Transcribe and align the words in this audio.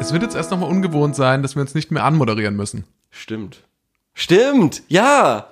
Es 0.00 0.12
wird 0.12 0.22
jetzt 0.22 0.36
erst 0.36 0.50
nochmal 0.50 0.70
ungewohnt 0.70 1.16
sein, 1.16 1.42
dass 1.42 1.54
wir 1.56 1.60
uns 1.60 1.74
nicht 1.74 1.90
mehr 1.90 2.04
anmoderieren 2.04 2.56
müssen. 2.56 2.84
Stimmt. 3.10 3.64
Stimmt. 4.14 4.82
Ja. 4.88 5.48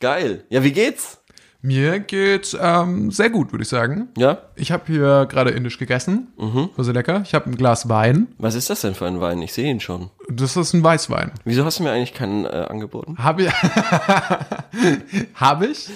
Geil. 0.00 0.44
Ja, 0.50 0.62
wie 0.62 0.72
geht's? 0.72 1.18
Mir 1.60 1.98
geht's 1.98 2.56
ähm, 2.60 3.10
sehr 3.10 3.30
gut, 3.30 3.52
würde 3.52 3.62
ich 3.62 3.68
sagen. 3.68 4.08
Ja. 4.16 4.38
Ich 4.54 4.70
habe 4.70 4.84
hier 4.86 5.26
gerade 5.26 5.50
indisch 5.50 5.78
gegessen. 5.78 6.28
War 6.36 6.84
sehr 6.84 6.94
lecker. 6.94 7.22
Ich 7.24 7.34
habe 7.34 7.50
ein 7.50 7.56
Glas 7.56 7.88
Wein. 7.88 8.28
Was 8.38 8.54
ist 8.54 8.70
das 8.70 8.82
denn 8.82 8.94
für 8.94 9.06
ein 9.06 9.20
Wein? 9.20 9.42
Ich 9.42 9.52
sehe 9.52 9.68
ihn 9.68 9.80
schon. 9.80 10.10
Das 10.30 10.56
ist 10.56 10.72
ein 10.74 10.84
Weißwein. 10.84 11.32
Wieso 11.44 11.64
hast 11.64 11.80
du 11.80 11.82
mir 11.82 11.90
eigentlich 11.90 12.14
keinen 12.14 12.44
äh, 12.44 12.66
angeboten? 12.68 13.16
Habe 13.18 13.44
ich. 13.44 13.52
Habe 15.34 15.66
ich. 15.66 15.88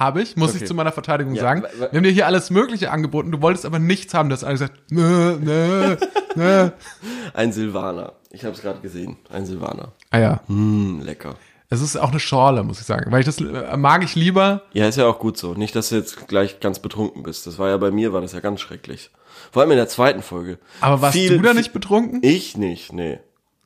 Habe 0.00 0.22
ich, 0.22 0.34
muss 0.36 0.50
Okay. 0.54 0.62
ich 0.62 0.66
zu 0.66 0.74
meiner 0.74 0.92
Verteidigung 0.92 1.34
Ja, 1.34 1.42
sagen. 1.42 1.62
Wir 1.78 1.88
haben 1.92 2.02
dir 2.02 2.10
hier 2.10 2.26
alles 2.26 2.48
Mögliche 2.50 2.90
angeboten, 2.90 3.30
du 3.30 3.40
wolltest 3.42 3.66
aber 3.66 3.78
nichts 3.78 4.14
haben. 4.14 4.30
Du 4.30 4.34
hast 4.34 4.42
alles 4.44 4.60
gesagt, 4.60 4.80
nö, 4.90 5.36
nö, 5.38 5.96
nö. 6.34 6.70
Ein 7.34 7.52
Silvaner. 7.52 8.14
Ich 8.30 8.44
habe 8.44 8.54
es 8.54 8.62
gerade 8.62 8.80
gesehen. 8.80 9.18
Ein 9.30 9.44
Silvaner. 9.44 9.92
Ah 10.10 10.18
ja, 10.18 10.40
Hm, 10.46 11.02
lecker. 11.04 11.34
es 11.68 11.80
ist 11.82 11.96
auch 11.96 12.10
eine 12.10 12.18
Schorle, 12.20 12.62
muss 12.62 12.80
ich 12.80 12.86
sagen. 12.86 13.12
Weil 13.12 13.20
ich 13.20 13.26
das 13.26 13.40
äh, 13.40 13.76
mag 13.76 14.02
ich 14.02 14.14
lieber. 14.14 14.62
Ja, 14.72 14.88
ist 14.88 14.96
ja 14.96 15.06
auch 15.06 15.18
gut 15.18 15.36
so. 15.36 15.54
Nicht, 15.54 15.76
dass 15.76 15.90
du 15.90 15.96
jetzt 15.96 16.26
gleich 16.28 16.60
ganz 16.60 16.78
betrunken 16.78 17.22
bist. 17.22 17.46
Das 17.46 17.58
war 17.58 17.68
ja 17.68 17.76
bei 17.76 17.90
mir, 17.90 18.12
war 18.12 18.20
das 18.22 18.32
ja 18.32 18.40
ganz 18.40 18.60
schrecklich. 18.60 19.10
Vor 19.52 19.62
allem 19.62 19.70
in 19.72 19.76
der 19.76 19.88
zweiten 19.88 20.22
Folge. 20.22 20.58
Aber 20.80 21.02
warst 21.02 21.12
Viel- 21.16 21.36
du 21.36 21.42
da 21.42 21.52
nicht 21.54 21.72
betrunken? 21.72 22.20
Ich 22.22 22.56
nicht, 22.56 22.92
nee. 22.92 23.18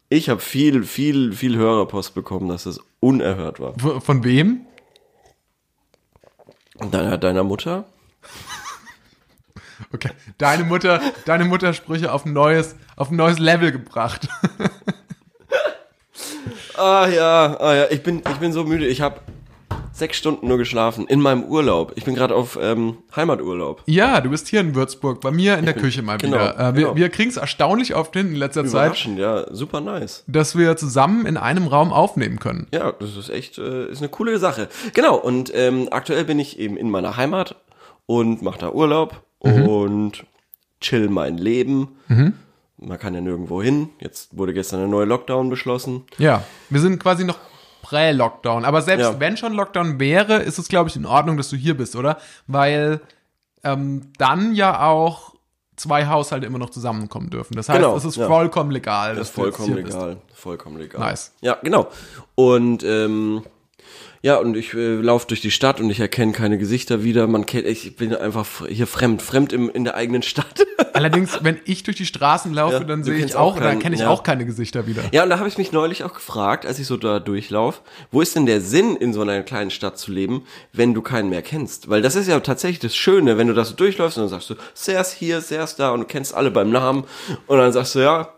Ich 0.09 0.29
habe 0.29 0.41
viel, 0.41 0.83
viel, 0.85 1.33
viel 1.33 1.57
Hörerpost 1.57 2.15
bekommen, 2.15 2.49
dass 2.49 2.65
das 2.65 2.81
unerhört 3.01 3.61
war. 3.61 3.75
Von 4.01 4.25
wem? 4.25 4.61
Und 6.79 6.95
deiner, 6.95 7.19
deiner 7.19 7.45
Mutter? 7.45 7.85
Okay. 9.93 10.11
Deine 10.39 10.65
Mutter, 10.65 11.01
deine 11.25 11.45
Mutter 11.45 11.73
Sprüche 11.73 12.13
auf 12.13 12.25
ein 12.25 12.33
neues, 12.33 12.75
auf 12.97 13.11
ein 13.11 13.17
neues 13.17 13.39
Level 13.39 13.71
gebracht. 13.73 14.29
Ah 16.77 17.07
ja, 17.07 17.57
ah 17.61 17.75
ja, 17.75 17.87
ich 17.91 18.03
bin, 18.03 18.19
ich 18.19 18.37
bin 18.39 18.53
so 18.53 18.65
müde. 18.65 18.87
Ich 18.87 19.01
habe 19.01 19.21
sechs 19.95 20.19
Stunden 20.19 20.49
nur 20.49 20.59
geschlafen 20.59 21.07
in 21.07 21.21
meinem 21.21 21.45
Urlaub. 21.45 21.93
Ich 21.95 22.05
bin 22.05 22.15
gerade 22.15 22.35
auf 22.35 22.59
ähm, 22.61 22.99
Heimaturlaub. 23.15 23.83
Ja, 23.87 24.21
du 24.21 24.29
bist 24.29 24.49
hier 24.49 24.61
in 24.61 24.75
Würzburg, 24.75 25.21
bei 25.21 25.31
mir 25.31 25.57
in 25.57 25.65
der 25.65 25.75
Küche 25.75 26.03
mal 26.03 26.19
genau, 26.19 26.37
wieder. 26.37 26.59
Äh, 26.59 26.77
wir 26.77 26.83
genau. 26.83 26.97
wir 26.97 27.09
kriegen 27.09 27.31
es 27.31 27.37
erstaunlich 27.37 27.95
oft 27.95 28.13
hin 28.15 28.29
in 28.29 28.35
letzter 28.35 28.67
Zeit, 28.67 28.87
Überraschend, 28.87 29.19
ja, 29.19 29.47
super 29.55 29.81
nice. 29.81 30.25
dass 30.27 30.59
wir 30.59 30.77
zusammen 30.77 31.27
in 31.27 31.37
einem 31.37 31.69
Raum 31.69 31.93
aufnehmen 31.93 32.41
können. 32.41 32.67
Ja, 32.75 32.93
das 32.93 33.17
ist 33.17 33.31
echt, 33.31 33.59
äh, 33.59 33.89
ist 33.89 33.99
eine 33.99 34.09
coole 34.09 34.39
Sache. 34.39 34.69
Genau, 34.93 35.17
und 35.17 35.53
ähm, 35.55 35.89
aktuell 35.93 36.25
bin 36.25 36.41
ich 36.41 36.59
eben 36.59 36.77
in 36.77 36.91
meiner 36.91 37.17
Heimat 37.17 37.55
und 38.07 38.43
mache 38.43 38.59
da 38.59 38.73
Urlaub 38.73 39.23
und 39.39 40.25
chill 40.81 41.09
mein 41.09 41.39
Leben. 41.39 41.97
Man 42.77 42.99
kann 42.99 43.15
ja 43.15 43.21
nirgendwo 43.21 43.63
hin. 43.63 43.91
Jetzt 44.01 44.37
wurde 44.37 44.53
gestern 44.53 44.83
ein 44.83 44.91
neuer 44.91 45.07
Lockdown 45.07 45.49
beschlossen. 45.49 46.05
Ja, 46.19 46.43
wir 46.71 46.81
sind 46.81 46.99
quasi 47.01 47.25
noch 47.25 47.39
Prä-Lockdown. 47.85 48.65
Aber 48.65 48.81
selbst 48.83 49.03
Ja. 49.05 49.21
wenn 49.21 49.37
schon 49.37 49.53
Lockdown 49.53 50.01
wäre, 50.01 50.37
ist 50.43 50.59
es, 50.59 50.69
glaube 50.69 50.89
ich, 50.89 50.97
in 50.97 51.05
Ordnung, 51.05 51.37
dass 51.37 51.51
du 51.51 51.57
hier 51.57 51.77
bist, 51.77 51.95
oder? 51.97 52.17
Weil 52.47 53.01
ähm, 53.63 54.11
dann 54.19 54.55
ja 54.55 54.87
auch 54.87 55.35
zwei 55.77 56.07
Haushalte 56.07 56.47
immer 56.47 56.59
noch 56.59 56.71
zusammenkommen 56.71 57.29
dürfen. 57.31 57.55
Das 57.57 57.69
heißt, 57.69 57.79
Genau, 57.79 57.95
es 57.97 58.05
ist 58.05 58.17
ja. 58.17 58.27
vollkommen 58.27 58.71
legal. 58.71 59.17
Das 59.17 59.29
ist 59.29 59.35
vollkommen 59.35 59.75
hier 59.75 59.83
bist. 59.85 59.97
legal. 59.97 60.17
Vollkommen 60.33 60.79
legal. 60.79 61.01
Nice. 61.01 61.33
Ja, 61.43 61.59
genau. 61.63 61.89
Und 62.35 62.83
ähm, 62.85 63.43
ja, 64.25 64.37
und 64.39 64.57
ich 64.57 64.73
äh, 64.73 64.95
laufe 64.95 65.27
durch 65.29 65.43
die 65.43 65.51
Stadt 65.51 65.81
und 65.81 65.91
ich 65.91 66.01
erkenne 66.01 66.33
keine 66.33 66.57
Gesichter 66.57 67.05
wieder. 67.05 67.27
Man 67.27 67.45
kennt, 67.45 67.67
ich 67.67 67.95
bin 67.95 68.15
einfach 68.17 68.47
hier 68.67 68.87
fremd, 68.87 69.21
fremd 69.21 69.53
im, 69.53 69.69
in 69.69 69.85
der 69.85 69.97
eigenen 69.97 70.23
Stadt. 70.23 70.65
Allerdings, 70.95 71.41
wenn 71.43 71.59
ich 71.67 71.83
durch 71.83 71.99
die 71.99 72.07
Straßen 72.07 72.55
laufe, 72.55 72.75
Ja, 72.77 72.85
dann 72.85 73.05
sehe 73.05 73.23
ich 73.23 73.37
auch, 73.37 73.53
auch 73.53 73.55
dann 73.59 73.65
keinen- 73.65 73.79
kenne 73.81 73.95
ich 73.97 74.01
ja. 74.01 74.09
auch 74.09 74.23
keine 74.23 74.47
Gesichter 74.47 74.87
wieder. 74.87 75.03
ja, 75.13 75.25
und 75.25 75.29
da 75.29 75.39
habe 75.39 75.49
ich 75.49 75.59
mich 75.59 75.73
neulich 75.73 76.05
auch 76.05 76.15
gefragt, 76.15 76.65
als 76.65 76.79
ich 76.79 76.87
so 76.87 76.97
da 76.97 77.21
durchlaufe, 77.21 77.81
wo 78.11 78.23
ist 78.23 78.35
denn 78.35 78.47
der 78.47 78.63
Sinn, 78.63 78.97
in 78.97 79.13
so 79.13 79.21
einer 79.21 79.43
kleinen 79.43 79.71
Stadt 79.71 79.99
zu 79.99 80.11
leben, 80.11 80.47
wenn 80.73 80.95
du 80.95 81.03
keinen 81.03 81.29
mehr 81.29 81.43
kennst? 81.43 81.91
Weil 81.91 82.01
das 82.01 82.17
ist 82.17 82.27
ja 82.27 82.41
tatsächlich 82.41 82.79
das 82.79 82.97
Schöne, 82.97 83.37
wenn 83.37 83.49
du 83.49 83.53
da 83.55 83.65
so 83.67 83.75
durchläufst 83.75 84.17
und 84.17 84.23
dann 84.23 84.31
sagst 84.31 84.49
du, 84.49 84.55
Sers 84.73 85.13
hier, 85.13 85.43
Sers 85.43 85.77
da 85.77 85.91
und 85.91 86.01
du 86.01 86.07
kennst 86.07 86.35
alle 86.35 86.51
beim 86.51 86.71
Namen 86.71 87.05
und 87.47 87.59
dann 87.59 87.73
sagst 87.75 87.95
du, 87.95 87.99
ja, 87.99 88.29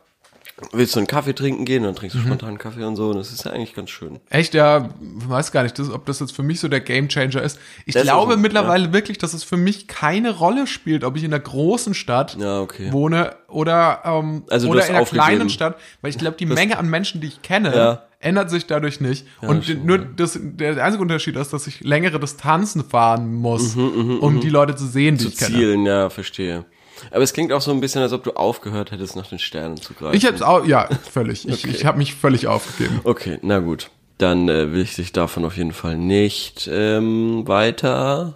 willst 0.72 0.94
du 0.94 1.00
einen 1.00 1.06
Kaffee 1.06 1.34
trinken 1.34 1.64
gehen? 1.64 1.82
Dann 1.82 1.94
trinkst 1.94 2.16
du 2.16 2.20
spontan 2.20 2.48
einen 2.50 2.58
Kaffee 2.58 2.84
und 2.84 2.96
so 2.96 3.10
und 3.10 3.16
das 3.16 3.30
ist 3.32 3.44
ja 3.44 3.52
eigentlich 3.52 3.74
ganz 3.74 3.90
schön. 3.90 4.20
Echt, 4.30 4.54
ja, 4.54 4.88
weiß 5.00 5.52
gar 5.52 5.62
nicht, 5.64 5.78
das, 5.78 5.90
ob 5.90 6.06
das 6.06 6.20
jetzt 6.20 6.34
für 6.34 6.42
mich 6.42 6.60
so 6.60 6.68
der 6.68 6.80
Gamechanger 6.80 7.42
ist. 7.42 7.58
Ich 7.84 7.94
Das 7.94 8.02
ist 8.04 8.08
glaube 8.08 8.34
so, 8.34 8.38
mittlerweile 8.38 8.92
wirklich, 8.92 9.18
dass 9.18 9.34
es 9.34 9.44
für 9.44 9.56
mich 9.58 9.86
keine 9.86 10.34
Rolle 10.36 10.66
spielt, 10.66 11.04
ob 11.04 11.16
ich 11.16 11.24
in 11.24 11.32
einer 11.34 11.42
großen 11.42 11.92
Stadt 11.94 12.36
Ja, 12.40 12.60
okay. 12.60 12.92
wohne 12.92 13.36
oder, 13.48 14.00
ähm, 14.04 14.44
Also 14.50 14.68
oder 14.68 14.84
in 14.86 14.92
einer 14.92 15.02
aufgegeben. 15.02 15.24
kleinen 15.26 15.50
Stadt, 15.50 15.76
weil 16.00 16.10
ich 16.10 16.18
glaube, 16.18 16.36
die 16.38 16.46
Menge 16.46 16.78
an 16.78 16.88
Menschen, 16.88 17.20
die 17.20 17.28
ich 17.28 17.42
kenne, 17.42 17.76
Ja. 17.76 18.02
ändert 18.20 18.48
sich 18.50 18.66
dadurch 18.66 19.00
nicht. 19.00 19.26
Und 19.42 19.64
stimmt, 19.64 19.84
nur 19.84 19.98
das, 19.98 20.38
der 20.40 20.82
einzige 20.82 21.02
Unterschied 21.02 21.36
ist, 21.36 21.52
dass 21.52 21.66
ich 21.66 21.80
längere 21.82 22.18
Distanzen 22.18 22.82
fahren 22.82 23.34
muss, 23.34 23.76
um 23.76 24.40
die 24.40 24.48
Leute 24.50 24.74
zu 24.74 24.86
sehen, 24.86 25.16
die 25.18 25.24
Mhm, 25.26 25.28
zu 25.28 25.34
ich 25.34 25.38
kenne. 25.38 25.54
zielen, 25.56 25.86
ja, 25.86 26.08
verstehe. 26.10 26.64
Aber 27.10 27.22
es 27.22 27.32
klingt 27.32 27.52
auch 27.52 27.60
so 27.60 27.70
ein 27.70 27.80
bisschen, 27.80 28.02
als 28.02 28.12
ob 28.12 28.24
du 28.24 28.32
aufgehört 28.32 28.90
hättest, 28.90 29.16
nach 29.16 29.26
den 29.26 29.38
Sternen 29.38 29.76
zu 29.76 29.94
greifen. 29.94 30.16
Ich 30.16 30.24
hab's 30.26 30.42
auch, 30.42 30.64
ja, 30.66 30.88
völlig. 31.12 31.46
Ich, 31.48 31.66
ich 31.66 31.84
habe 31.84 31.98
mich 31.98 32.14
völlig 32.14 32.46
aufgegeben. 32.46 33.00
Okay, 33.04 33.38
na 33.42 33.58
gut. 33.58 33.90
Dann 34.18 34.48
äh, 34.48 34.72
will 34.72 34.80
ich 34.80 34.94
dich 34.94 35.12
davon 35.12 35.44
auf 35.44 35.56
jeden 35.58 35.72
Fall 35.72 35.96
nicht 35.98 36.68
ähm, 36.72 37.46
weiter. 37.46 38.34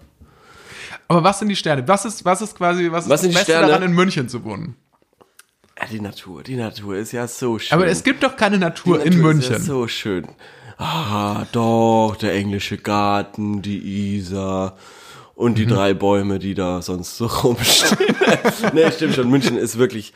Aber 1.09 1.25
was 1.25 1.39
sind 1.39 1.49
die 1.49 1.57
Sterne? 1.57 1.89
Was 1.89 2.05
ist, 2.05 2.25
was 2.25 2.43
ist 2.43 2.55
quasi, 2.55 2.91
was 2.93 3.05
ist 3.05 3.11
Was 3.11 3.23
sind 3.23 3.35
das 3.35 3.41
Beste 3.41 3.53
Sterne? 3.53 3.69
daran, 3.69 3.83
in 3.85 3.93
München 3.95 4.29
zu 4.29 4.45
wohnen? 4.45 4.77
Ja, 5.81 5.87
die 5.91 6.01
Natur, 6.01 6.43
die 6.43 6.57
Natur 6.57 6.97
ist 6.97 7.13
ja 7.13 7.27
so 7.27 7.59
schön. 7.59 7.73
Aber 7.79 7.87
es 7.87 8.05
gibt 8.05 8.23
doch 8.23 8.37
keine 8.37 8.59
Natur, 8.59 8.99
Die 8.99 9.07
in 9.07 9.15
Natur 9.15 9.33
München. 9.33 9.55
Ist 9.55 9.67
ja 9.67 9.73
so 9.75 9.89
schön. 9.89 10.29
Ah, 10.77 11.47
doch, 11.53 12.17
der 12.21 12.35
englische 12.35 12.77
Garten, 12.77 13.63
die 13.63 14.17
Isar 14.19 14.77
und 15.41 15.53
Mhm. 15.53 15.57
die 15.57 15.67
drei 15.67 15.95
Bäume, 15.95 16.39
die 16.39 16.55
da 16.55 16.83
sonst 16.83 17.17
so 17.17 17.27
rumstehen. 17.45 18.15
nee, 18.73 18.91
stimmt 18.91 19.15
schon. 19.15 19.31
München 19.31 19.57
ist 19.57 19.79
wirklich 19.79 20.13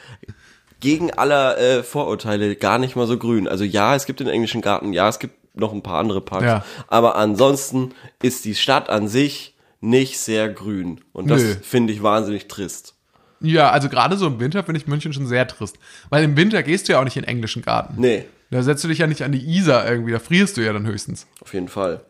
gegen 0.81 1.11
aller 1.13 1.59
äh, 1.59 1.83
Vorurteile 1.83 2.57
gar 2.57 2.79
nicht 2.79 2.95
mal 2.97 3.07
so 3.07 3.17
grün. 3.19 3.49
Also 3.49 3.65
ja, 3.65 3.95
es 3.97 4.07
gibt 4.07 4.21
den 4.21 4.29
englischen 4.29 4.61
Garten, 4.61 4.93
ja, 4.93 5.09
es 5.09 5.19
gibt 5.19 5.35
noch 5.57 5.73
ein 5.73 5.83
paar 5.83 6.01
andere 6.01 6.21
Parks, 6.21 6.45
Ja. 6.45 6.65
aber 6.89 7.17
ansonsten 7.17 7.95
ist 8.23 8.45
die 8.45 8.55
Stadt 8.55 8.91
an 8.91 9.09
sich 9.09 9.55
nicht 9.81 10.19
sehr 10.19 10.49
grün 10.49 11.01
und 11.13 11.29
das 11.31 11.43
finde 11.63 11.93
ich 11.93 12.03
wahnsinnig 12.03 12.49
trist. 12.49 12.95
Ja, 13.41 13.71
also 13.71 13.89
gerade 13.89 14.17
so 14.17 14.27
im 14.27 14.41
Winter 14.41 14.65
finde 14.65 14.81
ich 14.81 14.87
München 14.87 15.13
schon 15.13 15.27
sehr 15.27 15.47
trist. 15.47 15.77
Weil 16.09 16.25
im 16.25 16.37
Winter 16.37 16.63
gehst 16.63 16.89
du 16.89 16.93
ja 16.95 17.01
auch 17.01 17.05
nicht 17.05 17.17
in 17.17 17.23
den 17.23 17.29
englischen 17.29 17.61
Garten. 17.63 17.95
Nee, 17.99 18.25
Da 18.51 18.63
setzt 18.63 18.83
du 18.85 18.89
dich 18.89 18.99
ja 18.99 19.07
nicht 19.07 19.23
an 19.23 19.33
die 19.33 19.45
Isar 19.57 19.87
irgendwie, 19.89 20.13
da 20.13 20.19
frierst 20.19 20.57
du 20.57 20.63
ja 20.65 20.73
dann 20.73 20.87
höchstens. 20.87 21.27
auf 21.41 21.53
jeden 21.55 21.69
Fall. 21.69 22.01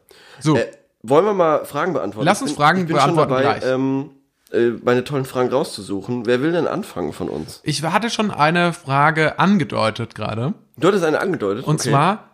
So, 0.41 0.56
Äh, 0.56 0.66
wollen 1.09 1.25
wir 1.25 1.34
mal 1.34 1.65
Fragen 1.65 1.92
beantworten? 1.92 2.26
Lass 2.26 2.41
uns 2.42 2.53
Ich 2.53 2.56
bin, 2.56 2.62
Fragen 2.65 2.81
ich 2.81 2.87
bin 2.87 2.97
beantworten 2.97 3.32
schon 3.34 3.42
dabei, 3.42 3.59
gleich. 3.59 3.72
Ähm, 3.72 4.10
äh, 4.53 4.70
meine 4.82 5.04
tollen 5.04 5.25
Fragen 5.25 5.50
rauszusuchen. 5.50 6.26
Wer 6.26 6.41
will 6.42 6.53
denn 6.53 6.66
anfangen 6.66 7.12
von 7.12 7.28
uns? 7.28 7.60
ich 7.65 7.82
hatte 7.82 8.10
schon 8.10 8.31
eine 8.31 8.72
Frage 8.72 9.38
angedeutet 9.38 10.15
gerade. 10.15 10.54
Du 10.77 10.89
hattest 10.89 11.04
eine 11.04 11.21
angedeutet. 11.21 11.66
Und 11.66 11.80
okay. 11.80 11.91
zwar 11.91 12.30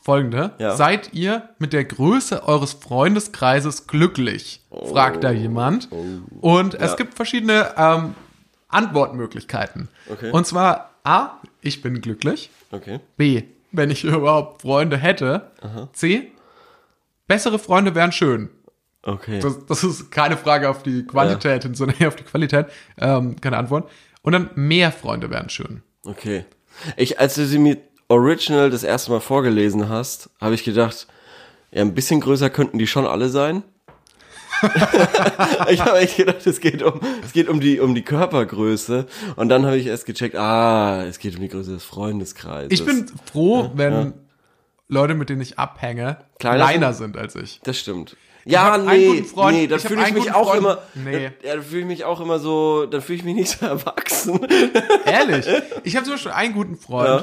folgende. 0.00 0.52
Ja. 0.58 0.76
Seid 0.76 1.14
ihr 1.14 1.48
mit 1.58 1.72
der 1.72 1.84
Größe 1.84 2.46
eures 2.46 2.72
Freundeskreises 2.74 3.86
glücklich? 3.86 4.62
Fragt 4.92 5.24
da 5.24 5.30
jemand. 5.30 5.88
Und 6.40 6.74
es 6.74 6.92
Ja. 6.92 6.96
gibt 6.96 7.14
verschiedene 7.14 7.70
ähm, 7.76 8.14
Antwortmöglichkeiten. 8.68 9.88
Okay. 10.10 10.30
Und 10.30 10.46
zwar 10.46 10.90
A, 11.04 11.38
ich 11.60 11.82
bin 11.82 12.00
glücklich. 12.00 12.50
Okay. 12.70 13.00
B, 13.16 13.42
wenn 13.72 13.90
ich 13.90 14.04
überhaupt 14.04 14.62
Freunde 14.62 14.96
hätte. 14.96 15.50
C, 15.92 16.32
bessere 17.26 17.58
Freunde 17.58 17.94
wären 17.94 18.12
schön. 18.12 18.50
Okay. 19.02 19.40
Das, 19.40 19.66
das 19.66 19.84
ist 19.84 20.10
keine 20.10 20.36
Frage 20.36 20.68
auf 20.68 20.82
die 20.82 21.04
Quantität, 21.04 21.62
sondern 21.76 21.98
eher 21.98 22.08
auf 22.08 22.16
die 22.16 22.24
Qualität. 22.24 22.66
Ähm, 22.98 23.36
keine 23.40 23.58
Antwort. 23.58 23.90
Und 24.22 24.32
dann 24.32 24.50
mehr 24.54 24.92
Freunde 24.92 25.30
wären 25.30 25.50
schön. 25.50 25.82
Okay. 26.04 26.44
Ich, 26.96 27.20
als 27.20 27.34
du 27.34 27.46
sie 27.46 27.58
mir 27.58 27.78
original 28.08 28.70
das 28.70 28.82
erste 28.82 29.10
Mal 29.10 29.20
vorgelesen 29.20 29.88
hast, 29.88 30.30
habe 30.40 30.54
ich 30.54 30.64
gedacht, 30.64 31.06
ja, 31.70 31.82
ein 31.82 31.94
bisschen 31.94 32.20
größer 32.20 32.50
könnten 32.50 32.78
die 32.78 32.86
schon 32.86 33.06
alle 33.06 33.28
sein. 33.28 33.62
ich 35.68 35.80
habe 35.80 35.98
echt 35.98 36.16
gedacht, 36.16 36.46
es 36.46 36.60
geht 36.60 36.82
um, 36.82 37.00
es 37.22 37.32
geht 37.32 37.48
um 37.48 37.60
die, 37.60 37.80
um 37.80 37.94
die 37.94 38.02
Körpergröße. 38.02 39.06
Und 39.36 39.48
dann 39.48 39.66
habe 39.66 39.76
ich 39.76 39.86
erst 39.86 40.06
gecheckt, 40.06 40.36
ah, 40.36 41.04
es 41.04 41.18
geht 41.18 41.34
um 41.36 41.42
die 41.42 41.48
Größe 41.48 41.72
des 41.72 41.84
Freundeskreises. 41.84 42.72
Ich 42.72 42.86
bin 42.86 43.06
froh, 43.26 43.70
wenn 43.74 44.14
Leute, 44.88 45.14
mit 45.14 45.28
denen 45.30 45.40
ich 45.40 45.58
abhänge, 45.58 46.18
Kleiner 46.38 46.64
kleiner 46.64 46.92
sind 46.92 47.16
als 47.16 47.34
ich. 47.36 47.60
Das 47.64 47.78
stimmt. 47.78 48.16
Ja, 48.46 48.76
nee, 48.76 49.22
Freund- 49.22 49.56
nee, 49.56 49.66
dann 49.66 49.78
ich 49.78 49.86
fühle 49.86 50.06
ich 50.06 50.12
mich 50.12 50.32
auch 50.34 50.48
Freund- 50.50 50.58
immer, 50.58 50.78
Nee. 50.94 51.30
ja, 51.42 51.54
dann 51.54 51.62
fühle 51.62 51.80
ich 51.80 51.86
mich 51.86 52.04
auch 52.04 52.20
immer 52.20 52.38
so, 52.38 52.84
dann 52.84 53.00
fühle 53.00 53.18
ich 53.18 53.24
mich 53.24 53.34
nicht 53.34 53.58
so 53.58 53.64
erwachsen. 53.64 54.46
Ehrlich. 55.06 55.46
Ich 55.84 55.96
habe 55.96 56.04
zum 56.04 56.14
Beispiel 56.14 56.32
einen 56.32 56.52
guten 56.52 56.76
Freund, 56.76 57.08
Ja. 57.08 57.16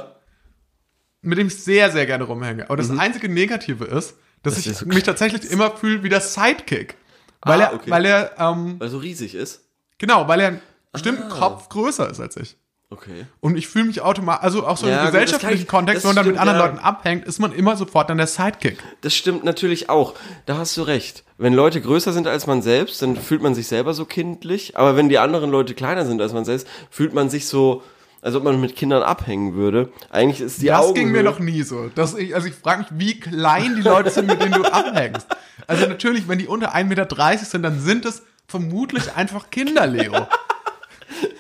Mhm. 1.21 1.29
mit 1.29 1.37
dem 1.37 1.47
ich 1.47 1.63
sehr, 1.63 1.91
sehr 1.91 2.07
gerne 2.07 2.23
rumhänge. 2.23 2.65
Aber 2.65 2.77
das 2.77 2.89
einzige 2.89 3.29
Negative 3.29 3.85
ist, 3.85 4.15
dass 4.41 4.55
Das 4.55 4.65
ich 4.65 4.75
so 4.75 4.85
mich 4.87 5.03
tatsächlich 5.03 5.49
immer 5.51 5.69
fühle 5.77 6.01
wie 6.01 6.09
der 6.09 6.21
Sidekick. 6.21 6.95
Weil 7.43 7.61
Ah, 7.61 7.65
er, 7.65 7.73
okay. 7.75 7.91
weil 7.91 8.05
er, 8.05 8.31
ähm, 8.39 8.79
Weil 8.79 8.87
er 8.87 8.91
so 8.91 8.97
riesig 8.97 9.35
ist. 9.35 9.63
genau, 9.99 10.27
weil 10.27 10.39
er 10.39 10.47
einen 10.47 10.57
Ah. 10.57 10.89
bestimmten 10.93 11.29
Kopf 11.29 11.69
größer 11.69 12.09
ist 12.09 12.19
als 12.19 12.35
ich. 12.37 12.57
Okay. 12.93 13.25
Und 13.39 13.57
ich 13.57 13.69
fühle 13.69 13.85
mich 13.85 14.01
automatisch, 14.01 14.43
also 14.43 14.67
auch 14.67 14.75
so 14.75 14.85
Ja, 14.85 14.97
im 14.97 14.97
das 15.05 15.11
gesellschaftlichen 15.13 15.61
ich- 15.63 15.67
Kontext, 15.67 16.03
das 16.03 16.09
wenn 16.09 16.15
man 16.15 16.23
dann 16.25 16.31
mit 16.33 16.39
anderen 16.41 16.59
ja. 16.59 16.65
Leuten 16.65 16.79
abhängt, 16.79 17.25
ist 17.25 17.39
man 17.39 17.53
immer 17.53 17.77
sofort 17.77 18.09
dann 18.09 18.17
der 18.17 18.27
Sidekick. 18.27 18.79
Das 18.99 19.15
stimmt 19.15 19.45
natürlich 19.45 19.89
auch. 19.89 20.13
Da 20.45 20.57
hast 20.57 20.75
du 20.75 20.81
recht. 20.81 21.23
Wenn 21.37 21.53
Leute 21.53 21.79
größer 21.79 22.11
sind 22.11 22.27
als 22.27 22.47
man 22.47 22.61
selbst, 22.61 23.01
dann 23.01 23.15
fühlt 23.15 23.41
man 23.41 23.55
sich 23.55 23.67
selber 23.67 23.93
so 23.93 24.03
kindlich. 24.05 24.75
Aber 24.77 24.97
wenn 24.97 25.07
die 25.07 25.19
anderen 25.19 25.49
Leute 25.51 25.73
kleiner 25.73 26.05
sind 26.05 26.21
als 26.21 26.33
man 26.33 26.43
selbst, 26.43 26.67
fühlt 26.89 27.13
man 27.13 27.29
sich 27.29 27.47
so, 27.47 27.81
als 28.21 28.35
ob 28.35 28.43
man 28.43 28.59
mit 28.59 28.75
Kindern 28.75 29.03
abhängen 29.03 29.55
würde. 29.55 29.89
Eigentlich 30.09 30.41
ist 30.41 30.61
die 30.61 30.65
Das 30.67 30.81
Augenhöhe... 30.81 31.03
ging 31.05 31.11
mir 31.13 31.23
noch 31.23 31.39
nie 31.39 31.63
so. 31.63 31.89
Dass 31.95 32.13
ich, 32.13 32.35
also 32.35 32.47
ich 32.49 32.53
frage 32.55 32.81
mich, 32.81 32.89
wie 32.99 33.19
klein 33.21 33.77
die 33.77 33.81
Leute 33.83 34.09
sind, 34.09 34.27
mit 34.27 34.41
denen 34.41 34.51
du 34.51 34.65
abhängst. 34.71 35.27
Also 35.65 35.87
natürlich, 35.87 36.27
wenn 36.27 36.39
die 36.39 36.47
unter 36.47 36.75
1,30 36.75 36.83
Meter 36.83 37.37
sind, 37.45 37.63
dann 37.63 37.79
sind 37.79 38.05
es 38.05 38.21
vermutlich 38.47 39.13
einfach 39.15 39.49
Kinder, 39.49 39.87
Leo. 39.87 40.27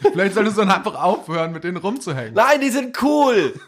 Vielleicht 0.01 0.35
solltest 0.35 0.57
du 0.57 0.61
dann 0.61 0.71
einfach 0.71 0.95
aufhören, 1.01 1.51
mit 1.51 1.63
denen 1.63 1.77
rumzuhängen. 1.77 2.33
Nein, 2.33 2.61
die 2.61 2.69
sind 2.69 3.01
cool! 3.01 3.53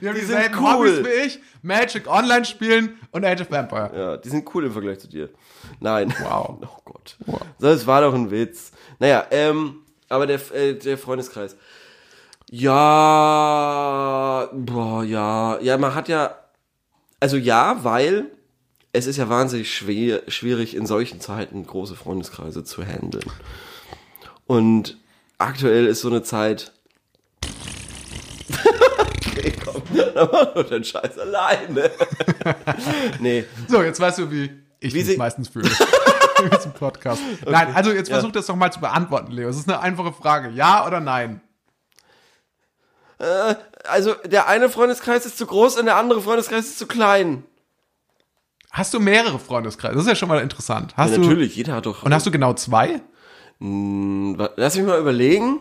Die 0.00 0.06
haben 0.06 0.14
die 0.16 0.20
dieselben 0.20 0.54
sind 0.54 0.62
cool. 0.62 0.88
Hobbys 0.90 1.04
wie 1.04 1.26
ich, 1.26 1.40
Magic 1.62 2.06
Online 2.06 2.44
spielen 2.44 2.98
und 3.10 3.24
Age 3.24 3.40
of 3.40 3.50
Vampire. 3.50 3.90
Ja, 3.96 4.16
die 4.18 4.28
sind 4.28 4.54
cool 4.54 4.66
im 4.66 4.72
Vergleich 4.72 4.98
zu 4.98 5.08
dir. 5.08 5.30
Nein. 5.80 6.14
Wow. 6.20 6.58
Oh 6.68 6.82
Gott. 6.84 7.16
So, 7.58 7.68
es 7.68 7.86
war 7.86 8.02
doch 8.02 8.14
ein 8.14 8.30
Witz. 8.30 8.72
Naja, 8.98 9.26
ähm, 9.30 9.82
aber 10.08 10.26
der, 10.26 10.40
äh, 10.54 10.74
der 10.74 10.98
Freundeskreis. 10.98 11.56
Ja, 12.50 14.48
boah, 14.52 15.04
ja. 15.04 15.58
Ja, 15.60 15.78
man 15.78 15.94
hat 15.94 16.08
ja, 16.08 16.34
also 17.20 17.36
ja, 17.36 17.82
weil 17.82 18.26
es 18.92 19.06
ist 19.06 19.16
ja 19.18 19.28
wahnsinnig 19.28 19.74
schwer, 19.74 20.22
schwierig 20.28 20.74
in 20.74 20.86
solchen 20.86 21.20
Zeiten 21.20 21.66
große 21.66 21.94
Freundeskreise 21.94 22.64
zu 22.64 22.84
handeln. 22.84 23.30
Und 24.46 24.96
aktuell 25.38 25.86
ist 25.86 26.00
so 26.00 26.08
eine 26.08 26.22
Zeit. 26.22 26.72
okay, 29.26 29.52
komm, 29.64 29.82
dann 30.14 30.28
mach 30.32 30.54
doch 30.54 30.68
den 30.68 30.84
Scheiß 30.84 31.18
alleine. 31.18 31.90
nee, 33.20 33.44
So, 33.68 33.82
jetzt 33.82 34.00
weißt 34.00 34.18
du, 34.18 34.30
wie 34.30 34.50
ich 34.80 34.94
Wie 34.94 35.04
mich 35.04 35.16
meistens 35.16 35.48
fühle. 35.48 35.68
diesem 36.56 36.72
Podcast. 36.72 37.20
Nein, 37.46 37.74
also 37.74 37.90
jetzt 37.92 38.10
versuch 38.10 38.30
das 38.30 38.46
doch 38.46 38.54
mal 38.56 38.72
zu 38.72 38.80
beantworten, 38.80 39.32
Leo. 39.32 39.48
Es 39.48 39.56
ist 39.56 39.68
eine 39.68 39.80
einfache 39.80 40.12
Frage. 40.12 40.50
Ja 40.50 40.86
oder 40.86 41.00
nein? 41.00 41.40
Also 43.88 44.14
der 44.24 44.46
eine 44.46 44.68
Freundeskreis 44.70 45.26
ist 45.26 45.36
zu 45.38 45.46
groß 45.46 45.78
und 45.78 45.86
der 45.86 45.96
andere 45.96 46.22
Freundeskreis 46.22 46.66
ist 46.66 46.78
zu 46.78 46.86
klein. 46.86 47.42
Hast 48.70 48.94
du 48.94 49.00
mehrere 49.00 49.40
Freundeskreise? 49.40 49.94
Das 49.94 50.04
ist 50.04 50.08
ja 50.08 50.14
schon 50.14 50.28
mal 50.28 50.40
interessant. 50.40 50.94
Hast 50.96 51.10
Ja, 51.10 51.16
du, 51.16 51.22
natürlich, 51.22 51.56
jeder 51.56 51.74
hat 51.74 51.86
doch. 51.86 52.04
Und 52.04 52.14
hast 52.14 52.26
du 52.26 52.30
genau 52.30 52.52
zwei? 52.54 53.00
Wa- 53.60 54.50
Lass 54.56 54.76
mich 54.76 54.86
mal 54.86 55.00
überlegen. 55.00 55.60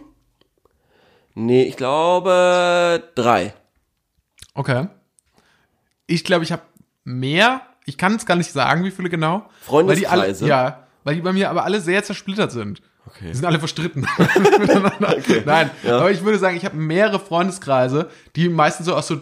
Nee, 1.33 1.63
ich 1.63 1.77
glaube 1.77 3.03
drei. 3.15 3.53
Okay. 4.53 4.87
Ich 6.07 6.23
glaube, 6.23 6.43
ich 6.43 6.51
habe 6.51 6.61
mehr. 7.03 7.61
Ich 7.85 7.97
kann 7.97 8.15
es 8.15 8.25
gar 8.25 8.35
nicht 8.35 8.51
sagen, 8.51 8.83
wie 8.83 8.91
viele 8.91 9.09
genau. 9.09 9.47
Freundeskreise? 9.61 10.45
Weil 10.45 10.51
alle, 10.51 10.67
ja, 10.67 10.87
weil 11.03 11.15
die 11.15 11.21
bei 11.21 11.33
mir 11.33 11.49
aber 11.49 11.63
alle 11.63 11.79
sehr 11.81 12.03
zersplittert 12.03 12.51
sind. 12.51 12.81
Okay. 13.05 13.27
Die 13.29 13.33
sind 13.35 13.45
alle 13.45 13.59
verstritten 13.59 14.01
miteinander. 14.59 15.17
Nein, 15.45 15.71
aber 15.85 16.11
ich 16.11 16.23
würde 16.23 16.37
sagen, 16.39 16.57
ich 16.57 16.65
habe 16.65 16.75
mehrere 16.75 17.19
Freundeskreise, 17.19 18.09
die 18.35 18.49
meistens 18.49 18.87
so 18.87 18.95
aus 18.95 19.07
so 19.07 19.21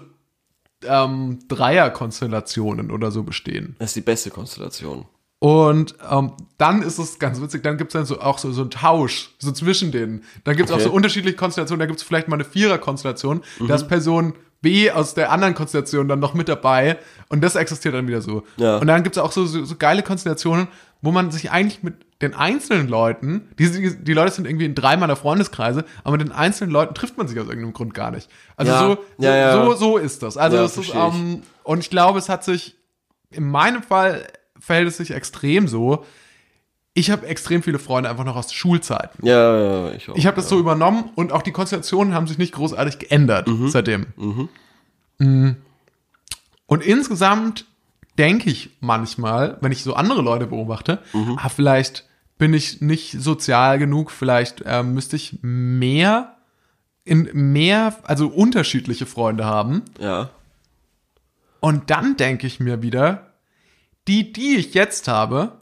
ähm, 0.86 1.40
Dreierkonstellationen 1.48 2.92
oder 2.92 3.12
so 3.12 3.24
bestehen. 3.24 3.76
Das 3.80 3.90
ist 3.92 3.96
die 3.98 4.02
beste 4.02 4.32
Konstellation. 4.32 5.06
Und 5.46 5.94
ähm, 6.10 6.32
dann 6.58 6.82
ist 6.82 6.98
es 6.98 7.20
ganz 7.20 7.40
witzig, 7.40 7.62
dann 7.62 7.78
gibt 7.78 7.90
es 7.90 7.94
dann 7.94 8.06
so 8.06 8.20
auch 8.20 8.40
so, 8.40 8.52
so 8.52 8.62
einen 8.62 8.72
Tausch, 8.72 9.30
so 9.38 9.52
zwischen 9.52 9.92
denen. 9.92 10.24
Dann 10.44 10.56
gibt 10.56 10.70
es 10.70 10.74
Okay. 10.74 10.82
auch 10.84 10.88
so 10.90 10.92
unterschiedliche 10.92 11.38
Konstellationen, 11.38 11.80
da 11.82 11.86
gibt 11.86 12.00
es 12.00 12.04
vielleicht 12.04 12.28
mal 12.28 12.36
eine 12.38 12.46
Vierer-Konstellation, 12.46 13.42
da 13.60 13.64
Mhm. 13.66 13.70
ist 13.70 13.88
Person 13.88 14.34
B 14.64 14.90
aus 14.90 15.14
der 15.14 15.32
anderen 15.32 15.54
Konstellation 15.54 16.08
dann 16.08 16.20
noch 16.20 16.34
mit 16.34 16.50
dabei 16.50 16.98
und 17.30 17.44
das 17.44 17.54
existiert 17.56 17.94
dann 17.94 18.08
wieder 18.08 18.24
so. 18.24 18.42
Ja. 18.58 18.78
Und 18.78 18.88
dann 18.88 19.04
gibt 19.04 19.18
es 19.18 19.22
auch 19.22 19.32
so, 19.32 19.46
so, 19.46 19.64
so 19.66 19.76
geile 19.76 20.02
Konstellationen, 20.02 20.68
wo 21.04 21.12
man 21.12 21.30
sich 21.30 21.52
eigentlich 21.52 21.84
mit 21.84 21.94
den 22.24 22.34
einzelnen 22.34 22.88
Leuten, 22.88 23.48
die, 23.60 23.96
die, 24.02 24.14
Leute 24.14 24.32
sind 24.32 24.48
irgendwie 24.48 24.66
in 24.66 24.74
dreimal 24.74 25.16
Freundeskreise, 25.16 25.86
aber 26.04 26.18
mit 26.18 26.28
den 26.28 26.34
einzelnen 26.34 26.72
Leuten 26.72 26.96
trifft 26.96 27.20
man 27.20 27.28
sich 27.28 27.38
aus 27.40 27.46
irgendeinem 27.46 27.74
Grund 27.74 27.94
gar 27.94 28.10
nicht. 28.10 28.32
Also 28.58 28.72
Ja. 28.72 28.80
so, 28.80 28.98
Ja, 29.20 29.36
ja. 29.36 29.52
so, 29.66 29.74
so 29.76 29.98
ist 29.98 30.24
das. 30.24 30.38
Also 30.38 30.58
Ja, 30.58 30.64
es 30.64 30.76
ist, 30.76 30.92
ähm, 30.96 31.44
und 31.62 31.80
ich 31.82 31.92
glaube, 31.92 32.18
es 32.18 32.30
hat 32.30 32.44
sich, 32.44 32.76
in 33.30 33.48
meinem 33.48 33.84
Fall 33.84 34.26
verhält 34.60 34.88
es 34.88 34.98
sich 34.98 35.12
extrem 35.12 35.68
so. 35.68 36.06
Ich 36.94 37.12
habe 37.12 37.28
extrem 37.28 37.62
viele 37.62 37.78
Freunde 37.80 38.10
einfach 38.10 38.24
noch 38.24 38.36
aus 38.38 38.54
Schulzeiten. 38.54 39.26
Ja, 39.26 39.58
ja, 39.88 39.92
ich 39.92 40.10
auch. 40.10 40.16
Ich 40.16 40.26
habe 40.28 40.38
das 40.38 40.48
so 40.48 40.58
übernommen 40.58 41.10
und 41.16 41.32
auch 41.34 41.42
die 41.42 41.52
Konstellationen 41.52 42.14
haben 42.14 42.26
sich 42.28 42.38
nicht 42.38 42.54
großartig 42.54 43.00
geändert 43.00 43.48
Mhm. 43.48 43.68
seitdem. 43.70 44.06
Mhm. 45.18 45.56
Und 46.68 46.84
insgesamt 46.84 47.66
denke 48.18 48.50
ich 48.50 48.70
manchmal, 48.80 49.58
wenn 49.62 49.72
ich 49.74 49.84
so 49.84 49.94
andere 49.94 50.22
Leute 50.22 50.48
beobachte, 50.48 51.00
Mhm. 51.14 51.38
ah, 51.42 51.50
vielleicht 51.50 52.06
bin 52.38 52.54
ich 52.54 52.82
nicht 52.82 53.12
sozial 53.22 53.78
genug, 53.80 54.12
vielleicht 54.12 54.64
ähm, 54.66 54.94
müsste 54.94 55.16
ich 55.16 55.40
mehr 55.42 56.36
in 57.04 57.30
mehr, 57.34 57.96
also 58.04 58.28
unterschiedliche 58.28 59.06
Freunde 59.06 59.46
haben. 59.46 59.84
Ja. 60.00 60.30
Und 61.60 61.90
dann 61.92 62.18
denke 62.18 62.48
ich 62.48 62.60
mir 62.60 62.82
wieder, 62.82 63.25
die, 64.08 64.32
die 64.32 64.58
ich 64.58 64.74
jetzt 64.74 65.08
habe, 65.08 65.54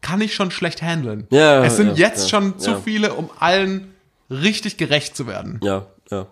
kann 0.00 0.20
ich 0.20 0.34
schon 0.34 0.50
schlecht 0.50 0.82
handeln. 0.82 1.26
Ja, 1.30 1.64
es 1.64 1.76
sind 1.76 1.98
ja, 1.98 2.08
jetzt 2.08 2.24
ja, 2.24 2.28
schon 2.28 2.58
zu 2.58 2.80
viele, 2.80 3.14
um 3.14 3.30
allen 3.38 3.94
richtig 4.30 4.76
gerecht 4.76 5.16
zu 5.16 5.26
werden. 5.26 5.60
Ja, 5.62 5.86
ja. 6.10 6.26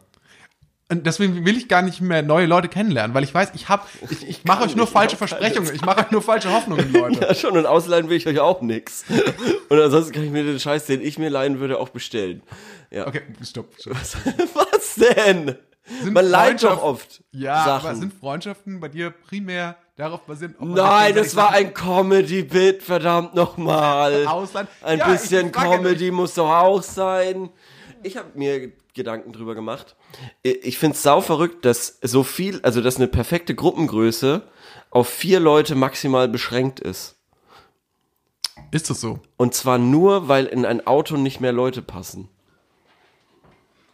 Und 0.92 1.06
deswegen 1.06 1.46
will 1.46 1.56
ich 1.56 1.68
gar 1.68 1.80
nicht 1.80 2.02
mehr 2.02 2.22
neue 2.22 2.44
Leute 2.44 2.68
kennenlernen, 2.68 3.14
weil 3.14 3.24
ich 3.24 3.32
weiß, 3.32 3.52
ich 3.54 3.70
habe, 3.70 3.82
ich, 4.10 4.28
ich 4.28 4.44
mache 4.44 4.64
euch 4.64 4.76
nur 4.76 4.84
nicht, 4.84 4.92
falsche 4.92 5.16
Versprechungen, 5.16 5.74
ich 5.74 5.80
mache 5.86 6.00
euch 6.00 6.10
nur 6.10 6.20
falsche 6.20 6.52
Hoffnungen, 6.52 6.92
Leute. 6.92 7.20
Ja, 7.28 7.34
schon, 7.34 7.56
und 7.56 7.64
ausleihen 7.64 8.10
will 8.10 8.18
ich 8.18 8.26
euch 8.26 8.38
auch 8.40 8.60
nix. 8.60 9.04
Und 9.70 9.80
ansonsten 9.80 10.12
kann 10.12 10.24
ich 10.24 10.30
mir 10.30 10.44
den 10.44 10.60
Scheiß, 10.60 10.84
den 10.84 11.00
ich 11.00 11.18
mir 11.18 11.30
leihen 11.30 11.60
würde, 11.60 11.78
auch 11.78 11.88
bestellen. 11.88 12.42
Ja. 12.90 13.06
Okay, 13.06 13.22
stopp. 13.42 13.72
stopp. 13.80 13.96
Was 13.96 14.94
denn? 15.16 15.56
Sind 16.02 16.12
Man 16.12 16.26
leiht 16.26 16.62
doch 16.62 16.82
oft 16.82 17.22
Ja, 17.32 17.64
Sachen. 17.64 17.88
aber 17.88 17.96
sind 17.96 18.12
Freundschaften 18.12 18.78
bei 18.78 18.88
dir 18.88 19.10
primär 19.10 19.76
darauf 19.96 20.20
man 20.26 20.54
Nein, 20.60 21.14
das 21.14 21.36
war 21.36 21.50
ein 21.50 21.74
Comedy-Bit, 21.74 22.82
verdammt 22.82 23.34
nochmal. 23.34 24.26
Ausland. 24.26 24.68
Ein 24.82 24.98
Ja, 24.98 25.08
bisschen 25.08 25.52
Comedy 25.52 26.10
muss 26.10 26.34
doch 26.34 26.50
auch 26.50 26.82
sein. 26.82 27.50
Ich 28.02 28.16
habe 28.16 28.30
mir 28.34 28.72
Gedanken 28.94 29.32
drüber 29.32 29.54
gemacht. 29.54 29.96
Ich 30.42 30.78
finde 30.78 30.96
es 30.96 31.02
sau 31.02 31.20
verrückt, 31.20 31.64
dass 31.64 31.98
so 32.02 32.22
viel, 32.22 32.60
also 32.62 32.80
dass 32.80 32.96
eine 32.96 33.08
perfekte 33.08 33.54
Gruppengröße 33.54 34.42
auf 34.90 35.08
vier 35.08 35.40
Leute 35.40 35.74
maximal 35.74 36.28
beschränkt 36.28 36.80
ist. 36.80 37.16
Ist 38.70 38.90
das 38.90 39.00
so? 39.00 39.20
Und 39.36 39.54
zwar 39.54 39.78
nur, 39.78 40.28
weil 40.28 40.46
in 40.46 40.64
ein 40.66 40.86
Auto 40.86 41.16
nicht 41.16 41.40
mehr 41.40 41.52
Leute 41.52 41.80
passen. 41.82 42.28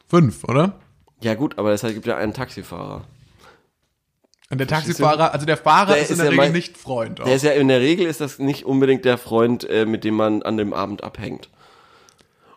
Fünf, 0.09 0.45
oder? 0.45 0.81
Ja 1.21 1.35
gut, 1.35 1.59
aber 1.59 1.71
deshalb 1.71 1.95
gibt 1.95 2.07
ja 2.07 2.17
einen 2.17 2.33
Taxifahrer. 2.33 3.05
Und 4.51 4.59
der 4.59 4.67
Taxifahrer, 4.67 5.33
also 5.35 5.45
der 5.45 5.59
Fahrer 5.59 5.93
Der 5.95 5.99
ist 6.03 6.09
in 6.09 6.13
ist 6.15 6.19
der 6.21 6.25
ja 6.27 6.31
Regel 6.31 6.45
mein- 6.45 6.53
nicht 6.53 6.79
Freund. 6.79 7.21
Auch. 7.21 7.25
Der 7.27 7.35
ist 7.37 7.43
ja 7.43 7.51
in 7.53 7.69
der 7.69 7.81
Regel 7.81 8.07
ist 8.07 8.21
das 8.23 8.39
nicht 8.39 8.65
unbedingt 8.65 9.05
der 9.05 9.19
Freund, 9.19 9.69
äh, 9.69 9.85
mit 9.85 10.05
dem 10.05 10.15
man 10.15 10.43
an 10.43 10.57
dem 10.57 10.73
Abend 10.73 11.05
abhängt. 11.05 11.51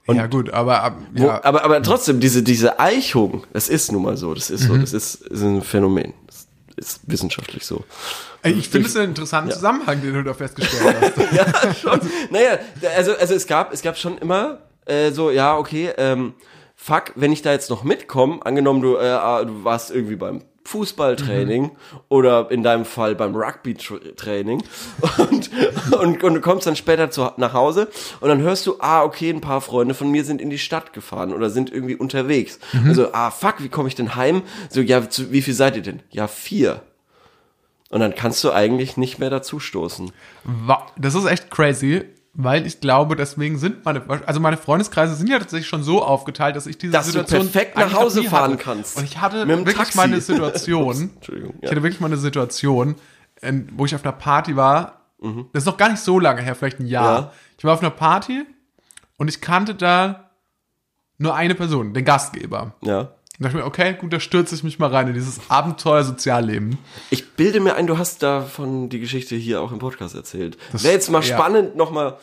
ja 0.07 0.27
gut, 0.27 0.49
aber 0.51 0.83
ab- 0.83 0.97
Wo, 1.13 1.25
ja, 1.27 1.43
aber, 1.43 1.63
aber 1.65 1.81
trotzdem, 1.83 2.19
diese, 2.19 2.43
diese 2.43 2.79
Eichung, 2.79 3.45
das 3.53 3.67
ist 3.69 3.91
nun 3.91 4.03
mal 4.03 4.15
so, 4.17 4.33
das 4.33 4.49
ist 4.49 4.63
so, 4.63 4.73
Mhm. 4.73 4.81
das 4.81 4.93
ist, 4.93 5.15
ist 5.15 5.41
ein 5.41 5.61
Phänomen. 5.61 6.13
Das 6.27 6.47
ist 6.77 7.01
wissenschaftlich 7.07 7.65
so. 7.65 7.83
Ey, 8.41 8.53
ich 8.53 8.69
finde 8.69 8.87
es 8.87 8.95
einen 8.95 9.09
interessanten 9.09 9.51
Zusammenhang, 9.51 10.01
den 10.01 10.13
du 10.13 10.23
da 10.23 10.33
festgestellt 10.33 10.95
hast. 11.01 11.17
ja, 11.33 11.73
schon. 11.75 11.99
Naja, 12.29 12.57
also, 12.97 13.13
also 13.15 13.33
es 13.35 13.45
gab, 13.47 13.71
es 13.73 13.81
gab 13.81 13.97
schon 13.97 14.17
immer 14.17 14.59
äh, 14.85 15.11
so, 15.11 15.29
ja, 15.29 15.55
okay, 15.57 15.91
ähm, 15.97 16.33
fuck, 16.75 17.11
wenn 17.15 17.31
ich 17.33 17.41
da 17.41 17.51
jetzt 17.51 17.69
noch 17.69 17.83
mitkomme, 17.83 18.39
angenommen 18.45 18.81
du, 18.81 18.95
äh, 18.95 19.01
ah, 19.09 19.43
du 19.43 19.63
warst 19.63 19.91
irgendwie 19.91 20.15
beim 20.15 20.41
Fußballtraining 20.63 21.71
oder 22.09 22.49
in 22.51 22.63
deinem 22.63 22.85
Fall 22.85 23.15
beim 23.15 23.35
Rugby-Training 23.35 24.63
und, 25.17 25.49
und, 25.93 26.23
und 26.23 26.33
du 26.35 26.41
kommst 26.41 26.67
dann 26.67 26.75
später 26.75 27.09
zu, 27.11 27.29
nach 27.37 27.53
Hause 27.53 27.87
und 28.19 28.29
dann 28.29 28.41
hörst 28.41 28.65
du, 28.67 28.75
ah, 28.79 29.03
okay, 29.03 29.29
ein 29.31 29.41
paar 29.41 29.61
Freunde 29.61 29.93
von 29.93 30.09
mir 30.11 30.23
sind 30.23 30.41
in 30.41 30.49
die 30.49 30.59
Stadt 30.59 30.93
gefahren 30.93 31.33
oder 31.33 31.49
sind 31.49 31.71
irgendwie 31.71 31.95
unterwegs. 31.95 32.59
Also, 32.87 33.11
ah, 33.13 33.31
fuck, 33.31 33.55
wie 33.59 33.69
komme 33.69 33.87
ich 33.89 33.95
denn 33.95 34.15
heim? 34.15 34.43
So, 34.69 34.81
ja, 34.81 35.09
zu, 35.09 35.31
wie 35.31 35.41
viel 35.41 35.53
seid 35.53 35.75
ihr 35.75 35.81
denn? 35.81 36.01
Ja, 36.11 36.27
vier. 36.27 36.81
Und 37.89 37.99
dann 37.99 38.15
kannst 38.15 38.43
du 38.43 38.51
eigentlich 38.51 38.95
nicht 38.97 39.19
mehr 39.19 39.29
dazu 39.29 39.59
stoßen. 39.59 40.11
Wa- 40.45 40.87
Das 40.97 41.13
ist 41.15 41.25
echt 41.25 41.51
crazy, 41.51 42.03
weil 42.33 42.65
ich 42.65 42.79
glaube, 42.79 43.15
deswegen 43.15 43.57
sind 43.57 43.83
meine, 43.83 44.03
also 44.25 44.39
meine 44.39 44.57
Freundeskreise 44.57 45.15
sind 45.15 45.27
ja 45.29 45.37
tatsächlich 45.39 45.67
schon 45.67 45.83
so 45.83 46.01
aufgeteilt, 46.03 46.55
dass 46.55 46.65
ich 46.65 46.77
diese 46.77 46.93
Dass 46.93 47.05
du 47.07 47.11
Situation 47.11 47.49
perfekt 47.51 47.77
nach 47.77 47.93
Hause 47.93 48.23
fahren 48.23 48.53
hatte. 48.53 48.63
kannst. 48.63 48.97
Und 48.97 49.03
ich 49.03 49.19
hatte 49.19 49.47
wirklich 49.47 49.75
Taxi. 49.75 49.97
mal 49.97 50.03
eine 50.03 50.21
Situation, 50.21 51.11
Entschuldigung. 51.15 51.55
ich 51.61 51.69
hatte 51.69 51.83
wirklich 51.83 51.99
mal 51.99 52.07
eine 52.07 52.17
Situation, 52.17 52.95
in, 53.41 53.67
wo 53.75 53.85
ich 53.85 53.93
auf 53.95 54.03
einer 54.03 54.13
Party 54.13 54.55
war. 54.55 55.01
Das 55.53 55.63
ist 55.63 55.67
noch 55.67 55.77
gar 55.77 55.89
nicht 55.89 56.01
so 56.01 56.19
lange 56.19 56.41
her, 56.41 56.55
vielleicht 56.55 56.79
ein 56.79 56.87
Jahr. 56.87 57.21
Mhm. 57.21 57.25
Ja. 57.27 57.33
Ich 57.57 57.63
war 57.63 57.73
auf 57.73 57.81
einer 57.81 57.91
Party 57.91 58.43
und 59.17 59.27
ich 59.27 59.39
kannte 59.39 59.75
da 59.75 60.31
nur 61.19 61.35
eine 61.35 61.53
Person, 61.53 61.93
den 61.93 62.05
Gastgeber. 62.05 62.73
Ja. 62.83 63.09
Und 63.41 63.45
dachte 63.45 63.57
mir, 63.57 63.65
okay, 63.65 63.95
gut, 63.99 64.13
da 64.13 64.19
stürze 64.19 64.53
ich 64.53 64.63
mich 64.63 64.77
mal 64.77 64.91
rein 64.91 65.07
in 65.07 65.15
dieses 65.15 65.49
Abenteuer-Sozialleben. 65.49 66.77
Ich 67.09 67.31
bilde 67.31 67.59
mir 67.59 67.73
ein, 67.73 67.87
du 67.87 67.97
hast 67.97 68.21
davon 68.21 68.89
die 68.89 68.99
Geschichte 68.99 69.35
hier 69.35 69.61
auch 69.63 69.71
im 69.71 69.79
Podcast 69.79 70.13
erzählt. 70.13 70.59
Das- 70.71 70.83
Wäre 70.83 70.93
jetzt 70.93 71.09
mal 71.09 71.23
ja. 71.23 71.35
spannend, 71.35 71.75
nochmal. 71.75 72.17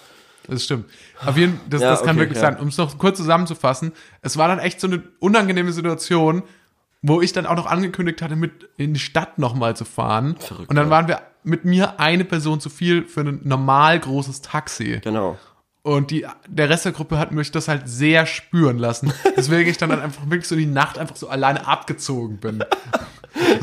Das 0.47 0.63
stimmt. 0.63 0.89
Auf 1.27 1.37
jeden 1.37 1.61
das, 1.69 1.83
Ja, 1.83 1.91
das 1.91 2.01
kann 2.03 2.11
okay, 2.11 2.21
wirklich 2.21 2.37
ja. 2.41 2.53
sein. 2.53 2.61
Um 2.61 2.69
es 2.69 2.77
noch 2.79 2.97
kurz 2.99 3.17
zusammenzufassen, 3.17 3.91
es 4.23 4.37
war 4.37 4.47
dann 4.47 4.61
echt 4.61 4.81
so 4.81 4.87
eine 4.87 5.03
unangenehme 5.19 5.73
Situation, 5.73 6.45
wo 7.03 7.21
ich 7.21 7.33
dann 7.33 7.47
auch 7.47 7.57
noch 7.57 7.67
angekündigt 7.67 8.23
hatte, 8.23 8.37
mit 8.37 8.69
in 8.77 8.95
die 8.95 9.01
Stadt 9.01 9.41
nochmal 9.41 9.75
zu 9.75 9.85
fahren. 9.85 10.37
Verrückt, 10.39 10.71
und 10.71 10.77
dann 10.77 10.89
waren 10.89 11.09
wir 11.09 11.21
mit 11.43 11.65
mir 11.65 11.99
eine 11.99 12.25
Person 12.25 12.61
zu 12.61 12.71
viel 12.71 13.05
für 13.07 13.23
ein 13.23 13.41
normal 13.43 13.99
großes 13.99 14.41
Taxi. 14.43 15.01
Genau. 15.03 15.37
Und 15.89 16.11
die, 16.11 16.27
der 16.47 16.69
Rest 16.69 16.85
der 16.85 16.93
Gruppe 16.93 17.19
hat 17.19 17.33
mich 17.33 17.51
das 17.51 17.67
halt 17.69 17.89
sehr 17.89 18.27
spüren 18.27 18.79
lassen. 18.79 19.13
Deswegen 19.37 19.71
ich 19.71 19.79
dann, 19.79 19.89
dann 19.89 20.01
einfach 20.03 20.23
wirklich 20.29 20.47
so 20.47 20.55
die 20.57 20.67
Nacht 20.67 20.99
einfach 20.99 21.17
so 21.17 21.29
alleine 21.29 21.67
abgezogen 21.67 22.37
bin. 22.39 22.63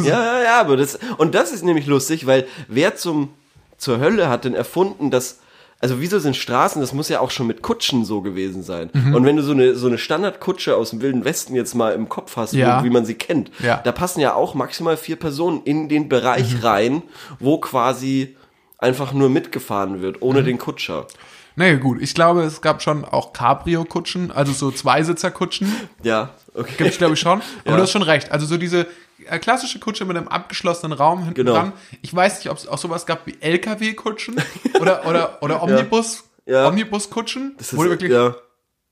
Ja, 0.03 0.23
ja, 0.23 0.43
ja, 0.43 0.59
aber 0.61 0.77
das, 0.77 0.97
und 1.17 1.35
das 1.35 1.51
ist 1.51 1.63
nämlich 1.63 1.85
lustig, 1.85 2.25
weil 2.25 2.47
wer 2.69 2.95
zum, 2.95 3.29
zur 3.77 3.99
Hölle 3.99 4.29
hat 4.29 4.45
denn 4.45 4.53
erfunden, 4.55 5.11
dass, 5.11 5.39
also 5.79 5.99
wieso 5.99 6.17
sind 6.19 6.35
Straßen, 6.37 6.79
das 6.81 6.93
muss 6.93 7.09
ja 7.09 7.19
auch 7.19 7.29
schon 7.29 7.45
mit 7.47 7.61
Kutschen 7.61 8.05
so 8.05 8.21
gewesen 8.21 8.63
sein. 8.63 8.89
Mhm. 8.93 9.13
Und 9.15 9.25
wenn 9.25 9.35
du 9.35 9.43
so 9.43 9.51
eine, 9.51 9.75
so 9.75 9.87
eine 9.87 9.97
Standardkutsche 9.97 10.75
aus 10.77 10.91
dem 10.91 11.01
Wilden 11.01 11.25
Westen 11.25 11.55
jetzt 11.55 11.75
mal 11.75 11.93
im 11.93 12.07
Kopf 12.07 12.37
hast, 12.37 12.53
Ja. 12.53 12.83
wie 12.85 12.89
man 12.89 13.05
sie 13.05 13.15
kennt, 13.15 13.51
Ja. 13.59 13.77
Mhm. 13.77 13.79
da 13.83 13.91
passen 13.91 14.21
ja 14.21 14.33
auch 14.33 14.53
maximal 14.53 14.95
vier 14.97 15.17
Personen 15.17 15.61
in 15.65 15.89
den 15.89 16.07
Bereich 16.09 16.63
rein, 16.63 17.01
wo 17.39 17.57
quasi 17.59 18.37
einfach 18.77 19.11
nur 19.13 19.29
mitgefahren 19.29 20.01
wird, 20.01 20.21
ohne 20.21 20.41
Mhm. 20.41 20.45
den 20.45 20.57
Kutscher. 20.57 21.07
Naja, 21.55 21.75
gut. 21.77 22.01
Ich 22.01 22.13
glaube, 22.13 22.43
es 22.43 22.61
gab 22.61 22.81
schon 22.81 23.05
auch 23.05 23.31
Cabrio-Kutschen, 23.33 24.31
also 24.31 24.51
so 24.51 24.71
Zweisitzer-Kutschen. 24.71 25.73
Ja, 26.03 26.29
okay. 26.53 26.73
Gibt's, 26.77 26.97
glaube 26.97 27.13
ich, 27.13 27.19
schon. 27.19 27.41
Aber 27.61 27.71
Ja. 27.71 27.75
du 27.77 27.81
hast 27.83 27.91
schon 27.91 28.01
recht. 28.03 28.31
Also 28.31 28.45
so 28.45 28.57
diese 28.57 28.87
äh, 29.29 29.39
klassische 29.39 29.79
Kutsche 29.79 30.03
mit 30.05 30.17
einem 30.17 30.27
abgeschlossenen 30.27 30.91
Raum 30.97 31.19
hinten 31.19 31.35
Genau. 31.35 31.53
dran. 31.53 31.73
Ich 32.01 32.13
weiß 32.13 32.39
nicht, 32.39 32.49
ob 32.51 32.57
es 32.57 32.67
auch 32.67 32.77
sowas 32.77 33.05
gab 33.05 33.25
wie 33.25 33.37
LKW-Kutschen 33.39 34.35
oder, 34.81 35.05
oder, 35.07 35.37
oder 35.41 35.63
Omnibus, 35.63 36.25
Ja. 36.45 36.67
Omnibus-Kutschen. 36.67 37.55
Das 37.57 37.71
ist, 37.71 37.79
wirklich, 37.79 38.11
ja. 38.11 38.35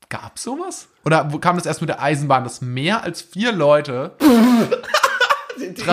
Gab's 0.08 0.42
sowas? 0.44 0.88
Oder 1.04 1.28
kam 1.40 1.56
das 1.56 1.66
erst 1.66 1.80
mit 1.82 1.88
der 1.90 2.00
Eisenbahn, 2.00 2.44
dass 2.44 2.60
mehr 2.62 3.02
als 3.02 3.20
vier 3.20 3.52
Leute 3.52 4.12
Die 5.58 5.64
Idee 5.66 5.86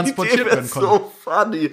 werden 0.46 0.65
ist 0.65 0.72
konnten? 0.72 0.89
so 0.89 1.12
funny. 1.24 1.72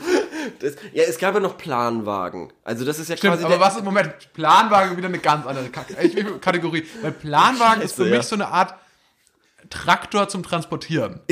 Das, 0.61 0.75
ja, 0.92 1.04
es 1.04 1.18
gab 1.18 1.35
ja 1.35 1.40
noch 1.40 1.57
Planwagen. 1.59 2.52
Also 2.64 2.85
das 2.85 2.99
ist 2.99 3.09
ja 3.11 3.16
Stimmt, 3.16 3.35
quasi 3.35 3.45
aber 3.45 3.54
der, 3.57 3.61
was 3.64 3.76
im 3.76 3.85
Moment? 3.85 4.12
Planwagen 4.35 4.97
wieder 4.97 5.09
eine 5.09 5.18
ganz 5.18 5.47
andere 5.47 5.68
ich- 6.02 6.40
Kategorie. 6.40 6.85
Weil 7.02 7.12
Planwagen 7.12 7.83
ist 7.83 7.92
für 7.95 8.02
Scheiße, 8.02 8.11
mich 8.11 8.16
ja. 8.16 8.23
so 8.23 8.35
eine 8.37 8.49
Art 8.49 8.75
Traktor 9.71 10.28
zum 10.28 10.42
Transportieren. 10.42 11.21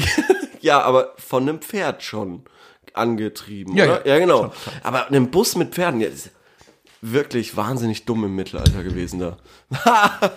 Ja, 0.62 0.80
aber 0.82 1.12
von 1.18 1.44
einem 1.44 1.60
Pferd 1.60 2.02
schon 2.02 2.42
angetrieben, 2.92 3.76
Ja, 3.76 3.84
oder? 3.84 4.06
ja. 4.06 4.14
Ja, 4.14 4.18
genau. 4.18 4.38
Schon, 4.44 4.52
schon. 4.64 4.72
Aber 4.82 5.06
ein 5.12 5.30
Bus 5.30 5.54
mit 5.54 5.72
Pferden, 5.74 6.00
ja, 6.00 6.08
ist 6.08 6.30
wirklich 7.00 7.56
wahnsinnig 7.56 8.04
dumm 8.04 8.24
im 8.24 8.34
Mittelalter 8.34 8.82
gewesen 8.82 9.20
da. 9.20 9.36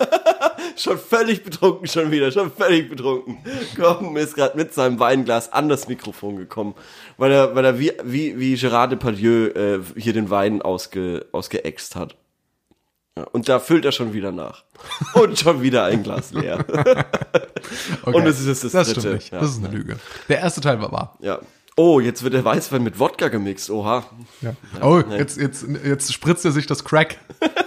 schon 0.76 0.98
völlig 0.98 1.44
betrunken 1.44 1.88
schon 1.88 2.12
wieder, 2.12 2.32
schon 2.32 2.52
völlig 2.52 2.90
betrunken. 2.90 3.38
Komm, 3.76 4.18
ist 4.18 4.36
gerade 4.36 4.58
mit 4.58 4.74
seinem 4.74 5.00
Weinglas 5.00 5.52
an 5.52 5.70
das 5.70 5.88
Mikrofon 5.88 6.38
gekommen, 6.38 6.76
weil 7.18 7.32
er, 7.32 7.56
weil 7.56 7.66
er 7.66 7.80
wie, 7.80 7.92
wie, 8.04 8.40
wie 8.40 8.56
Gérard 8.56 8.90
Depardieu 8.92 9.48
äh, 9.48 9.80
hier 9.96 10.14
den 10.14 10.30
Wein 10.30 10.62
ausge, 10.62 11.26
ausgeäxt 11.32 11.96
hat. 11.96 12.16
Ja, 13.18 13.26
und 13.32 13.50
da 13.50 13.60
füllt 13.60 13.86
er 13.86 13.92
schon 13.92 14.14
wieder 14.14 14.32
nach. 14.32 14.64
Und 15.14 15.38
schon 15.38 15.62
wieder 15.62 15.84
ein 15.86 16.04
Glas 16.04 16.32
leer. 16.32 16.66
Okay. 18.02 18.18
Und 18.18 18.26
es 18.26 18.40
ist 18.40 18.64
das 18.64 18.72
das 18.72 18.88
dritte. 18.88 19.02
stimmt 19.02 19.16
nicht. 19.16 19.32
Ja. 19.32 19.40
Das 19.42 19.52
ist 19.52 19.64
eine 19.64 19.68
Lüge. 19.68 20.00
Der 20.28 20.40
erste 20.40 20.62
Teil 20.62 20.82
war 20.82 20.92
wahr. 20.92 21.18
Ja. 21.20 21.40
Oh, 21.82 22.02
jetzt 22.02 22.24
wird 22.24 22.34
der 22.34 22.44
Weißwein 22.44 22.84
mit 22.84 23.00
Wodka 23.00 23.30
gemixt. 23.30 23.70
Oha. 23.70 24.04
Ja. 24.42 24.52
Oh, 24.82 25.00
jetzt, 25.18 25.38
jetzt, 25.38 25.66
jetzt 25.86 26.12
spritzt 26.14 26.44
er 26.44 26.52
sich 26.52 26.68
das 26.68 26.84
Crack. 26.84 27.18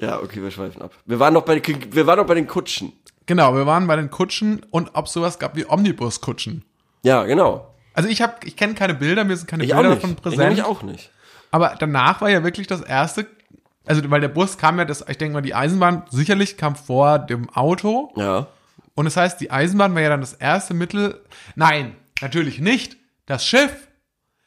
Ja, 0.00 0.20
okay, 0.20 0.42
wir 0.42 0.50
schweifen 0.50 0.82
ab. 0.82 0.92
Wir 1.06 1.18
waren 1.18 1.34
noch 1.34 1.42
bei, 1.44 1.58
den- 1.58 1.92
wir 1.92 2.06
waren 2.06 2.18
noch 2.18 2.26
bei 2.26 2.34
den 2.34 2.46
Kutschen. 2.46 2.92
Genau, 3.26 3.54
wir 3.56 3.66
waren 3.66 3.86
bei 3.88 3.96
den 3.96 4.10
Kutschen 4.10 4.60
und 4.70 4.90
ob 4.94 5.08
sowas 5.08 5.38
gab 5.40 5.56
wie 5.56 5.64
Omnibus-Kutschen. 5.68 6.64
Ja, 7.02 7.24
genau. 7.24 7.74
Also 7.94 8.08
ich 8.08 8.22
habe, 8.22 8.34
ich 8.44 8.54
kenne 8.56 8.74
keine 8.74 8.94
Bilder, 8.94 9.24
mir 9.24 9.36
sind 9.36 9.48
keine 9.48 9.64
Ich 9.64 9.70
Bilder 9.72 9.88
davon 9.90 10.10
Ich 10.10 10.16
präsent. 10.22 10.40
nämlich 10.40 10.62
auch 10.64 10.82
nicht. 10.82 11.10
Aber 11.50 11.74
danach 11.78 12.20
war 12.20 12.30
ja 12.30 12.44
wirklich 12.44 12.66
das 12.68 12.80
erste, 12.82 13.26
also 13.86 14.02
weil 14.10 14.20
der 14.20 14.28
Bus 14.28 14.56
kam 14.58 14.78
ja, 14.78 14.84
das, 14.84 15.04
ich 15.08 15.18
denke 15.18 15.34
mal, 15.34 15.40
die 15.40 15.54
Eisenbahn 15.54 16.04
sicherlich 16.10 16.56
kam 16.56 16.76
vor 16.76 17.18
dem 17.18 17.48
Auto. 17.50 18.12
Ja. 18.16 18.46
Und 18.94 19.06
das 19.06 19.16
heißt, 19.16 19.40
die 19.40 19.50
Eisenbahn 19.50 19.94
war 19.94 20.02
ja 20.02 20.10
dann 20.10 20.20
das 20.20 20.34
erste 20.34 20.74
Mittel. 20.74 21.20
Nein, 21.56 21.96
natürlich 22.22 22.60
nicht. 22.60 22.96
Das 23.26 23.44
Schiff. 23.44 23.72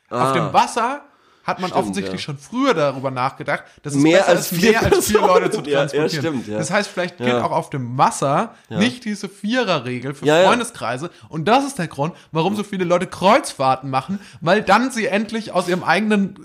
Auf 0.10 0.34
dem 0.34 0.52
Wasser 0.54 1.02
hat 1.44 1.60
man 1.60 1.72
Ah. 1.72 1.74
Stimmt, 1.76 1.82
offensichtlich 1.82 2.22
ja. 2.22 2.26
schon 2.26 2.38
früher 2.38 2.74
darüber 2.74 3.10
nachgedacht, 3.12 3.64
dass 3.82 3.96
es 3.96 4.02
Mehr 4.02 4.20
besser 4.20 4.30
als 4.30 4.52
ist, 4.52 4.60
vier 4.60 4.72
mehr 4.72 4.84
als 4.94 5.08
vier. 5.08 5.22
Leute 5.22 5.50
zu 5.50 5.62
Ja, 5.62 5.70
ja, 5.70 5.78
transportieren. 5.88 6.10
stimmt, 6.26 6.48
ja. 6.48 6.58
Das 6.58 6.70
heißt, 6.72 6.90
vielleicht 6.90 7.18
gilt 7.18 7.34
auch 7.36 7.52
auf 7.52 7.70
dem 7.70 7.98
Wasser 7.98 8.54
nicht 8.70 9.06
diese 9.06 9.28
Viererregel 9.30 10.14
für. 10.14 10.26
Freundeskreise. 10.26 11.10
Und 11.30 11.46
das 11.48 11.66
ist 11.66 11.80
der 11.80 11.88
Grund, 11.88 12.14
warum 12.32 12.56
so 12.56 12.64
viele 12.64 12.84
Leute 12.84 13.08
Kreuzfahrten 13.08 13.90
machen, 13.90 14.20
weil 14.42 14.62
dann 14.62 14.92
sie 14.92 15.08
endlich 15.08 15.52
aus 15.52 15.68
ihrem 15.68 15.84
eigenen 15.84 16.36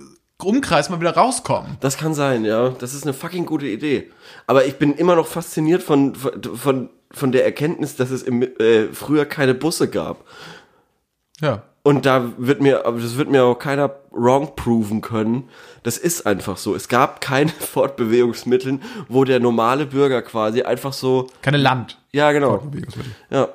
Umkreis 0.43 0.89
mal 0.91 1.01
wieder 1.01 1.15
rauskommen. 1.15 1.77
Das 1.81 1.97
kann 1.99 2.15
sein, 2.15 2.45
ja. 2.45 2.69
Das 2.71 2.95
ist 2.95 3.03
eine 3.05 3.15
fucking 3.15 3.47
gute 3.47 3.67
Idee. 3.67 4.11
Aber 4.47 4.65
ich 4.67 4.77
bin 4.77 4.95
immer 4.95 5.17
noch 5.17 5.27
fasziniert 5.27 5.83
von, 5.83 6.15
von, 6.15 6.43
von, 6.57 6.91
von 7.11 7.33
der 7.33 7.45
Erkenntnis, 7.45 7.97
dass 7.97 8.11
es 8.11 8.23
im, 8.23 8.43
äh, 8.43 8.89
früher 8.93 9.25
keine 9.27 9.55
Busse 9.55 9.89
gab. 9.89 10.25
Ja. 11.41 11.63
Und 11.83 12.05
da 12.05 12.33
wird 12.37 12.61
mir, 12.61 12.85
aber 12.85 12.99
das 12.99 13.17
wird 13.17 13.31
mir 13.31 13.45
auch 13.45 13.55
keiner 13.59 13.91
wrong 14.11 14.57
proven 14.57 15.03
können. 15.03 15.49
Das 15.85 15.99
ist 15.99 16.27
einfach 16.27 16.57
so. 16.57 16.75
Es 16.75 16.89
gab 16.89 17.21
keine 17.21 17.51
Fortbewegungsmittel, 17.61 18.81
wo 19.09 19.25
der 19.25 19.39
normale 19.41 19.87
Bürger 19.87 20.23
quasi 20.23 20.63
einfach 20.63 20.93
so, 20.93 21.29
Keine 21.43 21.59
Land. 21.59 21.99
ja 22.13 22.33
genau, 22.33 22.63
ja, 23.31 23.49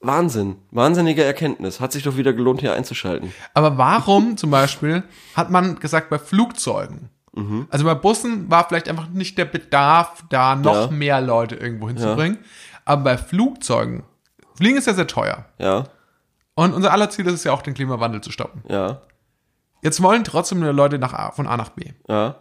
Wahnsinn, 0.00 0.56
wahnsinnige 0.70 1.24
Erkenntnis. 1.24 1.80
Hat 1.80 1.92
sich 1.92 2.02
doch 2.04 2.16
wieder 2.16 2.32
gelohnt, 2.32 2.60
hier 2.60 2.74
einzuschalten. 2.74 3.32
Aber 3.54 3.78
warum 3.78 4.36
zum 4.36 4.50
Beispiel 4.50 5.02
hat 5.34 5.50
man 5.50 5.78
gesagt 5.78 6.10
bei 6.10 6.18
Flugzeugen? 6.18 7.10
Also 7.70 7.84
bei 7.84 7.94
Bussen 7.94 8.50
war 8.50 8.66
vielleicht 8.66 8.88
einfach 8.88 9.08
nicht 9.10 9.38
der 9.38 9.44
Bedarf, 9.44 10.24
da 10.28 10.56
noch 10.56 10.90
Ja. 10.90 10.96
mehr 10.96 11.20
Leute 11.20 11.54
irgendwo 11.54 11.86
hinzubringen. 11.86 12.38
Aber 12.84 13.04
bei 13.04 13.16
Flugzeugen, 13.16 14.02
Fliegen 14.56 14.76
ist 14.76 14.88
ja 14.88 14.94
sehr 14.94 15.06
teuer. 15.06 15.44
Ja, 15.58 15.84
Und 16.58 16.74
unser 16.74 16.92
aller 16.92 17.08
Ziel 17.10 17.26
ist 17.26 17.34
es 17.34 17.44
ja 17.44 17.52
auch, 17.52 17.62
den 17.62 17.74
Klimawandel 17.74 18.20
zu 18.20 18.30
stoppen. 18.32 18.62
ja, 18.68 19.00
Jetzt 19.80 20.02
wollen 20.02 20.24
trotzdem 20.24 20.58
nur 20.58 20.72
Leute 20.72 20.98
nach 20.98 21.12
A, 21.12 21.30
von 21.30 21.46
A 21.46 21.56
nach 21.56 21.68
B. 21.68 21.92
ja, 22.08 22.36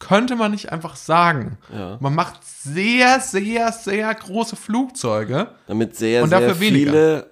Könnte 0.00 0.34
man 0.34 0.50
nicht 0.50 0.72
einfach 0.72 0.96
sagen, 0.96 1.58
Ja. 1.72 1.96
man 2.00 2.12
macht 2.12 2.40
sehr, 2.44 3.20
sehr, 3.20 3.70
sehr 3.70 4.12
große 4.12 4.56
Flugzeuge. 4.56 5.48
damit 5.68 5.94
sehr, 5.94 6.24
Und 6.24 6.30
sehr 6.30 6.40
dafür 6.40 6.58
weniger. 6.60 6.90
viele 6.90 7.30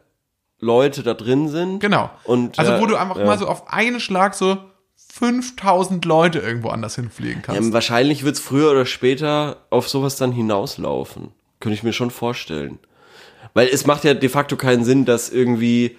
Leute 0.60 1.02
da 1.02 1.14
drin 1.14 1.48
sind. 1.48 1.80
Genau. 1.80 2.10
Und, 2.22 2.58
also 2.60 2.72
äh, 2.74 2.80
wo 2.80 2.86
du 2.86 2.94
einfach 2.96 3.16
ja. 3.16 3.24
mal 3.24 3.36
so 3.38 3.48
auf 3.48 3.72
einen 3.72 3.98
Schlag 3.98 4.34
so 4.34 4.56
5000 5.12 6.04
Leute 6.04 6.38
irgendwo 6.38 6.68
anders 6.68 6.94
hinfliegen 6.94 7.42
kannst. 7.42 7.60
Ähm, 7.60 7.72
wahrscheinlich 7.72 8.22
wird 8.24 8.36
es 8.36 8.40
früher 8.40 8.70
oder 8.70 8.86
später 8.86 9.56
auf 9.70 9.88
sowas 9.88 10.14
dann 10.16 10.30
hinauslaufen. 10.30 11.32
Könnte 11.58 11.74
ich 11.74 11.82
mir 11.82 11.92
schon 11.92 12.10
vorstellen. 12.12 12.78
Weil 13.52 13.66
es 13.68 13.84
macht 13.84 14.04
ja 14.04 14.14
de 14.14 14.28
facto 14.28 14.56
keinen 14.56 14.84
Sinn, 14.84 15.04
dass 15.06 15.28
irgendwie, 15.28 15.96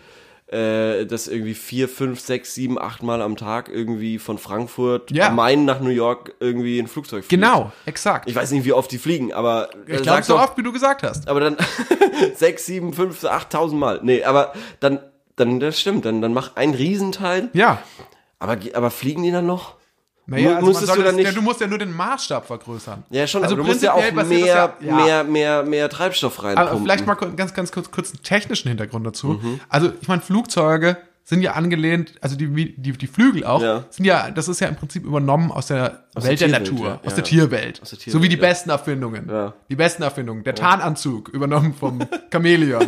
äh, 0.52 1.06
dass 1.06 1.28
irgendwie 1.28 1.54
vier, 1.54 1.88
fünf, 1.88 2.20
sechs, 2.20 2.54
sieben, 2.54 2.78
acht 2.80 3.04
Mal 3.04 3.22
am 3.22 3.38
Tag 3.38 3.70
irgendwie 3.70 4.20
von 4.20 4.38
Frankfurt 4.38 5.10
Ja. 5.12 5.28
am 5.28 5.36
Main 5.38 5.66
nach 5.66 5.80
New 5.80 5.90
York 5.90 6.34
irgendwie 6.40 6.78
ein 6.80 6.88
Flugzeug 6.88 7.24
fliegt. 7.24 7.30
genau, 7.42 7.72
exakt. 7.86 8.30
Ich 8.30 8.36
weiß 8.36 8.52
nicht, 8.52 8.66
wie 8.66 8.74
oft 8.74 8.92
die 8.92 8.98
fliegen, 8.98 9.32
aber 9.34 9.70
äh, 9.88 9.96
Ich 9.96 10.02
glaube, 10.02 10.06
sag 10.06 10.26
so 10.26 10.38
oft, 10.38 10.58
wie 10.58 10.64
du 10.64 10.72
gesagt 10.72 11.04
hast. 11.04 11.28
aber 11.30 11.40
dann 11.40 11.58
sechs, 12.36 12.66
sieben, 12.66 12.94
fünf, 12.94 13.24
achttausend 13.24 13.80
Mal. 13.80 14.00
Nee, 14.04 14.24
aber 14.24 14.54
dann 14.80 15.00
dann 15.38 15.60
das 15.60 15.80
stimmt, 15.80 16.06
dann, 16.06 16.22
dann 16.22 16.34
mach 16.34 16.56
ein 16.58 16.74
Riesenteil. 16.76 17.50
Ja. 17.54 17.82
Aber, 18.38 18.58
aber 18.74 18.92
fliegen 18.92 19.24
die 19.24 19.32
dann 19.32 19.48
noch? 19.48 19.76
Naja, 20.28 20.56
also 20.56 20.68
musstest 20.68 20.96
du 20.96 21.02
dann 21.02 21.16
nicht- 21.16 21.26
ja, 21.26 21.32
du 21.32 21.42
musst 21.42 21.60
ja 21.62 21.68
nur 21.68 21.78
den 21.80 21.94
Maßstab 21.96 22.46
vergrößern. 22.48 23.04
Ja, 23.10 23.28
schon, 23.28 23.44
Also 23.44 23.56
aber 23.56 23.64
du 23.64 23.70
musst 23.70 23.82
ja 23.84 23.94
auch 23.94 24.12
mehr, 24.14 24.74
ja- 24.80 24.96
mehr, 24.96 25.24
mehr, 25.24 25.64
mehr 25.64 25.90
Treibstoff 25.90 26.44
reinpumpen. 26.44 26.72
Aber 26.74 26.82
vielleicht 26.82 27.06
mal 27.06 27.16
ganz, 27.16 27.54
ganz 27.54 27.72
kurz, 27.72 27.92
kurz 27.92 28.12
einen 28.14 28.24
technischen 28.24 28.70
Hintergrund 28.70 29.06
dazu. 29.06 29.40
Mhm. 29.42 29.60
Also, 29.68 29.92
ich 30.00 30.08
meine, 30.08 30.22
Flugzeuge 30.22 30.98
sind 31.24 31.42
ja 31.42 31.54
angelehnt, 31.54 32.14
also 32.22 32.36
die, 32.36 32.48
die, 32.76 32.92
die 32.94 33.08
Flügel 33.08 33.46
auch, 33.46 33.62
Ja. 33.62 33.84
sind 33.90 34.06
ja, 34.06 34.32
das 34.32 34.48
ist 34.48 34.60
ja 34.60 34.68
im 34.68 34.76
Prinzip 34.76 35.06
übernommen 35.06 35.52
aus 35.52 35.68
der 35.68 36.04
Aus 36.16 36.26
Welt 36.26 36.40
der 36.42 36.48
der, 36.50 36.60
Natur, 36.60 36.88
ja. 36.88 37.00
aus 37.06 37.16
der. 37.16 37.24
Tierwelt. 37.24 37.82
Aus 37.82 37.90
der 37.92 38.00
so 38.00 38.04
Tierwelt, 38.06 38.24
wie 38.24 38.30
die 38.30 38.38
besten 38.38 38.70
Erfindungen. 38.70 39.30
Ja. 39.30 39.54
Die 39.70 39.76
besten 39.76 40.04
Erfindungen. 40.04 40.44
Der 40.44 40.56
Tarnanzug, 40.56 41.30
übernommen 41.30 41.74
vom 41.74 42.00
Chamäleon. 42.32 42.88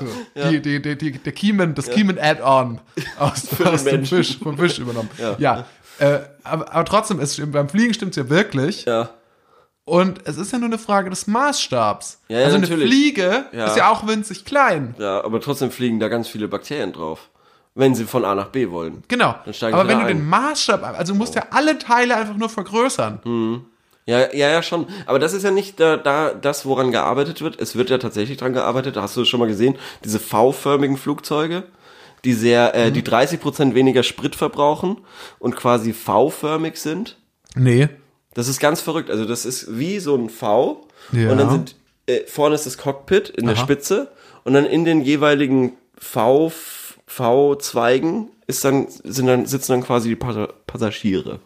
So, 0.00 0.50
die, 0.50 0.60
die, 0.60 0.82
die, 0.82 0.96
die, 0.96 1.12
der 1.12 1.32
Kiemen, 1.32 1.74
das 1.74 1.90
Kiemen 1.90 2.18
Add-on 2.18 2.80
aus, 3.18 3.48
aus 3.64 3.84
dem. 3.84 4.04
Fisch, 4.04 4.38
vom 4.38 4.56
Fisch 4.58 4.78
übernommen. 4.78 5.10
Ja. 5.18 5.36
Ja. 5.38 5.64
Äh, 5.98 6.20
aber, 6.44 6.72
aber 6.72 6.84
trotzdem, 6.84 7.20
es, 7.20 7.40
beim 7.50 7.68
Fliegen 7.68 7.94
stimmt 7.94 8.10
es 8.10 8.16
ja 8.16 8.28
wirklich. 8.28 8.84
ja. 8.84 9.10
Und 9.88 10.26
es 10.26 10.36
ist 10.36 10.50
ja 10.52 10.58
nur 10.58 10.66
eine 10.66 10.78
Frage 10.78 11.10
des 11.10 11.28
Maßstabs. 11.28 12.18
Ja, 12.26 12.40
ja, 12.40 12.44
also 12.46 12.56
eine 12.56 12.66
natürlich. 12.66 12.88
Fliege 12.90 13.44
Ja. 13.52 13.66
ist 13.66 13.76
ja 13.76 13.88
auch 13.88 14.04
winzig 14.08 14.44
klein. 14.44 14.96
Ja, 14.98 15.22
aber 15.22 15.40
trotzdem 15.40 15.70
fliegen 15.70 16.00
da 16.00 16.08
ganz 16.08 16.26
viele 16.26 16.48
Bakterien 16.48 16.92
drauf. 16.92 17.30
Wenn 17.76 17.94
sie 17.94 18.04
von 18.04 18.24
A 18.24 18.34
nach 18.34 18.48
B 18.48 18.70
wollen. 18.70 19.04
Genau. 19.06 19.36
Aber 19.36 19.86
wenn 19.86 19.98
du 20.00 20.06
ein. 20.06 20.08
den 20.18 20.26
Maßstab, 20.28 20.82
also 20.98 21.12
du 21.12 21.18
musst 21.18 21.36
ja 21.36 21.44
alle 21.52 21.78
Teile 21.78 22.16
einfach 22.16 22.34
nur 22.36 22.48
vergrößern. 22.48 23.20
Ja, 24.06 24.32
ja, 24.32 24.48
ja, 24.50 24.62
schon. 24.62 24.86
Aber 25.06 25.18
das 25.18 25.32
ist 25.32 25.42
ja 25.42 25.50
nicht 25.50 25.80
da, 25.80 25.96
da 25.96 26.32
das, 26.32 26.64
woran 26.64 26.92
gearbeitet 26.92 27.40
wird. 27.42 27.60
Es 27.60 27.74
wird 27.74 27.90
ja 27.90 27.98
tatsächlich 27.98 28.38
dran 28.38 28.52
gearbeitet. 28.52 28.96
Da 28.96 29.02
hast 29.02 29.16
du 29.16 29.24
schon 29.24 29.40
mal 29.40 29.48
gesehen, 29.48 29.76
diese 30.04 30.20
V-förmigen 30.20 30.96
Flugzeuge, 30.96 31.64
die 32.24 32.32
sehr, 32.32 32.74
äh, 32.76 32.90
Mhm. 32.90 32.94
die 32.94 33.02
30% 33.02 33.74
weniger 33.74 34.02
Sprit 34.04 34.36
verbrauchen 34.36 34.98
und 35.40 35.56
quasi 35.56 35.92
V-förmig 35.92 36.76
sind. 36.76 37.16
Nee. 37.56 37.88
Das 38.34 38.46
ist 38.48 38.60
ganz 38.60 38.80
verrückt. 38.80 39.10
Also 39.10 39.24
das 39.24 39.44
ist 39.44 39.76
wie 39.76 39.98
so 39.98 40.14
ein 40.14 40.30
V. 40.30 40.86
Ja. 41.12 41.32
Und 41.32 41.38
dann 41.38 41.50
sind, 41.50 41.76
äh, 42.06 42.20
vorne 42.26 42.54
ist 42.54 42.66
das 42.66 42.78
Cockpit 42.78 43.28
in 43.30 43.46
der 43.46 43.56
Aha. 43.56 43.62
Spitze. 43.62 44.12
Und 44.44 44.52
dann 44.54 44.66
in 44.66 44.84
den 44.84 45.00
jeweiligen 45.02 45.72
V, 45.98 46.52
V-Zweigen 47.06 48.30
ist 48.46 48.64
dann, 48.64 48.86
sind 48.88 49.26
dann, 49.26 49.46
sitzen 49.46 49.72
dann 49.72 49.82
quasi 49.82 50.08
die 50.10 50.16
Passa- 50.16 50.52
Passagiere. 50.66 51.40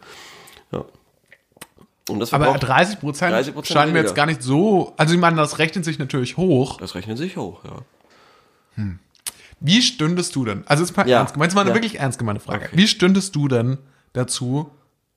Ja. 2.07 2.13
Und 2.13 2.19
das 2.19 2.33
Aber 2.33 2.45
verbraucht- 2.45 2.67
30 2.67 2.99
Prozent 2.99 3.33
30% 3.33 3.65
scheinen 3.65 3.91
mir 3.91 3.99
weniger. 3.99 4.07
jetzt 4.09 4.15
gar 4.15 4.25
nicht 4.25 4.41
so. 4.41 4.93
Also 4.97 5.13
ich 5.13 5.19
meine, 5.19 5.37
das 5.37 5.59
rechnet 5.59 5.85
sich 5.85 5.99
natürlich 5.99 6.35
hoch. 6.37 6.77
Das 6.77 6.95
rechnet 6.95 7.17
sich 7.17 7.37
hoch, 7.37 7.63
ja. 7.63 8.85
Wie 9.59 9.81
stündest 9.81 10.35
du 10.35 10.45
denn? 10.45 10.63
Also 10.65 10.83
jetzt 10.83 10.95
mal 10.97 11.07
Ja. 11.07 11.19
ernst 11.19 11.33
gemeint, 11.33 11.51
ist 11.51 11.55
mal 11.55 11.61
eine 11.61 11.69
Ja. 11.71 11.75
wirklich 11.75 11.99
ernst 11.99 12.17
gemeinte 12.17 12.41
Frage. 12.41 12.65
Okay. 12.65 12.77
Wie 12.77 12.87
stündest 12.87 13.35
du 13.35 13.47
denn 13.47 13.77
dazu, 14.13 14.71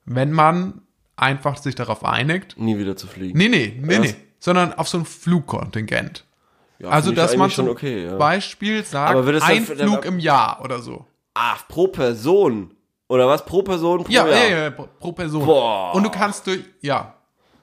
wenn 0.05 0.33
man 0.33 0.83
einfach 1.17 1.57
sich 1.57 1.75
darauf 1.75 2.05
einigt? 2.05 2.59
Nie 2.59 2.77
wieder 2.79 2.97
zu 2.97 3.07
fliegen. 3.07 3.39
Nee, 3.39 3.49
nee, 3.49 3.79
nee, 3.81 3.99
nee. 3.99 4.15
Sondern 4.39 4.75
auf 4.75 4.89
so 4.89 4.99
ein 4.99 5.07
Flugkontingent. 5.07 6.27
Ja, 6.79 6.89
Also, 6.91 7.13
dass 7.13 7.37
man 7.37 7.51
zum 7.51 7.69
okay. 7.69 8.11
Beispiel 8.19 8.85
sagt, 8.85 9.15
es 9.19 9.41
dann 9.41 9.51
ein 9.51 9.65
Flug 9.65 10.05
im 10.05 10.19
Jahr 10.19 10.61
oder 10.63 10.83
so. 10.83 11.07
Ah, 11.33 11.55
pro 11.69 11.89
Person. 11.89 12.74
Oder 13.09 13.29
was? 13.29 13.45
Pro 13.45 13.63
Person 13.63 14.03
pro 14.05 14.11
Ja, 14.13 14.27
Jahr? 14.27 14.49
ja, 14.49 14.59
ja, 14.65 14.71
pro 14.71 14.89
pro 14.99 15.13
Person. 15.13 15.45
Boah. 15.45 15.95
Und 15.95 16.03
du 16.05 16.11
kannst 16.11 16.47
durch, 16.47 16.65
ja, 16.81 17.15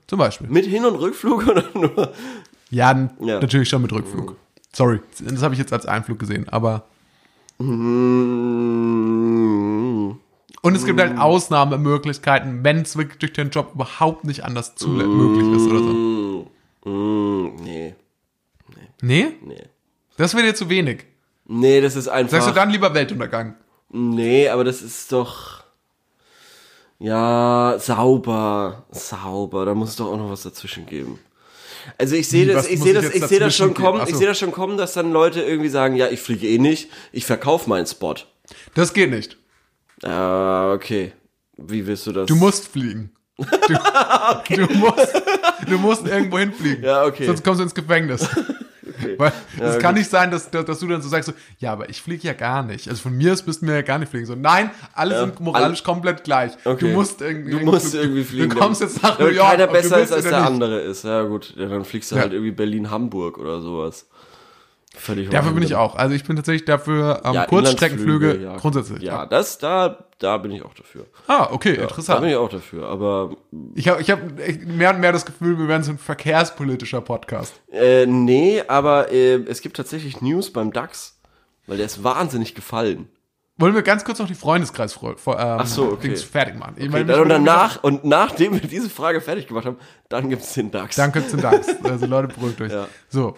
zum 0.08 0.20
Beispiel. 0.20 0.48
Mit 0.48 0.66
Hin- 0.66 0.86
und 0.86 0.96
Rückflug 0.96 1.48
oder 1.48 1.64
nur? 1.74 2.14
Ja, 2.70 2.92
Ja. 3.20 3.40
natürlich 3.40 3.68
schon 3.70 3.82
mit 3.82 3.92
Rückflug. 3.92 4.36
Sorry, 4.74 5.02
das 5.20 5.42
habe 5.42 5.54
ich 5.54 5.60
jetzt 5.60 5.74
als 5.74 5.86
Einflug 5.86 6.20
gesehen, 6.20 6.48
aber. 6.50 6.86
Mm, 8.42 10.12
Und 10.64 10.76
es 10.76 10.86
gibt 10.86 11.00
halt 11.02 11.18
Ausnahmemöglichkeiten, 11.18 12.64
wenn 12.64 12.82
es 12.82 12.96
wirklich 12.96 13.18
durch 13.20 13.34
den 13.34 13.50
Job 13.50 13.72
überhaupt 13.74 14.24
nicht 14.26 14.44
anders 14.46 14.76
zu 14.76 14.90
möglich 14.90 15.48
ist 15.56 15.68
oder 15.68 15.80
so. 15.80 16.52
mm, 16.90 17.56
nee, 17.64 17.96
Nee? 19.02 19.28
nee. 19.44 19.64
Das 20.18 20.36
wäre 20.36 20.46
dir 20.46 20.54
zu 20.56 20.70
wenig. 20.70 21.06
Nee, 21.48 21.82
das 21.82 21.96
ist 21.96 22.08
einfach. 22.08 22.32
Sagst 22.34 22.50
du 22.50 22.54
dann 22.54 22.70
lieber 22.70 22.94
Weltuntergang? 22.94 23.56
Nee, 23.92 24.48
aber 24.48 24.64
das 24.64 24.82
ist 24.82 25.12
doch. 25.12 25.64
Ja, 27.00 27.76
sauber. 27.80 28.86
Sauber. 28.92 29.66
Da 29.66 29.74
muss 29.74 29.90
es 29.90 29.96
doch 29.98 30.08
auch 30.08 30.18
noch 30.18 30.30
was 30.30 30.44
dazwischen 30.44 30.86
geben. 30.86 31.20
Also 31.98 32.16
ich 32.16 32.28
sehe 32.28 32.46
das, 32.46 32.70
ich 32.70 32.80
sehe 32.80 32.94
das, 32.94 33.10
ich 33.10 33.24
sehe 33.26 33.40
das 33.40 33.56
schon 33.56 33.74
kommen, 33.74 34.08
ich 34.08 34.16
sehe 34.16 34.28
das 34.28 34.38
schon 34.38 34.52
kommen, 34.52 34.78
dass 34.78 34.94
dann 34.94 35.12
Leute 35.12 35.42
irgendwie 35.42 35.70
sagen, 35.70 35.96
ja, 35.96 36.10
ich 36.10 36.20
fliege 36.20 36.48
eh 36.48 36.60
nicht, 36.60 36.90
ich 37.12 37.26
verkaufe 37.26 37.68
meinen 37.68 37.88
Spot. 37.88 38.16
Das 38.76 38.94
geht 38.94 39.10
nicht. 39.10 39.38
Ah, 40.04 40.74
okay. 40.74 41.14
Wie 41.58 41.86
willst 41.86 42.06
du 42.08 42.12
das? 42.12 42.28
Du 42.28 42.36
musst 42.36 42.68
fliegen. 42.68 43.12
Du, 43.38 43.46
du, 44.56 44.74
musst, 44.76 45.22
du 45.68 45.78
musst 45.80 46.08
irgendwo 46.08 46.38
hinfliegen. 46.38 46.84
Ja, 46.84 47.06
okay. 47.06 47.26
Sonst 47.26 47.44
kommst 47.44 47.60
du 47.60 47.64
ins 47.64 47.76
Gefängnis. 47.76 48.28
Weil 49.18 49.32
es 49.58 49.76
Ja, 49.76 49.78
kann 49.80 49.94
gut. 49.94 50.00
nicht 50.00 50.10
sein, 50.10 50.32
dass, 50.32 50.50
dass, 50.50 50.80
du 50.80 50.88
dann 50.88 51.02
so 51.02 51.10
sagst, 51.10 51.28
so, 51.30 51.34
ja, 51.60 51.72
aber 51.74 51.90
ich 51.90 52.02
fliege 52.02 52.28
ja 52.28 52.34
gar 52.34 52.64
nicht. 52.64 52.88
Also 52.90 53.02
von 53.02 53.16
mir 53.18 53.34
aus 53.34 53.46
müssten 53.46 53.68
wir 53.68 53.76
ja 53.76 53.82
gar 53.82 54.00
nicht 54.00 54.10
fliegen. 54.10 54.26
So, 54.26 54.36
nein, 54.36 54.72
alle 54.94 55.20
sind 55.20 55.40
moralisch 55.40 55.84
komplett 55.84 56.24
gleich. 56.24 56.52
Okay. 56.66 56.88
Du 56.90 56.94
musst 56.96 57.22
irgendwie, 57.22 57.52
Du 57.52 57.60
musst 57.60 57.94
irgendwie 57.96 58.24
fliegen. 58.24 58.50
Du 58.50 58.56
kommst 58.56 58.82
jetzt 58.82 59.02
nach 59.04 59.18
New 59.20 59.28
York. 59.28 59.50
keiner 59.52 59.68
du 59.68 59.74
besser 59.74 60.00
ist 60.02 60.12
als 60.12 60.24
der 60.24 60.40
nicht. 60.40 60.48
andere 60.48 60.80
ist. 60.82 61.04
Ja 61.04 61.24
gut, 61.24 61.54
ja, 61.58 61.68
dann 61.68 61.86
fliegst 61.86 62.12
du 62.12 62.16
Ja. 62.16 62.22
halt 62.22 62.34
irgendwie 62.34 62.52
Berlin-Hamburg 62.52 63.38
oder 63.38 63.62
sowas. 63.62 64.08
Völlig 64.96 65.30
Dafür 65.30 65.54
bin 65.54 65.64
ich 65.64 65.76
auch. 65.76 65.96
Also 65.96 66.14
ich 66.16 66.24
bin 66.26 66.36
tatsächlich 66.36 66.66
dafür 66.66 67.22
ähm, 67.24 67.34
Ja, 67.34 67.46
Kurzstreckenflüge 67.46 68.38
ja. 68.42 68.58
grundsätzlich. 68.58 69.02
Ja, 69.02 69.26
das, 69.26 69.58
da, 69.58 70.06
da 70.20 70.38
bin 70.38 70.52
ich 70.52 70.64
auch 70.64 70.74
dafür. 70.74 71.06
Ah, 71.28 71.48
okay, 71.52 71.78
Da 71.78 71.84
interessant. 71.84 72.22
bin 72.22 72.30
ich 72.30 72.36
auch 72.36 72.50
dafür. 72.50 72.88
Aber 72.90 73.36
Ich 73.74 73.88
habe 73.88 74.02
ich 74.02 74.12
hab 74.12 74.20
mehr 74.66 74.90
und 74.94 75.00
mehr 75.00 75.14
das 75.14 75.26
Gefühl, 75.26 75.58
wir 75.58 75.68
werden 75.70 75.84
so 75.84 75.92
ein 75.92 75.98
verkehrspolitischer 75.98 77.02
Podcast. 77.02 77.54
äh, 77.72 78.06
nee, 78.06 78.62
aber 78.68 79.12
äh, 79.12 79.36
es 79.48 79.62
gibt 79.62 79.78
tatsächlich 79.78 80.22
News 80.22 80.52
beim 80.52 80.74
DAX, 80.74 81.20
weil 81.68 81.78
der 81.78 81.86
ist 81.86 82.04
wahnsinnig 82.04 82.54
gefallen. 82.54 83.08
Wollen 83.58 83.76
wir 83.76 83.84
ganz 83.84 84.04
kurz 84.04 84.20
noch 84.20 84.28
die 84.28 84.36
Freundeskreis 84.36 84.98
ähm, 85.02 85.16
Ach 85.26 85.68
so, 85.68 85.86
okay. 85.94 86.08
Dings 86.08 86.24
fertig 86.24 86.56
machen? 86.56 86.74
Ich 86.78 86.84
Okay, 86.86 86.92
meine, 86.92 87.06
dann 87.06 87.22
und 87.22 87.30
danach, 87.30 87.84
und 87.84 88.04
nachdem 88.04 88.54
wir 88.54 88.60
diese 88.68 88.90
Frage 88.90 89.22
fertig 89.22 89.48
gemacht 89.48 89.66
haben, 89.66 89.78
dann 90.10 90.30
gibt's 90.30 90.54
den 90.54 90.72
DAX. 90.72 90.96
Danke 90.96 91.26
zum 91.28 91.42
Dank. 91.42 91.64
Also 91.84 92.08
Leute, 92.08 92.28
beruhigt 92.28 92.60
euch. 92.60 92.72
Ja. 92.74 92.88
So. 93.08 93.36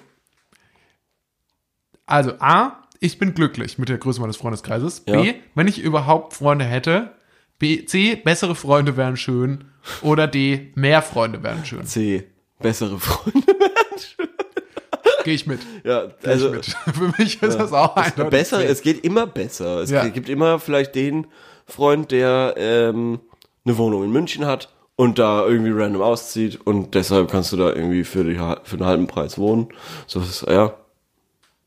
Also 2.06 2.34
A, 2.40 2.78
ich 3.00 3.18
bin 3.20 3.34
glücklich 3.34 3.78
mit 3.78 3.90
der 3.90 3.98
Größe 3.98 4.22
meines 4.22 4.38
Freundeskreises. 4.38 5.02
B, 5.02 5.12
Ja. 5.12 5.34
wenn 5.56 5.68
ich 5.68 5.80
überhaupt 5.80 6.34
Freunde 6.34 6.66
hätte. 6.66 7.12
B, 7.60 7.86
C, 7.86 8.16
bessere 8.16 8.56
Freunde 8.56 8.98
wären 8.98 9.16
schön. 9.18 9.66
Oder 10.02 10.28
D, 10.28 10.72
mehr 10.76 11.02
Freunde 11.02 11.44
wären 11.44 11.66
schön. 11.66 11.86
C. 11.86 12.28
Bessere 12.60 12.98
Freunde. 13.00 13.42
Gehe 15.24 15.34
ich 15.36 15.48
mit. 15.48 15.62
Ja, 15.86 16.08
Geh 16.22 16.28
also 16.30 16.48
ich 16.50 16.56
mit. 16.56 16.66
Für 16.96 17.14
mich 17.22 17.42
ist 17.42 17.58
das 17.60 17.72
auch 17.72 17.96
eindeutig. 17.96 18.30
besser, 18.32 18.58
C. 18.60 18.66
es 18.66 18.82
geht 18.82 19.04
immer 19.06 19.26
besser. 19.26 19.80
Es 19.80 19.90
Ja. 19.90 20.06
gibt 20.08 20.28
immer 20.28 20.60
vielleicht 20.60 20.96
den 20.96 21.28
Freund, 21.66 22.12
der 22.12 22.56
ähm, 22.58 23.20
eine 23.66 23.78
Wohnung 23.78 24.04
in 24.04 24.12
München 24.12 24.46
hat 24.46 24.70
und 24.98 25.20
da 25.20 25.46
irgendwie 25.46 25.72
random 25.72 26.02
auszieht 26.02 26.60
und 26.66 26.94
deshalb 26.96 27.32
kannst 27.32 27.54
du 27.54 27.58
da 27.58 27.70
irgendwie 27.70 28.04
für, 28.04 28.26
die, 28.26 28.36
für 28.36 28.76
einen 28.76 28.86
halben 28.86 29.08
Preis 29.08 29.38
wohnen. 29.38 29.70
So 30.08 30.20
ist 30.20 30.46
ja. 30.48 30.74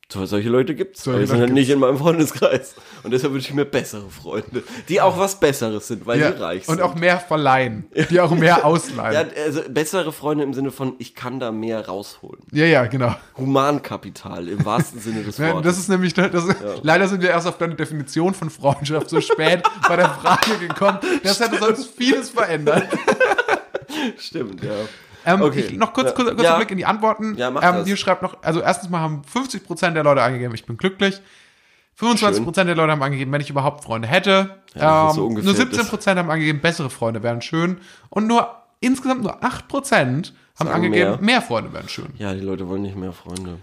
So, 0.08 0.24
solche 0.24 0.48
Leute 0.48 0.76
gibt's. 0.76 1.02
Solche 1.02 1.16
aber 1.16 1.22
die 1.24 1.30
sind 1.30 1.40
halt 1.40 1.52
nicht 1.52 1.68
in 1.68 1.80
meinem 1.80 1.98
Freundeskreis. 1.98 2.76
Und 3.02 3.10
deshalb 3.10 3.32
wünsche 3.32 3.48
ich 3.48 3.54
mir 3.54 3.64
bessere 3.64 4.08
Freunde, 4.08 4.62
die 4.88 5.00
auch 5.00 5.18
was 5.18 5.40
Besseres 5.40 5.88
sind, 5.88 6.06
weil 6.06 6.20
ja. 6.20 6.32
sie 6.32 6.40
reich 6.40 6.66
sind. 6.66 6.76
Und 6.76 6.82
auch 6.82 6.94
mehr 6.94 7.18
verleihen. 7.18 7.86
Die 8.10 8.20
auch 8.20 8.30
mehr 8.30 8.64
ausleihen. 8.64 9.12
ja, 9.14 9.22
Ja, 9.22 9.44
also 9.44 9.62
bessere 9.68 10.12
Freunde 10.12 10.44
im 10.44 10.54
Sinne 10.54 10.70
von, 10.70 10.94
ich 10.98 11.16
kann 11.16 11.40
da 11.40 11.50
mehr 11.50 11.86
rausholen. 11.86 12.40
ja, 12.52 12.66
ja 12.66 12.86
genau. 12.86 13.16
Humankapital 13.36 14.48
im 14.48 14.64
wahrsten 14.64 15.00
Sinne 15.00 15.24
des 15.24 15.38
Ja, 15.38 15.54
Wortes. 15.54 15.72
das 15.72 15.78
ist 15.78 15.88
nämlich, 15.88 16.14
das, 16.14 16.44
leider 16.82 17.08
sind 17.08 17.20
wir 17.22 17.30
erst 17.30 17.48
auf 17.48 17.58
deine 17.58 17.74
Definition 17.74 18.32
von 18.32 18.48
Freundschaft 18.48 19.10
so 19.10 19.20
spät 19.20 19.64
bei 19.88 19.96
der 19.96 20.08
Frage 20.10 20.56
gekommen. 20.68 20.98
Das 21.24 21.40
hätte 21.40 21.58
sonst 21.58 21.90
vieles 21.96 22.30
verändert. 22.30 22.84
Stimmt, 24.18 24.62
ja. 24.62 24.70
Ähm, 25.26 25.42
Okay. 25.42 25.60
ich, 25.60 25.76
noch 25.76 25.92
kurz, 25.92 26.08
Ja. 26.08 26.12
kurz, 26.14 26.28
kurzer 26.30 26.44
Ja. 26.44 26.56
Blick 26.56 26.70
in 26.70 26.78
die 26.78 26.86
Antworten. 26.86 27.34
Ja, 27.36 27.50
mach 27.50 27.62
ähm, 27.62 27.74
das. 27.76 27.86
Hier 27.86 27.96
schreibt 27.96 28.22
noch, 28.22 28.36
also 28.42 28.60
erstens 28.60 28.88
mal 28.90 29.00
haben 29.00 29.22
50% 29.24 29.94
der 29.94 30.04
Leute 30.04 30.22
angegeben, 30.22 30.54
ich 30.54 30.64
bin 30.64 30.76
glücklich. 30.76 31.20
25% 31.98 32.64
der 32.64 32.74
Leute 32.74 32.92
haben 32.92 33.02
angegeben, 33.02 33.32
wenn 33.32 33.40
ich 33.40 33.50
überhaupt 33.50 33.82
Freunde 33.84 34.06
hätte. 34.06 34.56
Ja, 34.74 35.10
ist 35.10 35.16
ähm, 35.16 35.22
so 35.22 35.28
nur 35.30 35.54
17% 35.54 36.16
haben 36.16 36.30
angegeben, 36.30 36.60
bessere 36.60 36.90
Freunde 36.90 37.22
wären 37.22 37.40
schön. 37.40 37.78
Und 38.10 38.26
nur 38.26 38.48
insgesamt 38.80 39.22
nur 39.22 39.42
8% 39.42 39.42
haben 39.88 40.32
Sagen 40.58 40.70
angegeben, 40.70 41.10
mehr. 41.12 41.18
mehr. 41.20 41.42
Freunde 41.42 41.72
wären 41.72 41.88
schön. 41.88 42.08
Ja, 42.18 42.34
die 42.34 42.40
Leute 42.40 42.68
wollen 42.68 42.82
nicht 42.82 42.96
mehr 42.96 43.12
Freunde. 43.12 43.58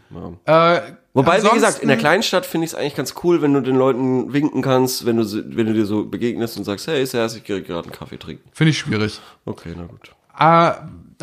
Ja. 0.45 0.75
Äh, 0.75 0.81
Wobei, 1.13 1.43
wie 1.43 1.49
gesagt, 1.49 1.53
in 1.79 1.87
der 1.87 1.95
ansonsten- 1.95 1.97
Kleinstadt 1.99 2.45
finde 2.47 2.65
ich 2.65 2.71
es 2.71 2.75
eigentlich 2.75 2.95
ganz 2.95 3.13
cool, 3.23 3.43
wenn 3.43 3.53
du 3.53 3.61
den 3.61 3.75
Leuten 3.75 4.33
winken 4.33 4.63
kannst, 4.63 5.05
wenn 5.05 5.17
du, 5.17 5.23
wenn 5.55 5.67
du 5.67 5.73
dir 5.73 5.85
so 5.85 6.05
begegnest 6.05 6.57
und 6.57 6.63
sagst, 6.63 6.87
hey, 6.87 7.05
Servus, 7.05 7.35
ich 7.35 7.43
gehe 7.43 7.61
gerade 7.61 7.83
einen 7.83 7.91
Kaffee 7.91 8.17
trinken. 8.17 8.49
Finde 8.51 8.71
ich 8.71 8.79
schwierig. 8.79 9.21
Okay, 9.45 9.75
na 9.77 9.83
gut. 9.85 10.11
Äh, 10.39 10.71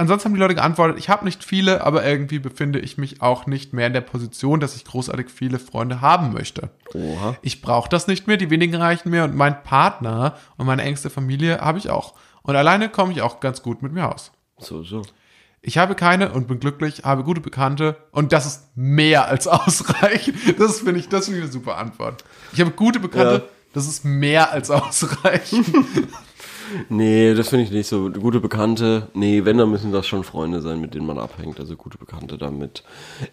ansonsten 0.01 0.27
haben 0.27 0.35
die 0.35 0.41
Leute 0.41 0.55
geantwortet, 0.57 0.99
ich 0.99 1.09
habe 1.09 1.25
nicht 1.25 1.45
viele, 1.45 1.85
aber 1.85 2.05
irgendwie 2.05 2.39
befinde 2.39 2.79
ich 2.81 2.99
mich 2.99 3.23
auch 3.23 3.47
nicht 3.47 3.73
mehr 3.73 3.87
in 3.87 3.93
der 3.93 4.01
Position, 4.01 4.59
dass 4.61 4.75
ich 4.77 4.85
großartig 4.85 5.29
viele 5.31 5.59
Freunde 5.59 6.01
haben 6.01 6.33
möchte. 6.33 6.71
Oha. 6.95 7.37
Ich 7.43 7.63
brauche 7.63 7.89
das 7.89 8.07
nicht 8.07 8.27
mehr, 8.27 8.37
die 8.37 8.51
wenigen 8.51 8.75
reichen 8.75 9.11
mir 9.11 9.25
und 9.25 9.35
mein 9.37 9.63
Partner 9.63 10.37
und 10.57 10.67
meine 10.67 10.83
engste 10.83 11.11
Familie 11.11 11.61
habe 11.61 11.79
ich 11.79 11.91
auch. 11.91 12.15
Und 12.43 12.57
alleine 12.57 12.89
komme 12.89 13.13
ich 13.13 13.23
auch 13.23 13.41
ganz 13.41 13.63
gut 13.63 13.83
mit 13.83 13.93
mir 13.93 14.13
aus. 14.13 14.33
So, 14.59 14.83
so. 14.83 15.03
Ich 15.63 15.77
habe 15.77 15.95
keine 15.95 16.33
und 16.33 16.49
bin 16.49 16.59
glücklich, 16.59 17.03
habe 17.05 17.23
gute 17.23 17.43
Bekannte 17.43 17.97
und 18.13 18.33
das 18.33 18.47
ist 18.47 18.69
mehr 18.77 19.27
als 19.29 19.47
ausreichend. 19.49 20.37
Das 20.59 20.81
finde 20.81 21.01
ich, 21.01 21.09
das 21.09 21.27
finde 21.27 21.41
ich 21.41 21.45
eine 21.45 21.53
super 21.53 21.77
Antwort. 21.77 22.25
Ich 22.53 22.61
habe 22.61 22.71
gute 22.71 22.99
Bekannte, 23.01 23.35
Ja. 23.45 23.51
das 23.75 23.87
ist 23.87 24.05
mehr 24.05 24.51
als 24.53 24.71
ausreichend. 24.71 25.67
Nee, 26.89 27.35
das 27.35 27.49
finde 27.49 27.65
ich 27.65 27.71
nicht 27.71 27.89
so. 27.89 28.11
Gute 28.11 28.41
Bekannte, 28.41 29.09
nee, 29.15 29.45
wenn, 29.45 29.59
dann 29.59 29.71
müssen 29.71 29.93
das 29.93 30.07
schon 30.07 30.25
Freunde 30.25 30.61
sein, 30.61 30.81
mit 30.81 30.95
denen 30.95 31.07
man 31.07 31.19
abhängt. 31.19 31.59
Also 31.61 31.77
gute 31.77 31.99
Bekannte 31.99 32.39
damit. 32.39 32.83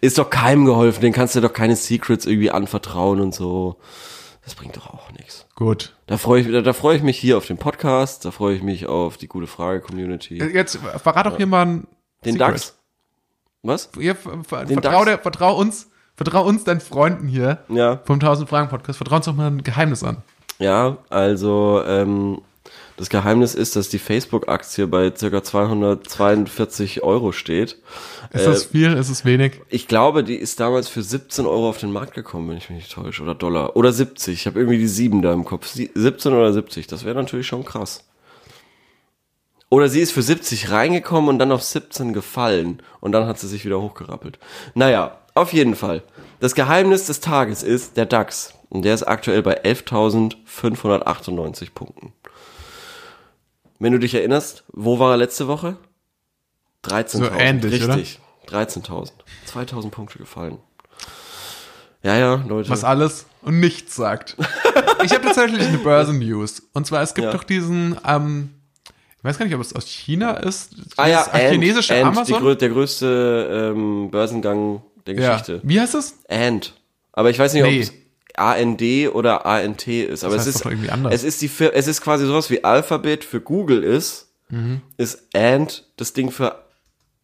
Ist 0.02 0.17
doch 0.17 0.30
keinem 0.30 0.65
geholfen, 0.65 1.02
den 1.02 1.13
kannst 1.13 1.36
du 1.36 1.41
doch 1.41 1.54
keine 1.54 1.76
Secrets 1.76 2.26
irgendwie 2.26 2.52
anvertrauen 2.52 3.19
und 3.21 3.34
so. 3.36 3.78
Das 4.43 4.56
bringt 4.56 4.78
doch 4.78 4.88
auch 4.93 5.12
nichts. 5.12 5.45
Gut. 5.56 5.93
Da 6.08 6.17
freue 6.17 6.41
ich, 6.41 6.52
da, 6.52 6.62
da 6.62 6.71
freue 6.73 6.95
ich 6.95 7.04
mich 7.04 7.17
hier 7.17 7.38
auf 7.38 7.45
den 7.45 7.58
Podcast, 7.58 8.23
da 8.23 8.32
freue 8.32 8.56
ich 8.56 8.63
mich 8.63 8.86
auf 8.88 9.17
die 9.17 9.28
gute 9.28 9.45
Frage-Community. 9.47 10.38
Jetzt 10.54 10.78
verrat 10.78 11.26
doch 11.26 11.36
hier 11.38 11.47
mal 11.47 11.65
ein 11.65 11.88
Den 12.23 12.34
Secret. 12.34 12.39
DAX. 12.54 12.78
Was? 13.63 13.89
Ihr, 14.00 14.15
ver, 14.15 14.65
Den 14.65 14.82
vertrau, 14.82 15.04
DAX? 15.04 15.06
der, 15.06 15.19
vertrau 15.19 15.58
uns, 15.58 15.89
vertrau 16.15 16.45
uns 16.45 16.63
deinen 16.63 16.80
Freunden 16.80 17.28
hier 17.28 17.60
Ja. 17.67 18.00
vom 18.06 18.15
1000 18.21 18.47
Fragen 18.47 18.69
Podcast. 18.69 18.97
Vertrau 18.97 19.17
uns 19.17 19.26
doch 19.26 19.36
mal 19.36 19.47
ein 19.47 19.63
Geheimnis 19.63 20.04
an. 20.04 20.17
Ja, 20.60 20.97
also 21.10 21.84
ähm, 21.86 22.41
das 22.97 23.10
Geheimnis 23.10 23.53
ist, 23.55 23.75
dass 23.75 23.89
die 23.89 23.99
Facebook-Aktie 23.99 24.88
bei 24.88 25.12
ca. 25.12 25.43
242 25.43 27.03
Euro 27.03 27.31
steht. 27.31 27.77
Ist 28.33 28.47
das 28.47 28.65
viel? 28.65 28.93
Ist 28.93 29.10
es 29.10 29.23
wenig? 29.23 29.62
Ich 29.69 29.88
glaube, 29.88 30.23
die 30.23 30.36
ist 30.36 30.60
damals 30.60 30.89
für 30.89 31.03
17 31.03 31.45
Euro 31.45 31.69
auf 31.69 31.77
den 31.77 31.91
Markt 31.91 32.15
gekommen, 32.15 32.49
wenn 32.49 32.57
ich 32.57 32.69
mich 32.69 32.79
nicht 32.79 32.91
täusche. 32.91 33.21
Oder 33.23 33.36
Dollar. 33.36 33.75
Oder 33.75 33.93
70. 33.93 34.33
Ich 34.33 34.47
habe 34.47 34.60
irgendwie 34.60 34.79
die 34.79 34.88
7 34.88 35.21
da 35.21 35.31
im 35.31 35.45
Kopf. 35.45 35.67
Sie- 35.67 35.91
17 35.93 36.33
oder 36.33 36.51
70. 36.51 36.88
Das 36.88 37.05
wäre 37.05 37.15
natürlich 37.15 37.47
schon 37.47 37.63
krass. 37.63 38.03
Oder 39.69 39.89
sie 39.89 39.99
ist 39.99 40.13
für 40.13 40.21
70 40.21 40.71
reingekommen 40.71 41.29
und 41.29 41.39
dann 41.39 41.51
auf 41.51 41.62
17 41.63 42.13
gefallen. 42.13 42.81
Und 42.99 43.12
dann 43.12 43.27
hat 43.27 43.38
sie 43.38 43.47
sich 43.47 43.65
wieder 43.65 43.81
hochgerappelt. 43.81 44.39
Naja, 44.75 45.17
auf 45.36 45.53
jeden 45.53 45.75
Fall. 45.75 46.03
Das 46.39 46.55
Geheimnis 46.55 47.05
des 47.05 47.19
Tages 47.19 47.63
ist 47.63 47.97
der 47.97 48.05
DAX. 48.05 48.53
Und 48.69 48.83
der 48.83 48.93
ist 48.95 49.03
aktuell 49.03 49.41
bei 49.43 49.62
11.598 49.63 51.73
Punkten. 51.73 52.13
Wenn 53.80 53.94
du 53.94 54.00
dich 54.00 54.13
erinnerst, 54.13 54.63
wo 54.74 55.00
war 55.00 55.12
er 55.12 55.18
letzte 55.18 55.48
Woche? 55.48 55.78
13.000. 56.86 57.18
So 57.18 57.30
ähnlich, 57.32 57.84
oder? 57.84 57.96
Richtig. 57.98 58.20
13.000. 58.50 59.12
2.000 59.54 59.90
Punkte 59.90 60.18
gefallen. 60.20 60.58
Ja, 62.04 62.18
ja, 62.18 62.36
Leute. 62.48 62.70
Was 62.70 62.84
alles 62.84 63.26
und 63.42 63.60
nichts 63.60 63.96
sagt. 63.96 64.38
ich 65.04 65.12
habe 65.12 65.26
tatsächlich 65.26 65.62
eine 65.68 65.78
Börsen-News. 65.80 66.63
Und 66.74 66.88
zwar, 66.88 67.02
es 67.02 67.13
gibt 67.13 67.26
Ja. 67.26 67.32
doch 67.32 67.44
diesen, 67.44 67.98
ähm, 68.06 68.52
ich 69.18 69.24
weiß 69.24 69.38
gar 69.38 69.46
nicht, 69.46 69.56
ob 69.56 69.62
es 69.62 69.76
aus 69.76 69.88
China 69.88 70.32
ist. 70.38 70.76
ah 70.96 71.08
ja, 71.08 71.24
dieses 71.34 71.50
chinesische 71.52 71.96
Ant, 71.96 72.18
Amazon. 72.18 72.44
Die, 72.52 72.58
der 72.58 72.70
größte 72.70 73.74
ähm, 73.76 74.10
Börsengang 74.12 74.82
der 75.06 75.16
ja. 75.16 75.32
Geschichte. 75.32 75.60
Wie 75.63 75.80
heißt 75.82 75.96
es? 75.96 76.16
Ant. 76.30 76.74
Aber 77.12 77.30
ich 77.30 77.40
weiß 77.40 77.54
nicht, 77.54 77.63
Nee. 77.63 77.78
ob 77.78 77.84
es 77.84 77.94
AND 78.38 78.82
oder 79.13 79.45
ANT 79.45 79.88
ist. 79.88 80.23
Aber 80.23 80.36
Das 80.36 80.43
es 80.43 80.47
heißt 80.47 80.56
ist 80.58 80.65
doch 80.65 80.71
irgendwie 80.71 80.89
anders. 80.89 81.13
es 81.13 81.23
ist 81.23 81.41
die 81.41 81.50
es 81.73 81.88
ist 81.88 82.02
quasi 82.02 82.26
sowas 82.26 82.50
wie 82.50 82.63
Alphabet 82.63 83.23
für 83.23 83.41
Google 83.41 83.84
ist. 83.84 84.30
Mhm. 84.50 84.82
Ist 84.97 85.28
Ant 85.36 85.86
das 85.97 86.13
Ding 86.13 86.32
für 86.32 86.56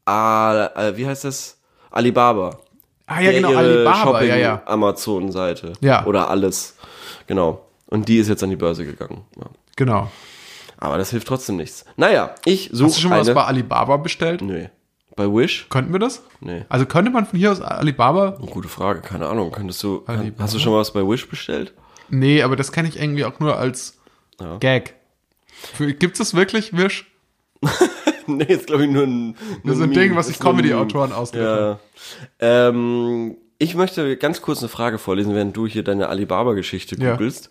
A, 0.05 0.65
äh, 0.75 0.97
wie 0.97 1.07
heißt 1.07 1.23
das? 1.23 1.57
Alibaba. 1.91 2.59
Ah 3.05 3.21
ja, 3.21 3.31
genau, 3.31 3.53
Alibaba, 3.55 4.23
ja, 4.23 4.35
ja. 4.35 4.61
Amazon-Seite. 4.65 5.73
Ja. 5.81 6.05
Oder 6.05 6.29
alles. 6.29 6.75
Genau. 7.27 7.65
Und 7.87 8.07
die 8.09 8.17
ist 8.17 8.27
jetzt 8.29 8.43
an 8.43 8.49
die 8.49 8.55
Börse 8.55 8.85
gegangen. 8.85 9.23
Ja. 9.37 9.45
Genau. 9.75 10.11
Aber 10.77 10.97
das 10.97 11.11
hilft 11.11 11.27
trotzdem 11.27 11.57
nichts. 11.57 11.85
Naja, 11.95 12.33
ich 12.45 12.69
suche 12.73 12.87
Hast 12.87 12.97
du 12.97 13.01
schon 13.01 13.09
mal 13.11 13.19
was 13.21 13.33
bei 13.33 13.43
Alibaba 13.45 13.97
bestellt? 13.97 14.41
nee. 14.41 14.69
Bei 15.15 15.25
Wish? 15.27 15.67
Könnten 15.69 15.91
wir 15.93 15.99
das? 15.99 16.23
Nee. 16.39 16.65
Also 16.69 16.85
könnte 16.85 17.11
man 17.11 17.25
von 17.25 17.37
hier 17.37 17.51
aus 17.51 17.61
Alibaba? 17.61 18.31
Gute 18.51 18.67
Frage, 18.67 19.01
keine 19.01 19.27
Ahnung. 19.27 19.51
Könntest 19.51 19.81
du, 19.83 20.03
Alibaba? 20.07 20.43
hast 20.43 20.53
du 20.55 20.59
schon 20.59 20.71
mal 20.73 20.79
was 20.79 20.91
bei 20.93 21.01
Wish 21.07 21.27
bestellt? 21.29 21.73
Nee, 22.09 22.41
aber 22.43 22.55
das 22.55 22.71
kenne 22.71 22.87
ich 22.89 22.99
irgendwie 22.99 23.25
auch 23.25 23.39
nur 23.39 23.57
als 23.57 23.99
Ja. 24.41 24.57
Gag. 24.57 24.95
Für, 25.73 25.93
gibt's 25.93 26.19
das 26.19 26.33
wirklich, 26.33 26.75
Wish? 26.75 27.11
nee, 28.27 28.43
ist 28.45 28.67
glaube 28.67 28.85
ich 28.85 28.89
nur 28.91 29.03
ein, 29.03 29.35
Nur 29.63 29.75
so 29.75 29.83
ein. 29.83 29.91
Ding, 29.93 30.15
was 30.15 30.27
sich 30.27 30.37
ein 30.39 30.43
Comedy-Autoren 30.43 31.13
ausliefern. 31.13 31.77
Ja. 32.41 32.67
Ähm, 32.69 33.37
ich 33.59 33.75
möchte 33.75 34.17
ganz 34.17 34.41
kurz 34.41 34.59
eine 34.59 34.67
Frage 34.67 34.97
vorlesen, 34.97 35.33
während 35.35 35.55
du 35.55 35.65
hier 35.67 35.83
deine 35.83 36.09
Alibaba-Geschichte 36.09 36.97
Ja. 36.99 37.11
googelst. 37.13 37.49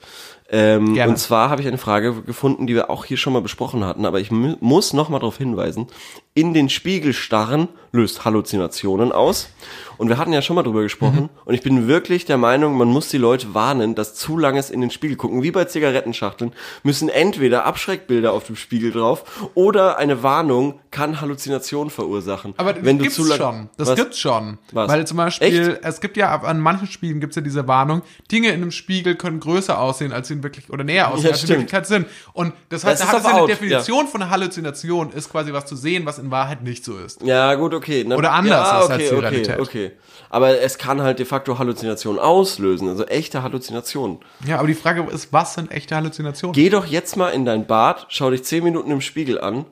Ähm, 0.51 0.93
Gerne. 0.93 1.13
und 1.13 1.17
zwar 1.17 1.49
habe 1.49 1.63
ich 1.63 1.69
eine 1.69 1.79
Frage 1.79 2.13
gefunden, 2.23 2.67
die 2.67 2.75
wir 2.75 2.91
auch 2.91 3.07
hier 3.07 3.17
schon 3.17 3.33
mal 3.33 3.41
besprochen 3.41 3.87
hatten, 3.87 4.05
aber 4.05 4.21
ich 4.21 4.31
mu 4.31 4.57
muss 4.61 4.93
noch 4.93 5.09
mal 5.09 5.21
darauf 5.21 5.39
hinweisen. 5.39 5.87
In 6.35 6.55
den 6.55 6.71
Spiegel 6.71 7.13
starren 7.13 7.69
löst 7.95 8.25
Halluzinationen 8.25 9.13
aus. 9.13 9.51
Und 9.99 10.09
wir 10.09 10.17
hatten 10.17 10.33
ja 10.33 10.41
schon 10.41 10.57
mal 10.57 10.63
drüber 10.63 10.83
gesprochen. 10.83 11.25
Mhm. 11.25 11.29
Und 11.45 11.53
ich 11.55 11.61
bin 11.61 11.87
wirklich 11.89 12.25
der 12.25 12.39
Meinung, 12.39 12.77
man 12.79 12.89
muss 12.89 13.11
die 13.11 13.19
Leute 13.19 13.53
warnen, 13.53 13.95
dass 13.95 14.15
zu 14.15 14.39
langes 14.39 14.71
in 14.71 14.81
den 14.81 14.91
Spiegel 14.91 15.17
gucken, 15.19 15.43
wie 15.43 15.51
bei 15.51 15.67
Zigarettenschachteln, 15.67 16.53
müssen 16.83 17.11
entweder 17.11 17.67
Abschreckbilder 17.67 18.33
auf 18.33 18.45
dem 18.45 18.57
Spiegel 18.57 18.91
drauf 18.93 19.51
oder 19.55 19.99
eine 19.99 20.23
Warnung 20.23 20.81
kann 20.91 21.21
Halluzinationen 21.21 21.91
verursachen. 21.91 22.55
Aber 22.57 22.73
das 22.73 22.83
Wenn 22.85 22.97
du 22.97 23.03
gibt's 23.05 23.17
zu 23.17 23.25
lang- 23.27 23.39
schon. 23.39 23.69
Das 23.77 23.89
Was? 23.89 23.97
gibt's 23.97 24.19
schon. 24.19 24.59
Was? 24.73 24.89
Weil 24.91 25.07
zum 25.07 25.19
Beispiel, 25.19 25.73
Echt? 25.73 25.81
es 25.85 26.01
gibt 26.01 26.17
ja, 26.17 26.35
an 26.41 26.61
manchen 26.61 26.87
Spiegeln 26.87 27.21
gibt's 27.21 27.37
ja 27.37 27.43
diese 27.43 27.69
Warnung, 27.69 28.01
Dinge 28.33 28.49
in 28.49 28.55
einem 28.63 28.71
Spiegel 28.71 29.17
können 29.17 29.39
größer 29.39 29.79
aussehen, 29.79 30.13
als 30.13 30.29
sie 30.29 30.35
in 30.35 30.43
wirklich, 30.43 30.71
oder 30.71 30.83
näher 30.83 31.09
aussehen, 31.11 31.27
Ja, 31.27 31.31
als 31.33 31.41
sie 31.43 31.47
in. 31.47 31.51
Wirklichkeit 31.61 31.87
sind. 31.87 32.07
Und 32.33 32.55
das 32.71 32.85
heißt, 32.85 33.03
Das 33.03 33.09
da 33.09 33.13
hat 33.13 33.19
es 33.21 33.25
ja 33.27 33.31
eine 33.35 33.43
out, 33.43 33.51
Definition 33.51 34.09
von 34.09 34.23
einer 34.23 34.31
Halluzination, 34.31 35.13
ist 35.13 35.31
quasi 35.31 35.53
was 35.53 35.67
zu 35.67 35.77
sehen, 35.77 36.07
was 36.07 36.22
in 36.23 36.31
Wahrheit 36.31 36.63
nicht 36.63 36.85
so 36.85 36.97
ist. 36.97 37.23
Ja, 37.23 37.55
gut, 37.55 37.75
okay. 37.75 38.05
Na, 38.07 38.17
Oder 38.17 38.33
anders 38.33 38.69
ja, 38.69 38.79
ist 38.79 38.85
okay, 38.85 38.93
als 38.93 39.03
die 39.03 39.15
okay, 39.15 39.27
Realität. 39.27 39.59
Okay, 39.61 39.93
Aber 40.31 40.61
es 40.61 40.79
kann 40.79 41.03
halt 41.03 41.19
de 41.19 41.27
facto 41.27 41.59
Halluzinationen 41.59 42.21
auslösen, 42.21 42.89
also 42.89 43.05
echte 43.05 43.43
Halluzinationen. 43.43 44.21
Ja, 44.47 44.59
aber 44.59 44.69
die 44.69 44.75
Frage 44.75 45.03
ist, 45.11 45.33
was 45.33 45.55
sind 45.55 45.71
echte 45.71 45.97
Halluzinationen? 45.97 46.55
Geh 46.55 46.71
doch 46.71 46.87
jetzt 46.87 47.17
mal 47.17 47.31
in 47.31 47.45
dein 47.45 47.67
Bad, 47.67 48.07
schau 48.09 48.31
dich 48.31 48.45
zehn 48.45 48.65
Minuten 48.65 48.91
im 48.91 49.01
Spiegel 49.01 49.41
an 49.41 49.67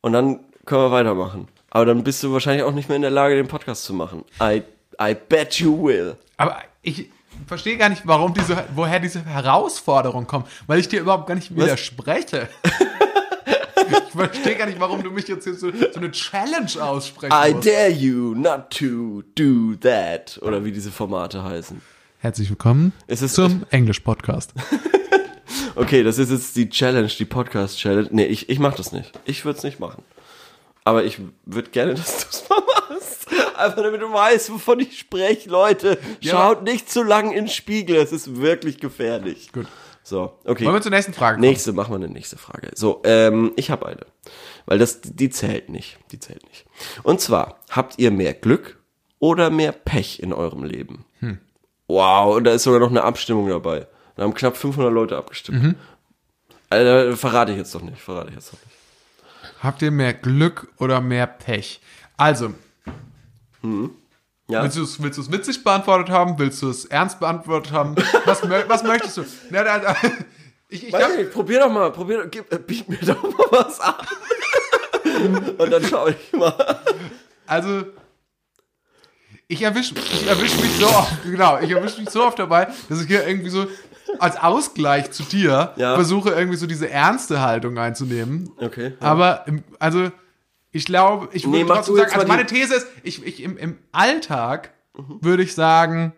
und 0.00 0.12
dann 0.12 0.40
können 0.64 0.82
wir 0.82 0.90
weitermachen. 0.90 1.48
Aber 1.70 1.84
dann 1.84 2.04
bist 2.04 2.22
du 2.22 2.32
wahrscheinlich 2.32 2.64
auch 2.64 2.72
nicht 2.72 2.88
mehr 2.88 2.96
in 2.96 3.02
der 3.02 3.10
Lage, 3.10 3.36
den 3.36 3.48
Podcast 3.48 3.84
zu 3.84 3.92
machen. 3.92 4.24
I, 4.40 4.62
I 5.00 5.14
bet 5.28 5.54
you 5.54 5.84
will. 5.84 6.16
Aber 6.36 6.56
ich 6.82 7.10
verstehe 7.46 7.76
gar 7.76 7.88
nicht, 7.88 8.02
warum 8.06 8.32
diese, 8.34 8.64
woher 8.74 9.00
diese 9.00 9.24
Herausforderung 9.24 10.26
kommt, 10.26 10.48
weil 10.66 10.80
ich 10.80 10.88
dir 10.88 11.00
überhaupt 11.00 11.26
gar 11.26 11.34
nicht 11.34 11.54
widerspreche. 11.54 12.48
ich 13.88 14.12
verstehe 14.12 14.56
gar 14.56 14.66
nicht, 14.66 14.80
warum 14.80 15.02
du 15.02 15.10
mich 15.10 15.28
jetzt 15.28 15.44
hier 15.44 15.54
so, 15.54 15.70
so 15.70 15.98
eine 16.00 16.10
Challenge 16.10 16.70
aussprechen 16.82 17.32
I 17.32 17.52
musst. 17.54 17.66
dare 17.68 17.88
you 17.90 18.34
not 18.34 18.70
to 18.70 19.22
do 19.36 19.74
that. 19.80 20.38
Oder 20.42 20.64
wie 20.64 20.72
diese 20.72 20.90
Formate 20.90 21.42
heißen. 21.42 21.80
Herzlich 22.18 22.48
willkommen 22.48 22.92
Es 23.06 23.22
ist- 23.22 23.34
zum 23.34 23.64
Englisch-Podcast. 23.70 24.52
Okay, 25.78 26.02
das 26.02 26.16
ist 26.18 26.30
jetzt 26.30 26.56
die 26.56 26.70
Challenge, 26.70 27.06
die 27.08 27.26
Podcast-Challenge. 27.26 28.08
Nee, 28.10 28.24
ich, 28.24 28.48
ich 28.48 28.58
mach 28.58 28.74
das 28.74 28.92
nicht. 28.92 29.12
Ich 29.26 29.44
würde 29.44 29.58
es 29.58 29.62
nicht 29.62 29.78
machen. 29.78 30.02
Aber 30.84 31.04
ich 31.04 31.18
würde 31.44 31.68
gerne, 31.70 31.94
dass 31.94 32.16
du 32.18 32.26
es 32.30 32.48
mal 32.48 32.62
machst. 32.88 33.26
Einfach 33.56 33.82
damit 33.82 34.00
du 34.00 34.10
weißt, 34.10 34.50
wovon 34.52 34.80
ich 34.80 34.98
spreche, 34.98 35.50
Leute. 35.50 35.98
Ja, 36.20 36.32
Schaut 36.32 36.62
nicht 36.62 36.90
zu 36.90 37.02
lang 37.02 37.28
in 37.30 37.44
den 37.44 37.48
Spiegel, 37.48 37.96
es 37.96 38.10
ist 38.10 38.36
wirklich 38.40 38.78
gefährlich. 38.80 39.52
Gut. 39.52 39.66
So, 40.06 40.38
okay. 40.44 40.64
Wollen 40.64 40.76
wir 40.76 40.82
zur 40.82 40.92
nächsten 40.92 41.12
Frage 41.12 41.34
kommen? 41.34 41.48
Nächste, 41.48 41.72
machen 41.72 41.90
wir 41.90 41.96
eine 41.96 42.08
nächste 42.08 42.38
Frage. 42.38 42.70
So, 42.76 43.02
ähm, 43.02 43.52
ich 43.56 43.72
habe 43.72 43.86
eine. 43.86 44.06
Weil 44.64 44.78
das, 44.78 45.00
die 45.00 45.30
zählt 45.30 45.68
nicht. 45.68 45.98
Die 46.12 46.20
zählt 46.20 46.44
nicht. 46.44 46.64
Und 47.02 47.20
zwar, 47.20 47.58
habt 47.70 47.98
ihr 47.98 48.12
mehr 48.12 48.32
Glück 48.32 48.78
oder 49.18 49.50
mehr 49.50 49.72
Pech 49.72 50.20
in 50.20 50.32
eurem 50.32 50.62
Leben? 50.62 51.04
Hm. 51.18 51.38
Wow, 51.88 52.36
und 52.36 52.44
da 52.44 52.52
ist 52.52 52.62
sogar 52.62 52.78
noch 52.78 52.90
eine 52.90 53.02
Abstimmung 53.02 53.48
dabei. 53.48 53.88
Da 54.14 54.22
haben 54.22 54.32
knapp 54.32 54.56
500 54.56 54.92
Leute 54.92 55.16
abgestimmt. 55.16 55.60
Mhm. 55.60 55.74
Alter, 56.70 57.16
verrate 57.16 57.50
ich 57.50 57.58
jetzt 57.58 57.74
doch 57.74 57.82
nicht, 57.82 57.98
verrate 57.98 58.28
ich 58.28 58.36
jetzt 58.36 58.52
doch 58.52 58.58
nicht. 58.64 59.58
Habt 59.60 59.82
ihr 59.82 59.90
mehr 59.90 60.14
Glück 60.14 60.68
oder 60.78 61.00
mehr 61.00 61.26
Pech? 61.26 61.80
Also, 62.16 62.54
Ja? 64.48 64.62
willst 64.62 64.76
du 64.76 64.82
es 64.84 65.02
willst 65.02 65.18
du's 65.18 65.30
witzig 65.32 65.64
beantwortet 65.64 66.08
haben? 66.10 66.38
Willst 66.38 66.62
du 66.62 66.70
es 66.70 66.84
ernst 66.84 67.18
beantwortet 67.18 67.72
haben? 67.72 67.96
Was, 68.24 68.42
was 68.48 68.82
möchtest 68.84 69.16
du? 69.16 69.24
Na, 69.50 69.62
na, 69.64 69.78
na, 69.78 69.96
ich, 70.68 70.86
ich 70.86 70.92
Weiß 70.92 71.00
glaub, 71.00 71.12
ich 71.12 71.18
nicht, 71.18 71.32
probier 71.32 71.60
doch 71.60 71.70
mal, 71.72 71.90
probier 71.92 72.22
doch, 72.22 72.30
gib, 72.30 72.52
äh, 72.52 72.58
biet 72.58 72.88
mir 72.88 72.98
doch 72.98 73.22
mal 73.22 73.46
was 73.50 73.80
an. 73.80 73.94
und 75.58 75.70
dann 75.70 75.84
schau 75.84 76.08
ich 76.08 76.32
mal. 76.32 76.80
Also, 77.46 77.84
ich 79.48 79.62
erwische 79.62 79.94
ich 79.96 80.26
erwisch 80.26 80.56
mich 80.60 80.76
so 80.78 80.86
oft, 80.86 81.22
genau, 81.24 81.58
ich 81.60 81.70
erwische 81.70 82.00
mich 82.00 82.10
so 82.10 82.24
oft 82.24 82.38
dabei, 82.38 82.68
dass 82.88 83.00
ich 83.00 83.06
hier 83.06 83.26
irgendwie 83.26 83.50
so 83.50 83.66
als 84.18 84.36
Ausgleich 84.40 85.10
zu 85.10 85.22
dir 85.24 85.72
Ja. 85.76 85.94
versuche 85.94 86.30
irgendwie 86.30 86.56
so 86.56 86.66
diese 86.66 86.90
ernste 86.90 87.40
Haltung 87.40 87.78
einzunehmen. 87.78 88.50
Okay. 88.58 88.94
Aber 89.00 89.44
im, 89.46 89.62
also 89.78 90.10
ich 90.76 90.84
glaube, 90.86 91.28
ich 91.32 91.44
würde 91.44 91.58
Nee, 91.58 91.64
trotzdem 91.64 91.96
sagen, 91.96 92.12
also 92.14 92.26
meine 92.26 92.46
These 92.46 92.74
ist, 92.74 92.86
ich, 93.02 93.24
ich 93.26 93.42
im, 93.42 93.56
im 93.56 93.78
Alltag 93.92 94.72
würde 95.20 95.42
ich 95.42 95.54
sagen, 95.54 96.12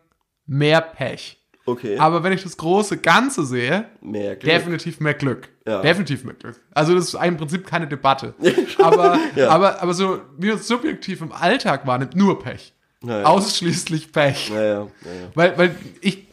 mehr 0.46 0.80
Pech. 0.80 1.36
Okay. 1.66 1.98
Aber 1.98 2.22
wenn 2.22 2.32
ich 2.32 2.42
das 2.42 2.56
große 2.56 2.96
Ganze 2.98 3.44
sehe, 3.44 3.86
Mehr 4.00 4.36
Glück. 4.36 4.50
definitiv 4.52 5.00
mehr 5.00 5.12
Glück. 5.14 5.48
Ja. 5.66 5.82
Definitiv 5.82 6.24
mehr 6.24 6.34
Glück. 6.34 6.56
Also 6.72 6.94
das 6.94 7.12
ist 7.12 7.14
im 7.22 7.36
Prinzip 7.36 7.66
keine 7.66 7.86
Debatte. 7.86 8.34
aber, 8.82 9.18
Ja. 9.36 9.50
aber, 9.50 9.82
aber 9.82 9.92
so, 9.92 10.20
wie 10.38 10.48
es 10.48 10.66
subjektiv 10.66 11.20
im 11.20 11.30
Alltag 11.32 11.86
wahrnimmt, 11.86 12.16
nur 12.16 12.38
Pech. 12.38 12.72
Ja. 13.04 13.24
Ausschließlich 13.24 14.12
Pech. 14.12 14.48
Ja, 14.48 14.62
ja, 14.62 14.70
ja, 14.72 14.78
ja. 14.80 14.88
Weil, 15.34 15.58
weil 15.58 15.74
ich 16.00 16.26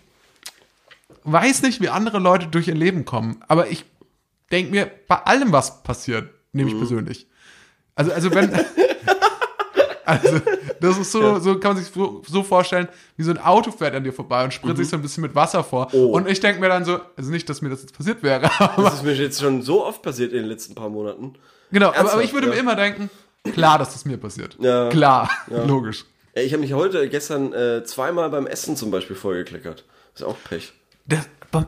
weiß 1.24 1.64
nicht, 1.64 1.82
wie 1.82 1.90
andere 1.90 2.20
Leute 2.20 2.48
durch 2.48 2.68
ihr 2.68 2.76
Leben 2.76 3.04
kommen, 3.06 3.44
aber 3.48 3.70
ich 3.70 3.84
denke 4.52 4.72
mir, 4.72 4.90
bei 5.08 5.18
allem, 5.18 5.52
was 5.52 5.84
passiert, 5.84 6.30
nehme 6.54 6.70
Mhm. 6.70 6.76
ich 6.76 6.80
persönlich. 6.80 7.28
Also, 7.96 8.12
also 8.12 8.34
wenn. 8.34 8.52
Also, 10.08 10.40
das 10.80 11.00
ist 11.00 11.12
so, 11.12 11.40
so 11.40 11.58
kann 11.58 11.74
man 11.74 11.84
sich 11.84 11.92
so, 11.92 12.44
vorstellen, 12.44 12.88
wie 13.18 13.24
so 13.24 13.32
ein 13.32 13.40
Auto 13.40 13.72
fährt 13.72 13.96
an 13.96 14.04
dir 14.04 14.14
vorbei 14.14 14.44
und 14.44 14.54
spritzt 14.54 14.78
sich 14.78 14.88
so 14.88 14.98
ein 14.98 15.02
bisschen 15.02 15.24
mit 15.24 15.34
Wasser 15.34 15.64
vor. 15.64 15.88
Mhm. 15.88 16.00
Oh. 16.00 16.06
Und 16.12 16.28
ich 16.28 16.40
denke 16.40 16.62
mir 16.62 16.70
dann 16.70 16.86
so, 16.86 17.00
also 17.18 17.32
nicht, 17.32 17.50
dass 17.50 17.64
mir 17.64 17.70
das 17.70 17.82
jetzt 17.82 17.98
passiert 17.98 18.22
wäre, 18.22 18.50
aber 18.60 18.84
Das 18.84 18.94
ist 18.96 19.04
mir 19.04 19.14
jetzt 19.14 19.42
schon 19.42 19.64
so 19.64 19.84
oft 19.84 20.04
passiert 20.04 20.32
in 20.32 20.42
den 20.42 20.48
letzten 20.48 20.76
paar 20.76 20.90
Monaten. 20.90 21.34
genau, 21.72 21.88
aber, 21.88 21.96
aber 21.96 21.98
Ernsthaft, 21.98 22.26
ich 22.26 22.34
würde 22.34 22.48
mir 22.48 22.54
ja. 22.54 22.60
immer 22.60 22.76
denken, 22.76 23.10
klar, 23.52 23.80
dass 23.80 23.94
das 23.94 24.06
mir 24.06 24.18
passiert. 24.18 24.56
Ja. 24.60 24.90
Klar, 24.90 25.28
logisch. 25.48 26.06
Ja, 26.36 26.44
Ich 26.44 26.54
habe 26.54 26.62
mich 26.62 26.74
heute, 26.74 27.10
gestern, 27.10 27.52
äh, 27.54 27.84
zweimal 27.84 28.30
beim 28.30 28.46
Essen 28.46 28.76
zum 28.76 28.92
Beispiel 28.92 29.16
vollgekleckert. 29.16 29.86
Ist 30.14 30.24
auch 30.24 30.38
Pech. 30.48 30.72
Das, 31.08 31.28
beim, 31.50 31.66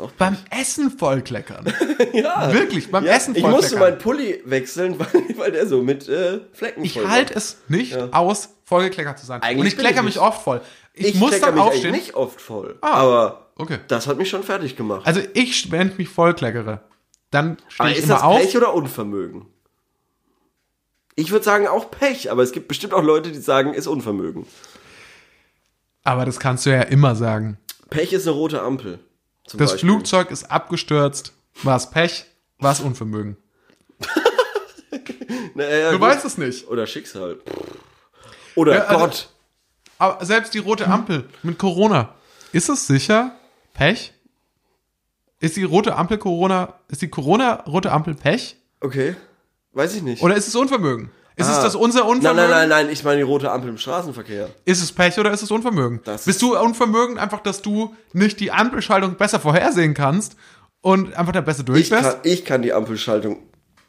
Ist 0.00 0.06
auch 0.06 0.12
beim 0.12 0.36
Essen 0.50 0.90
vollkleckern. 0.90 1.72
ja. 2.12 2.52
Wirklich, 2.52 2.90
beim 2.90 3.04
Ja, 3.04 3.12
Essen 3.14 3.34
ich 3.34 3.42
vollkleckern. 3.42 3.50
musste 3.52 3.76
meinen 3.78 3.98
Pulli 3.98 4.42
wechseln, 4.44 4.98
weil, 4.98 5.08
weil 5.36 5.52
der 5.52 5.66
so 5.66 5.82
mit 5.82 6.08
äh, 6.08 6.40
Flecken 6.52 6.84
Ich 6.84 6.98
halte 6.98 7.34
es 7.34 7.58
nicht 7.68 7.96
aus, 8.12 8.50
vollgekleckert 8.64 9.18
zu 9.18 9.26
sein. 9.26 9.42
Eigentlich 9.42 9.60
und 9.60 9.66
ich 9.66 9.76
klecker 9.76 10.00
ich 10.00 10.04
mich 10.06 10.18
oft 10.20 10.42
voll. 10.42 10.60
Ich, 10.94 11.08
Ich 11.08 11.14
muss 11.16 11.38
dann 11.40 11.54
mich 11.54 11.62
aufstehen. 11.62 11.92
nicht 11.92 12.14
oft 12.14 12.40
voll. 12.40 12.78
Ah, 12.80 12.94
aber 12.94 13.50
okay. 13.56 13.78
das 13.88 14.06
hat 14.06 14.16
mich 14.18 14.28
schon 14.28 14.42
fertig 14.42 14.76
gemacht. 14.76 15.06
Also 15.06 15.20
ich, 15.34 15.70
wenn 15.70 15.88
ich 15.88 15.98
mich 15.98 16.08
vollkleckere, 16.08 16.80
dann 17.30 17.58
stehe 17.68 17.90
ich 17.90 17.98
ist 17.98 18.04
immer 18.04 18.14
das 18.14 18.22
auf. 18.22 18.40
Pech 18.40 18.56
oder 18.56 18.74
Unvermögen? 18.74 19.46
Ich 21.16 21.30
würde 21.32 21.44
sagen 21.44 21.66
auch 21.66 21.90
Pech, 21.90 22.30
aber 22.30 22.42
es 22.42 22.52
gibt 22.52 22.68
bestimmt 22.68 22.94
auch 22.94 23.02
Leute, 23.02 23.30
die 23.30 23.38
sagen, 23.38 23.74
ist 23.74 23.86
Unvermögen. 23.86 24.46
Aber 26.02 26.24
das 26.24 26.40
kannst 26.40 26.64
du 26.66 26.70
ja 26.70 26.82
immer 26.82 27.14
sagen. 27.14 27.58
Pech 27.90 28.12
ist 28.12 28.26
eine 28.26 28.36
rote 28.36 28.62
Ampel. 28.62 29.00
Das 29.58 29.72
Beispiel. 29.72 29.90
Flugzeug 29.90 30.30
ist 30.30 30.50
abgestürzt. 30.50 31.32
War 31.62 31.76
es 31.76 31.90
Pech? 31.90 32.26
War 32.58 32.72
es 32.72 32.80
Unvermögen? 32.80 33.36
Na, 35.54 35.64
ja, 35.68 35.90
Du 35.90 35.98
gut. 35.98 36.08
weißt 36.08 36.24
es 36.24 36.38
nicht. 36.38 36.68
Oder 36.68 36.86
Schicksal. 36.86 37.38
Oder 38.54 38.74
Ja, 38.74 38.84
also- 38.84 38.98
Gott. 39.00 39.28
Aber 39.98 40.24
selbst 40.24 40.54
die 40.54 40.58
rote 40.58 40.86
Ampel 40.86 41.28
mit 41.42 41.58
Corona. 41.58 42.14
Ist 42.52 42.70
es 42.70 42.86
sicher 42.86 43.36
Pech? 43.74 44.14
Ist 45.40 45.56
die 45.56 45.62
rote 45.62 45.94
Ampel 45.94 46.16
Corona, 46.16 46.74
ist 46.88 47.02
die 47.02 47.08
Corona 47.08 47.56
rote 47.66 47.92
Ampel 47.92 48.14
Pech? 48.14 48.56
Okay. 48.80 49.14
Weiß 49.72 49.94
ich 49.94 50.02
nicht. 50.02 50.22
Oder 50.22 50.36
ist 50.36 50.48
es 50.48 50.54
Unvermögen? 50.54 51.10
Ist 51.36 51.48
es 51.48 51.56
Ah. 51.58 51.62
das 51.62 51.74
unser 51.74 52.00
nein, 52.00 52.08
Unvermögen? 52.10 52.50
nein, 52.50 52.68
nein, 52.68 52.68
nein, 52.86 52.90
ich 52.92 53.02
meine 53.04 53.18
die 53.18 53.22
rote 53.22 53.50
Ampel 53.50 53.70
im 53.70 53.78
Straßenverkehr. 53.78 54.50
Ist 54.64 54.82
es 54.82 54.92
Pech 54.92 55.18
oder 55.18 55.30
ist 55.32 55.42
es 55.42 55.50
Unvermögen? 55.50 56.00
Das 56.04 56.24
Bist 56.24 56.42
du 56.42 56.56
Unvermögen 56.58 57.18
einfach, 57.18 57.40
dass 57.40 57.62
du 57.62 57.94
nicht 58.12 58.40
die 58.40 58.52
Ampelschaltung 58.52 59.14
besser 59.16 59.40
vorhersehen 59.40 59.94
kannst 59.94 60.36
und 60.82 61.14
einfach 61.14 61.32
da 61.32 61.40
besser 61.40 61.60
Ich 61.60 61.66
durchfährst? 61.66 62.10
kann, 62.10 62.20
ich 62.24 62.44
kann 62.44 62.62
die 62.62 62.72
Ampelschaltung, 62.72 63.38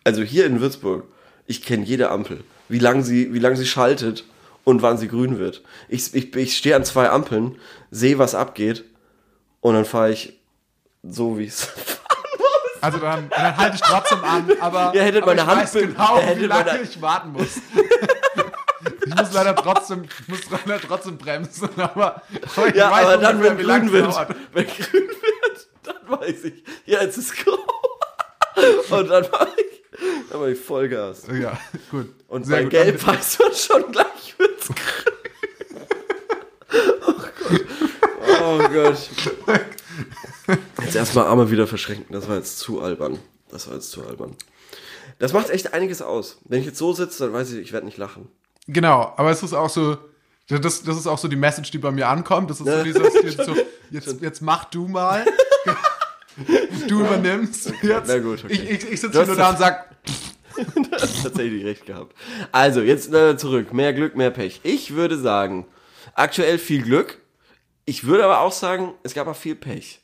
also 0.04 0.22
hier 0.22 0.46
in 0.46 0.62
Würzburg, 0.62 1.04
ich 1.48 1.62
kenne 1.64 1.84
jede 1.84 2.10
Ampel. 2.10 2.44
Wie 2.70 2.80
lange 2.80 3.04
sie, 3.04 3.34
wie 3.34 3.40
lang 3.40 3.56
sie 3.58 3.66
schaltet 3.66 4.24
und 4.64 4.82
wann 4.82 4.98
sie 4.98 5.08
grün 5.10 5.38
wird. 5.40 5.62
Ich, 5.90 6.14
ich, 6.14 6.34
ich 6.36 6.56
stehe 6.56 6.76
an 6.76 6.86
zwei 6.86 7.10
Ampeln, 7.10 7.58
sehe, 7.90 8.18
was 8.18 8.36
abgeht 8.36 8.86
und 9.60 9.74
dann 9.74 9.86
fahre 9.86 10.12
ich 10.12 10.40
so, 11.04 11.38
wie 11.38 11.46
es 11.46 11.68
Also 12.82 12.98
dann, 12.98 13.30
dann 13.30 13.58
halte 13.58 13.76
ich 13.76 13.82
trotzdem 13.82 14.24
an, 14.24 14.52
aber, 14.60 14.92
Ihr 14.96 15.04
hättet 15.04 15.24
aber 15.24 15.36
meine 15.36 15.42
ich 15.42 15.48
Hand 15.48 15.62
weiß 15.62 15.72
be- 15.74 15.88
genau, 15.88 16.16
ihr 16.18 16.22
hättet 16.24 16.42
wie 16.42 16.46
lange 16.48 16.66
meine- 16.66 16.82
ich 16.82 17.02
warten 17.02 17.32
muss. 17.32 17.48
ich 19.06 19.16
muss 19.16 19.34
leider 19.34 19.56
trotzdem, 19.56 20.04
ich 20.04 20.28
muss 20.28 20.40
leider 20.50 20.82
trotzdem 20.82 21.18
bremsen, 21.18 21.70
aber, 21.78 22.22
aber 22.56 22.68
ich 22.68 22.76
Ja, 22.76 22.92
weiß 22.92 23.06
aber 23.06 23.18
dann, 23.18 23.36
ungefähr, 23.36 23.52
wenn 23.52 23.58
wie 23.60 23.64
lange 23.64 23.90
grün 23.90 24.06
es 24.06 24.06
wird, 24.08 24.16
dauert. 24.16 24.36
wenn 24.54 24.66
grün 24.68 25.08
wird, 25.10 25.68
dann 25.84 26.20
weiß 26.20 26.44
ich, 26.46 26.64
jetzt 26.86 27.18
ist 27.18 27.36
grau. 27.38 27.58
Und 28.98 29.10
dann 29.10 29.28
mache 29.32 29.48
ich, 29.58 29.84
dann 30.30 30.40
mach 30.42 30.48
ich 30.48 30.60
Vollgas. 30.60 31.24
Ja, 31.40 31.58
gut. 31.92 32.10
Und 32.28 32.50
bei 32.50 32.64
gut. 32.64 32.72
Gelb 32.72 33.08
weiß 33.08 33.40
man 33.40 33.54
schon 33.54 33.92
gleich 33.92 34.36
wird's 34.38 34.68
grün. 34.68 35.16
Oh 37.04 37.14
Gott. 37.14 37.66
Oh 38.42 38.60
Gott. 38.74 39.10
Jetzt 40.82 40.96
erstmal 40.96 41.26
Arme 41.26 41.52
wieder 41.52 41.68
verschränken. 41.68 42.14
Das 42.14 42.28
war 42.28 42.38
jetzt 42.38 42.60
zu 42.60 42.82
albern. 42.82 43.20
Das 43.50 43.68
war 43.68 43.76
jetzt 43.76 43.92
zu 43.92 44.06
albern. 44.06 44.36
Das 45.20 45.34
macht 45.34 45.50
echt 45.50 45.74
einiges 45.74 46.02
aus. 46.02 46.40
Wenn 46.46 46.62
ich 46.62 46.66
jetzt 46.66 46.78
so 46.78 46.94
sitze, 46.94 47.26
dann 47.26 47.34
weiß 47.34 47.52
ich, 47.52 47.60
ich 47.60 47.74
werde 47.74 47.86
nicht 47.86 47.98
lachen. 47.98 48.28
Genau, 48.68 49.14
aber 49.18 49.32
es 49.32 49.44
ist 49.44 49.54
auch 49.54 49.70
so, 49.70 49.98
das, 50.48 50.84
das 50.84 50.98
ist 50.98 51.08
auch 51.08 51.18
so 51.18 51.28
die 51.28 51.36
Message, 51.36 51.72
die 51.72 51.78
bei 51.78 51.92
mir 51.92 52.08
ankommt. 52.08 52.50
Das 52.50 52.60
ist 52.60 52.68
so 52.68 52.84
dieses, 52.84 53.14
jetzt, 53.24 53.46
so, 53.46 53.56
jetzt, 53.92 54.22
jetzt 54.22 54.42
mach 54.42 54.66
du 54.66 54.88
mal. 54.88 55.26
Du 56.88 57.02
übernimmst 57.02 57.74
jetzt. 57.82 58.08
na 58.08 58.20
gut, 58.20 58.44
okay. 58.44 58.54
Ich, 58.54 58.64
ich, 58.64 58.92
ich 58.92 59.02
Du 59.02 59.08
sitze 59.08 59.26
nur 59.26 59.36
da 59.36 59.50
und 59.50 59.60
sag, 59.60 59.96
hast 60.92 61.24
tatsächlich 61.24 61.66
recht 61.66 61.86
gehabt. 61.86 62.16
Also, 62.52 62.82
jetzt 62.82 63.14
äh, 63.14 63.38
zurück. 63.38 63.74
Mehr 63.74 63.94
Glück, 63.94 64.16
mehr 64.16 64.32
Pech. 64.32 64.62
Ich 64.64 64.96
würde 64.96 65.18
sagen, 65.18 65.68
aktuell 66.14 66.58
viel 66.58 66.82
Glück. 66.82 67.20
Ich 67.86 68.04
würde 68.06 68.24
aber 68.26 68.42
auch 68.42 68.52
sagen, 68.52 68.94
es 69.04 69.14
gab 69.14 69.28
auch 69.28 69.36
viel 69.36 69.56
Pech. 69.56 70.02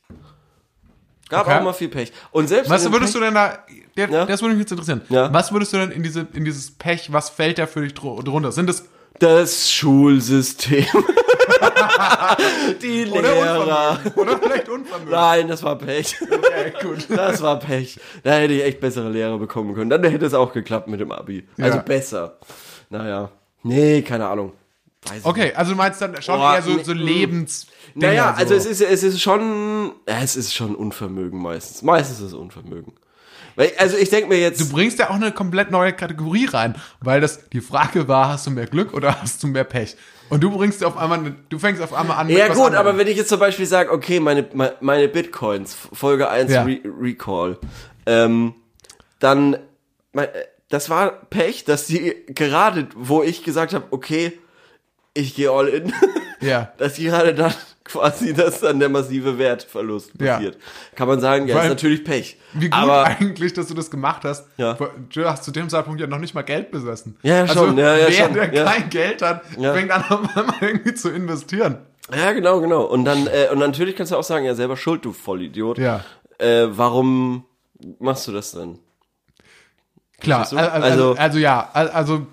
Gab 1.30 1.46
Okay. 1.46 1.58
auch 1.60 1.64
mal 1.64 1.74
viel 1.74 1.90
Pech. 1.90 2.12
Und 2.32 2.48
selbst 2.48 2.70
was 2.70 2.86
würdest 2.92 3.14
Pech, 3.14 3.20
du 3.22 3.26
denn 3.26 3.34
da, 3.36 3.60
der, 3.98 4.10
Ja. 4.10 4.26
das 4.26 4.42
würde 4.42 4.54
mich 4.56 4.62
jetzt 4.62 4.72
interessieren. 4.72 5.02
Ja. 5.10 5.32
Was 5.34 5.52
würdest 5.52 5.74
du 5.74 5.78
denn 5.78 5.92
in 5.92 6.02
diese, 6.04 6.26
in 6.34 6.46
dieses 6.46 6.72
Pech, 6.72 7.12
was 7.12 7.30
fällt 7.30 7.60
da 7.60 7.68
für 7.68 7.82
dich 7.82 7.94
dr- 7.94 8.24
drunter? 8.24 8.52
Sind 8.52 8.70
es 8.70 8.86
Das 9.20 9.70
Schulsystem. 9.72 10.86
Die 12.82 13.06
oder 13.12 13.22
Lehrer. 13.22 13.92
Unvermögen? 13.92 14.14
Oder 14.22 14.38
vielleicht 14.40 14.70
Unvermögen? 14.70 15.12
Nein, 15.12 15.48
das 15.48 15.64
war 15.64 15.78
Pech. 15.78 16.16
Okay, 16.22 16.74
gut. 16.82 17.08
Das 17.10 17.42
war 17.42 17.60
Pech. 17.60 18.00
Da 18.24 18.34
hätte 18.34 18.54
ich 18.54 18.64
echt 18.64 18.80
bessere 18.80 19.10
Lehrer 19.10 19.38
bekommen 19.38 19.74
können. 19.76 19.90
Dann 19.90 20.04
hätte 20.04 20.26
es 20.26 20.34
auch 20.34 20.54
geklappt 20.54 20.88
mit 20.88 21.00
dem 21.00 21.12
Abi. 21.12 21.48
Also 21.60 21.78
Ja. 21.78 21.84
besser. 21.84 22.38
Naja. 22.90 23.30
Nee, 23.64 24.02
keine 24.02 24.28
Ahnung. 24.28 24.54
Okay, 25.24 25.54
also 25.56 25.72
du 25.72 25.78
meinst 25.78 26.02
dann 26.02 26.22
schon 26.22 26.38
Boah, 26.40 26.56
eher 26.56 26.62
so, 26.62 26.84
so 26.84 26.94
mm. 26.94 26.98
Lebens. 26.98 27.68
Naja, 27.96 28.34
so. 28.36 28.42
also 28.42 28.54
es 28.56 28.66
ist, 28.66 28.82
es 28.82 29.04
ist 29.04 29.22
schon, 29.22 29.94
es 30.06 30.36
ist 30.36 30.54
schon 30.54 30.76
Unvermögen 30.76 31.42
meistens. 31.42 31.82
Meistens 31.82 32.20
ist 32.20 32.28
es 32.28 32.34
Unvermögen. 32.34 32.94
Weil, 33.56 33.72
also 33.80 33.98
ich 33.98 34.10
denke 34.10 34.30
mir 34.30 34.40
jetzt, 34.40 34.62
Du 34.62 34.70
bringst 34.70 35.00
ja 35.00 35.10
auch 35.10 35.16
eine 35.16 35.32
komplett 35.32 35.72
neue 35.72 35.92
Kategorie 35.94 36.46
rein, 36.46 36.76
weil 37.02 37.22
das 37.22 37.50
die 37.50 37.62
Frage 37.62 38.08
war, 38.08 38.30
hast 38.30 38.46
du 38.46 38.52
mehr 38.52 38.68
Glück 38.68 38.94
oder 38.94 39.20
hast 39.22 39.42
du 39.42 39.48
mehr 39.48 39.64
Pech? 39.64 39.96
Und 40.30 40.44
du 40.44 40.52
bringst 40.52 40.84
auf 40.84 40.98
einmal, 40.98 41.20
eine- 41.20 41.36
du 41.50 41.58
fängst 41.58 41.82
auf 41.82 41.94
einmal 41.94 42.18
an. 42.18 42.28
mit 42.28 42.38
ja 42.38 42.50
gut, 42.54 42.74
aber 42.76 42.98
wenn 42.98 43.08
ich 43.08 43.16
jetzt 43.18 43.30
zum 43.30 43.40
Beispiel 43.40 43.66
sage, 43.66 43.92
okay, 43.92 44.20
meine, 44.20 44.46
me- 44.54 44.76
meine 44.82 45.08
Bitcoins, 45.08 45.76
Folge 45.94 46.30
1 46.30 46.52
Ja. 46.52 46.64
Re 46.64 46.82
Recall, 47.02 47.58
ähm, 48.06 48.54
dann, 49.20 49.58
mein, 50.14 50.26
äh, 50.28 50.44
das 50.70 50.90
war 50.90 51.12
Pech, 51.30 51.64
dass 51.64 51.86
die 51.88 52.14
gerade, 52.28 52.90
wo 52.96 53.24
ich 53.24 53.44
gesagt 53.44 53.74
habe, 53.74 53.86
okay, 53.92 54.38
ich 55.18 55.36
gehe 55.36 55.50
all 55.52 55.68
in, 55.68 55.94
Ja. 56.42 56.72
dass 56.78 56.96
gerade 56.98 57.34
dann 57.34 57.54
quasi, 57.84 58.34
dass 58.34 58.60
dann 58.60 58.80
der 58.80 58.90
massive 58.90 59.38
Wertverlust 59.40 60.12
Ja. 60.20 60.36
passiert. 60.36 60.58
Kann 60.96 61.08
man 61.08 61.20
sagen, 61.20 61.48
ja, 61.48 61.56
Weil- 61.56 61.64
ist 61.64 61.70
natürlich 61.70 62.04
Pech. 62.04 62.38
Wie 62.54 62.70
gut 62.70 62.74
aber 62.78 63.06
eigentlich, 63.06 63.54
dass 63.54 63.68
du 63.68 63.74
das 63.74 63.90
gemacht 63.90 64.24
hast. 64.26 64.46
Ja. 64.58 64.78
Du 65.14 65.26
hast 65.26 65.44
zu 65.46 65.52
dem 65.52 65.70
Zeitpunkt 65.70 66.00
ja 66.02 66.08
noch 66.08 66.20
nicht 66.20 66.34
mal 66.36 66.42
Geld 66.44 66.70
besessen. 66.72 67.18
Ja, 67.24 67.46
ja, 67.46 67.48
schon. 67.48 67.70
Also, 67.70 67.82
Ja, 67.82 67.96
ja, 67.98 68.08
wer, 68.08 68.12
schon. 68.26 68.34
der 68.34 68.54
Ja. 68.54 68.64
kein 68.66 68.90
Geld 68.90 69.22
hat, 69.22 69.42
Ja. 69.58 69.74
fängt 69.74 69.92
an, 69.92 70.04
auf 70.10 70.38
einmal 70.38 70.56
irgendwie 70.62 70.94
zu 70.94 71.10
investieren. 71.10 71.78
Ja, 72.16 72.32
genau, 72.34 72.60
genau. 72.62 72.84
Und 72.84 73.06
dann, 73.06 73.28
äh, 73.28 73.48
und 73.52 73.60
natürlich 73.60 73.96
kannst 73.96 74.12
du 74.12 74.18
auch 74.18 74.24
sagen, 74.24 74.46
ja, 74.46 74.54
selber 74.56 74.78
schuld, 74.78 75.04
du 75.06 75.12
Vollidiot. 75.14 75.78
Ja. 75.78 76.04
Äh, 76.40 76.68
warum 76.70 77.46
machst 78.00 78.28
du 78.28 78.32
das 78.32 78.52
denn? 78.52 78.80
Klar, 80.20 80.48
du? 80.50 80.58
also, 80.58 80.70
also, 80.72 80.86
Also- 80.88 81.16
also 81.18 81.38
ja, 81.40 81.70
al- 81.74 81.90
also 81.90 82.28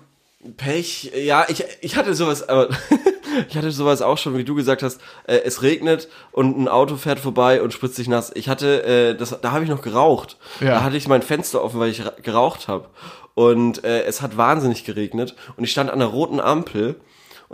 Pech, 0.57 1.11
ja, 1.15 1.45
ich, 1.49 1.63
ich 1.81 1.95
hatte 1.95 2.13
sowas, 2.13 2.47
aber 2.47 2.69
ich 3.49 3.57
hatte 3.57 3.71
sowas 3.71 4.01
auch 4.01 4.17
schon, 4.17 4.37
wie 4.37 4.43
du 4.43 4.55
gesagt 4.55 4.83
hast, 4.83 5.01
äh, 5.27 5.37
es 5.43 5.61
regnet 5.61 6.07
und 6.31 6.57
ein 6.57 6.67
Auto 6.67 6.95
fährt 6.95 7.19
vorbei 7.19 7.61
und 7.61 7.73
spritzt 7.73 7.95
sich 7.95 8.07
nass. 8.07 8.31
Ich 8.35 8.47
hatte, 8.49 8.83
äh, 8.83 9.15
das, 9.15 9.35
da 9.41 9.51
habe 9.51 9.63
ich 9.63 9.69
noch 9.69 9.81
geraucht. 9.81 10.37
Ja. 10.59 10.75
Da 10.75 10.83
hatte 10.83 10.97
ich 10.97 11.07
mein 11.07 11.21
Fenster 11.21 11.63
offen, 11.63 11.79
weil 11.79 11.89
ich 11.89 12.05
ra- 12.05 12.13
geraucht 12.21 12.67
habe. 12.67 12.87
Und 13.33 13.83
äh, 13.83 14.03
es 14.03 14.21
hat 14.21 14.37
wahnsinnig 14.37 14.85
geregnet 14.85 15.35
und 15.57 15.63
ich 15.65 15.71
stand 15.71 15.89
an 15.89 15.99
der 15.99 16.07
roten 16.07 16.39
Ampel 16.39 16.95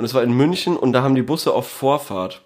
und 0.01 0.05
es 0.05 0.13
war 0.13 0.23
in 0.23 0.33
München 0.33 0.75
und 0.75 0.93
da 0.93 1.03
haben 1.03 1.15
die 1.15 1.21
Busse 1.21 1.53
auf 1.53 1.69
Vorfahrt. 1.69 2.41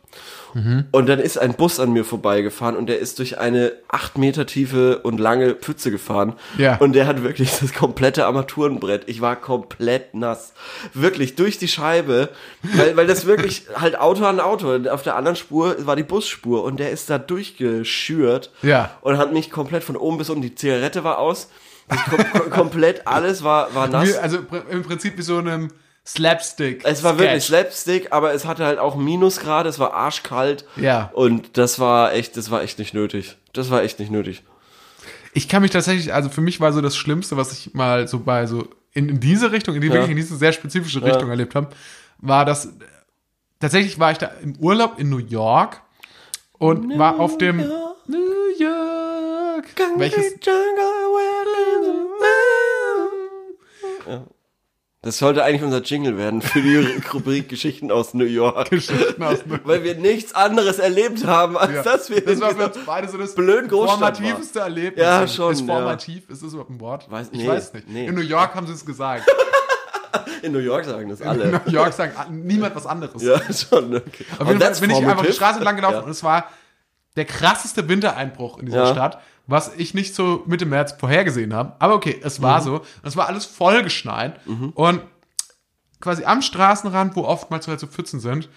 Und 0.93 1.09
dann 1.09 1.19
ist 1.19 1.37
ein 1.37 1.53
Bus 1.53 1.81
an 1.81 1.91
mir 1.91 2.05
vorbeigefahren 2.05 2.77
und 2.77 2.87
der 2.87 2.99
ist 2.99 3.19
durch 3.19 3.39
eine 3.39 3.73
acht 3.89 4.17
Meter 4.17 4.45
tiefe 4.45 4.99
und 4.99 5.19
lange 5.19 5.53
Pfütze 5.53 5.91
gefahren. 5.91 6.33
Ja. 6.57 6.77
Und 6.77 6.93
der 6.93 7.07
hat 7.07 7.23
wirklich 7.23 7.59
das 7.59 7.73
komplette 7.73 8.25
Armaturenbrett. 8.25 9.03
Ich 9.07 9.19
war 9.19 9.35
komplett 9.35 10.13
nass. 10.13 10.53
Wirklich 10.93 11.35
durch 11.35 11.57
die 11.57 11.67
Scheibe. 11.67 12.29
Weil, 12.73 12.95
weil 12.95 13.05
das 13.05 13.25
wirklich 13.25 13.63
halt 13.75 13.99
Auto 13.99 14.23
an 14.23 14.39
Auto. 14.39 14.73
Und 14.73 14.87
auf 14.87 15.03
der 15.03 15.17
anderen 15.17 15.35
Spur 15.35 15.75
war 15.85 15.97
die 15.97 16.03
Busspur 16.03 16.63
und 16.63 16.79
der 16.79 16.91
ist 16.91 17.09
da 17.09 17.17
durchgeschürt. 17.17 18.51
Ja. 18.61 18.91
Und 19.01 19.17
hat 19.17 19.33
mich 19.33 19.51
komplett 19.51 19.83
von 19.83 19.97
oben 19.97 20.17
bis 20.17 20.29
unten. 20.29 20.41
Die 20.41 20.55
Zigarette 20.55 21.03
war 21.03 21.19
aus. 21.19 21.49
Kom 22.09 22.31
kom 22.31 22.49
komplett 22.49 23.05
alles 23.07 23.43
war, 23.43 23.75
war 23.75 23.87
nass. 23.87 24.17
Also 24.17 24.39
im 24.71 24.83
Prinzip 24.83 25.17
wie 25.17 25.21
so 25.21 25.37
einem 25.37 25.69
Slapstick. 26.05 26.85
Es 26.85 27.03
war 27.03 27.17
wirklich 27.17 27.43
Sketch. 27.43 27.47
Slapstick, 27.47 28.13
aber 28.13 28.33
es 28.33 28.45
hatte 28.45 28.63
halt 28.65 28.77
auch 28.77 28.95
Minusgrade, 28.95 29.67
es 29.67 29.79
war 29.79 29.93
arschkalt. 29.93 30.65
Ja. 30.75 31.09
Und 31.13 31.57
das 31.57 31.79
war 31.79 32.13
echt, 32.13 32.37
das 32.37 32.51
war 32.51 32.61
echt 32.61 32.77
nicht 32.77 32.93
nötig. 32.93 33.37
Das 33.53 33.71
war 33.71 33.81
echt 33.81 33.99
nicht 33.99 34.11
nötig. 34.11 34.43
Ich 35.33 35.49
kann 35.49 35.61
mich 35.61 35.71
tatsächlich, 35.71 36.13
also 36.13 36.29
für 36.29 36.41
mich 36.41 36.61
war 36.61 36.71
so 36.73 36.81
das 36.81 36.95
Schlimmste, 36.95 37.37
was 37.37 37.51
ich 37.51 37.73
mal 37.73 38.07
so 38.07 38.19
bei 38.19 38.45
so 38.45 38.67
in, 38.93 39.09
in 39.09 39.19
diese 39.19 39.51
Richtung, 39.51 39.75
in 39.75 39.81
die 39.81 39.91
wirklich 39.91 40.11
in 40.11 40.15
diese 40.15 40.37
sehr 40.37 40.53
spezifische 40.53 41.03
Richtung 41.03 41.29
erlebt 41.29 41.55
habe, 41.55 41.69
war 42.19 42.45
das 42.45 42.69
tatsächlich 43.59 43.99
war 43.99 44.11
ich 44.11 44.17
da 44.17 44.27
im 44.41 44.55
Urlaub 44.57 44.99
in 44.99 45.09
New 45.09 45.17
York 45.17 45.81
und 46.53 46.97
war 46.97 47.19
auf 47.19 47.37
dem 47.37 47.57
New 47.57 48.49
York. 48.57 49.65
Welches 49.97 50.35
Das 55.05 55.19
sollte 55.19 55.43
eigentlich 55.43 55.61
unser 55.61 55.81
Jingle 55.83 56.17
werden 56.17 56.41
für 56.41 56.61
die 56.61 56.77
Rubrik 57.13 57.47
Geschichten 57.47 57.91
aus 57.91 58.15
New 58.15 58.25
York. 58.25 58.71
Geschichten 58.71 59.21
aus 59.21 59.45
New 59.45 59.51
York. 59.53 59.61
Weil 59.67 59.83
wir 59.83 59.95
nichts 59.95 60.33
anderes 60.33 60.79
erlebt 60.79 61.25
haben, 61.27 61.55
als 61.57 61.73
Ja. 61.73 61.83
dass 61.83 62.09
wir 62.09 62.21
das 62.25 62.41
war 62.41 62.49
in 62.49 62.57
für 62.57 62.65
uns 62.65 62.77
beide 62.87 63.07
so 63.07 63.17
das 63.19 63.35
blöden 63.35 63.69
Großstadt 63.69 64.17
formativste 64.17 64.59
Erlebnis. 64.61 65.03
Ja, 65.05 65.27
schon, 65.27 65.53
Ist 65.53 65.61
ja. 65.61 65.67
formativ, 65.67 66.27
ist 66.29 66.41
das 66.43 66.49
überhaupt 66.53 66.71
ein 66.71 66.79
Wort? 66.79 67.07
Weiß- 67.09 67.27
ich 67.31 67.39
nee, 67.39 67.47
weiß 67.47 67.73
nicht. 67.73 67.87
nee. 67.87 68.07
In 68.07 68.15
New 68.15 68.21
York 68.21 68.55
haben 68.55 68.65
sie 68.65 68.73
es 68.73 68.83
gesagt. 68.83 69.25
in 70.41 70.51
New 70.51 70.57
York 70.59 70.85
sagen 70.85 71.07
das 71.09 71.21
In 71.21 71.27
alle. 71.27 71.61
New 71.65 71.71
York 71.71 71.93
sagen 71.93 72.13
niemand 72.43 72.75
was 72.75 72.87
anderes. 72.87 73.21
Ja, 73.21 73.39
schon. 73.53 73.95
Okay. 73.95 74.25
Auf 74.39 74.47
jeden 74.47 74.59
Fall 74.59 74.73
bin 74.81 74.89
ich 74.89 74.97
einfach 74.97 75.23
die. 75.25 75.33
Straße 75.33 75.57
entlang 75.57 75.75
gelaufen 75.75 75.97
Ja. 75.97 76.01
und 76.01 76.09
es 76.09 76.23
war 76.23 76.49
der 77.15 77.25
krasseste 77.25 77.87
Wintereinbruch 77.87 78.57
in 78.57 78.65
dieser 78.65 78.85
Ja. 78.85 78.91
Stadt, 78.91 79.21
was 79.47 79.71
ich 79.77 79.93
nicht 79.93 80.15
so 80.15 80.43
Mitte 80.47 80.65
März 80.65 80.93
vorhergesehen 80.99 81.53
habe. 81.53 81.73
Aber 81.79 81.93
okay, 81.95 82.19
es 82.23 82.41
war 82.41 82.59
Mhm. 82.61 82.63
so. 82.65 82.73
Und 82.75 82.85
es 83.03 83.15
war 83.15 83.27
alles 83.27 83.45
vollgeschneit. 83.45 84.39
Und 84.75 85.01
quasi 86.01 86.23
am 86.25 86.41
Straßenrand, 86.41 87.15
wo 87.15 87.23
oftmals 87.23 87.67
halt 87.67 87.79
so 87.79 87.87
Pfützen 87.87 88.19
sind, 88.19 88.49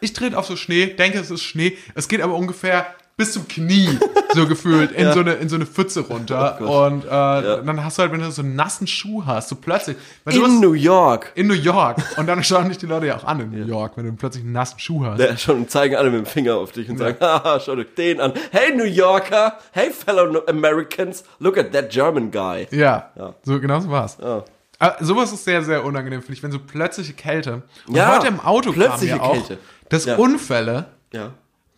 ich 0.00 0.12
trete 0.12 0.36
auf 0.36 0.46
so 0.46 0.56
Schnee, 0.56 0.86
denke, 0.86 1.18
es 1.18 1.30
ist 1.30 1.42
Schnee. 1.42 1.78
Es 1.94 2.08
geht 2.08 2.20
aber 2.20 2.34
ungefähr 2.34 2.86
bis 3.16 3.32
zum 3.32 3.46
Knie, 3.46 3.96
so 4.34 4.48
gefühlt, 4.48 4.90
in, 4.92 5.12
so, 5.12 5.20
eine, 5.20 5.34
in 5.34 5.48
so 5.48 5.54
eine 5.56 5.66
Pfütze 5.66 6.00
runter. 6.00 6.58
Oh 6.60 6.84
und 6.86 7.04
äh, 7.04 7.08
dann 7.08 7.84
hast 7.84 7.96
du 7.98 8.02
halt, 8.02 8.10
wenn 8.12 8.20
du 8.20 8.30
so 8.32 8.42
einen 8.42 8.56
nassen 8.56 8.86
Schuh 8.88 9.24
hast, 9.24 9.48
so 9.50 9.54
plötzlich. 9.56 9.96
In 10.28 10.42
hast- 10.42 10.60
New 10.60 10.72
York. 10.72 11.30
in 11.36 11.46
New 11.46 11.54
York. 11.54 11.98
Und 12.16 12.26
dann 12.26 12.42
schauen 12.42 12.68
dich 12.68 12.78
die 12.78 12.86
Leute 12.86 13.06
ja 13.06 13.16
auch 13.16 13.24
an 13.24 13.38
in 13.40 13.50
New 13.52 13.64
York, 13.66 13.92
wenn 13.96 14.06
du 14.06 14.12
plötzlich 14.14 14.42
einen 14.42 14.52
nassen 14.52 14.78
Schuh 14.80 15.04
hast. 15.06 15.20
Ja, 15.20 15.36
schon 15.36 15.68
zeigen 15.68 15.94
alle 15.96 16.10
mit 16.10 16.20
dem 16.20 16.26
Finger 16.26 16.56
auf 16.56 16.72
dich 16.72 16.88
und 16.90 16.98
sagen, 16.98 17.16
haha, 17.20 17.60
schau 17.60 17.76
dir 17.76 17.84
den 17.84 18.20
an. 18.20 18.32
Hey 18.50 18.74
New 18.76 18.84
Yorker, 18.84 19.58
hey 19.72 19.90
fellow 19.90 20.42
Americans, 20.48 21.22
look 21.38 21.56
at 21.56 21.72
that 21.72 21.90
German 21.90 22.30
guy. 22.32 22.66
Ja, 22.72 23.10
Ja. 23.16 23.34
so 23.44 23.60
genau 23.60 23.78
so 23.80 23.90
war's. 23.90 24.18
Ja. 24.20 24.42
Aber 24.80 24.96
sowas 25.04 25.32
ist 25.32 25.44
sehr, 25.44 25.62
sehr 25.62 25.84
unangenehm, 25.84 26.20
finde 26.20 26.32
ich, 26.34 26.42
wenn 26.42 26.50
so 26.50 26.58
plötzliche 26.58 27.12
Kälte. 27.12 27.62
Und 27.86 27.94
Ja, 27.96 28.16
heute 28.16 28.26
im 28.26 28.40
Auto 28.40 28.72
plötzliche 28.72 29.12
kam 29.16 29.20
mir 29.20 29.24
auch, 29.24 29.34
Kälte. 29.34 29.58
dass 29.88 30.04
Ja. 30.04 30.16
Unfälle 30.16 30.86
Ja, 31.12 31.30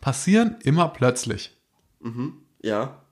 passieren 0.06 0.54
immer 0.62 0.86
plötzlich. 0.90 1.50
ja. 2.62 3.02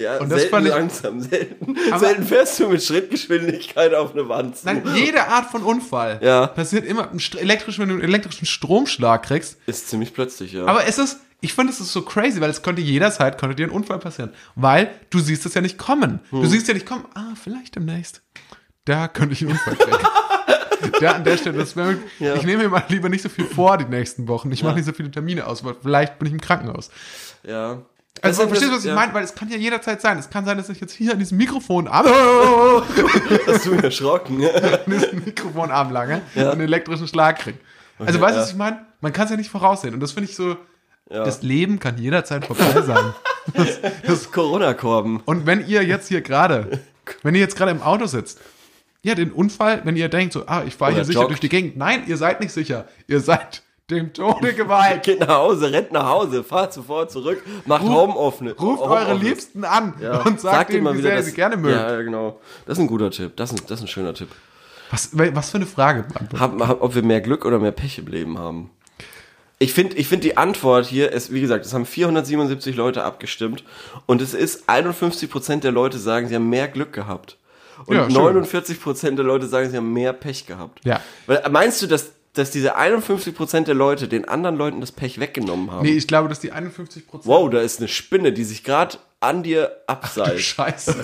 Ja, 0.00 0.18
Und 0.18 0.30
das 0.30 0.42
selten 0.42 0.62
ich- 0.64 0.68
langsam, 0.68 1.20
selten. 1.30 1.76
Selten 1.96 2.24
fährst 2.24 2.58
du 2.58 2.68
mit 2.68 2.82
Schrittgeschwindigkeit 2.82 3.94
auf 3.94 4.12
eine 4.14 4.28
Wand. 4.28 4.56
zu. 4.56 4.66
Nein, 4.66 4.82
jede 4.96 5.26
Art 5.28 5.46
von 5.50 5.62
Unfall 5.62 6.18
Ja. 6.22 6.46
passiert 6.48 6.84
immer 6.86 7.08
elektrisch, 7.36 7.78
wenn 7.78 7.88
du 7.88 7.94
einen 7.94 8.02
elektrischen 8.04 8.46
Stromschlag 8.46 9.22
kriegst. 9.24 9.58
Ist 9.66 9.88
ziemlich 9.88 10.12
plötzlich, 10.12 10.52
ja. 10.54 10.64
Aber 10.66 10.86
es 10.86 10.98
ist, 10.98 11.18
ich 11.40 11.52
finde, 11.54 11.72
es 11.72 11.78
ist 11.80 11.92
so 11.92 12.02
crazy, 12.02 12.40
weil 12.40 12.50
es 12.50 12.62
könnte 12.62 12.82
jederzeit, 12.82 13.38
könnte 13.38 13.54
dir 13.56 13.66
ein 13.66 13.70
Unfall 13.70 13.98
passieren. 14.00 14.32
Weil 14.56 14.90
du 15.10 15.18
siehst 15.20 15.46
es 15.46 15.54
ja 15.54 15.60
nicht 15.60 15.78
kommen. 15.78 16.18
Hm. 16.30 16.42
Du 16.42 16.48
siehst 16.48 16.66
ja 16.66 16.74
nicht 16.74 16.86
kommen, 16.86 17.04
ah, 17.14 17.34
vielleicht 17.40 17.74
demnächst. 17.76 18.22
Da 18.84 19.06
könnte 19.08 19.34
ich 19.34 19.42
einen 19.42 19.52
Unfall 19.52 19.76
kriegen. 19.76 19.98
da 21.00 21.12
an 21.12 21.24
der 21.24 21.36
Stelle, 21.36 21.58
das 21.58 21.76
wäre, 21.76 21.96
Ja. 22.18 22.34
ich 22.34 22.42
nehme 22.44 22.64
mir 22.64 22.68
mal 22.68 22.84
lieber 22.88 23.08
nicht 23.08 23.22
so 23.22 23.28
viel 23.28 23.44
vor 23.44 23.76
die 23.78 23.84
nächsten 23.84 24.28
Wochen. 24.28 24.50
Ich 24.52 24.62
mache 24.62 24.74
nicht 24.76 24.84
so 24.86 24.92
viele 24.92 25.10
Termine 25.10 25.46
aus, 25.46 25.64
weil 25.64 25.74
vielleicht 25.80 26.18
bin 26.18 26.26
ich 26.26 26.32
im 26.34 26.40
Krankenhaus. 26.40 26.90
ja. 27.42 27.78
Also, 28.20 28.40
Das- 28.42 28.48
verstehst 28.48 28.72
du, 28.72 28.76
was 28.76 28.84
ich 28.84 28.88
ja. 28.88 28.96
meine? 28.96 29.14
Weil 29.14 29.22
es 29.22 29.32
kann 29.32 29.48
ja 29.48 29.56
jederzeit 29.56 30.00
sein. 30.00 30.18
Es 30.18 30.28
kann 30.28 30.44
sein, 30.44 30.56
dass 30.56 30.68
ich 30.68 30.80
jetzt 30.80 30.92
hier 30.92 31.12
an 31.12 31.20
diesem 31.20 31.38
Mikrofonarm, 31.38 32.04
Hast 33.46 33.66
du 33.66 33.70
mich 33.74 33.84
erschrocken? 33.84 34.42
an 34.62 34.78
diesem 34.92 35.24
Mikrofonarm 35.24 35.92
lange 35.92 36.22
und 36.34 36.42
einen 36.42 36.60
elektrischen 36.62 37.06
Schlag 37.06 37.38
kriege. 37.38 37.58
Also, 38.00 38.20
weißt 38.20 38.32
du, 38.34 38.36
ja. 38.38 38.42
was 38.42 38.50
ich 38.50 38.56
meine? 38.56 38.84
Man 39.00 39.12
kann 39.12 39.26
es 39.26 39.30
ja 39.30 39.36
nicht 39.36 39.50
voraussehen. 39.50 39.94
Und 39.94 40.00
das 40.00 40.10
finde 40.10 40.28
ich 40.30 40.34
so, 40.34 40.56
Ja. 41.10 41.22
das 41.24 41.42
Leben 41.42 41.78
kann 41.78 41.96
jederzeit 41.98 42.44
vorbei 42.44 42.82
sein. 42.82 43.14
Das 44.06 44.30
Corona-Korben. 44.32 45.20
Und 45.24 45.46
wenn 45.46 45.66
ihr 45.68 45.82
jetzt 45.84 46.08
hier 46.08 46.20
gerade, 46.20 46.80
wenn 47.22 47.34
ihr 47.34 47.40
jetzt 47.40 47.56
gerade 47.56 47.70
im 47.70 47.80
Auto 47.82 48.06
sitzt, 48.06 48.40
ja, 49.08 49.14
den 49.14 49.32
Unfall, 49.32 49.80
wenn 49.84 49.96
ihr 49.96 50.08
denkt 50.08 50.32
so, 50.34 50.44
ah, 50.46 50.62
ich 50.66 50.74
fahre 50.74 50.94
hier 50.94 51.04
sicher 51.04 51.20
joggt. 51.20 51.30
durch 51.30 51.40
die 51.40 51.48
Gegend. 51.48 51.76
Nein, 51.76 52.04
ihr 52.06 52.16
seid 52.16 52.40
nicht 52.40 52.52
sicher. 52.52 52.86
Ihr 53.06 53.20
seid 53.20 53.62
dem 53.90 54.12
Tode 54.12 54.52
geweiht. 54.54 55.02
Geht 55.04 55.20
nach 55.20 55.28
Hause, 55.28 55.72
rennt 55.72 55.92
nach 55.92 56.06
Hause, 56.08 56.44
fahrt 56.44 56.72
sofort 56.74 57.10
zurück, 57.10 57.42
macht 57.66 57.82
Homeoffice. 57.82 58.54
Ruft 58.60 58.82
eure 58.82 59.14
Liebsten 59.14 59.64
an 59.64 59.94
Ja. 60.00 60.22
und 60.22 60.40
sagt, 60.40 60.72
ihnen, 60.72 60.84
mal 60.84 60.96
wie 60.96 61.02
sehr 61.02 61.16
ihr 61.16 61.22
sie 61.22 61.32
gerne 61.32 61.56
mögt. 61.56 61.74
Ja, 61.74 62.00
genau. 62.02 62.38
Das 62.66 62.78
ist 62.78 62.84
ein 62.84 62.86
guter 62.86 63.10
Tipp. 63.10 63.36
Das 63.36 63.50
ist, 63.52 63.70
das 63.70 63.80
ist 63.80 63.84
ein 63.84 63.88
schöner 63.88 64.14
Tipp. 64.14 64.28
Was, 64.90 65.10
was 65.12 65.50
für 65.50 65.56
eine 65.58 65.66
Frage. 65.66 66.04
Hab, 66.38 66.58
hab, 66.60 66.82
ob 66.82 66.94
wir 66.94 67.02
mehr 67.02 67.20
Glück 67.20 67.44
oder 67.44 67.58
mehr 67.58 67.72
Pech 67.72 67.98
im 67.98 68.06
Leben 68.06 68.38
haben. 68.38 68.70
Ich 69.58 69.72
finde, 69.74 69.96
ich 69.96 70.06
find 70.06 70.22
die 70.22 70.36
Antwort 70.36 70.86
hier 70.86 71.10
ist, 71.10 71.32
wie 71.32 71.40
gesagt, 71.40 71.66
es 71.66 71.74
haben 71.74 71.84
477 71.84 72.76
Leute 72.76 73.02
abgestimmt 73.02 73.64
und 74.06 74.22
es 74.22 74.32
ist 74.32 74.68
51% 74.68 75.60
der 75.60 75.72
Leute 75.72 75.98
sagen, 75.98 76.28
sie 76.28 76.36
haben 76.36 76.48
mehr 76.48 76.68
Glück 76.68 76.92
gehabt. 76.92 77.38
Und 77.86 77.96
Ja, 77.96 78.10
schön. 78.10 78.44
49% 78.44 79.16
der 79.16 79.24
Leute 79.24 79.46
sagen, 79.46 79.70
sie 79.70 79.76
haben 79.76 79.92
mehr 79.92 80.12
Pech 80.12 80.46
gehabt. 80.46 80.80
Ja. 80.84 81.00
Weil, 81.26 81.42
meinst 81.50 81.80
du, 81.82 81.86
dass, 81.86 82.10
dass 82.34 82.50
diese 82.50 82.76
51% 82.76 83.64
der 83.64 83.74
Leute 83.74 84.08
den 84.08 84.26
anderen 84.28 84.56
Leuten 84.56 84.80
das 84.80 84.92
Pech 84.92 85.18
weggenommen 85.20 85.70
haben? 85.70 85.84
Nee, 85.86 85.92
ich 85.96 86.06
glaube, 86.06 86.28
dass 86.28 86.40
die 86.40 86.52
51 86.52 87.06
Prozent. 87.06 87.26
Wow, 87.26 87.50
da 87.50 87.60
ist 87.60 87.78
eine 87.78 87.88
Spinne, 87.88 88.32
die 88.32 88.44
sich 88.44 88.64
gerade 88.64 88.98
an 89.20 89.42
dir 89.42 89.72
abseilt. 89.86 90.40
Scheiße. 90.40 90.94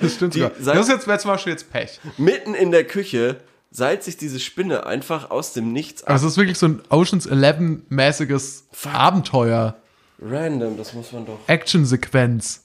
Das 0.00 0.14
stimmt 0.14 0.34
Die 0.34 0.40
sogar. 0.40 0.52
sagt- 0.60 0.78
Das 0.78 0.86
ist 0.88 0.92
jetzt, 0.92 1.06
wäre 1.06 1.18
zum 1.18 1.30
Beispiel 1.30 1.52
jetzt 1.52 1.70
Pech. 1.72 2.00
Mitten 2.18 2.54
in 2.54 2.70
der 2.70 2.84
Küche 2.84 3.36
seilt 3.70 4.02
sich 4.02 4.18
diese 4.18 4.38
Spinne 4.40 4.84
einfach 4.86 5.30
aus 5.30 5.54
dem 5.54 5.72
Nichts 5.72 6.02
ab. 6.04 6.10
Also 6.10 6.26
es 6.26 6.32
ist 6.34 6.38
wirklich 6.38 6.58
so 6.58 6.66
ein 6.66 6.82
Oceans 6.90 7.26
11-mäßiges 7.30 8.64
Abenteuer. 8.92 9.76
Random, 10.20 10.76
das 10.76 10.92
muss 10.92 11.10
man 11.12 11.24
doch. 11.26 11.38
Action-Sequenz. 11.46 12.61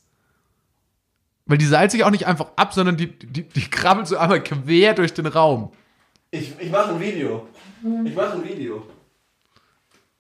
Weil 1.47 1.57
die 1.57 1.65
seilt 1.65 1.91
sich 1.91 2.03
auch 2.03 2.12
nicht 2.12 2.27
einfach 2.27 2.47
ab, 2.55 2.73
sondern 2.73 2.97
die, 2.97 3.07
die, 3.07 3.43
die 3.43 3.69
krabbelt 3.69 4.07
so 4.07 4.17
einmal 4.17 4.43
quer 4.43 4.93
durch 4.93 5.13
den 5.13 5.25
Raum. 5.27 5.71
Ich, 6.31 6.53
ich 6.60 6.69
mache 6.69 6.91
ein 6.91 6.99
Video. 6.99 7.47
Ich 8.05 8.13
mache 8.15 8.33
ein 8.33 8.43
Video. 8.43 8.86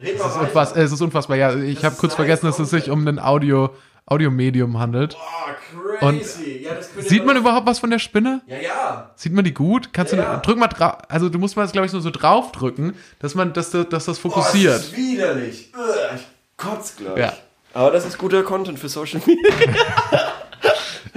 Red 0.01 0.19
Das 0.19 0.31
ist, 0.35 0.37
unfass, 0.37 0.75
es 0.75 0.91
ist 0.91 1.01
unfassbar. 1.01 1.37
Ja, 1.37 1.55
ich 1.55 1.83
habe 1.83 1.95
kurz 1.95 2.13
vergessen, 2.15 2.45
dass 2.45 2.59
es 2.59 2.69
sich 2.69 2.89
um 2.89 3.05
ein 3.07 3.19
Audio, 3.19 3.71
Audiomedium 4.05 4.77
handelt. 4.79 5.17
Oh, 5.19 5.97
crazy. 5.99 6.61
ja, 6.63 6.75
das 6.75 6.93
könnte 6.93 7.09
Sieht 7.09 7.25
man 7.25 7.35
überhaupt 7.35 7.65
was 7.65 7.79
von 7.79 7.89
der 7.89 7.99
Spinne? 7.99 8.41
Ja, 8.47 8.57
ja. 8.59 9.11
Sieht 9.15 9.33
man 9.33 9.43
die 9.43 9.53
gut? 9.53 9.91
Kannst 9.93 10.13
Ja, 10.13 10.17
du 10.19 10.23
ja. 10.23 10.37
drück 10.37 10.57
mal 10.59 10.67
drauf, 10.67 10.97
also 11.09 11.29
du 11.29 11.39
musst 11.39 11.55
mal 11.57 11.63
das 11.63 11.71
glaube 11.71 11.87
ich 11.87 11.93
nur 11.93 12.01
so 12.01 12.11
draufdrücken, 12.11 12.93
dass 13.19 13.33
man 13.35 13.53
dass, 13.53 13.71
dass 13.71 13.87
das 13.89 14.05
Boah, 14.05 14.31
fokussiert. 14.31 14.75
das 14.75 14.85
ist 14.85 14.97
widerlich. 14.97 15.73
Ugh, 15.75 16.15
ich 16.15 16.27
kotz 16.57 16.95
gleich. 16.95 17.17
Ja. 17.17 17.33
Aber 17.73 17.91
das 17.91 18.05
ist 18.05 18.17
guter 18.17 18.43
Content 18.43 18.79
für 18.79 18.89
Social 18.89 19.19
Media. 19.25 19.51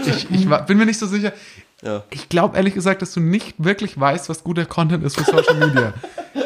Ich, 0.07 0.31
ich 0.31 0.51
war, 0.51 0.65
bin 0.65 0.79
mir 0.79 0.87
nicht 0.87 0.99
so 0.99 1.07
sicher. 1.07 1.33
Ja. 1.83 2.05
Ich 2.11 2.29
glaube 2.29 2.57
ehrlich 2.57 2.75
gesagt, 2.75 3.03
dass 3.03 3.13
du 3.13 3.21
nicht 3.21 3.55
wirklich 3.59 3.99
weißt, 3.99 4.29
was 4.29 4.45
guter 4.45 4.67
Content 4.67 5.05
ist 5.05 5.19
für 5.19 5.25
Social 5.25 5.55
Media. 5.55 5.95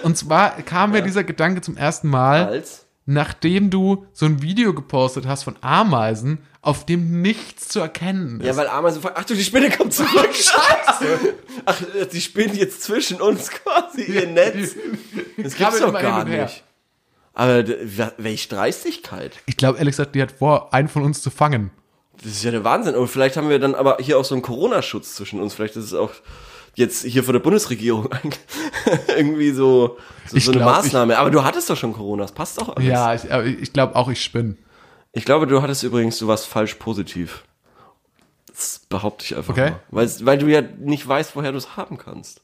Und 0.03 0.17
zwar 0.17 0.51
kam 0.63 0.93
mir 0.93 1.03
dieser 1.03 1.25
Gedanke 1.25 1.61
zum 1.61 1.77
ersten 1.77 2.09
Mal, 2.09 2.47
Als? 2.47 2.87
nachdem 3.07 3.71
du 3.71 4.07
so 4.13 4.27
ein 4.27 4.43
Video 4.43 4.75
gepostet 4.75 5.27
hast 5.27 5.43
von 5.43 5.57
Ameisen, 5.61 6.39
auf 6.63 6.87
dem 6.87 7.21
nichts 7.21 7.69
zu 7.69 7.81
erkennen 7.81 8.41
ist. 8.41 8.47
Ja, 8.47 8.57
weil 8.57 8.69
Ameisen 8.69 9.03
fragen, 9.03 9.17
ach 9.19 9.25
du, 9.25 9.35
die 9.35 9.45
Spinne 9.45 9.71
kommt 9.71 9.93
zurück. 9.93 10.31
Scheiße. 10.33 11.35
Ach, 11.67 11.83
die 12.11 12.21
spinnt 12.21 12.57
jetzt 12.57 12.83
zwischen 12.83 13.21
uns 13.21 13.51
quasi 13.51 14.03
ihr 14.03 14.29
Netz. 14.29 14.75
Das 15.37 15.57
gibt's 15.57 15.81
doch 15.81 15.93
gar 15.93 16.25
nicht. 16.25 16.63
Aber 17.35 17.65
welche 18.17 18.49
Dreistigkeit. 18.49 19.33
Ich 19.47 19.57
glaube 19.57 19.79
ehrlich 19.79 19.93
gesagt, 19.93 20.15
die 20.15 20.23
hat 20.23 20.31
vor, 20.31 20.73
einen 20.73 20.89
von 20.89 21.03
uns 21.03 21.21
zu 21.21 21.31
fangen. 21.31 21.71
Das 22.25 22.33
ist 22.33 22.43
ja 22.43 22.51
der 22.51 22.65
Wahnsinn. 22.65 22.95
Und 22.95 23.09
vielleicht 23.09 23.37
haben 23.37 23.49
wir 23.51 23.59
dann 23.59 23.75
aber 23.75 23.99
hier 24.01 24.19
auch 24.19 24.25
so 24.25 24.35
einen 24.35 24.43
Corona-Schutz 24.43 25.15
zwischen 25.15 25.41
uns. 25.41 25.55
Vielleicht 25.55 25.77
ist 25.77 25.85
es 25.85 25.95
auch 25.95 26.11
jetzt 26.75 27.05
hier 27.05 27.23
von 27.23 27.35
der 27.35 27.41
Bundesregierung 27.41 28.09
irgendwie 29.17 29.51
so, 29.53 29.99
so, 30.27 30.37
Ich 30.37 30.45
so 30.47 30.53
eine 30.53 30.61
glaub, 30.63 30.77
Maßnahme. 30.77 31.19
Aber 31.19 31.31
du 31.31 31.45
hattest 31.45 31.69
doch 31.71 31.77
schon 31.77 31.93
Corona, 31.93 32.23
das 32.23 32.33
passt 32.33 32.59
doch 32.61 32.75
alles. 32.75 32.89
Ja, 32.89 33.15
ich, 33.15 33.25
ich 33.61 33.73
glaube 33.73 33.95
auch, 33.95 34.09
ich 34.09 34.23
spinne. 34.25 34.57
Ich 35.13 35.25
glaube, 35.25 35.47
du 35.47 35.63
hattest 35.63 35.83
übrigens, 35.85 36.19
du 36.19 36.27
warst 36.27 36.47
falsch 36.47 36.75
positiv. 36.75 37.45
Das 38.49 38.81
behaupte 38.89 39.25
ich 39.25 39.37
einfach 39.37 39.53
Okay. 39.53 39.71
mal. 39.71 39.81
Weil, 39.91 40.11
weil 40.23 40.39
du 40.39 40.47
ja 40.47 40.63
nicht 40.63 41.07
weißt, 41.07 41.37
woher 41.37 41.53
du 41.53 41.59
es 41.59 41.77
haben 41.77 41.99
kannst. 41.99 42.41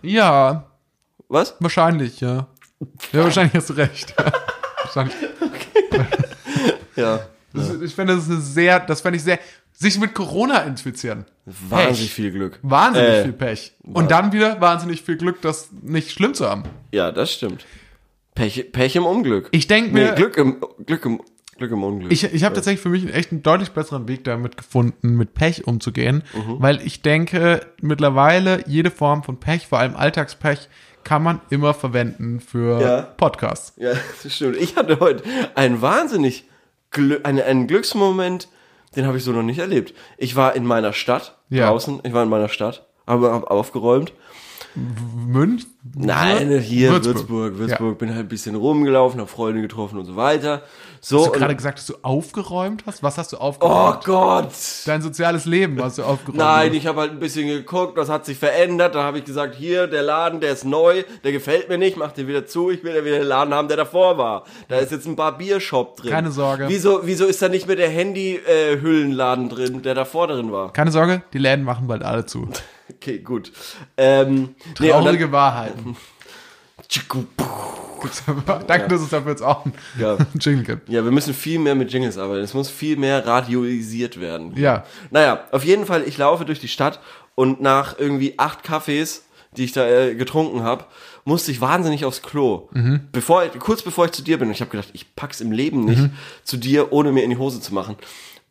Ja, 0.00 0.70
Was? 1.28 1.56
wahrscheinlich, 1.60 2.20
ja. 2.20 2.46
Ja, 3.12 3.24
wahrscheinlich 3.24 3.54
hast 3.54 3.70
du 3.70 3.74
recht. 3.74 4.14
wahrscheinlich. 4.84 5.16
Ja. 6.96 7.26
Das, 7.54 7.70
ist- 7.70 7.82
Ich 7.82 7.94
finde, 7.94 8.14
das 8.16 8.24
ist 8.24 8.30
eine 8.30 8.40
sehr, 8.40 8.80
das 8.80 9.00
fände 9.00 9.16
ich 9.16 9.22
sehr, 9.22 9.38
sich 9.72 9.98
mit 9.98 10.14
Corona 10.14 10.58
infizieren. 10.62 11.24
Wahnsinnig 11.46 12.12
viel 12.12 12.30
Glück. 12.30 12.58
Wahnsinnig 12.62 13.08
Äh, 13.10 13.22
viel 13.24 13.32
Pech. 13.32 13.72
Und 13.82 14.10
dann 14.10 14.32
wieder 14.32 14.60
wahnsinnig 14.60 15.02
viel 15.02 15.16
Glück, 15.16 15.40
das 15.42 15.68
nicht 15.82 16.10
schlimm 16.10 16.34
zu 16.34 16.48
haben. 16.48 16.64
Ja, 16.92 17.10
das 17.12 17.32
stimmt. 17.32 17.64
Pech, 18.34 18.72
Pech 18.72 18.96
im 18.96 19.04
Unglück. 19.06 19.48
Ich 19.52 19.66
denke 19.66 19.92
nee, 19.94 20.04
mir, 20.06 20.12
Glück 20.12 20.36
im, 20.36 20.56
Glück 20.86 21.04
im, 21.04 21.20
Glück 21.56 21.70
im 21.70 21.82
Unglück. 21.84 22.10
ich, 22.12 22.24
ich 22.24 22.42
habe 22.44 22.54
tatsächlich 22.54 22.80
für 22.80 22.88
mich 22.88 23.12
echt 23.14 23.30
einen 23.30 23.42
deutlich 23.44 23.70
besseren 23.70 24.08
Weg 24.08 24.24
damit 24.24 24.56
gefunden, 24.56 25.10
mit 25.16 25.34
Pech 25.34 25.66
umzugehen, 25.66 26.22
Mhm. 26.34 26.56
weil 26.60 26.80
ich 26.84 27.02
denke, 27.02 27.60
mittlerweile 27.80 28.64
jede 28.66 28.90
Form 28.90 29.22
von 29.22 29.38
Pech, 29.38 29.66
vor 29.68 29.78
allem 29.78 29.94
Alltagspech, 29.96 30.68
kann 31.04 31.22
man 31.22 31.40
immer 31.50 31.74
verwenden 31.74 32.40
für 32.40 32.80
Ja. 32.80 33.02
Podcasts. 33.02 33.74
Ja, 33.76 33.92
das 34.22 34.34
stimmt. 34.34 34.56
Ich 34.56 34.74
hatte 34.76 34.98
heute 35.00 35.22
einen 35.54 35.80
wahnsinnig 35.82 36.44
Glü 36.94 37.18
einen, 37.22 37.42
einen 37.42 37.66
Glücksmoment, 37.66 38.48
den 38.96 39.06
habe 39.06 39.18
ich 39.18 39.24
so 39.24 39.32
noch 39.32 39.42
nicht 39.42 39.58
erlebt. 39.58 39.92
Ich 40.16 40.34
war 40.36 40.56
in 40.56 40.64
meiner 40.64 40.94
Stadt, 40.94 41.36
Ja. 41.50 41.68
draußen, 41.68 42.00
ich 42.04 42.12
war 42.14 42.22
in 42.22 42.30
meiner 42.30 42.48
Stadt, 42.48 42.86
habe 43.06 43.30
hab 43.30 43.50
aufgeräumt. 43.50 44.12
Münch? 44.74 45.66
Nein, 45.94 46.58
hier, 46.58 46.90
Würzburg. 46.90 47.14
Würzburg, 47.16 47.58
Würzburg, 47.58 47.98
bin 47.98 48.10
halt 48.10 48.20
ein 48.20 48.28
bisschen 48.28 48.56
rumgelaufen, 48.56 49.20
habe 49.20 49.30
Freunde 49.30 49.60
getroffen 49.60 49.98
und 49.98 50.04
so 50.06 50.16
weiter. 50.16 50.62
So, 51.06 51.18
Hast 51.18 51.26
du 51.26 51.38
gerade 51.38 51.54
gesagt, 51.54 51.78
dass 51.78 51.84
du 51.84 51.96
aufgeräumt 52.00 52.84
hast? 52.86 53.02
Was 53.02 53.18
hast 53.18 53.34
du 53.34 53.36
oh 53.36 53.40
aufgeräumt? 53.40 54.04
Gott! 54.04 54.52
Dein 54.86 55.02
soziales 55.02 55.44
Leben 55.44 55.78
hast 55.82 55.98
du 55.98 56.02
aufgeräumt. 56.02 56.38
Nein, 56.38 56.72
ich 56.72 56.86
habe 56.86 56.98
halt 57.02 57.10
ein 57.10 57.18
bisschen 57.18 57.46
geguckt, 57.46 57.98
was 57.98 58.08
hat 58.08 58.24
sich 58.24 58.38
verändert. 58.38 58.94
Da 58.94 59.02
habe 59.02 59.18
ich 59.18 59.26
gesagt, 59.26 59.54
hier, 59.54 59.86
der 59.86 60.02
Laden, 60.02 60.40
der 60.40 60.52
ist 60.52 60.64
neu, 60.64 61.04
der 61.22 61.32
gefällt 61.32 61.68
mir 61.68 61.76
nicht, 61.76 61.98
mach 61.98 62.12
den 62.12 62.26
wieder 62.26 62.46
zu, 62.46 62.70
ich 62.70 62.82
will 62.84 62.94
ja 62.94 63.04
wieder 63.04 63.18
den 63.18 63.26
Laden 63.26 63.52
haben, 63.52 63.68
der 63.68 63.76
davor 63.76 64.16
war. 64.16 64.44
Da 64.68 64.78
ist 64.78 64.92
jetzt 64.92 65.06
ein 65.06 65.14
Barbiershop 65.14 65.98
drin. 65.98 66.10
Keine 66.10 66.30
Sorge. 66.30 66.68
Wieso, 66.68 67.00
wieso 67.04 67.26
ist 67.26 67.42
da 67.42 67.50
nicht 67.50 67.66
mehr 67.66 67.76
der 67.76 67.90
Handy-Hüllenladen 67.90 69.50
drin, 69.50 69.82
der 69.82 69.94
davor 69.94 70.28
drin 70.28 70.52
war? 70.52 70.72
Keine 70.72 70.90
Sorge, 70.90 71.20
die 71.34 71.38
Läden 71.38 71.66
machen 71.66 71.86
bald 71.86 72.02
alle 72.02 72.24
zu. 72.24 72.48
Okay, 72.96 73.18
gut. 73.18 73.50
Ähm, 73.96 74.54
nee, 74.78 74.92
und 74.92 75.04
Traurige 75.04 75.32
Wahrheiten. 75.32 75.96
Danke, 78.66 78.88
dass 78.88 79.00
es 79.00 79.08
dafür 79.10 79.30
jetzt 79.32 79.42
auch 79.42 79.64
einen 79.64 79.74
Ja. 79.98 80.16
Jingle 80.40 80.64
gibt. 80.64 80.88
ja, 80.88 81.04
wir 81.04 81.10
müssen 81.12 81.34
viel 81.34 81.58
mehr 81.58 81.74
mit 81.74 81.92
Jingles 81.92 82.18
arbeiten. 82.18 82.42
Es 82.42 82.54
muss 82.54 82.68
viel 82.70 82.96
mehr 82.96 83.26
radioisiert 83.26 84.20
werden. 84.20 84.52
Ja. 84.56 84.84
Naja, 85.10 85.44
auf 85.52 85.64
jeden 85.64 85.86
Fall, 85.86 86.02
ich 86.06 86.18
laufe 86.18 86.44
durch 86.44 86.60
die 86.60 86.68
Stadt 86.68 87.00
und 87.34 87.60
nach 87.60 87.98
irgendwie 87.98 88.34
acht 88.38 88.62
Kaffees, 88.62 89.24
die 89.56 89.64
ich 89.64 89.72
da 89.72 89.86
äh, 89.88 90.14
getrunken 90.14 90.62
habe, 90.62 90.84
musste 91.24 91.50
ich 91.52 91.60
wahnsinnig 91.60 92.04
aufs 92.04 92.22
Klo. 92.22 92.68
Mhm. 92.72 93.00
Bevor, 93.12 93.46
kurz 93.58 93.82
bevor 93.82 94.04
ich 94.06 94.12
zu 94.12 94.22
dir 94.22 94.38
bin. 94.38 94.48
Und 94.48 94.54
ich 94.54 94.60
habe 94.60 94.70
gedacht, 94.70 94.90
ich 94.92 95.14
pack's 95.14 95.40
im 95.40 95.52
Leben 95.52 95.84
nicht 95.84 96.02
Mhm. 96.02 96.10
zu 96.42 96.56
dir, 96.56 96.92
ohne 96.92 97.12
mir 97.12 97.22
in 97.24 97.30
die 97.30 97.36
Hose 97.38 97.60
zu 97.60 97.72
machen. 97.72 97.96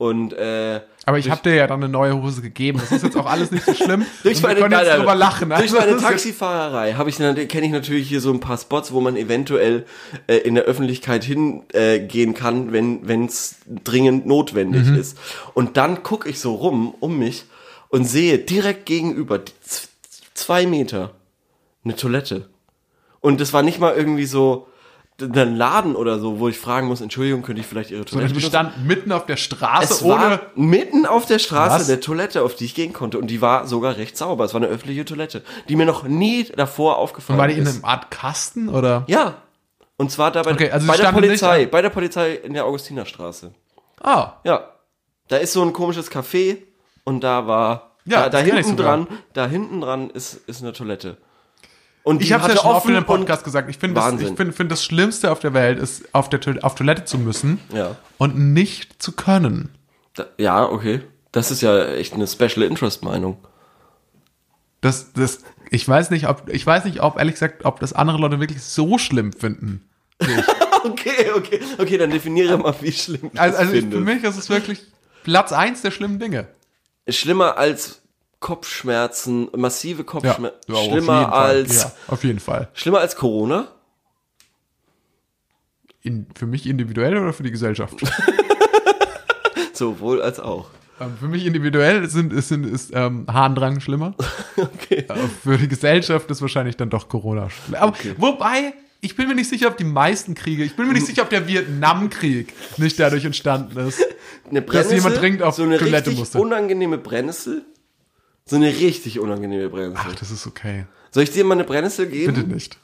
Und 0.04 0.34
äh, 0.34 0.82
Aber 1.06 1.18
ich 1.18 1.30
habe 1.30 1.42
dir 1.44 1.56
ja 1.56 1.66
dann 1.66 1.82
eine 1.82 1.90
neue 1.90 2.22
Hose 2.22 2.42
gegeben. 2.42 2.78
Das 2.80 2.92
ist 2.92 3.04
jetzt 3.06 3.16
auch 3.16 3.26
alles 3.26 3.52
nicht 3.52 3.64
so 3.66 3.74
schlimm. 3.74 4.06
durch 4.24 4.36
Und 4.36 4.42
wir 4.44 4.48
meine, 4.50 4.60
können 4.60 4.74
jetzt 4.74 4.88
nein, 4.90 4.98
drüber 5.00 5.16
lachen. 5.16 5.50
durch 5.50 5.62
Also, 5.62 5.78
meine 5.78 5.96
Taxifahrerei 5.96 6.94
habe 6.96 7.10
ich 7.10 7.16
kenne 7.18 7.66
ich 7.66 7.72
natürlich 7.72 8.10
hier 8.10 8.20
so 8.20 8.30
ein 8.34 8.42
paar 8.42 8.58
Spots, 8.58 8.92
wo 8.92 9.00
man 9.00 9.16
eventuell 9.16 9.86
äh, 10.28 10.36
in 10.40 10.56
der 10.56 10.66
Öffentlichkeit 10.66 11.24
hingehen 11.24 12.32
äh, 12.32 12.34
kann, 12.34 12.74
wenn 12.74 13.08
wenn 13.08 13.26
es 13.28 13.56
dringend 13.86 14.26
notwendig 14.26 14.88
Mhm. 14.88 14.96
ist. 15.00 15.18
Und 15.54 15.78
dann 15.78 16.04
gucke 16.04 16.28
ich 16.28 16.42
so 16.42 16.54
rum 16.54 16.94
um 17.00 17.18
mich 17.18 17.46
und 17.88 18.04
sehe 18.04 18.40
direkt 18.40 18.86
gegenüber 18.86 19.40
zwei 20.34 20.66
Meter 20.66 21.12
eine 21.86 21.96
Toilette. 21.96 22.50
Und 23.22 23.40
das 23.40 23.54
war 23.54 23.64
nicht 23.64 23.80
mal 23.80 23.94
irgendwie 23.96 24.26
so 24.26 24.68
ein 25.22 25.56
Laden 25.56 25.96
oder 25.96 26.20
so, 26.20 26.40
wo 26.40 26.48
ich 26.50 26.58
fragen 26.60 26.88
muss, 26.88 27.00
Entschuldigung, 27.02 27.44
könnte 27.44 27.62
ich 27.62 27.68
vielleicht 27.68 27.92
Ihre 27.92 28.04
Toilette 28.06 28.30
Die 28.30 28.34
benutzen? 28.40 28.50
stand 28.50 28.86
mitten 28.88 29.12
auf 29.12 29.26
der 29.26 29.38
Straße 29.38 29.94
Es 29.94 30.02
ohne. 30.04 30.14
war 30.16 30.42
mitten 30.56 31.06
auf 31.06 31.26
der 31.26 31.40
Straße 31.40 31.76
Was? 31.82 31.88
der 31.88 32.02
Toilette, 32.02 32.42
auf 32.42 32.56
die 32.56 32.66
ich 32.66 32.76
gehen 32.76 32.94
konnte. 32.94 33.18
Und 33.20 33.28
die 33.28 33.42
war 33.42 33.68
sogar 33.68 33.96
recht 33.98 34.18
sauber. 34.18 34.44
Es 34.46 34.54
war 34.54 34.62
eine 34.62 34.70
öffentliche 34.72 35.06
Toilette, 35.06 35.44
die 35.70 35.76
mir 35.76 35.86
noch 35.86 36.04
nie 36.04 36.46
davor 36.56 36.98
aufgefallen 36.98 37.38
War 37.40 37.48
die 37.48 37.54
in 37.56 37.64
ist. 37.64 37.84
einer 37.84 37.94
Art 37.94 38.12
Kasten 38.12 38.70
oder? 38.70 39.04
ja. 39.08 39.36
Und 39.96 40.10
zwar 40.12 40.32
da 40.32 40.42
bei, 40.42 40.52
Okay, 40.54 40.72
also 40.72 40.88
bei 40.88 40.98
der 40.98 41.12
nicht 41.12 41.22
Polizei. 41.22 41.66
Bei 41.68 41.82
der 41.84 41.90
Polizei 41.92 42.34
in 42.34 42.54
der 42.56 42.66
Augustinerstraße. 42.66 43.54
Ah, 44.02 44.34
Ja. 44.44 44.70
Da 45.30 45.38
ist 45.38 45.54
so 45.54 45.62
ein 45.62 45.72
komisches 45.72 46.12
Café 46.12 46.58
und 47.06 47.24
da 47.24 47.48
war. 47.48 47.92
Ja, 48.06 48.24
da, 48.24 48.30
da 48.30 48.38
hinten 48.40 48.76
dran, 48.76 49.08
da 49.34 49.48
hinten 49.48 49.80
dran 49.82 50.10
ist, 50.10 50.34
ist 50.48 50.62
eine 50.62 50.74
Toilette. 50.74 51.18
Und 52.04 52.22
ich 52.22 52.34
habe 52.34 52.50
ja 52.50 52.58
schon 52.58 52.72
oft 52.72 52.88
in 52.88 52.96
dem 52.96 53.06
Podcast 53.06 53.44
gesagt. 53.44 53.70
Ich 53.70 53.78
finde, 53.78 54.00
das, 54.00 54.14
ich 54.20 54.28
finde, 54.36 54.52
finde 54.52 54.74
das 54.74 54.84
Schlimmste 54.84 55.32
auf 55.32 55.40
der 55.40 55.54
Welt 55.54 55.80
ist, 55.80 56.14
auf 56.14 56.30
der 56.30 56.40
auf 56.64 56.76
Toilette 56.76 57.06
zu 57.06 57.18
müssen 57.18 57.60
Ja. 57.74 57.96
und 58.18 58.38
nicht 58.38 59.02
zu 59.02 59.14
können. 59.14 59.70
Da, 60.16 60.26
ja, 60.38 60.66
okay. 60.66 61.02
Das 61.32 61.50
ist 61.50 61.62
ja 61.62 61.86
echt 61.86 62.14
eine 62.14 62.28
Special 62.28 62.62
Interest 62.64 63.04
Meinung. 63.04 63.38
Das, 64.82 65.14
das, 65.14 65.40
ich 65.70 65.88
weiß 65.88 66.10
nicht, 66.10 66.28
ob, 66.28 66.50
ich 66.50 66.66
weiß 66.66 66.84
nicht, 66.84 67.02
ob 67.02 67.18
ehrlich 67.18 67.36
gesagt, 67.36 67.64
ob 67.64 67.80
das 67.80 67.94
andere 67.94 68.18
Leute 68.18 68.40
wirklich 68.42 68.62
so 68.64 68.98
schlimm 68.98 69.34
finden. 69.34 69.90
Okay, 70.86 71.32
okay, 71.34 71.62
okay, 71.78 71.98
dann 71.98 72.12
definiere 72.12 72.58
mal, 72.58 72.76
wie 72.82 72.92
schlimm 72.92 73.32
Also, 73.38 73.52
das 73.54 73.56
also 73.56 73.74
ich, 73.74 73.86
für 73.86 74.02
mich 74.02 74.22
ist 74.24 74.38
es 74.38 74.50
wirklich 74.50 74.82
Platz 75.24 75.54
eins 75.54 75.82
der 75.82 75.92
schlimmen 75.92 76.20
Dinge. 76.20 76.48
Schlimmer 77.08 77.58
als 77.58 78.02
Kopfschmerzen, 78.44 79.48
massive 79.56 80.04
Kopfschmerzen. 80.04 80.52
auf 80.70 80.82
jeden 80.82 80.92
schlimmer 80.92 81.30
Fall. 81.30 81.34
als 81.34 81.82
Ja, 81.84 81.92
auf 82.10 82.24
jeden 82.26 82.40
Fall. 82.40 82.68
schlimmer 82.74 83.00
als 83.00 83.16
Corona. 83.16 83.70
In, 86.02 86.28
für 86.36 86.46
mich 86.46 86.68
individuell 86.68 87.18
oder 87.18 87.32
für 87.32 87.44
die 87.44 87.52
Gesellschaft? 87.52 87.96
Sowohl 89.74 90.22
als 90.22 90.42
auch. 90.42 90.68
ähm, 91.00 91.14
für 91.18 91.28
mich 91.30 91.46
individuell 91.46 92.08
sind, 92.10 92.34
ist, 92.34 92.50
sind, 92.50 92.66
ist 92.66 92.92
ähm, 92.94 93.26
Harndrang 93.32 93.80
schlimmer. 93.80 94.14
Okay. 94.56 95.06
Äh, 95.10 95.16
für 95.44 95.58
die 95.58 95.68
Gesellschaft 95.68 96.30
ist 96.30 96.40
wahrscheinlich 96.42 96.78
dann 96.78 96.92
doch 96.92 97.10
Corona 97.10 97.50
schlimmer. 97.50 97.82
Aber 97.82 97.98
wobei, 98.18 98.74
ich 99.02 99.16
bin 99.16 99.28
mir 99.28 99.34
nicht 99.34 99.50
sicher, 99.50 99.68
ob 99.68 99.78
die 99.78 99.84
meisten 99.84 100.36
Kriege, 100.36 100.64
ich 100.64 100.76
bin 100.76 100.86
mir 100.86 100.94
nicht 100.94 101.08
sicher, 101.08 101.24
ob 101.24 101.30
der 101.32 101.48
Vietnamkrieg 101.48 102.54
nicht 102.78 103.00
dadurch 103.00 103.26
entstanden 103.26 103.80
ist. 103.80 104.00
Dass 104.52 104.92
jemand 104.92 105.20
dringend 105.20 105.42
auf 105.42 105.56
so 105.56 105.64
eine 105.64 105.80
Toilette 105.80 106.10
richtig 106.12 106.20
musste. 106.20 106.40
unangenehme 106.40 107.00
Brennnessel. 107.00 107.64
So 108.46 108.56
eine 108.58 108.68
richtig 108.68 109.20
unangenehme 109.20 109.70
Brennnessel. 109.70 110.06
Ach, 110.12 110.16
das 110.16 110.32
ist 110.32 110.46
okay. 110.48 110.86
Soll 111.12 111.24
ich 111.24 111.32
dir 111.32 111.46
mal 111.46 111.54
eine 111.56 111.64
Brennnessel 111.64 112.08
geben? 112.08 112.34
Bitte 112.34 112.48
nicht. 112.48 112.78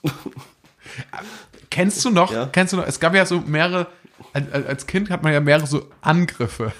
kennst 1.70 2.03
du 2.05 2.10
noch, 2.10 2.32
Ja. 2.32 2.45
kennst 2.47 2.74
du 2.74 2.78
noch, 2.78 2.88
es 2.88 2.99
gab 2.99 3.14
ja 3.16 3.26
so 3.26 3.41
mehrere, 3.45 3.88
als, 4.34 4.88
Kind 4.88 5.10
hat 5.10 5.24
man 5.24 5.34
ja 5.34 5.39
mehrere 5.39 5.68
so 5.68 5.86
Angriffe. 6.01 6.72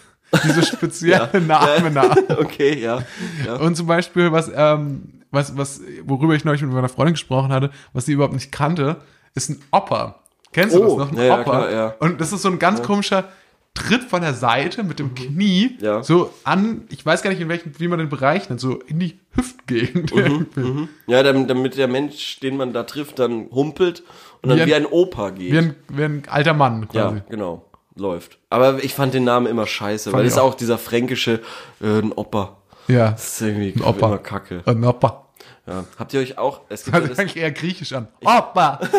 Diese 0.44 0.64
speziellen 0.66 1.48
Namen 1.48 1.94
nach. 1.94 2.16
Okay, 2.30 2.80
ja. 2.80 3.04
ja. 3.46 3.56
Und 3.56 3.76
zum 3.76 3.88
Beispiel, 3.88 4.32
was, 4.32 4.50
ähm, 4.54 5.24
was, 5.32 5.58
was, 5.58 5.82
worüber 6.06 6.34
ich 6.36 6.46
neulich 6.46 6.62
mit 6.62 6.72
meiner 6.72 6.90
Freundin 6.90 7.14
gesprochen 7.16 7.52
hatte, 7.52 7.72
was 7.94 8.06
sie 8.06 8.14
überhaupt 8.14 8.34
nicht 8.34 8.52
kannte, 8.52 8.98
ist 9.36 9.50
ein 9.50 9.62
Opper. 9.72 10.20
Kennst 10.54 10.76
du 10.76 10.84
Oh, 10.84 10.98
das 11.00 11.08
noch? 11.08 11.12
Ein 11.12 11.18
ja, 11.18 11.24
ja, 11.26 11.34
Opper. 11.34 11.44
klar, 11.44 11.72
ja. 11.72 11.88
Und 12.00 12.22
das 12.22 12.32
ist 12.32 12.42
so 12.42 12.50
ein 12.50 12.60
ganz 12.60 12.82
komischer 12.82 13.26
Tritt 13.74 14.04
von 14.04 14.22
der 14.22 14.34
Seite 14.34 14.84
mit 14.84 15.00
dem 15.00 15.16
Knie, 15.16 15.78
Mhm. 15.80 15.84
Ja. 15.86 16.04
so 16.04 16.34
an, 16.44 16.86
ich 16.90 17.06
weiß 17.06 17.22
gar 17.22 17.30
nicht, 17.30 17.40
in 17.40 17.48
welchem, 17.50 17.72
wie 17.80 17.88
man 17.88 18.00
den 18.00 18.10
berechnet, 18.10 18.60
so 18.60 18.80
in 18.82 19.00
die 19.00 19.20
Hüftgegend. 19.36 20.14
Mhm, 20.14 20.20
irgendwie. 20.56 20.88
Ja, 21.08 21.24
damit, 21.24 21.50
damit 21.50 21.78
der 21.78 21.88
Mensch, 21.88 22.40
den 22.42 22.58
man 22.58 22.74
da 22.74 22.84
trifft, 22.84 23.20
dann 23.20 23.50
humpelt 23.52 24.04
und 24.42 24.50
dann 24.50 24.60
Wie 24.60 24.66
wie 24.66 24.76
ein- 24.76 24.86
ein, 24.86 24.92
Opa 24.92 25.30
geht. 25.30 25.52
Wie 25.54 25.58
ein, 25.58 25.76
wie 25.88 26.04
ein 26.04 26.24
alter 26.28 26.54
Mann 26.54 26.88
quasi. 26.90 27.18
ja, 27.18 27.24
genau. 27.30 27.66
Läuft. 27.96 28.38
Aber 28.50 28.84
ich 28.84 28.94
fand 28.94 29.14
den 29.14 29.24
Namen 29.26 29.46
immer 29.48 29.66
scheiße, 29.68 30.14
weil 30.14 30.22
ich 30.22 30.28
es 30.28 30.34
ist 30.34 30.40
auch. 30.40 30.52
auch 30.52 30.56
dieser 30.56 30.78
fränkische, 30.78 31.42
äh, 31.82 32.00
ein 32.00 32.12
Opa. 32.14 32.58
Ja. 32.88 33.12
Das 33.12 33.34
ist 33.34 33.42
irgendwie 33.42 33.74
Ein 33.76 33.84
Opa. 33.84 34.08
immer 34.08 34.18
kacke. 34.20 34.62
Ein 34.66 34.84
Opper. 34.86 35.26
Ja. 35.68 35.84
Habt 35.98 36.14
ihr 36.14 36.20
euch 36.22 36.38
auch, 36.38 36.62
es 36.70 36.84
gibt 36.86 36.96
Das 36.96 37.02
ja 37.04 37.08
hört 37.08 37.12
das, 37.12 37.20
eigentlich 37.20 37.38
eher 37.42 37.52
griechisch 37.52 37.94
an. 37.94 38.08
Oppa! 38.24 38.80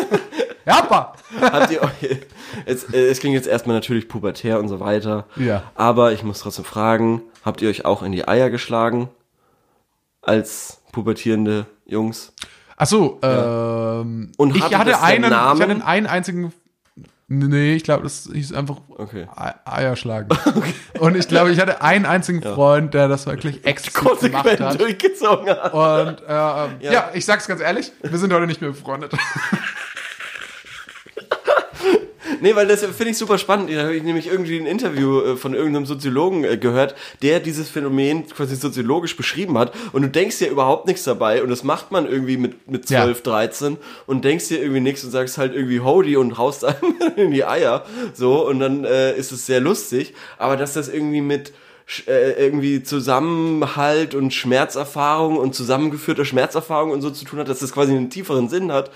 Oppa! 0.79 1.13
habt 1.39 1.71
ihr 1.71 1.81
euch, 1.81 2.19
es, 2.65 2.83
äh, 2.93 3.09
es 3.09 3.19
klingt 3.19 3.35
jetzt 3.35 3.47
erstmal 3.47 3.75
natürlich 3.75 4.07
pubertär 4.07 4.59
und 4.59 4.67
so 4.67 4.79
weiter. 4.79 5.25
Ja. 5.35 5.63
Aber 5.75 6.11
ich 6.13 6.23
muss 6.23 6.39
trotzdem 6.39 6.65
fragen, 6.65 7.21
habt 7.45 7.61
ihr 7.61 7.69
euch 7.69 7.85
auch 7.85 8.03
in 8.03 8.11
die 8.11 8.27
Eier 8.27 8.49
geschlagen? 8.49 9.09
Als 10.21 10.81
pubertierende 10.91 11.65
Jungs? 11.85 12.33
Ach 12.77 12.87
so, 12.87 13.19
ähm, 13.23 14.31
Und 14.37 14.55
ich 14.55 14.75
hatte 14.75 15.01
einen, 15.01 15.29
Namen? 15.29 15.61
ich 15.61 15.67
hatte 15.69 15.85
einen 15.85 16.07
einzigen 16.07 16.53
Nee, 17.33 17.75
ich 17.75 17.85
glaube, 17.85 18.03
das 18.03 18.29
hieß 18.33 18.51
einfach 18.51 18.75
Okay. 18.97 19.25
Ei- 19.33 19.53
Eier 19.63 19.95
schlagen. 19.95 20.27
Und 20.99 21.15
ich 21.15 21.29
glaube, 21.29 21.51
ich 21.51 21.61
hatte 21.61 21.81
einen 21.81 22.05
einzigen 22.05 22.41
Freund, 22.41 22.93
der 22.93 23.07
das 23.07 23.25
wirklich 23.25 23.65
exzessiv 23.65 23.93
gemacht 23.93 24.19
Konsequent 24.19 24.59
hat. 24.59 24.81
durchgezogen 24.81 25.47
hat. 25.49 25.73
Und 25.73 26.21
äh, 26.27 26.91
ja. 26.91 27.09
ich 27.13 27.25
sag's 27.25 27.47
ganz 27.47 27.61
ehrlich, 27.61 27.93
wir 28.03 28.17
sind 28.19 28.33
heute 28.33 28.47
nicht 28.47 28.59
mehr 28.59 28.71
befreundet. 28.71 29.13
Nee, 32.41 32.55
weil 32.55 32.67
das 32.67 32.83
finde 32.83 33.09
ich 33.11 33.17
super 33.17 33.37
spannend. 33.37 33.71
Da 33.71 33.83
habe 33.83 33.95
ich 33.95 34.03
nämlich 34.03 34.27
irgendwie 34.27 34.59
ein 34.59 34.65
Interview 34.65 35.21
äh, 35.21 35.35
von 35.37 35.53
irgendeinem 35.53 35.85
Soziologen 35.85 36.43
äh, 36.43 36.57
gehört, 36.57 36.95
der 37.21 37.39
dieses 37.39 37.69
Phänomen 37.69 38.27
quasi 38.27 38.55
soziologisch 38.55 39.15
beschrieben 39.15 39.57
hat. 39.57 39.73
Und 39.93 40.01
du 40.01 40.09
denkst 40.09 40.39
dir 40.39 40.49
überhaupt 40.49 40.87
nichts 40.87 41.03
dabei. 41.03 41.43
Und 41.43 41.49
das 41.49 41.63
macht 41.63 41.91
man 41.91 42.07
irgendwie 42.07 42.37
mit, 42.37 42.69
mit 42.69 42.89
Ja. 42.89 43.03
12, 43.03 43.23
13 43.23 43.77
und 44.07 44.25
denkst 44.25 44.47
dir 44.47 44.59
irgendwie 44.59 44.81
nichts 44.81 45.03
und 45.03 45.11
sagst 45.11 45.37
halt 45.37 45.53
irgendwie 45.55 45.79
Hody 45.79 46.17
und 46.17 46.37
haust 46.37 46.65
einem 46.65 46.95
in 47.15 47.31
die 47.31 47.45
Eier. 47.45 47.85
So, 48.13 48.47
und 48.47 48.59
dann 48.59 48.83
äh, 48.83 49.15
ist 49.15 49.31
es 49.31 49.45
sehr 49.45 49.59
lustig. 49.59 50.13
Aber 50.37 50.57
dass 50.57 50.73
das 50.73 50.89
irgendwie 50.89 51.21
mit 51.21 51.53
äh, 52.07 52.31
irgendwie 52.43 52.83
Zusammenhalt 52.83 54.15
und 54.15 54.33
Schmerzerfahrung 54.33 55.37
und 55.37 55.55
zusammengeführter 55.55 56.25
Schmerzerfahrung 56.25 56.91
und 56.91 57.01
so 57.01 57.09
zu 57.09 57.25
tun 57.25 57.39
hat, 57.39 57.49
dass 57.49 57.59
das 57.59 57.71
quasi 57.73 57.91
einen 57.91 58.09
tieferen 58.09 58.49
Sinn 58.49 58.71
hat. 58.71 58.91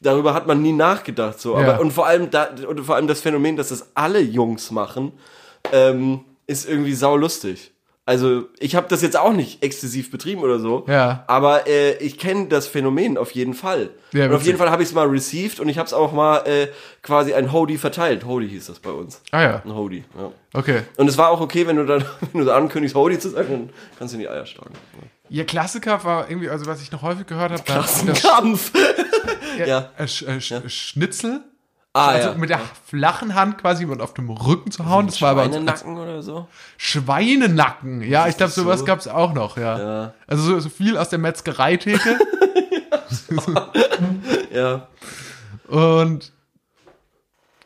Darüber 0.00 0.32
hat 0.32 0.46
man 0.46 0.62
nie 0.62 0.72
nachgedacht, 0.72 1.40
so. 1.40 1.58
Ja. 1.58 1.72
Aber, 1.72 1.80
und 1.80 1.92
vor 1.92 2.06
allem 2.06 2.30
da, 2.30 2.48
und 2.68 2.84
vor 2.84 2.94
allem 2.94 3.08
das 3.08 3.20
Phänomen, 3.20 3.56
dass 3.56 3.70
das 3.70 3.90
alle 3.94 4.20
Jungs 4.20 4.70
machen, 4.70 5.12
ähm, 5.72 6.20
ist 6.46 6.68
irgendwie 6.68 6.94
saulustig. 6.94 7.72
Also, 8.08 8.44
ich 8.58 8.74
habe 8.74 8.86
das 8.88 9.02
jetzt 9.02 9.18
auch 9.18 9.34
nicht 9.34 9.62
exzessiv 9.62 10.10
betrieben 10.10 10.40
oder 10.40 10.58
so. 10.58 10.86
Ja. 10.88 11.24
Aber 11.26 11.66
äh, 11.66 11.98
ich 11.98 12.16
kenne 12.16 12.46
das 12.46 12.66
Phänomen 12.66 13.18
auf 13.18 13.32
jeden 13.32 13.52
Fall. 13.52 13.90
Ja, 14.12 14.24
und 14.24 14.32
auf 14.34 14.44
jeden 14.44 14.56
Fall 14.56 14.70
habe 14.70 14.82
ich 14.82 14.88
es 14.88 14.94
mal 14.94 15.06
received 15.06 15.60
und 15.60 15.68
ich 15.68 15.76
habe 15.76 15.86
es 15.88 15.92
auch 15.92 16.14
mal 16.14 16.38
äh, 16.46 16.68
quasi 17.02 17.34
ein 17.34 17.52
Hody 17.52 17.76
verteilt. 17.76 18.24
Hody 18.24 18.48
hieß 18.48 18.68
das 18.68 18.78
bei 18.78 18.92
uns. 18.92 19.20
Ah 19.30 19.42
ja, 19.42 19.62
Ein 19.62 19.74
Hody, 19.74 20.04
ja. 20.16 20.32
okay. 20.54 20.84
Und 20.96 21.06
es 21.08 21.18
war 21.18 21.28
auch 21.28 21.42
okay, 21.42 21.66
wenn 21.66 21.76
du 21.76 21.84
dann, 21.84 22.02
wenn 22.32 22.40
du 22.40 22.46
so 22.46 22.52
ankündigst, 22.52 22.96
Hody 22.96 23.18
zu 23.18 23.28
sagen, 23.28 23.48
dann 23.50 23.70
kannst 23.98 24.14
du 24.14 24.16
in 24.16 24.22
die 24.22 24.28
Eier 24.30 24.46
schlagen. 24.46 24.72
Ihr 25.30 25.44
Klassiker 25.46 26.02
war 26.04 26.28
irgendwie, 26.30 26.48
also 26.50 26.66
was 26.66 26.80
ich 26.82 26.90
noch 26.92 27.02
häufig 27.02 27.26
gehört 27.26 27.52
habe, 27.52 27.62
da- 27.66 27.82
das 27.82 28.22
Kampf. 28.22 28.72
ja. 29.58 29.66
ja. 29.66 29.90
Äh, 29.98 30.08
Sch, 30.08 30.22
äh, 30.22 30.40
Sch, 30.40 30.54
Schnitzel. 30.68 31.42
Ah, 31.94 32.08
also 32.08 32.28
ja. 32.28 32.34
mit 32.34 32.50
der 32.50 32.60
flachen 32.86 33.34
Hand 33.34 33.58
quasi 33.58 33.84
und 33.86 34.00
auf 34.02 34.14
dem 34.14 34.30
Rücken 34.30 34.70
zu 34.70 34.86
hauen. 34.86 35.06
Das 35.06 35.20
war 35.20 35.30
aber 35.30 35.44
Schweinenacken 35.46 35.96
oder 35.96 36.22
so. 36.22 36.46
Schweinenacken. 36.76 38.02
Ja, 38.02 38.28
ich 38.28 38.36
glaube, 38.36 38.52
sowas 38.52 38.80
so? 38.80 38.84
gab's 38.86 39.08
auch 39.08 39.32
noch, 39.32 39.56
ja. 39.56 39.78
Ja. 39.78 40.14
Also 40.26 40.42
so, 40.44 40.60
so 40.60 40.68
viel 40.68 40.96
aus 40.96 41.08
der 41.08 41.18
Metzgereitheke. 41.18 42.18
Ja. 44.52 44.88
und 45.68 46.32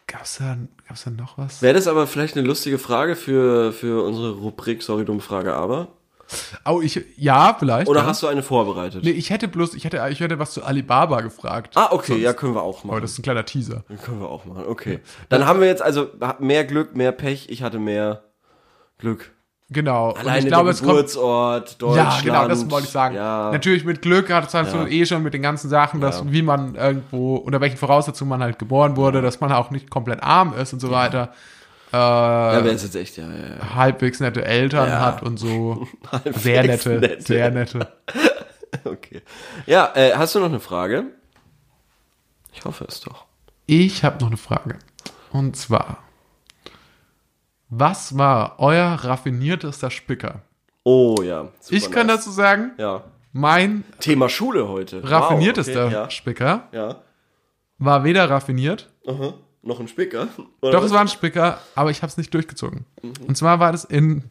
gab's 0.07 0.39
da, 0.39 0.57
gab's 0.87 1.05
da 1.05 1.11
noch 1.11 1.39
was? 1.39 1.63
Wäre 1.63 1.75
das 1.75 1.87
aber 1.87 2.07
vielleicht 2.07 2.37
eine 2.37 2.47
lustige 2.47 2.79
Frage 2.79 3.17
für, 3.17 3.73
für 3.73 4.05
unsere 4.05 4.33
Rubrik 4.33 4.83
Sorry, 4.83 5.05
dumme 5.05 5.21
Frage, 5.21 5.55
aber? 5.55 5.89
Oh, 6.65 6.81
ich, 6.83 7.05
ja, 7.17 7.55
vielleicht. 7.59 7.89
Oder 7.89 8.01
ja. 8.01 8.07
hast 8.07 8.23
du 8.23 8.27
eine 8.27 8.43
vorbereitet? 8.43 9.05
Nee, 9.05 9.11
ich 9.11 9.31
hätte 9.31 9.49
bloß, 9.49 9.75
ich 9.75 9.85
hätte, 9.85 10.03
ich 10.11 10.21
hätte 10.21 10.39
was 10.39 10.53
zu 10.53 10.65
Alibaba 10.65 11.21
gefragt. 11.21 11.77
Ah, 11.77 11.89
okay, 11.91 12.13
Sonst- 12.13 12.23
ja, 12.23 12.33
können 12.33 12.55
wir 12.55 12.63
auch 12.63 12.79
Aber 12.81 12.89
machen. 12.95 13.03
das 13.03 13.13
ist 13.13 13.19
ein 13.19 13.23
kleiner 13.23 13.45
Teaser. 13.45 13.85
können 14.05 14.21
wir 14.21 14.29
auch 14.29 14.45
machen, 14.45 14.65
okay. 14.67 15.01
Dann 15.29 15.47
haben 15.47 15.61
wir 15.61 15.67
jetzt 15.69 15.83
also 15.83 16.09
mehr 16.39 16.65
Glück, 16.65 16.95
mehr 16.97 17.13
Pech. 17.13 17.49
Ich 17.51 17.63
hatte 17.63 17.79
mehr 17.79 18.23
Glück. 18.99 19.31
Genau. 19.71 20.11
und 20.11 20.19
Alleine 20.19 20.41
ich 20.41 20.47
glaube, 20.49 20.65
der 20.65 20.73
es 20.75 20.81
kommt. 20.81 20.91
Geburtsort, 20.93 21.71
Ja, 21.71 21.77
Deutschland. 21.79 22.25
genau, 22.25 22.47
das 22.49 22.71
wollte 22.71 22.87
ich 22.87 22.93
sagen. 22.93 23.15
Ja, 23.15 23.51
Natürlich 23.51 23.85
mit 23.87 24.03
Glück 24.03 24.31
hat 24.31 24.47
es 24.49 24.53
halt 24.53 24.69
so 24.69 24.77
Ja. 24.79 24.87
eh 24.87 25.07
schon 25.07 25.23
mit 25.23 25.33
den 25.33 25.41
ganzen 25.41 25.71
Sachen, 25.71 26.01
dass 26.03 26.19
Ja. 26.21 26.25
wie 26.31 26.43
man 26.43 26.75
irgendwo, 26.75 27.37
unter 27.37 27.59
welchen 27.63 27.79
Voraussetzungen 27.79 28.29
man 28.29 28.43
halt 28.43 28.59
geboren 28.59 28.97
wurde, 28.97 29.23
dass 29.23 29.41
man 29.41 29.51
auch 29.51 29.71
nicht 29.71 29.89
komplett 29.89 30.23
arm 30.23 30.53
ist 30.53 30.75
und 30.75 30.81
so 30.81 30.91
weiter. 30.91 31.33
Äh, 31.93 31.97
ja 31.97 32.65
wäre 32.65 32.75
es 32.75 32.83
jetzt 32.83 32.97
echt, 32.97 33.17
ja, 33.19 33.25
ja, 33.31 33.57
ja. 33.59 33.75
halbwegs 33.75 34.21
nette 34.21 34.45
Eltern 34.45 34.89
Ja. 34.89 35.01
hat 35.01 35.23
und 35.23 35.37
so. 35.39 35.87
Sehr 36.35 36.63
nette, 36.65 36.99
nette. 37.01 37.21
sehr 37.23 37.51
nette. 37.51 37.87
Okay. 38.85 39.21
Ja, 39.67 39.93
äh, 39.95 40.13
hast 40.17 40.35
du 40.35 40.39
noch 40.41 40.47
eine 40.47 40.59
Frage? 40.59 41.05
Ich 42.55 42.65
hoffe 42.65 42.85
es 42.89 43.01
doch. 43.01 43.27
Ich 43.67 44.03
habe 44.03 44.19
noch 44.21 44.29
eine 44.29 44.39
Frage. 44.39 44.79
Und 45.31 45.57
zwar, 45.57 45.99
was 47.69 48.17
war 48.19 48.57
euer 48.59 48.87
raffiniertester 49.05 49.91
Spicker? 49.91 50.41
Oh 50.85 51.17
ja. 51.23 51.49
ich 51.69 51.91
kann 51.91 52.07
nice. 52.07 52.17
dazu 52.17 52.31
sagen, 52.31 52.73
Ja. 52.79 53.05
mein 53.33 53.85
Thema 54.01 54.29
Schule 54.29 54.69
heute. 54.69 55.09
raffiniertester 55.09 55.91
Wow, 55.93 56.01
okay, 56.05 56.11
Spicker 56.11 56.69
ja. 56.73 56.89
ja. 56.89 56.97
war 57.79 58.05
weder 58.05 58.29
raffiniert, 58.29 58.91
Aha. 59.07 59.35
Noch 59.63 59.79
ein 59.81 59.87
Spicker? 59.89 60.29
Oder 60.61 60.73
doch 60.73 60.79
was? 60.81 60.87
es 60.87 60.93
war 60.93 61.01
ein 61.03 61.09
Spicker, 61.09 61.61
aber 61.77 61.91
ich 61.91 62.03
habe 62.03 62.11
es 62.11 62.17
nicht 62.17 62.35
durchgezogen. 62.35 62.85
Mhm. 63.03 63.13
Und 63.29 63.37
zwar 63.37 63.61
war 63.61 63.71
das 63.73 63.85
in 63.85 64.25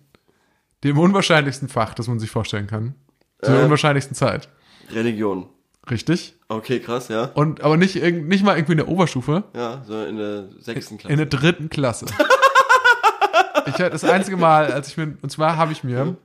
dem 0.84 0.97
unwahrscheinlichsten 0.97 1.69
Fach, 1.69 1.93
das 1.93 2.07
man 2.07 2.19
sich 2.19 2.29
vorstellen 2.29 2.67
kann. 2.67 2.95
Zur 3.41 3.55
Äh. 3.59 3.63
unwahrscheinlichsten 3.63 4.15
Zeit. 4.15 4.49
Religion. 4.91 5.47
Richtig? 5.89 6.36
Okay, 6.47 6.79
krass, 6.79 7.07
ja. 7.07 7.25
Und 7.34 7.61
aber 7.61 7.77
nicht, 7.77 7.95
nicht 7.95 8.43
mal 8.43 8.55
irgendwie 8.55 8.73
in 8.73 8.77
der 8.79 8.88
Oberstufe, 8.88 9.43
Ja, 9.55 9.84
so 9.88 10.03
in 10.03 10.17
der 10.17 10.49
sechsten 10.59 10.97
Klasse. 10.97 11.11
in 11.11 11.17
der 11.17 11.25
dritten 11.27 11.69
Klasse. 11.69 12.05
ich 13.65 13.73
hatte 13.73 13.89
das 13.89 14.03
einzige 14.03 14.38
Mal, 14.38 14.71
als 14.71 14.89
ich 14.89 14.97
mir, 14.97 15.17
und 15.21 15.29
zwar 15.32 15.55
habe 15.57 15.71
ich 15.71 15.84
mir, 15.84 16.17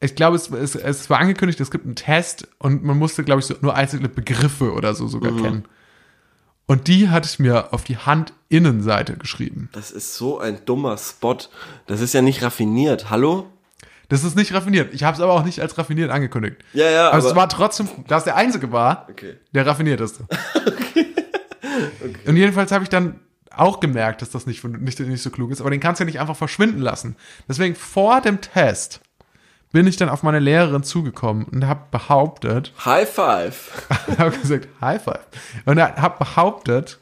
ich 0.00 0.14
glaube, 0.14 0.36
es, 0.36 0.50
es, 0.50 0.74
es 0.74 1.08
war 1.10 1.18
angekündigt, 1.18 1.60
es 1.60 1.70
gibt 1.70 1.84
einen 1.86 1.96
Test 1.96 2.46
und 2.58 2.84
man 2.84 2.98
musste, 2.98 3.24
glaube 3.24 3.40
ich, 3.40 3.46
so 3.46 3.54
nur 3.60 3.74
einzelne 3.74 4.08
Begriffe 4.08 4.72
oder 4.72 4.94
so 4.94 5.06
sogar 5.08 5.32
kennen. 5.32 5.64
Und 6.70 6.86
die 6.86 7.08
hatte 7.08 7.26
ich 7.28 7.38
mir 7.38 7.72
auf 7.72 7.82
die 7.82 7.96
Handinnenseite 7.96 9.16
geschrieben. 9.16 9.70
Das 9.72 9.90
ist 9.90 10.14
so 10.14 10.38
ein 10.38 10.64
dummer 10.66 10.98
Spot. 10.98 11.38
Das 11.86 12.00
ist 12.02 12.12
ja 12.12 12.20
nicht 12.20 12.42
raffiniert. 12.42 13.08
Hallo? 13.08 13.46
Das 14.10 14.22
ist 14.22 14.36
nicht 14.36 14.52
raffiniert. 14.52 14.92
Ich 14.92 15.02
habe 15.02 15.14
es 15.16 15.20
aber 15.22 15.32
auch 15.32 15.44
nicht 15.44 15.60
als 15.60 15.76
raffiniert 15.78 16.10
angekündigt. 16.10 16.56
Ja, 16.74 16.88
ja, 16.90 17.08
aber, 17.08 17.18
es 17.18 17.24
aber- 17.24 17.36
war 17.36 17.48
trotzdem, 17.48 17.88
da 18.06 18.18
es 18.18 18.24
der 18.24 18.36
einzige 18.36 18.70
war, 18.70 19.06
Okay. 19.10 19.36
der 19.52 19.66
raffinierteste. 19.66 20.26
Und 22.26 22.36
jedenfalls 22.36 22.70
habe 22.70 22.84
ich 22.84 22.90
dann 22.90 23.20
auch 23.50 23.80
gemerkt, 23.80 24.20
dass 24.22 24.30
das 24.30 24.46
nicht, 24.46 24.62
nicht, 24.64 25.00
nicht 25.00 25.22
so 25.22 25.30
klug 25.30 25.50
ist, 25.50 25.60
aber 25.60 25.70
den 25.70 25.80
kannst 25.80 26.00
du 26.00 26.04
ja 26.04 26.06
nicht 26.06 26.20
einfach 26.20 26.36
verschwinden 26.36 26.80
lassen. 26.80 27.16
Deswegen 27.48 27.74
vor 27.74 28.20
dem 28.20 28.40
Test 28.40 29.00
bin 29.72 29.86
ich 29.86 29.96
dann 29.96 30.08
auf 30.08 30.22
meine 30.22 30.38
Lehrerin 30.38 30.82
zugekommen 30.82 31.44
und 31.44 31.66
habe 31.66 31.82
behauptet, 31.90 32.72
High 32.84 33.08
five. 33.08 33.86
habe 34.18 34.36
gesagt, 34.38 34.68
High 34.80 35.02
Five. 35.02 35.20
Und 35.66 35.80
habe 35.80 36.18
behauptet, 36.18 36.98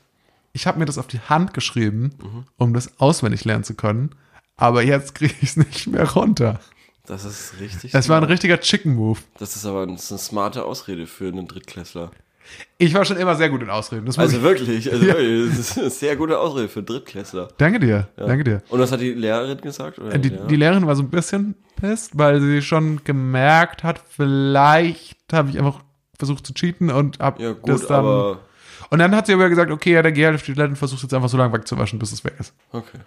ich 0.53 0.67
habe 0.67 0.79
mir 0.79 0.85
das 0.87 0.99
auf 0.99 1.07
die 1.07 1.21
Hand 1.21 1.55
geschrieben, 1.55 2.47
um 2.57 2.75
das 2.75 2.99
auswendig 3.01 3.45
lernen 3.45 3.64
zu 3.64 3.75
können, 3.75 4.14
aber 4.57 4.83
jetzt 4.83 5.14
kriege 5.14 5.35
ich 5.41 5.51
es 5.51 5.57
nicht 5.57 5.87
mehr 5.87 6.11
runter. 6.12 6.61
Das 7.07 7.25
ist 7.25 7.55
richtig. 7.61 7.93
Das 7.93 8.09
war 8.09 8.17
ein 8.17 8.21
smart. 8.23 8.31
richtiger 8.33 8.59
Chicken 8.61 8.95
Move. 8.97 9.21
Das 9.39 9.55
ist 9.55 9.64
aber 9.64 9.87
das 9.87 10.05
ist 10.05 10.11
eine 10.12 10.19
smarte 10.19 10.64
Ausrede 10.64 11.07
für 11.07 11.29
einen 11.29 11.47
Drittklässler. 11.47 12.11
Ich 12.78 12.92
war 12.94 13.05
schon 13.05 13.16
immer 13.16 13.34
sehr 13.36 13.49
gut 13.49 13.62
in 13.62 13.70
Ausreden. 13.70 14.07
Also 14.07 14.22
ich, 14.22 14.42
wirklich, 14.42 14.92
also 14.92 15.07
wirklich, 15.07 15.51
das 15.57 15.59
ist 15.70 15.78
eine 15.78 15.90
sehr 15.90 16.16
gute 16.16 16.38
Ausrede 16.38 16.68
für 16.68 16.82
Drittklässler. 16.82 17.49
danke 17.59 17.80
dir, 17.80 18.09
danke 18.16 18.44
dir. 18.44 18.62
Und 18.68 18.80
was 18.80 18.92
hat 18.92 19.01
die 19.01 19.12
Lehrerin 19.12 19.61
gesagt? 19.61 19.99
Oder? 19.99 20.14
Äh, 20.14 20.18
Die, 20.18 20.30
ja. 20.30 20.44
die 20.44 20.57
Lehrerin 20.57 20.86
war 20.86 20.94
so 20.97 21.03
ein 21.03 21.11
bisschen 21.11 21.55
pisst, 21.80 22.18
weil 22.18 22.40
sie 22.40 22.62
schon 22.62 23.03
gemerkt 23.05 23.82
hat, 23.82 24.01
vielleicht 24.09 25.16
habe 25.32 25.51
ich 25.51 25.59
einfach 25.59 25.80
versucht 26.18 26.47
zu 26.47 26.55
cheaten 26.55 26.90
und 26.90 27.18
hab 27.18 27.40
ja 27.40 27.53
gut, 27.53 27.68
das 27.68 27.86
dann. 27.86 27.99
aber 28.01 28.40
und 28.90 28.99
dann 29.01 29.14
hat 29.16 29.26
sie 29.26 29.32
aber 29.34 29.49
gesagt, 29.49 29.70
okay, 29.70 29.92
ja, 29.94 30.03
der 30.03 30.12
GL-Student 30.12 30.78
versucht 30.78 31.03
jetzt 31.03 31.12
einfach 31.12 31.28
so 31.28 31.36
lange 31.36 31.53
wegzuwaschen, 31.53 31.99
bis 31.99 32.12
es 32.12 32.24
weg 32.24 32.34
ist. 32.38 32.55
okay. 32.72 32.99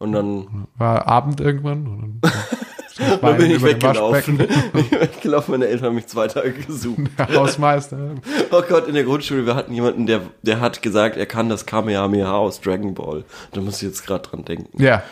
Und 0.00 0.12
dann, 0.12 0.66
War 0.78 1.06
Abend 1.06 1.40
irgendwann. 1.40 1.86
Und 1.86 2.20
dann, 2.22 3.20
dann 3.20 3.36
bin 3.36 3.50
ich 3.50 3.62
weggelaufen. 3.62 4.40
Ich 4.74 4.90
bin 4.90 5.00
weggelaufen, 5.00 5.52
meine 5.52 5.66
Eltern 5.66 5.88
haben 5.88 5.94
mich 5.94 6.06
zwei 6.06 6.26
Tage 6.26 6.52
gesucht. 6.52 7.02
Der 7.18 7.34
Hausmeister. 7.34 8.14
Oh 8.50 8.62
Gott, 8.66 8.88
in 8.88 8.94
der 8.94 9.04
Grundschule, 9.04 9.44
wir 9.44 9.54
hatten 9.54 9.74
jemanden, 9.74 10.06
der, 10.06 10.22
der 10.42 10.60
hat 10.60 10.80
gesagt, 10.80 11.18
er 11.18 11.26
kann 11.26 11.50
das 11.50 11.66
Kamehameha 11.66 12.32
aus 12.32 12.62
Dragon 12.62 12.94
Ball. 12.94 13.24
Da 13.52 13.60
muss 13.60 13.76
ich 13.76 13.82
jetzt 13.82 14.06
gerade 14.06 14.26
dran 14.26 14.44
denken. 14.44 14.82
Ja. 14.82 15.02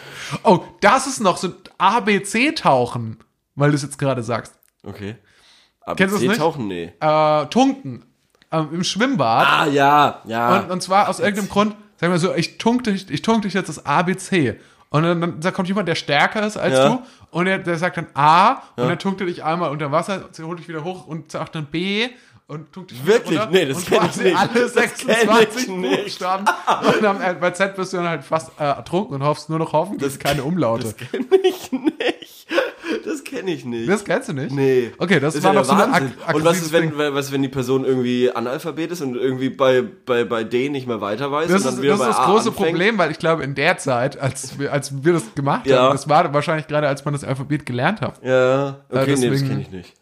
Oh, 0.43 0.61
das 0.81 1.07
ist 1.07 1.21
noch 1.21 1.37
so 1.37 1.51
ABC-Tauchen, 1.77 3.19
weil 3.55 3.71
du 3.71 3.77
es 3.77 3.83
jetzt 3.83 3.99
gerade 3.99 4.23
sagst. 4.23 4.55
Okay. 4.85 5.17
Kennst 5.97 6.15
du 6.15 6.19
das 6.19 6.29
nicht? 6.29 6.39
tauchen? 6.39 6.67
Nee. 6.67 6.93
Äh, 6.99 7.47
Tunken. 7.47 8.05
Ähm, 8.51 8.69
Im 8.73 8.85
Schwimmbad. 8.85 9.47
Ah, 9.47 9.67
ja, 9.67 10.23
ja. 10.25 10.61
Und, 10.61 10.71
und 10.71 10.83
zwar 10.83 11.11
aus 11.11 11.21
irgendeinem 11.21 11.51
Grund, 11.51 11.77
sag 11.99 12.09
mal 12.09 12.19
so, 12.19 12.35
ich 12.35 12.57
tunk 12.57 12.85
dich, 12.85 13.11
ich 13.11 13.21
tunk 13.21 13.43
dich 13.43 13.53
jetzt 13.53 13.69
das 13.69 13.85
ABC. 13.85 14.59
Und 14.91 15.03
dann, 15.03 15.21
dann 15.21 15.41
da 15.41 15.51
kommt 15.51 15.69
jemand, 15.69 15.87
der 15.89 15.95
stärker 15.95 16.47
ist 16.47 16.57
als 16.57 16.75
Ja. 16.75 16.89
du, 16.89 17.03
und 17.31 17.45
der, 17.45 17.59
der 17.59 17.77
sagt 17.77 17.97
dann 17.99 18.07
A, 18.15 18.63
und 18.77 18.89
dann 18.89 18.99
tunkt 18.99 19.21
er 19.21 19.27
dich 19.27 19.45
einmal 19.45 19.71
unter 19.71 19.93
Wasser, 19.93 20.29
holt 20.43 20.59
dich 20.61 20.69
wieder 20.69 20.83
hoch 20.85 21.07
und 21.07 21.31
sagt 21.31 21.55
dann 21.55 21.67
B, 21.67 22.09
und 22.47 22.73
tunkt 22.73 22.91
dich 22.93 23.03
wieder 23.05 23.15
Wirklich? 23.17 23.39
runter. 23.39 23.53
Nee, 23.53 23.67
das 23.67 23.77
und 23.79 23.87
kenn 23.87 24.07
ich 24.09 24.17
nicht. 24.17 24.37
alle 24.39 24.61
Das 24.61 24.73
kenn 24.75 25.09
26 25.09 25.63
ich 25.65 25.69
nicht. 25.69 26.05
Buchstaben. 26.05 26.47
Und 26.87 27.03
dann, 27.03 27.41
bei 27.41 27.51
Z 27.51 27.77
bist 27.77 27.93
du 27.93 27.99
dann 27.99 28.09
halt 28.09 28.25
fast 28.25 28.53
äh, 28.59 28.65
ertrunken 28.65 29.17
und 29.17 29.23
hoffst 29.23 29.51
nur 29.51 29.59
noch 29.59 29.75
hoffentlich 29.75 30.19
keine 30.19 30.43
Umlaute. 30.45 30.85
Das 30.85 30.97
kenne 30.97 31.27
ich 31.43 31.71
nicht. 31.71 32.47
Das 33.05 33.25
kenne 33.25 33.51
ich 33.53 33.65
nicht. 33.65 33.89
Das 33.89 34.05
kennst 34.05 34.29
du 34.29 34.33
nicht? 34.33 34.51
Nee. 34.53 34.91
Okay, 34.99 35.21
das, 35.21 35.35
ist 35.35 35.45
war 35.45 35.53
ja 35.53 35.61
noch 35.61 35.67
so 35.67 35.73
ein 35.73 35.79
Wahnsinn. 35.79 36.13
ak 36.27 36.35
Und 36.35 36.45
was 36.45 36.63
ist, 36.63 36.73
wenn, 36.73 36.93
was, 36.97 37.33
wenn 37.33 37.43
die 37.43 37.49
Person 37.49 37.85
irgendwie 37.85 38.31
Analphabet 38.31 38.91
ist 38.93 39.01
und 39.03 39.15
irgendwie 39.17 39.51
bei, 39.51 39.83
bei, 40.07 40.25
bei 40.25 40.45
D 40.45 40.69
nicht 40.69 40.87
mehr 40.87 41.01
weiter 41.01 41.31
weiß 41.31 41.49
Das 41.49 41.65
ist, 41.65 41.67
das, 41.67 41.79
ist 41.79 42.01
das 42.01 42.17
große? 42.19 42.53
Problem, 42.53 42.99
weil 42.99 43.11
ich 43.11 43.19
glaube, 43.19 43.43
in 43.45 43.55
der 43.55 43.77
Zeit, 43.79 44.19
als 44.19 44.59
wir, 44.59 44.73
als 44.73 45.05
wir 45.05 45.13
das 45.13 45.35
gemacht 45.35 45.67
Ja. 45.67 45.83
haben, 45.85 45.93
das 45.93 46.09
war 46.09 46.33
wahrscheinlich 46.33 46.67
gerade, 46.67 46.89
als 46.89 47.05
man 47.05 47.15
das 47.15 47.25
Alphabet 47.25 47.67
gelernt 47.67 48.01
hat. 48.01 48.23
Ja, 48.25 48.81
okay, 48.91 48.99
Äh, 49.01 49.05
nee, 49.05 49.11
das 49.13 49.21
deswegen- 49.21 49.49
kenne 49.49 49.61
ich 49.63 49.71
nicht. 49.71 49.95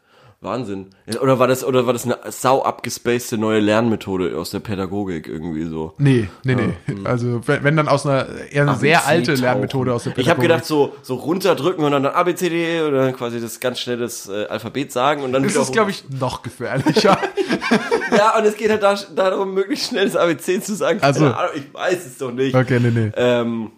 Wahnsinn. 0.42 0.90
Ja, 1.06 1.20
Oder 1.20 1.38
war 1.38 1.48
das, 1.48 1.64
oder 1.64 1.86
war 1.86 1.92
das 1.94 2.04
eine 2.04 2.18
sau 2.28 2.62
abgespacede 2.62 3.40
neue 3.40 3.58
Lernmethode 3.58 4.36
aus 4.38 4.50
der 4.50 4.60
Pädagogik 4.60 5.26
irgendwie 5.26 5.64
so? 5.64 5.94
Nee, 5.98 6.28
nee, 6.44 6.54
nee. 6.54 6.74
Also, 7.04 7.40
wenn, 7.48 7.64
wenn 7.64 7.76
dann 7.76 7.88
aus 7.88 8.06
einer 8.06 8.26
eher 8.50 8.62
eine 8.62 8.76
sehr 8.76 9.06
alte 9.06 9.34
Lernmethode 9.34 9.92
aus 9.94 10.04
der 10.04 10.12
Ich 10.18 10.28
habe 10.28 10.40
Pädagogik. 10.40 10.50
gedacht, 10.50 10.64
so, 10.66 10.94
so 11.02 11.14
runterdrücken 11.14 11.82
und 11.84 11.90
dann 11.92 12.04
A, 12.06 12.22
B, 12.22 12.34
C, 12.34 12.50
D 12.50 12.82
oder 12.82 13.06
dann 13.06 13.16
quasi 13.16 13.40
das 13.40 13.60
ganz 13.60 13.80
schnelles 13.80 14.28
äh, 14.28 14.46
Alphabet 14.46 14.92
sagen 14.92 15.22
und 15.22 15.32
dann 15.32 15.42
das 15.42 15.56
ist, 15.56 15.72
glaube 15.72 15.90
ich, 15.90 16.04
noch 16.10 16.42
gefährlicher. 16.42 17.18
Ja, 18.16 18.38
und 18.38 18.44
es 18.44 18.56
geht 18.56 18.70
halt 18.70 18.82
da, 18.82 18.94
darum, 19.14 19.52
möglichst 19.52 19.88
schnell 19.90 20.04
das 20.04 20.16
ABC 20.16 20.62
zu 20.62 20.74
sagen. 20.74 21.00
Also. 21.02 21.26
Ahnung, 21.26 21.50
ich 21.56 21.74
weiß 21.74 22.06
es 22.06 22.18
doch 22.18 22.30
nicht. 22.30 22.54
okay, 22.54 22.78
nee, 22.80 22.90
nee. 22.90 23.10
Ähm, 23.16 23.72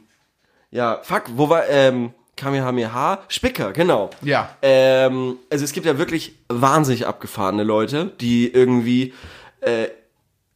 ja, 0.71 1.01
fuck, 1.03 1.25
wo 1.35 1.49
war, 1.49 1.67
ähm, 1.69 2.13
Kamehameha? 2.39 3.19
Spicker, 3.29 3.73
genau. 3.73 4.09
Ja. 4.23 4.49
Ähm, 4.63 5.37
also 5.51 5.65
es 5.65 5.73
gibt 5.73 5.85
ja 5.87 5.99
wirklich 5.99 6.35
wahnsinnig 6.49 7.07
abgefahrene 7.07 7.65
Leute, 7.65 8.13
die 8.21 8.51
irgendwie 8.53 9.13
äh, 9.61 9.89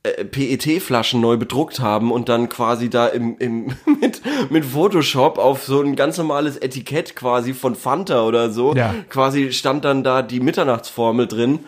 äh, 0.05 0.25
PET-Flaschen 0.25 1.21
neu 1.21 1.37
bedruckt 1.37 1.81
haben 1.81 2.11
und 2.11 2.29
dann 2.29 2.49
quasi 2.49 2.89
da 2.91 3.07
im, 3.07 3.37
im 3.39 3.67
mit, 4.01 4.23
mit 4.51 4.65
Photoshop 4.65 5.39
auf 5.39 5.65
so 5.65 5.81
ein 5.83 5.95
ganz 5.97 6.17
normales 6.19 6.57
Etikett 6.57 7.15
quasi 7.15 7.53
von 7.55 7.75
Fanta 7.77 8.23
oder 8.25 8.51
so, 8.51 8.75
Ja. 8.75 8.95
quasi 9.11 9.53
stand 9.53 9.85
dann 9.85 10.03
da 10.03 10.23
die 10.23 10.41
Mitternachtsformel 10.41 11.27
drin, 11.27 11.61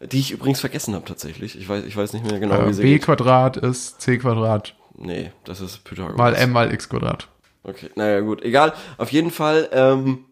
die 0.00 0.18
ich 0.20 0.30
übrigens 0.30 0.60
vergessen 0.60 0.94
habe 0.94 1.04
tatsächlich. 1.04 1.58
Ich 1.58 1.68
weiß, 1.68 1.84
ich 1.84 1.96
weiß 1.96 2.12
nicht 2.12 2.24
mehr 2.30 2.38
genau, 2.38 2.64
wie 2.66 2.70
Äh, 2.70 2.74
sie 2.74 2.82
B 2.82 2.92
geht. 2.94 3.02
Quadrat 3.02 3.56
ist 3.56 4.00
C 4.00 4.18
Quadrat 4.18 4.74
Nee, 5.02 5.30
das 5.44 5.60
ist 5.62 5.82
Pythagoras. 5.84 6.16
mal 6.18 6.34
M 6.34 6.52
mal 6.52 6.72
X 6.74 6.88
Quadrat. 6.88 7.26
Okay, 7.62 7.90
naja, 7.94 8.20
gut, 8.20 8.42
egal. 8.42 8.72
Auf 8.96 9.12
jeden 9.12 9.30
Fall, 9.30 9.68
ähm, 9.72 10.24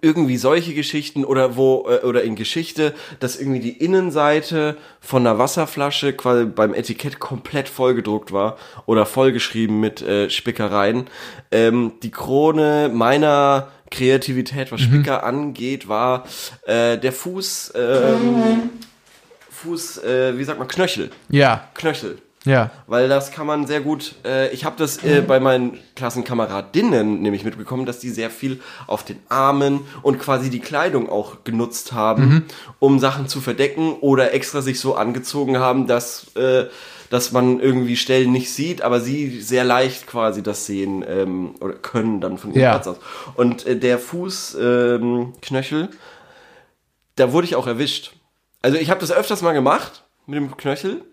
irgendwie 0.00 0.36
solche 0.36 0.74
Geschichten 0.74 1.24
oder 1.24 1.56
wo, 1.56 1.86
äh, 1.88 2.04
oder 2.04 2.22
in 2.22 2.36
Geschichte, 2.36 2.94
dass 3.20 3.38
irgendwie 3.38 3.60
die 3.60 3.72
Innenseite 3.72 4.76
von 5.00 5.26
einer 5.26 5.38
Wasserflasche 5.38 6.12
quasi 6.12 6.44
beim 6.44 6.74
Etikett 6.74 7.18
komplett 7.18 7.68
vollgedruckt 7.68 8.32
war 8.32 8.56
oder 8.86 9.06
vollgeschrieben 9.06 9.80
mit 9.80 10.02
äh, 10.02 10.30
Spickereien. 10.30 11.06
Ähm, 11.50 11.92
die 12.02 12.10
Krone 12.10 12.90
meiner 12.92 13.68
Kreativität, 13.90 14.72
was 14.72 14.80
Spicker 14.80 15.22
angeht, 15.22 15.88
war 15.88 16.24
äh, 16.66 16.98
der 16.98 17.12
Fuß, 17.12 17.72
ähm, 17.76 18.70
Fuß, 19.50 19.98
äh, 19.98 20.36
wie 20.36 20.44
sagt 20.44 20.58
man, 20.58 20.68
Knöchel. 20.68 21.10
Ja, 21.28 21.68
Knöchel. 21.74 22.18
Ja. 22.46 22.70
Weil 22.86 23.08
das 23.08 23.32
kann 23.32 23.46
man 23.46 23.66
sehr 23.66 23.80
gut, 23.80 24.14
äh, 24.24 24.48
ich 24.54 24.64
habe 24.64 24.76
das 24.78 25.02
äh, 25.04 25.20
bei 25.20 25.40
meinen 25.40 25.78
Klassenkameradinnen 25.96 27.20
nämlich 27.20 27.44
mitbekommen, 27.44 27.84
dass 27.84 27.98
die 27.98 28.08
sehr 28.08 28.30
viel 28.30 28.60
auf 28.86 29.04
den 29.04 29.18
Armen 29.28 29.80
und 30.02 30.18
quasi 30.18 30.48
die 30.48 30.60
Kleidung 30.60 31.10
auch 31.10 31.44
genutzt 31.44 31.92
haben, 31.92 32.46
um 32.78 32.98
Sachen 32.98 33.28
zu 33.28 33.40
verdecken 33.40 33.94
oder 34.00 34.32
extra 34.32 34.62
sich 34.62 34.80
so 34.80 34.94
angezogen 34.94 35.58
haben, 35.58 35.86
dass, 35.86 36.34
äh, 36.36 36.66
dass 37.10 37.32
man 37.32 37.60
irgendwie 37.60 37.96
Stellen 37.96 38.32
nicht 38.32 38.52
sieht, 38.52 38.82
aber 38.82 39.00
sie 39.00 39.40
sehr 39.40 39.64
leicht 39.64 40.06
quasi 40.06 40.42
das 40.42 40.66
sehen 40.66 41.04
ähm, 41.06 41.54
oder 41.60 41.74
können 41.74 42.20
dann 42.20 42.38
von 42.38 42.50
ihrem 42.52 42.62
Ja. 42.62 42.70
Platz 42.72 42.86
aus. 42.86 42.96
Und 43.34 43.66
äh, 43.66 43.76
der 43.76 43.98
Fußknöchel, 43.98 45.00
ähm, 45.02 45.32
Knöchel, 45.42 45.88
da 47.16 47.32
wurde 47.32 47.46
ich 47.46 47.56
auch 47.56 47.66
erwischt. 47.66 48.12
Also 48.62 48.78
ich 48.78 48.90
habe 48.90 49.00
das 49.00 49.10
öfters 49.10 49.42
mal 49.42 49.52
gemacht 49.52 50.04
mit 50.26 50.36
dem 50.36 50.56
Knöchel, 50.56 51.04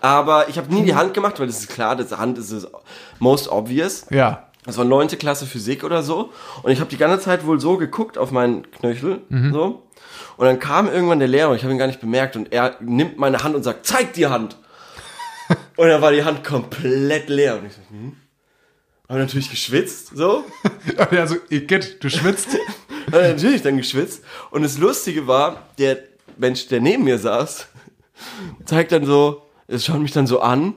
aber 0.00 0.48
ich 0.48 0.58
habe 0.58 0.72
nie 0.72 0.84
die 0.84 0.94
Hand 0.94 1.14
gemacht, 1.14 1.38
weil 1.40 1.46
das 1.46 1.60
ist 1.60 1.68
klar, 1.68 1.96
das 1.96 2.16
Hand 2.16 2.38
ist 2.38 2.50
es 2.50 2.66
most 3.18 3.48
obvious. 3.48 4.06
Ja. 4.10 4.48
Das 4.64 4.76
war 4.78 4.84
neunte 4.84 5.16
Klasse 5.16 5.46
Physik 5.46 5.84
oder 5.84 6.02
so. 6.02 6.32
Und 6.62 6.72
ich 6.72 6.80
habe 6.80 6.90
die 6.90 6.96
ganze 6.96 7.24
Zeit 7.24 7.46
wohl 7.46 7.60
so 7.60 7.76
geguckt 7.76 8.18
auf 8.18 8.32
meinen 8.32 8.68
Knöchel. 8.72 9.20
So. 9.52 9.86
Und 10.36 10.46
dann 10.46 10.58
kam 10.58 10.88
irgendwann 10.88 11.18
der 11.18 11.28
Lehrer, 11.28 11.54
ich 11.54 11.62
habe 11.62 11.72
ihn 11.72 11.78
gar 11.78 11.86
nicht 11.86 12.00
bemerkt, 12.00 12.36
und 12.36 12.52
er 12.52 12.76
nimmt 12.80 13.18
meine 13.18 13.42
Hand 13.42 13.54
und 13.54 13.62
sagt, 13.62 13.86
zeig 13.86 14.12
die 14.14 14.26
Hand. 14.26 14.56
und 15.76 15.88
dann 15.88 16.02
war 16.02 16.12
die 16.12 16.24
Hand 16.24 16.44
komplett 16.44 17.28
leer. 17.28 17.58
Und 17.58 17.66
ich 17.66 17.72
so, 17.72 17.80
hm. 17.90 18.16
Habe 19.08 19.20
natürlich 19.20 19.50
geschwitzt, 19.50 20.16
so. 20.16 20.44
Also, 21.10 21.36
Igitt, 21.48 22.02
du 22.02 22.10
schwitzt. 22.10 22.48
Hat 23.06 23.22
natürlich 23.22 23.62
dann 23.62 23.76
geschwitzt. 23.76 24.24
Und 24.50 24.62
das 24.62 24.78
Lustige 24.78 25.26
war, 25.26 25.62
der 25.78 25.98
Mensch, 26.36 26.66
der 26.66 26.80
neben 26.80 27.04
mir 27.04 27.18
saß, 27.18 27.68
zeigt 28.64 28.92
dann 28.92 29.06
so, 29.06 29.45
es 29.68 29.84
schaut 29.84 30.00
mich 30.00 30.12
dann 30.12 30.26
so 30.26 30.40
an, 30.40 30.74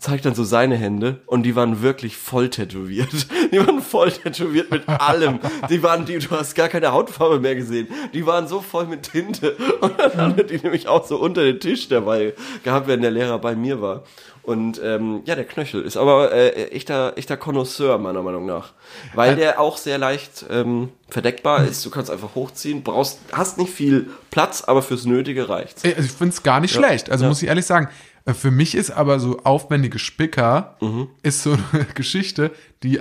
zeigt 0.00 0.24
dann 0.24 0.34
so 0.34 0.44
seine 0.44 0.76
Hände 0.76 1.20
und 1.26 1.42
die 1.42 1.54
waren 1.54 1.82
wirklich 1.82 2.16
voll 2.16 2.48
tätowiert. 2.48 3.10
Die 3.52 3.58
waren 3.58 3.82
voll 3.82 4.12
tätowiert 4.12 4.70
mit 4.70 4.88
allem. 4.88 5.40
Die 5.68 5.82
waren, 5.82 6.04
die, 6.04 6.20
du 6.20 6.30
hast 6.30 6.54
gar 6.54 6.68
keine 6.68 6.92
Hautfarbe 6.92 7.40
mehr 7.40 7.56
gesehen. 7.56 7.88
Die 8.14 8.24
waren 8.24 8.46
so 8.46 8.60
voll 8.60 8.86
mit 8.86 9.10
Tinte. 9.10 9.56
Und 9.80 9.98
dann 9.98 10.16
hat 10.16 10.38
er 10.38 10.44
die 10.44 10.58
nämlich 10.58 10.86
auch 10.86 11.04
so 11.04 11.18
unter 11.18 11.42
den 11.42 11.58
Tisch 11.58 11.88
dabei 11.88 12.34
gehabt, 12.62 12.86
wenn 12.86 13.02
der 13.02 13.10
Lehrer 13.10 13.40
bei 13.40 13.56
mir 13.56 13.82
war. 13.82 14.04
Und 14.42 14.80
ähm, 14.82 15.22
ja, 15.26 15.34
der 15.34 15.44
Knöchel 15.44 15.82
ist 15.82 15.96
aber 15.96 16.32
äh, 16.32 16.70
echter, 16.70 17.14
echter 17.16 17.36
Connoisseur, 17.36 17.98
meiner 17.98 18.22
Meinung 18.22 18.46
nach. 18.46 18.72
Weil 19.14 19.36
der 19.36 19.60
auch 19.60 19.76
sehr 19.76 19.98
leicht 19.98 20.46
ähm, 20.48 20.90
verdeckbar 21.08 21.64
ist. 21.64 21.84
Du 21.84 21.90
kannst 21.90 22.10
einfach 22.10 22.34
hochziehen, 22.34 22.82
brauchst, 22.82 23.18
hast 23.32 23.58
nicht 23.58 23.72
viel 23.72 24.10
Platz, 24.30 24.62
aber 24.62 24.82
fürs 24.82 25.04
Nötige 25.04 25.48
reicht's. 25.48 25.84
Also 25.84 26.00
ich 26.00 26.12
finde 26.12 26.34
es 26.34 26.42
gar 26.42 26.60
nicht 26.60 26.72
schlecht. 26.72 27.10
Also 27.10 27.26
muss 27.26 27.42
ich 27.42 27.48
ehrlich 27.48 27.66
sagen, 27.66 27.88
äh, 27.88 28.09
für 28.26 28.50
mich 28.50 28.74
ist 28.74 28.90
aber 28.90 29.18
so 29.20 29.38
aufwendige 29.44 29.98
Spicker 29.98 30.76
Mhm. 30.80 31.08
ist 31.22 31.42
so 31.42 31.56
eine 31.72 31.84
Geschichte, 31.94 32.50
die 32.82 33.00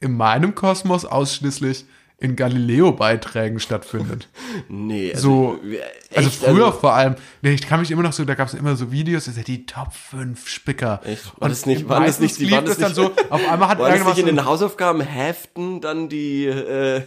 in 0.00 0.16
meinem 0.16 0.54
Kosmos 0.54 1.04
ausschließlich 1.04 1.84
in 2.18 2.36
Galileo-Beiträgen 2.36 3.58
stattfindet. 3.60 4.28
Nee, 4.68 5.12
So, 5.16 5.58
echt, 6.10 6.16
also 6.16 6.30
früher 6.30 6.72
vor 6.72 6.92
allem, 6.94 7.16
nee, 7.40 7.52
ich 7.52 7.66
kann 7.66 7.80
mich 7.80 7.90
immer 7.90 8.02
noch 8.02 8.12
so, 8.12 8.24
da 8.24 8.34
gab 8.34 8.46
es 8.48 8.54
immer 8.54 8.76
so 8.76 8.92
Videos, 8.92 9.24
das 9.24 9.34
sind 9.34 9.48
die 9.48 9.66
Top 9.66 9.92
5 9.92 10.48
Spicker. 10.48 11.00
Echt? 11.04 11.32
War 11.40 11.48
das 11.48 11.66
nicht- 11.66 11.88
waren 11.88 12.04
das 12.04 12.20
nicht 12.20 12.38
die- 12.38 12.50
waren 12.50 12.64
das 12.64 12.76
das 12.76 12.88
dann 12.88 12.94
so, 12.94 13.08
nicht- 13.08 13.30
auf 13.32 13.40
einmal 13.48 13.68
hat 13.68 13.78
War 13.80 13.88
das 13.88 13.96
irgendwas 13.98 14.16
nicht 14.16 14.28
in 14.28 14.36
so- 14.36 14.42
den 14.42 14.44
Hausaufgabenheften 14.44 15.80
dann 15.80 16.08
die, 16.08 16.44
äh, 16.46 17.02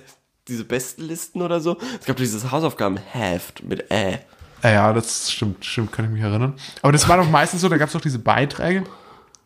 diese 0.48 0.66
Bestenlisten 0.66 1.42
oder 1.42 1.60
so? 1.62 1.78
Es 2.00 2.06
gab 2.06 2.18
dieses 2.18 2.52
Hausaufgabenheft 2.52 3.64
mit 3.64 3.92
Ä. 3.92 4.20
Ja, 4.66 4.72
ja, 4.72 4.94
das 4.94 5.32
stimmt, 5.32 5.64
stimmt, 5.64 5.92
kann 5.92 6.06
ich 6.06 6.12
mich 6.12 6.22
erinnern. 6.22 6.54
Aber 6.82 6.92
das 6.92 7.08
war 7.08 7.18
doch 7.18 7.30
meistens 7.30 7.62
so, 7.62 7.70
da 7.70 7.78
gab 7.78 7.88
es 7.88 7.94
doch 7.94 8.02
diese 8.02 8.20
Beiträge. 8.20 8.84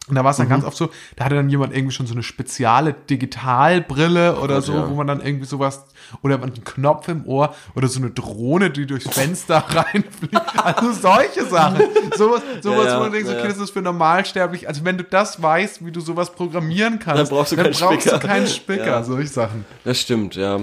Und 0.08 0.16
da 0.16 0.24
war 0.24 0.32
es 0.32 0.38
dann 0.38 0.48
Mhm. 0.48 0.52
ganz 0.52 0.64
oft 0.66 0.76
so, 0.76 0.90
da 1.18 1.26
hatte 1.26 1.36
dann 1.36 1.50
jemand 1.52 1.72
irgendwie 1.76 1.94
schon 1.94 2.08
so 2.08 2.14
eine 2.16 2.24
spezielle 2.24 2.94
Digitalbrille 2.94 4.40
oder 4.40 4.56
Gott, 4.56 4.64
so, 4.64 4.74
ja. 4.74 4.90
wo 4.90 4.96
man 4.96 5.06
dann 5.06 5.22
irgendwie 5.24 5.46
sowas, 5.46 5.84
oder 6.24 6.42
einen 6.42 6.64
Knopf 6.64 7.08
im 7.10 7.26
Ohr 7.28 7.54
oder 7.76 7.88
so 7.88 8.00
eine 8.00 8.10
Drohne, 8.10 8.72
die 8.72 8.88
durchs 8.88 9.08
Fenster 9.08 9.58
reinfliegt. 9.70 10.36
Also 10.64 10.94
solche 10.94 11.46
Sachen. 11.46 11.84
Sowas, 12.18 12.42
sowas 12.62 12.86
Ja, 12.86 12.92
ja, 12.92 12.98
wo 12.98 13.04
man 13.04 13.12
denkt, 13.12 13.30
okay, 13.30 13.48
das 13.50 13.58
ist 13.60 13.70
für 13.70 13.82
normalsterblich. 13.84 14.68
Also 14.68 14.84
wenn 14.84 14.98
du 14.98 15.04
das 15.04 15.42
weißt, 15.44 15.86
wie 15.86 15.92
du 15.92 16.00
sowas 16.02 16.32
programmieren 16.32 16.98
kannst, 16.98 17.20
Dann 17.22 17.28
brauchst 17.30 17.52
du 17.52 17.56
keinen 17.58 17.74
brauchst 17.74 18.02
Spicker. 18.02 18.18
du 18.20 18.28
keinen 18.28 18.48
Spicker, 18.48 18.86
Ja. 18.88 19.04
solche 19.04 19.28
Sachen. 19.30 19.66
Das 19.84 20.00
stimmt, 20.00 20.36
ja. 20.36 20.60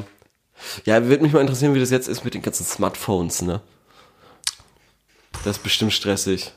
Ja, 0.86 1.04
würde 1.04 1.22
mich 1.22 1.32
mal 1.32 1.40
interessieren, 1.40 1.74
wie 1.74 1.80
das 1.80 1.90
jetzt 1.90 2.08
ist 2.08 2.24
mit 2.24 2.34
den 2.34 2.42
ganzen 2.42 2.64
Smartphones, 2.64 3.42
ne? 3.42 3.60
Das 5.46 5.58
ist 5.58 5.62
bestimmt 5.62 5.92
stressig. 5.92 6.52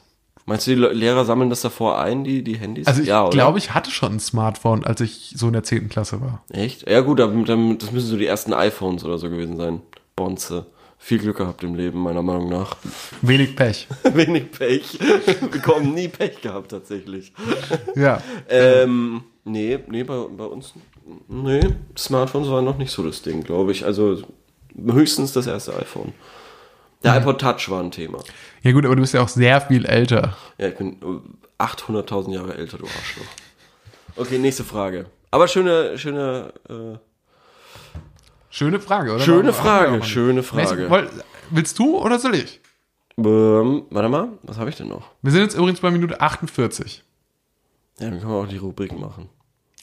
Meinst 0.47 0.65
du, 0.65 0.71
die 0.71 0.77
Le- 0.77 0.93
Lehrer 0.93 1.23
sammeln 1.25 1.51
das 1.51 1.61
davor 1.61 1.99
ein, 2.01 2.23
die, 2.23 2.43
die 2.43 2.57
Handys? 2.57 2.87
Also 2.87 3.03
ich 3.03 3.07
ja, 3.07 3.29
glaube, 3.29 3.59
ich 3.59 3.75
hatte 3.75 3.91
schon 3.91 4.13
ein 4.13 4.19
Smartphone, 4.19 4.83
als 4.83 4.99
ich 5.01 5.33
so 5.35 5.45
in 5.45 5.53
der 5.53 5.61
10. 5.61 5.89
Klasse 5.89 6.21
war. 6.21 6.43
Echt? 6.49 6.89
Ja 6.89 7.01
gut, 7.01 7.19
dann, 7.19 7.45
dann, 7.45 7.77
das 7.77 7.91
müssen 7.91 8.07
so 8.07 8.17
die 8.17 8.25
ersten 8.25 8.51
iPhones 8.51 9.03
oder 9.05 9.19
so 9.19 9.29
gewesen 9.29 9.57
sein. 9.57 9.81
Bonze. 10.15 10.65
Viel 10.97 11.19
Glück 11.19 11.37
gehabt 11.37 11.63
im 11.63 11.75
Leben, 11.75 11.99
meiner 12.01 12.23
Meinung 12.23 12.49
nach. 12.49 12.75
Wenig 13.21 13.55
Pech. 13.55 13.87
Wenig 14.13 14.51
Pech. 14.51 14.97
Bekommen 15.51 15.93
nie 15.93 16.07
Pech 16.07 16.41
gehabt, 16.41 16.71
tatsächlich. 16.71 17.31
Ja. 17.95 18.21
Ähm, 18.49 19.21
nee, 19.45 19.77
nee, 19.87 20.03
bei, 20.03 20.17
bei 20.35 20.45
uns, 20.45 20.73
nee, 21.27 21.61
Smartphones 21.95 22.49
waren 22.49 22.65
noch 22.65 22.79
nicht 22.79 22.91
so 22.91 23.03
das 23.03 23.21
Ding, 23.21 23.43
glaube 23.43 23.71
ich. 23.71 23.85
Also 23.85 24.23
höchstens 24.83 25.31
das 25.31 25.45
erste 25.45 25.75
iPhone. 25.77 26.11
Der 27.03 27.15
iPod 27.15 27.39
Touch 27.39 27.69
war 27.69 27.81
ein 27.81 27.91
Thema. 27.91 28.19
Ja 28.61 28.71
gut, 28.71 28.85
aber 28.85 28.95
du 28.95 29.01
bist 29.01 29.13
ja 29.13 29.21
auch 29.21 29.29
sehr 29.29 29.61
viel 29.61 29.85
älter. 29.85 30.35
Ja, 30.57 30.67
ich 30.67 30.75
bin 30.75 30.97
äh, 31.01 31.63
800.000 31.63 32.33
Jahre 32.33 32.55
älter, 32.55 32.77
du 32.77 32.85
Arschloch. 32.85 33.25
Okay, 34.15 34.37
nächste 34.37 34.63
Frage. 34.63 35.05
Aber 35.31 35.47
schöne, 35.47 35.97
schöne, 35.97 36.53
äh, 36.69 36.97
Schöne 38.49 38.79
Frage, 38.79 39.13
oder? 39.13 39.23
Schöne 39.23 39.53
Frage, 39.53 40.03
schöne 40.03 40.43
Frage. 40.43 41.09
Willst 41.51 41.77
du 41.77 41.97
oder 41.99 42.19
soll 42.19 42.35
ich? 42.35 42.59
ähm, 43.17 43.83
warte 43.89 44.09
mal, 44.09 44.29
was 44.43 44.57
habe 44.57 44.69
ich 44.69 44.75
denn 44.75 44.87
noch? 44.87 45.03
Wir 45.21 45.31
sind 45.31 45.41
jetzt 45.41 45.55
übrigens 45.55 45.79
bei 45.81 45.91
Minute 45.91 46.19
48. 46.19 47.03
Ja, 47.99 48.09
dann 48.09 48.19
können 48.19 48.31
wir 48.31 48.37
auch 48.37 48.47
die 48.47 48.57
Rubrik 48.57 48.97
machen. 48.97 49.29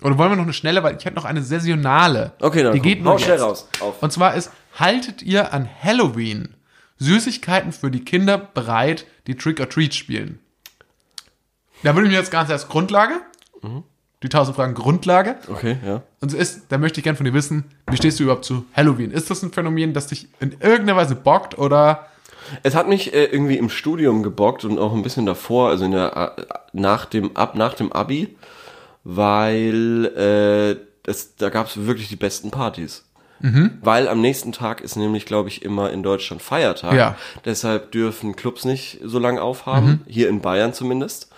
Oder 0.03 0.19
wollen 0.19 0.31
wir 0.31 0.37
noch 0.37 0.45
eine 0.45 0.53
schnelle, 0.53 0.83
weil 0.83 0.97
ich 0.97 1.05
hätte 1.05 1.17
noch 1.17 1.25
eine 1.25 1.43
saisonale. 1.43 2.33
Okay, 2.41 2.63
dann 2.63 2.73
Die 2.73 2.81
komm, 2.81 2.89
geht 2.89 3.03
nur 3.03 3.15
hau 3.15 3.19
schnell 3.19 3.39
raus. 3.39 3.69
Auf. 3.81 4.03
Und 4.03 4.13
zwar 4.13 4.35
ist, 4.35 4.51
haltet 4.79 5.23
ihr 5.23 5.53
an 5.53 5.69
Halloween 5.83 6.56
Süßigkeiten 6.99 7.73
für 7.73 7.91
die 7.91 8.05
Kinder 8.05 8.39
bereit, 8.39 9.07
die 9.27 9.35
Trick-or-Treat 9.37 9.95
spielen? 9.95 10.39
Da 11.83 11.95
würde 11.95 12.07
ich 12.09 12.13
mir 12.13 12.19
jetzt 12.19 12.31
ganz 12.31 12.51
erst 12.51 12.69
Grundlage, 12.69 13.15
Mhm. 13.63 13.83
die 14.23 14.29
1000 14.29 14.57
Fragen 14.57 14.75
Grundlage. 14.75 15.37
Okay, 15.49 15.77
ja. 15.85 16.03
Und 16.21 16.31
so 16.31 16.37
ist, 16.37 16.63
da 16.71 16.79
möchte 16.79 17.01
ich 17.01 17.05
gerne 17.05 17.17
von 17.17 17.27
dir 17.27 17.35
wissen, 17.35 17.65
wie 17.91 17.97
stehst 17.97 18.19
du 18.19 18.25
überhaupt 18.25 18.45
zu 18.45 18.65
Halloween? 18.75 19.11
Ist 19.11 19.31
das 19.31 19.43
ein 19.43 19.53
Phänomen, 19.53 19.93
das 19.93 20.07
dich 20.07 20.29
in 20.41 20.53
irgendeiner 20.53 20.97
Weise 20.97 21.15
bockt 21.17 21.59
oder 21.59 22.07
Es 22.63 22.75
hat 22.75 22.89
mich 22.89 23.13
äh, 23.13 23.25
irgendwie 23.27 23.59
im 23.59 23.69
Studium 23.69 24.23
gebockt 24.23 24.65
und 24.65 24.79
auch 24.79 24.95
ein 24.95 25.03
bisschen 25.03 25.27
davor, 25.27 25.69
also 25.69 25.85
in 25.85 25.91
der, 25.93 26.35
äh, 26.39 26.45
nach 26.73 27.05
dem, 27.05 27.37
ab, 27.37 27.55
nach 27.57 27.75
dem 27.75 27.93
Abi, 27.93 28.37
weil 29.05 30.07
äh, 30.17 30.85
das, 31.03 31.37
da 31.37 31.49
gab 31.51 31.67
es 31.69 31.87
wirklich 31.87 32.09
die 32.09 32.17
besten 32.17 32.51
Partys. 32.51 33.05
Mhm. 33.41 33.79
Weil 33.83 34.09
am 34.09 34.21
nächsten 34.21 34.53
Tag 34.53 34.81
ist 34.81 34.97
nämlich, 34.97 35.27
glaube 35.27 35.49
ich, 35.49 35.63
immer 35.63 35.91
in 35.91 36.03
Deutschland 36.03 36.41
Feiertag. 36.43 36.95
Ja. 36.95 37.11
Mhm. 37.11 37.41
Deshalb 37.45 37.93
dürfen 37.93 38.35
Clubs 38.37 38.65
nicht 38.65 39.01
so 39.05 39.19
lange 39.19 39.43
aufhaben, 39.43 40.01
hier 40.07 40.29
in 40.29 40.41
Bayern 40.41 40.73
zumindest. 40.73 41.29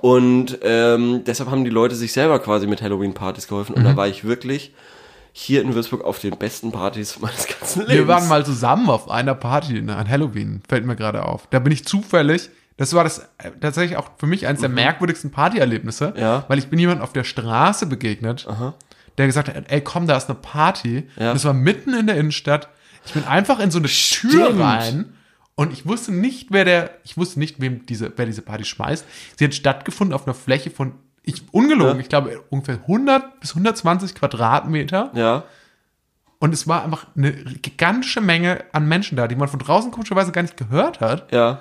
Und 0.00 0.58
ähm, 0.62 1.22
deshalb 1.24 1.50
haben 1.50 1.64
die 1.64 1.70
Leute 1.70 1.94
sich 1.94 2.12
selber 2.12 2.38
quasi 2.38 2.66
mit 2.66 2.82
Halloween-Partys 2.82 3.48
geholfen. 3.48 3.74
Und 3.74 3.82
Mhm. 3.82 3.86
da 3.86 3.96
war 3.96 4.08
ich 4.08 4.24
wirklich 4.24 4.74
hier 5.32 5.62
in 5.62 5.74
Würzburg 5.74 6.04
auf 6.04 6.18
den 6.18 6.36
besten 6.36 6.72
Partys 6.72 7.18
meines 7.20 7.46
ganzen 7.46 7.80
Lebens. 7.82 7.94
Wir 7.96 8.08
waren 8.08 8.28
mal 8.28 8.44
zusammen 8.44 8.88
auf 8.90 9.10
einer 9.10 9.34
Party 9.34 9.80
ne, 9.82 9.96
an 9.96 10.08
Halloween, 10.08 10.62
fällt 10.68 10.84
mir 10.86 10.96
gerade 10.96 11.24
auf. 11.24 11.46
Da 11.50 11.58
bin 11.58 11.72
ich 11.72 11.84
zufällig, 11.86 12.50
das 12.78 12.92
war 12.94 13.04
das 13.04 13.18
äh, 13.38 13.50
tatsächlich 13.60 13.96
auch 13.96 14.10
für 14.18 14.26
mich 14.26 14.46
eines 14.46 14.60
der 14.60 14.70
merkwürdigsten 14.70 15.30
Partyerlebnisse, 15.30 16.12
Mhm. 16.14 16.20
Ja. 16.20 16.44
weil 16.48 16.58
ich 16.58 16.68
bin 16.68 16.78
jemand 16.78 17.00
auf 17.02 17.12
der 17.12 17.24
Straße 17.24 17.86
begegnet, 17.86 18.46
der 19.18 19.26
gesagt 19.26 19.48
hat, 19.48 19.64
ey 19.68 19.80
komm, 19.80 20.06
da 20.06 20.16
ist 20.16 20.28
eine 20.28 20.38
Party. 20.38 21.08
Ja. 21.16 21.28
Und 21.30 21.34
das 21.36 21.44
war 21.44 21.54
mitten 21.54 21.94
in 21.94 22.06
der 22.06 22.16
Innenstadt. 22.16 22.68
Ich 23.04 23.12
bin 23.12 23.24
einfach 23.24 23.58
in 23.60 23.70
so 23.70 23.78
eine 23.78 23.88
Tür 23.88 24.46
Stimmt. 24.46 24.60
rein 24.60 25.14
und 25.54 25.72
ich 25.72 25.86
wusste 25.86 26.12
nicht, 26.12 26.48
wer 26.50 26.64
der, 26.64 26.90
ich 27.04 27.16
wusste 27.16 27.38
nicht, 27.38 27.60
wem 27.60 27.86
diese, 27.86 28.12
wer 28.16 28.26
diese 28.26 28.42
Party 28.42 28.64
schmeißt. 28.64 29.04
Sie 29.36 29.44
hat 29.44 29.54
stattgefunden 29.54 30.14
auf 30.14 30.26
einer 30.26 30.34
Fläche 30.34 30.70
von, 30.70 30.92
ich, 31.22 31.42
ungelogen, 31.52 31.94
Ja. 31.96 32.00
ich 32.00 32.08
glaube 32.08 32.42
ungefähr 32.50 32.76
100 32.82 33.40
bis 33.40 33.50
120 33.52 34.14
Quadratmeter. 34.14 35.10
Ja. 35.14 35.44
Und 36.38 36.52
es 36.52 36.68
war 36.68 36.84
einfach 36.84 37.06
eine 37.16 37.32
gigantische 37.32 38.20
Menge 38.20 38.64
an 38.72 38.86
Menschen 38.86 39.16
da, 39.16 39.26
die 39.26 39.36
man 39.36 39.48
von 39.48 39.58
draußen 39.58 39.90
komischerweise 39.90 40.32
gar 40.32 40.42
nicht 40.42 40.56
gehört 40.56 41.00
hat. 41.00 41.32
Ja. 41.32 41.60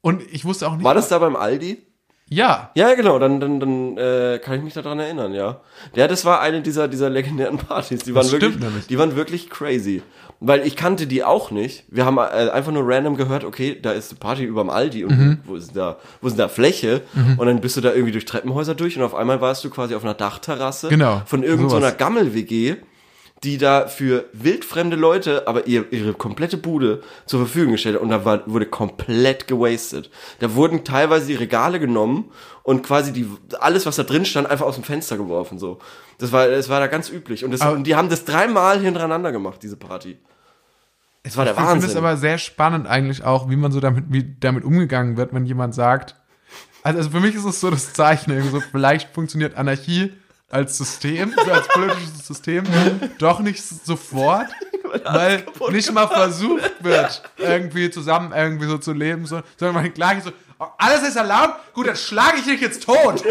Und 0.00 0.22
ich 0.32 0.44
wusste 0.44 0.66
auch 0.66 0.74
nicht. 0.74 0.84
War 0.84 0.94
das 0.94 1.08
da 1.08 1.18
beim 1.18 1.36
Aldi? 1.36 1.86
Ja. 2.30 2.70
Ja, 2.74 2.94
genau, 2.94 3.18
dann, 3.18 3.40
dann, 3.40 3.60
dann 3.60 3.96
äh, 3.96 4.38
kann 4.38 4.56
ich 4.56 4.62
mich 4.62 4.74
daran 4.74 4.98
erinnern, 5.00 5.32
ja. 5.32 5.60
Ja, 5.94 6.08
das 6.08 6.24
war 6.24 6.40
eine 6.40 6.60
dieser, 6.62 6.88
dieser 6.88 7.08
legendären 7.10 7.56
Partys. 7.68 8.00
Die 8.00 8.14
waren 8.14 8.22
Das 8.22 8.32
wirklich, 8.32 8.56
die 8.88 8.98
waren 8.98 9.16
wirklich 9.16 9.48
crazy. 9.50 10.02
Weil 10.40 10.64
ich 10.66 10.76
kannte 10.76 11.08
die 11.08 11.24
auch 11.24 11.50
nicht. 11.50 11.84
Wir 11.88 12.04
haben 12.04 12.18
äh, 12.18 12.20
einfach 12.20 12.70
nur 12.70 12.84
random 12.86 13.16
gehört, 13.16 13.42
okay, 13.44 13.76
da 13.80 13.90
ist 13.90 14.12
eine 14.12 14.20
Party 14.20 14.44
überm 14.44 14.70
Aldi 14.70 15.04
und 15.04 15.18
Mhm. 15.18 15.38
wo 15.44 15.56
ist 15.56 15.74
da, 15.74 15.96
wo 16.20 16.28
ist 16.28 16.34
denn 16.34 16.38
da 16.44 16.48
Fläche? 16.48 17.00
Und 17.38 17.46
dann 17.46 17.60
bist 17.60 17.76
du 17.76 17.80
da 17.80 17.92
irgendwie 17.92 18.12
durch 18.12 18.24
Treppenhäuser 18.24 18.74
durch 18.76 18.96
und 18.96 19.02
auf 19.02 19.14
einmal 19.16 19.40
warst 19.40 19.64
du 19.64 19.70
quasi 19.70 19.94
auf 19.96 20.04
einer 20.04 20.14
Dachterrasse 20.14 20.88
Genau, 20.90 21.22
von 21.26 21.42
irgendeiner 21.42 21.90
so 21.90 21.96
Gammel-WG, 21.96 22.76
die 23.44 23.56
da 23.58 23.86
für 23.86 24.24
wildfremde 24.32 24.96
Leute 24.96 25.46
aber 25.46 25.66
ihr, 25.66 25.92
ihre 25.92 26.12
komplette 26.12 26.56
Bude 26.56 27.02
zur 27.26 27.40
Verfügung 27.40 27.72
gestellt 27.72 27.96
hat 27.96 28.02
und 28.02 28.08
da 28.08 28.24
war, 28.24 28.42
wurde 28.50 28.66
komplett 28.66 29.46
gewastet. 29.46 30.10
Da 30.40 30.54
wurden 30.54 30.84
teilweise 30.84 31.26
die 31.28 31.34
Regale 31.34 31.78
genommen 31.78 32.30
und 32.64 32.82
quasi 32.82 33.12
die, 33.12 33.28
alles, 33.60 33.86
was 33.86 33.96
da 33.96 34.02
drin 34.02 34.24
stand, 34.24 34.50
einfach 34.50 34.66
aus 34.66 34.74
dem 34.74 34.84
Fenster 34.84 35.16
geworfen, 35.16 35.58
so. 35.58 35.78
Das 36.18 36.32
war, 36.32 36.48
das 36.48 36.68
war 36.68 36.80
da 36.80 36.88
ganz 36.88 37.10
üblich. 37.10 37.44
Und, 37.44 37.52
das, 37.52 37.60
Aber- 37.60 37.76
und 37.76 37.84
die 37.86 37.94
haben 37.94 38.08
das 38.08 38.24
dreimal 38.24 38.80
hintereinander 38.80 39.30
gemacht, 39.30 39.62
diese 39.62 39.76
Party. 39.76 40.18
Das 41.22 41.36
war 41.36 41.44
der 41.44 41.54
Ich 41.54 41.60
finde 41.60 41.76
es 41.76 41.82
Wahnsinn. 41.84 41.98
aber 41.98 42.16
sehr 42.16 42.38
spannend 42.38 42.86
eigentlich 42.86 43.22
auch, 43.22 43.48
wie 43.50 43.56
man 43.56 43.70
so 43.70 43.80
damit, 43.80 44.06
wie 44.08 44.34
damit 44.40 44.64
umgegangen 44.64 45.16
wird, 45.16 45.32
wenn 45.32 45.44
jemand 45.46 45.74
sagt, 45.74 46.16
also, 46.82 46.98
also 46.98 47.10
für 47.10 47.20
mich 47.20 47.34
ist 47.34 47.44
es 47.44 47.60
so 47.60 47.70
das 47.70 47.92
Zeichen, 47.92 48.30
irgendwie 48.30 48.50
so, 48.50 48.60
vielleicht 48.60 49.14
funktioniert 49.14 49.56
Anarchie 49.56 50.12
als 50.50 50.78
System, 50.78 51.34
so 51.44 51.52
als 51.52 51.68
politisches 51.68 52.26
System, 52.26 52.64
doch 53.18 53.40
nicht 53.40 53.62
sofort, 53.62 54.48
weil 55.04 55.44
nicht 55.70 55.92
mal 55.92 56.08
versucht 56.08 56.82
wird, 56.82 57.22
irgendwie 57.36 57.90
zusammen 57.90 58.32
irgendwie 58.32 58.66
so 58.66 58.78
zu 58.78 58.92
leben, 58.92 59.26
so, 59.26 59.42
sondern 59.56 59.82
man 59.82 59.92
gleich 59.92 60.22
so, 60.22 60.30
oh, 60.58 60.66
alles 60.78 61.02
ist 61.06 61.16
erlaubt, 61.16 61.74
gut, 61.74 61.86
dann 61.86 61.96
schlage 61.96 62.38
ich 62.38 62.44
dich 62.44 62.60
jetzt 62.60 62.84
tot. 62.84 63.22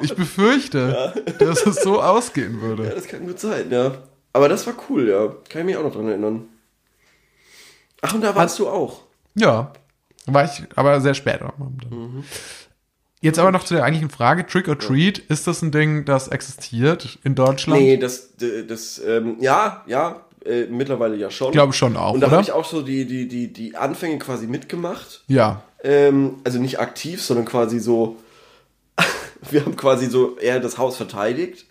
Ich 0.00 0.14
befürchte, 0.14 1.14
dass 1.38 1.64
es 1.66 1.82
so 1.82 2.02
ausgehen 2.02 2.60
würde. 2.60 2.84
Ja, 2.84 2.94
das 2.94 3.06
kann 3.06 3.26
gut 3.26 3.38
sein, 3.38 3.70
ja. 3.70 3.92
Aber 4.32 4.48
das 4.48 4.66
war 4.66 4.74
cool, 4.88 5.08
ja. 5.08 5.28
Kann 5.48 5.60
ich 5.60 5.64
mich 5.66 5.76
auch 5.76 5.84
noch 5.84 5.92
dran 5.92 6.08
erinnern. 6.08 6.48
Ach, 8.02 8.12
und 8.12 8.20
da 8.20 8.34
warst 8.34 8.58
du 8.58 8.68
auch. 8.68 9.02
Ja, 9.34 9.72
war 10.26 10.44
ich 10.44 10.62
aber 10.74 11.00
sehr 11.00 11.14
spät. 11.14 11.40
am 11.40 11.48
Abend 11.48 11.84
dann. 11.84 12.24
Jetzt 13.24 13.38
aber 13.38 13.50
noch 13.52 13.64
zu 13.64 13.74
der 13.74 13.84
eigentlichen 13.84 14.10
Frage, 14.10 14.46
Trick 14.46 14.68
or 14.68 14.78
Treat, 14.78 15.18
ist 15.18 15.46
das 15.46 15.62
ein 15.62 15.72
Ding, 15.72 16.04
das 16.04 16.28
existiert 16.28 17.18
in 17.24 17.34
Deutschland? 17.34 17.80
Nee, 17.80 17.96
das, 17.96 18.30
das, 18.68 19.00
ähm, 19.06 19.36
ja, 19.40 19.82
ja, 19.86 20.20
äh, 20.44 20.66
mittlerweile 20.66 21.16
ja 21.16 21.30
schon. 21.30 21.48
Ich 21.48 21.52
glaube 21.52 21.72
schon 21.72 21.96
auch, 21.96 22.12
Und 22.12 22.20
da 22.20 22.30
habe 22.30 22.42
ich 22.42 22.52
auch 22.52 22.66
so 22.66 22.82
die, 22.82 23.06
die, 23.06 23.26
die, 23.26 23.50
die 23.52 23.76
Anfänge 23.76 24.18
quasi 24.18 24.46
mitgemacht. 24.46 25.24
Ja, 25.26 25.62
Ähm, 25.82 26.34
also 26.44 26.58
nicht 26.60 26.80
aktiv, 26.80 27.22
sondern 27.22 27.46
quasi 27.46 27.78
so, 27.78 28.16
wir 29.50 29.64
haben 29.64 29.76
quasi 29.76 30.06
so 30.06 30.36
eher 30.38 30.60
das 30.60 30.76
Haus 30.78 30.96
verteidigt. 30.96 31.64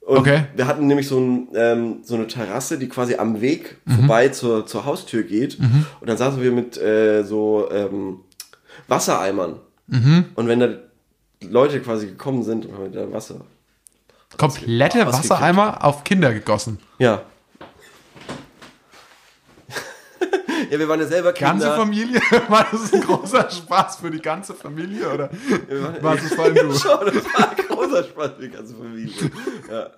Und 0.00 0.18
Okay. 0.18 0.44
wir 0.56 0.66
hatten 0.68 0.86
nämlich 0.86 1.06
so, 1.08 1.18
ein, 1.20 1.48
ähm, 1.54 1.96
so 2.04 2.14
eine 2.16 2.26
Terrasse, 2.28 2.78
die 2.78 2.88
quasi 2.88 3.16
am 3.16 3.40
Weg 3.40 3.78
Mhm. 3.84 3.94
vorbei 3.96 4.28
zur, 4.28 4.64
zur 4.66 4.84
Haustür 4.84 5.22
geht. 5.24 5.58
Und 6.00 6.08
dann 6.08 6.16
saßen 6.16 6.40
wir 6.42 6.52
mit 6.52 6.76
äh, 6.76 7.22
so 7.24 7.68
ähm, 7.72 8.20
Wassereimern. 8.88 9.56
Mhm. 9.92 10.24
Und 10.34 10.48
wenn 10.48 10.60
da 10.60 10.68
Leute 11.42 11.80
quasi 11.80 12.06
gekommen 12.06 12.42
sind, 12.42 12.64
haben 12.72 12.92
wir 12.92 13.02
da 13.06 13.12
Wasser. 13.12 13.42
komplette 14.38 15.06
Ausgekippt. 15.06 15.30
Wassereimer 15.30 15.84
auf 15.84 16.02
Kinder 16.04 16.32
gegossen. 16.32 16.78
Ja. 16.98 17.22
ja, 20.70 20.78
wir 20.78 20.88
waren 20.88 21.00
ja 21.00 21.06
selber 21.06 21.32
Kinder. 21.32 21.52
Ganze 21.52 21.72
Familie? 21.76 22.20
War 22.48 22.66
das 22.70 22.92
ein 22.92 23.00
großer 23.02 23.50
Spaß 23.50 23.96
für 23.96 24.10
die 24.10 24.20
ganze 24.20 24.54
Familie 24.54 25.12
oder 25.12 25.30
waren- 25.68 26.02
war 26.02 26.14
es 26.14 26.32
vor 26.34 26.44
allem 26.44 26.54
du? 26.54 26.72
Schon, 26.78 27.06
das 27.06 27.24
war 27.24 27.50
ein 27.50 27.56
großer 27.68 28.04
Spaß 28.04 28.30
für 28.38 28.42
die 28.42 28.50
ganze 28.50 28.74
Familie. 28.74 29.12
Ja. 29.70 29.90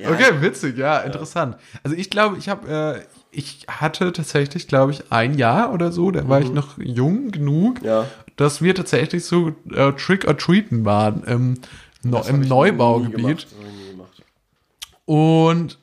Ja, 0.00 0.10
Okay, 0.10 0.32
witzig, 0.42 0.76
ja, 0.76 0.98
interessant. 0.98 1.56
Also 1.82 1.96
ich 1.96 2.10
glaube, 2.10 2.36
ich 2.36 2.50
habe, 2.50 2.68
äh, 3.00 3.02
ich 3.30 3.64
hatte 3.68 4.12
tatsächlich, 4.12 4.68
glaube 4.68 4.92
ich, 4.92 5.10
ein 5.10 5.32
Jahr 5.34 5.72
oder 5.72 5.92
so, 5.92 6.10
da 6.10 6.28
war 6.28 6.40
ich 6.40 6.52
noch 6.52 6.76
jung 6.78 7.30
genug, 7.30 7.80
Mhm. 7.80 7.86
Ja. 7.86 8.04
Dass 8.36 8.60
wir 8.62 8.74
tatsächlich 8.74 9.24
so 9.24 9.52
äh, 9.72 9.92
Trick 9.92 10.26
or 10.26 10.36
Treaten 10.36 10.84
waren 10.84 11.24
im, 11.24 11.54
no, 12.02 12.22
im 12.22 12.40
Neubaugebiet. 12.40 13.46
Und 15.04 15.78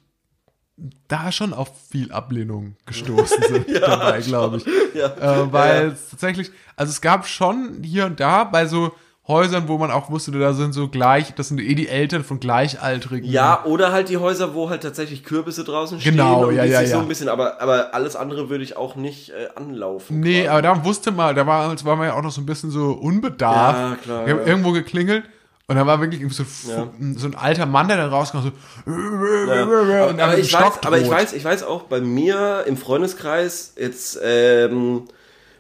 da 1.08 1.32
schon 1.32 1.54
auf 1.54 1.70
viel 1.90 2.12
Ablehnung 2.12 2.76
gestoßen 2.86 3.44
sind 3.48 3.68
dabei, 3.82 4.22
glaube 4.22 4.58
ich. 4.58 4.66
Ja. 4.96 5.08
Äh, 5.44 5.54
weil 5.54 5.88
Ja. 5.88 5.94
es 5.94 6.10
tatsächlich, 6.10 6.52
also 6.76 6.90
es 6.92 7.02
gab 7.02 7.28
schon 7.28 7.84
hier 7.84 8.06
und 8.06 8.20
da 8.20 8.44
bei 8.44 8.66
so 8.66 8.94
Häusern, 9.26 9.70
wo 9.70 9.78
man 9.78 9.90
auch 9.90 10.10
wusste, 10.10 10.32
da 10.32 10.52
sind 10.52 10.74
so 10.74 10.90
gleich, 10.90 11.34
das 11.34 11.48
sind 11.48 11.62
eh 11.62 11.76
die 11.76 11.88
Eltern 11.88 12.26
von 12.26 12.42
Gleichaltrigen. 12.42 13.30
Ja, 13.30 13.64
oder 13.64 13.94
halt 13.94 14.10
die 14.10 14.18
Häuser, 14.18 14.54
wo 14.54 14.70
halt 14.70 14.84
tatsächlich 14.84 15.24
Kürbisse 15.24 15.64
draußen 15.64 16.02
stehen. 16.02 16.18
Genau, 16.18 16.48
und 16.48 16.56
ja, 16.56 16.66
ja, 16.66 16.80
sich 16.80 16.90
so 16.90 16.98
ja. 16.98 17.02
ein 17.02 17.08
bisschen, 17.08 17.30
aber, 17.30 17.62
aber 17.62 17.94
alles 17.94 18.18
andere 18.18 18.50
würde 18.50 18.66
ich 18.66 18.76
auch 18.76 18.98
nicht 18.98 19.30
äh, 19.30 19.48
anlaufen. 19.56 20.20
Nee, 20.20 20.42
quasi. 20.44 20.48
aber 20.50 20.62
da 20.62 20.84
wusste 20.84 21.12
man, 21.12 21.34
da 21.38 21.48
war, 21.48 21.74
da 21.74 21.86
war 21.86 21.96
man 21.96 22.08
ja 22.08 22.16
auch 22.16 22.22
noch 22.22 22.34
so 22.34 22.42
ein 22.42 22.46
bisschen 22.46 22.70
so 22.70 22.92
unbedarft. 22.92 23.80
Ja, 23.80 23.96
klar, 24.04 24.26
Wir 24.26 24.34
haben 24.34 24.42
ja. 24.42 24.48
irgendwo 24.48 24.74
geklingelt 24.74 25.24
und 25.68 25.78
da 25.78 25.88
war 25.88 26.02
wirklich 26.02 26.22
so, 26.34 26.44
Ja. 26.70 26.90
so 27.16 27.26
ein 27.28 27.36
alter 27.36 27.66
Mann, 27.66 27.88
der 27.88 27.96
dann 27.96 28.10
rauskam, 28.10 28.40
so, 28.40 28.52
Ja. 28.86 28.94
und 28.94 29.50
Aber, 29.50 29.86
dann 29.86 30.20
aber, 30.20 30.28
mit 30.32 30.38
dem 30.40 30.44
ich 30.44 30.54
weiß, 30.54 30.84
aber 30.84 30.98
ich 30.98 31.10
weiß, 31.10 31.32
ich 31.32 31.46
weiß 31.46 31.64
auch 31.64 31.84
bei 31.84 32.02
mir 32.02 32.66
im 32.68 32.76
Freundeskreis 32.76 33.74
jetzt 33.80 34.20
ähm, 34.22 35.04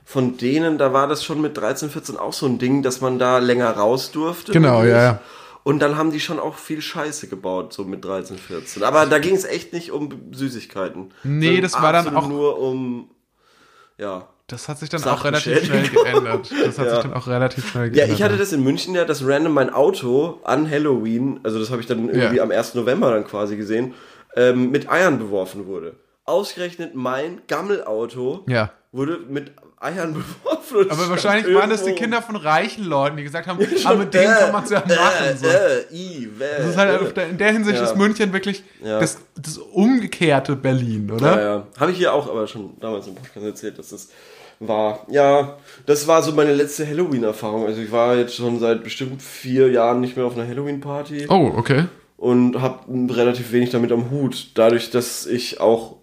von 0.06 0.38
denen, 0.38 0.78
da 0.78 0.92
war 0.94 1.08
das 1.08 1.24
schon 1.24 1.42
mit 1.42 1.58
13, 1.58 1.90
14 1.90 2.18
auch 2.18 2.34
so 2.34 2.46
ein 2.46 2.60
Ding, 2.60 2.84
dass 2.84 3.00
man 3.02 3.20
da 3.20 3.38
länger 3.40 3.72
raus 3.72 4.12
durfte. 4.12 4.52
Genau, 4.52 4.84
ja, 4.84 5.02
ja. 5.02 5.20
Und 5.64 5.80
dann 5.80 5.98
haben 5.98 6.12
die 6.12 6.20
schon 6.20 6.40
auch 6.40 6.56
viel 6.56 6.82
Scheiße 6.82 7.28
gebaut, 7.30 7.72
so 7.72 7.86
mit 7.86 8.04
13, 8.04 8.38
14. 8.38 8.84
Aber 8.84 9.06
da 9.06 9.20
ging 9.20 9.34
es 9.34 9.46
echt 9.46 9.72
nicht 9.72 9.92
um 9.92 10.10
Süßigkeiten. 10.34 11.14
Nee, 11.24 11.62
das 11.62 11.82
war 11.82 11.94
dann 11.94 12.14
auch- 12.18 12.28
nur 12.28 12.60
um, 12.60 13.10
ja. 13.98 14.28
Das 14.48 14.68
hat 14.68 14.78
sich 14.80 14.90
dann 14.90 15.02
auch 15.06 15.24
relativ 15.24 15.64
schnell 15.66 15.88
geändert. 15.88 16.52
Das 16.52 16.78
hat 16.78 16.86
Ja. 16.88 16.96
sich 16.96 17.04
dann 17.04 17.14
auch 17.14 17.28
relativ 17.28 17.70
schnell 17.72 17.86
Ja, 17.86 17.94
geändert. 17.94 18.18
ich 18.18 18.24
hatte 18.24 18.38
das 18.38 18.52
in 18.52 18.62
München 18.62 18.94
ja, 18.94 19.06
dass 19.06 19.26
random 19.26 19.54
mein 19.54 19.70
Auto 19.74 20.42
an 20.44 20.70
Halloween, 20.70 21.40
also 21.44 21.60
das 21.60 21.72
habe 21.72 21.80
ich 21.80 21.88
dann 21.88 22.10
irgendwie 22.10 22.38
Ja. 22.38 22.44
am 22.44 22.52
1. 22.52 22.76
November 22.76 23.12
dann 23.12 23.24
quasi 23.26 23.56
gesehen, 23.56 23.94
ähm, 24.36 24.70
mit 24.70 24.90
Eiern 24.92 25.18
beworfen 25.18 25.66
wurde. 25.66 25.96
Ausgerechnet 26.26 26.96
mein 26.96 27.42
Gammelauto 27.48 28.44
Ja. 28.48 28.72
wurde 28.92 29.20
mit 29.30 29.52
Eiern 29.80 30.14
beworfen. 30.44 30.90
Aber 30.90 31.10
wahrscheinlich 31.10 31.54
waren 31.54 31.70
das 31.70 31.84
die. 31.84 31.92
Kinder 31.92 32.22
von 32.22 32.38
reichen 32.38 32.86
Leuten, 32.86 33.18
die 33.18 33.24
gesagt 33.24 33.48
haben, 33.48 33.60
aber 33.84 33.98
mit 33.98 34.14
denen 34.14 34.32
Äh, 34.34 34.40
kann 34.40 34.52
man 34.54 34.64
es 34.64 34.70
ja 34.70 34.80
machen. 34.80 35.38
So. 35.38 35.48
Äh, 35.48 35.80
äh, 35.80 35.94
i, 35.94 36.30
Das 36.40 36.68
ist 36.70 36.78
halt 36.78 37.02
äh. 37.02 37.14
der- 37.14 37.30
in 37.30 37.38
der 37.38 37.52
Hinsicht 37.52 37.78
Ja. 37.78 37.84
ist 37.84 37.98
München 37.98 38.32
wirklich 38.32 38.64
Ja. 38.82 39.00
das, 39.00 39.18
das 39.36 39.58
umgekehrte 39.58 40.56
Berlin, 40.56 41.12
oder? 41.12 41.36
Ja, 41.36 41.42
ja. 41.58 41.68
Habe 41.78 41.92
ich 41.92 41.98
hier 41.98 42.14
auch 42.14 42.30
aber 42.30 42.48
schon 42.48 42.80
damals 42.80 43.08
im 43.08 43.16
Podcast 43.16 43.46
erzählt, 43.46 43.78
dass 43.78 43.90
das 43.90 44.08
war. 44.62 45.06
Ja, 45.10 45.58
das 45.86 46.08
war 46.08 46.22
so 46.24 46.32
meine 46.32 46.54
letzte 46.54 46.88
Halloween-Erfahrung. 46.88 47.66
Also 47.66 47.82
ich 47.82 47.92
war 47.92 48.16
jetzt 48.16 48.36
schon 48.36 48.60
seit 48.60 48.86
bestimmt 48.86 49.22
vier 49.22 49.70
Jahren 49.70 50.00
nicht 50.00 50.16
mehr 50.16 50.26
auf 50.26 50.38
einer 50.38 50.48
Halloween-Party 50.48 51.26
Oh, 51.28 51.52
okay. 51.58 51.88
und 52.16 52.62
habe 52.62 52.80
relativ 53.14 53.52
wenig 53.52 53.72
damit 53.72 53.92
am 53.92 54.10
Hut. 54.12 54.52
Dadurch, 54.54 54.90
dass 54.92 55.26
ich 55.26 55.60
auch, 55.60 55.98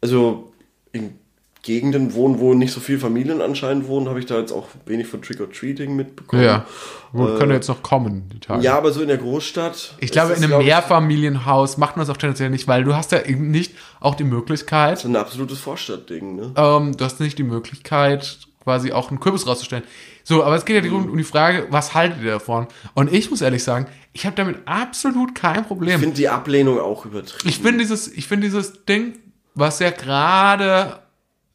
also 0.00 0.52
in 0.92 1.18
Gegenden 1.66 2.14
wohne, 2.14 2.38
wo 2.38 2.54
nicht 2.54 2.72
so 2.72 2.78
viele 2.78 3.00
Familien 3.00 3.42
anscheinend 3.42 3.88
wohnen, 3.88 4.08
habe 4.08 4.20
ich 4.20 4.26
da 4.26 4.38
jetzt 4.38 4.52
auch 4.52 4.68
wenig 4.84 5.08
von 5.08 5.20
Trick-or-Treating 5.20 5.96
mitbekommen. 5.96 6.44
Ja. 6.44 6.64
Gut, 7.12 7.40
können 7.40 7.50
jetzt 7.50 7.66
noch 7.66 7.82
kommen, 7.82 8.30
die 8.32 8.38
Tage. 8.38 8.62
Ja, 8.62 8.76
aber 8.76 8.92
so 8.92 9.02
in 9.02 9.08
der 9.08 9.16
Großstadt. 9.16 9.96
Ich 9.98 10.12
glaube, 10.12 10.32
ist 10.32 10.38
in 10.38 10.44
einem 10.44 10.50
glaub 10.50 10.62
Mehrfamilienhaus 10.62 11.76
macht 11.76 11.96
man 11.96 12.04
es 12.04 12.10
auch 12.10 12.16
tendenziell 12.16 12.50
nicht, 12.50 12.68
weil 12.68 12.84
du 12.84 12.94
hast 12.94 13.10
ja 13.10 13.20
eben 13.22 13.50
nicht 13.50 13.74
auch 13.98 14.14
die 14.14 14.22
Möglichkeit, 14.22 15.00
so 15.00 15.08
ein 15.08 15.16
absolutes 15.16 15.58
Vorstadtding, 15.58 16.36
ne? 16.36 16.52
ähm, 16.54 16.96
du 16.96 17.04
hast 17.04 17.18
nicht 17.18 17.36
die 17.36 17.42
Möglichkeit, 17.42 18.38
quasi 18.62 18.92
auch 18.92 19.10
einen 19.10 19.18
Kürbis 19.18 19.44
rauszustellen. 19.48 19.84
So, 20.22 20.44
aber 20.44 20.54
es 20.54 20.64
geht 20.64 20.84
ja 20.84 20.92
um, 20.92 21.10
um 21.10 21.16
die 21.16 21.24
Frage, 21.24 21.66
was 21.70 21.94
haltet 21.94 22.22
ihr 22.22 22.32
davon? 22.32 22.68
Und 22.94 23.12
ich 23.12 23.28
muss 23.30 23.40
ehrlich 23.40 23.64
sagen, 23.64 23.86
ich 24.12 24.24
habe 24.24 24.36
damit 24.36 24.58
absolut 24.66 25.34
kein 25.34 25.64
Problem. 25.64 25.94
Ich 25.94 26.00
finde 26.00 26.16
die 26.16 26.28
Ablehnung 26.28 26.78
auch 26.78 27.06
übertrieben. 27.06 27.48
Ich 27.48 27.58
finde 27.58 27.78
dieses, 27.78 28.06
ich 28.06 28.28
finde 28.28 28.46
dieses 28.46 28.84
Ding, 28.84 29.14
was 29.56 29.80
ja 29.80 29.90
gerade, 29.90 31.00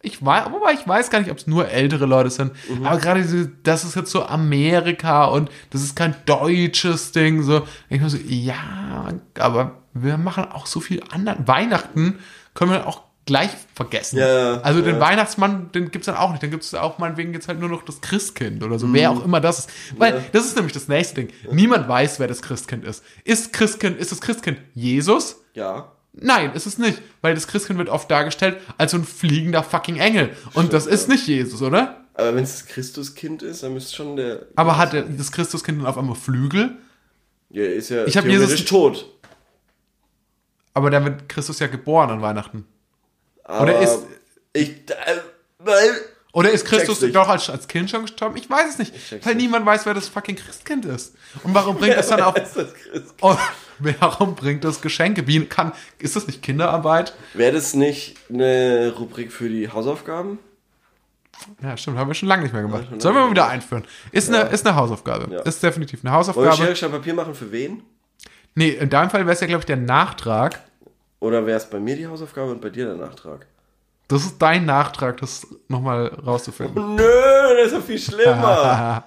ich 0.01 0.23
weiß, 0.25 0.45
wobei 0.51 0.73
ich 0.73 0.85
weiß 0.85 1.09
gar 1.09 1.19
nicht, 1.19 1.31
ob 1.31 1.37
es 1.37 1.47
nur 1.47 1.69
ältere 1.69 2.05
Leute 2.05 2.29
sind, 2.29 2.51
Mhm. 2.69 2.85
aber 2.85 2.99
gerade 2.99 3.21
diese, 3.21 3.49
das 3.63 3.83
ist 3.85 3.95
jetzt 3.95 4.11
so 4.11 4.25
Amerika 4.25 5.25
und 5.25 5.49
das 5.69 5.81
ist 5.83 5.95
kein 5.95 6.15
deutsches 6.25 7.13
Ding, 7.13 7.43
so, 7.43 7.65
ich 7.89 8.01
mir 8.01 8.09
so, 8.09 8.17
ja, 8.17 9.07
aber 9.39 9.77
wir 9.93 10.17
machen 10.17 10.45
auch 10.51 10.65
so 10.65 10.79
viel 10.79 11.01
anderen. 11.11 11.47
Weihnachten 11.47 12.19
können 12.53 12.71
wir 12.71 12.87
auch 12.87 13.03
gleich 13.25 13.51
vergessen. 13.75 14.17
Ja, 14.17 14.53
ja, 14.55 14.61
also 14.61 14.81
den 14.81 14.95
ja. 14.95 14.99
Weihnachtsmann, 14.99 15.71
den 15.73 15.91
gibt's 15.91 16.07
dann 16.07 16.15
auch 16.15 16.31
nicht. 16.31 16.41
Dann 16.41 16.49
gibt's 16.49 16.73
auch 16.73 16.97
meinetwegen 16.97 17.33
jetzt 17.33 17.47
halt 17.47 17.59
nur 17.59 17.69
noch 17.69 17.83
das 17.83 18.01
Christkind 18.01 18.63
oder 18.63 18.79
so, 18.79 18.91
wer 18.93 19.11
auch 19.11 19.23
immer 19.23 19.39
das 19.39 19.59
ist. 19.59 19.69
Weil 19.97 20.23
das 20.31 20.45
ist 20.45 20.55
nämlich 20.55 20.73
das 20.73 20.87
nächste 20.87 21.15
Ding. 21.15 21.29
Niemand 21.51 21.87
weiß, 21.87 22.19
wer 22.19 22.27
das 22.27 22.41
Christkind 22.41 22.83
ist. 22.83 23.03
Ist 23.23 23.53
Christkind, 23.53 23.99
ist 23.99 24.11
das 24.11 24.21
Christkind 24.21 24.57
Jesus? 24.73 25.37
Ja. 25.53 25.91
Nein, 26.13 26.51
ist 26.53 26.65
es 26.65 26.77
nicht, 26.77 27.01
weil 27.21 27.35
das 27.35 27.47
Christkind 27.47 27.79
wird 27.79 27.89
oft 27.89 28.11
dargestellt 28.11 28.57
als 28.77 28.91
so 28.91 28.97
ein 28.97 29.05
fliegender 29.05 29.63
fucking 29.63 29.97
Engel. 29.97 30.35
Und 30.53 30.73
das 30.73 30.85
ist 30.85 31.07
nicht 31.07 31.25
Jesus, 31.27 31.61
oder? 31.61 32.05
Aber 32.13 32.35
wenn 32.35 32.43
es 32.43 32.51
das 32.59 32.65
Christuskind 32.67 33.41
ist, 33.43 33.63
dann 33.63 33.73
müsste 33.73 33.95
schon 33.95 34.17
der. 34.17 34.45
Aber 34.55 34.77
hat 34.77 34.91
der- 34.93 35.03
das 35.03 35.31
Christuskind 35.31 35.79
dann 35.79 35.87
auf 35.87 35.97
einmal 35.97 36.15
Flügel? 36.15 36.77
Ja, 37.49 37.63
ist 37.63 37.89
ja 37.89 38.05
Ich 38.05 38.13
theoretisch 38.13 38.49
Jesus- 38.59 38.65
tot. 38.65 39.05
Aber 40.73 40.89
dann 40.89 41.03
wird 41.05 41.29
Christus 41.29 41.59
ja 41.59 41.67
geboren 41.67 42.09
an 42.09 42.21
Weihnachten. 42.21 42.65
Aber 43.43 43.63
Oder 43.63 43.79
ist, 43.81 43.99
Ich. 44.53 44.69
Äh, 44.89 45.17
weil. 45.59 45.89
oder 46.33 46.51
ist 46.51 46.65
Christus 46.65 46.99
doch 47.11 47.27
als, 47.27 47.49
als 47.49 47.67
Kind 47.67 47.89
schon 47.89 48.03
gestorben? 48.03 48.37
Ich 48.37 48.49
weiß 48.49 48.69
es 48.73 48.77
nicht. 48.79 48.93
Weil 49.25 49.35
nicht. 49.35 49.43
niemand 49.43 49.65
weiß, 49.65 49.85
wer 49.85 49.93
das 49.93 50.07
fucking 50.07 50.35
Christkind 50.35 50.85
ist. 50.85 51.15
Und 51.43 51.53
warum 51.53 51.77
bringt 51.77 51.95
das 51.97 52.07
dann 52.09 52.21
auf. 52.21 52.35
Ist 52.37 52.55
das 52.55 52.73
Christ? 52.73 53.13
Oh, 53.83 53.93
warum 53.99 54.35
bringt 54.35 54.63
das 54.63 54.81
Geschenke? 54.81 55.27
Wie 55.27 55.45
kann. 55.45 55.71
Ist 55.99 56.15
das 56.15 56.27
nicht 56.27 56.41
Kinderarbeit? 56.41 57.13
Wäre 57.33 57.53
das 57.53 57.73
nicht 57.73 58.17
eine 58.29 58.93
Rubrik 58.97 59.31
für 59.31 59.49
die 59.49 59.69
Hausaufgaben? 59.69 60.39
Ja, 61.61 61.75
stimmt, 61.75 61.97
haben 61.97 62.09
wir 62.09 62.13
schon 62.13 62.29
lange 62.29 62.43
nicht 62.43 62.53
mehr 62.53 62.61
gemacht. 62.61 62.85
Sollen 62.99 63.15
wir 63.15 63.23
mal 63.23 63.31
wieder 63.31 63.47
einführen? 63.47 63.83
Ist, 64.11 64.29
eine, 64.29 64.49
ist 64.49 64.65
eine 64.65 64.75
Hausaufgabe. 64.75 65.33
Ja. 65.33 65.41
Ist 65.41 65.63
definitiv 65.63 66.01
eine 66.01 66.11
Wollen 66.11 66.13
wir 66.13 66.17
Hausaufgabe. 66.17 66.55
Schere, 66.57 66.75
Stein, 66.75 66.91
Papier 66.91 67.13
machen 67.13 67.33
für 67.33 67.51
wen? 67.51 67.81
Nee, 68.53 68.69
in 68.69 68.89
deinem 68.89 69.09
Fall 69.09 69.21
wäre 69.21 69.33
es 69.33 69.39
ja, 69.39 69.47
glaube 69.47 69.61
ich, 69.61 69.65
der 69.65 69.77
Nachtrag. 69.77 70.59
Oder 71.19 71.45
wäre 71.45 71.57
es 71.57 71.69
bei 71.69 71.79
mir 71.79 71.95
die 71.95 72.07
Hausaufgabe 72.07 72.51
und 72.51 72.61
bei 72.61 72.69
dir 72.69 72.85
der 72.85 72.95
Nachtrag? 72.95 73.47
Das 74.07 74.23
ist 74.25 74.41
dein 74.41 74.65
Nachtrag, 74.65 75.17
das 75.17 75.47
nochmal 75.69 76.07
rauszufinden. 76.07 76.95
Nö, 76.95 77.03
das 77.57 77.67
ist 77.67 77.73
ja 77.73 77.81
viel 77.81 77.99
schlimmer. 77.99 79.05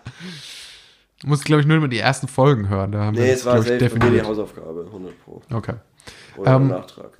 Du 1.24 1.30
musst, 1.30 1.46
glaube 1.46 1.62
ich, 1.62 1.66
nur 1.66 1.78
immer 1.78 1.88
die 1.88 1.98
ersten 1.98 2.28
Folgen 2.28 2.68
hören. 2.68 2.92
Da 2.92 3.04
haben 3.04 3.14
nee, 3.14 3.24
wir 3.24 3.32
es 3.32 3.46
war 3.46 3.62
selbst 3.62 3.70
mir 3.70 3.78
die 3.78 3.96
definiert. 3.96 4.26
Hausaufgabe, 4.26 4.84
100 4.84 5.24
Pro. 5.24 5.40
Okay. 5.50 5.72
Oder 6.36 6.56
Ähm, 6.56 6.68
Nachtrag. 6.68 7.12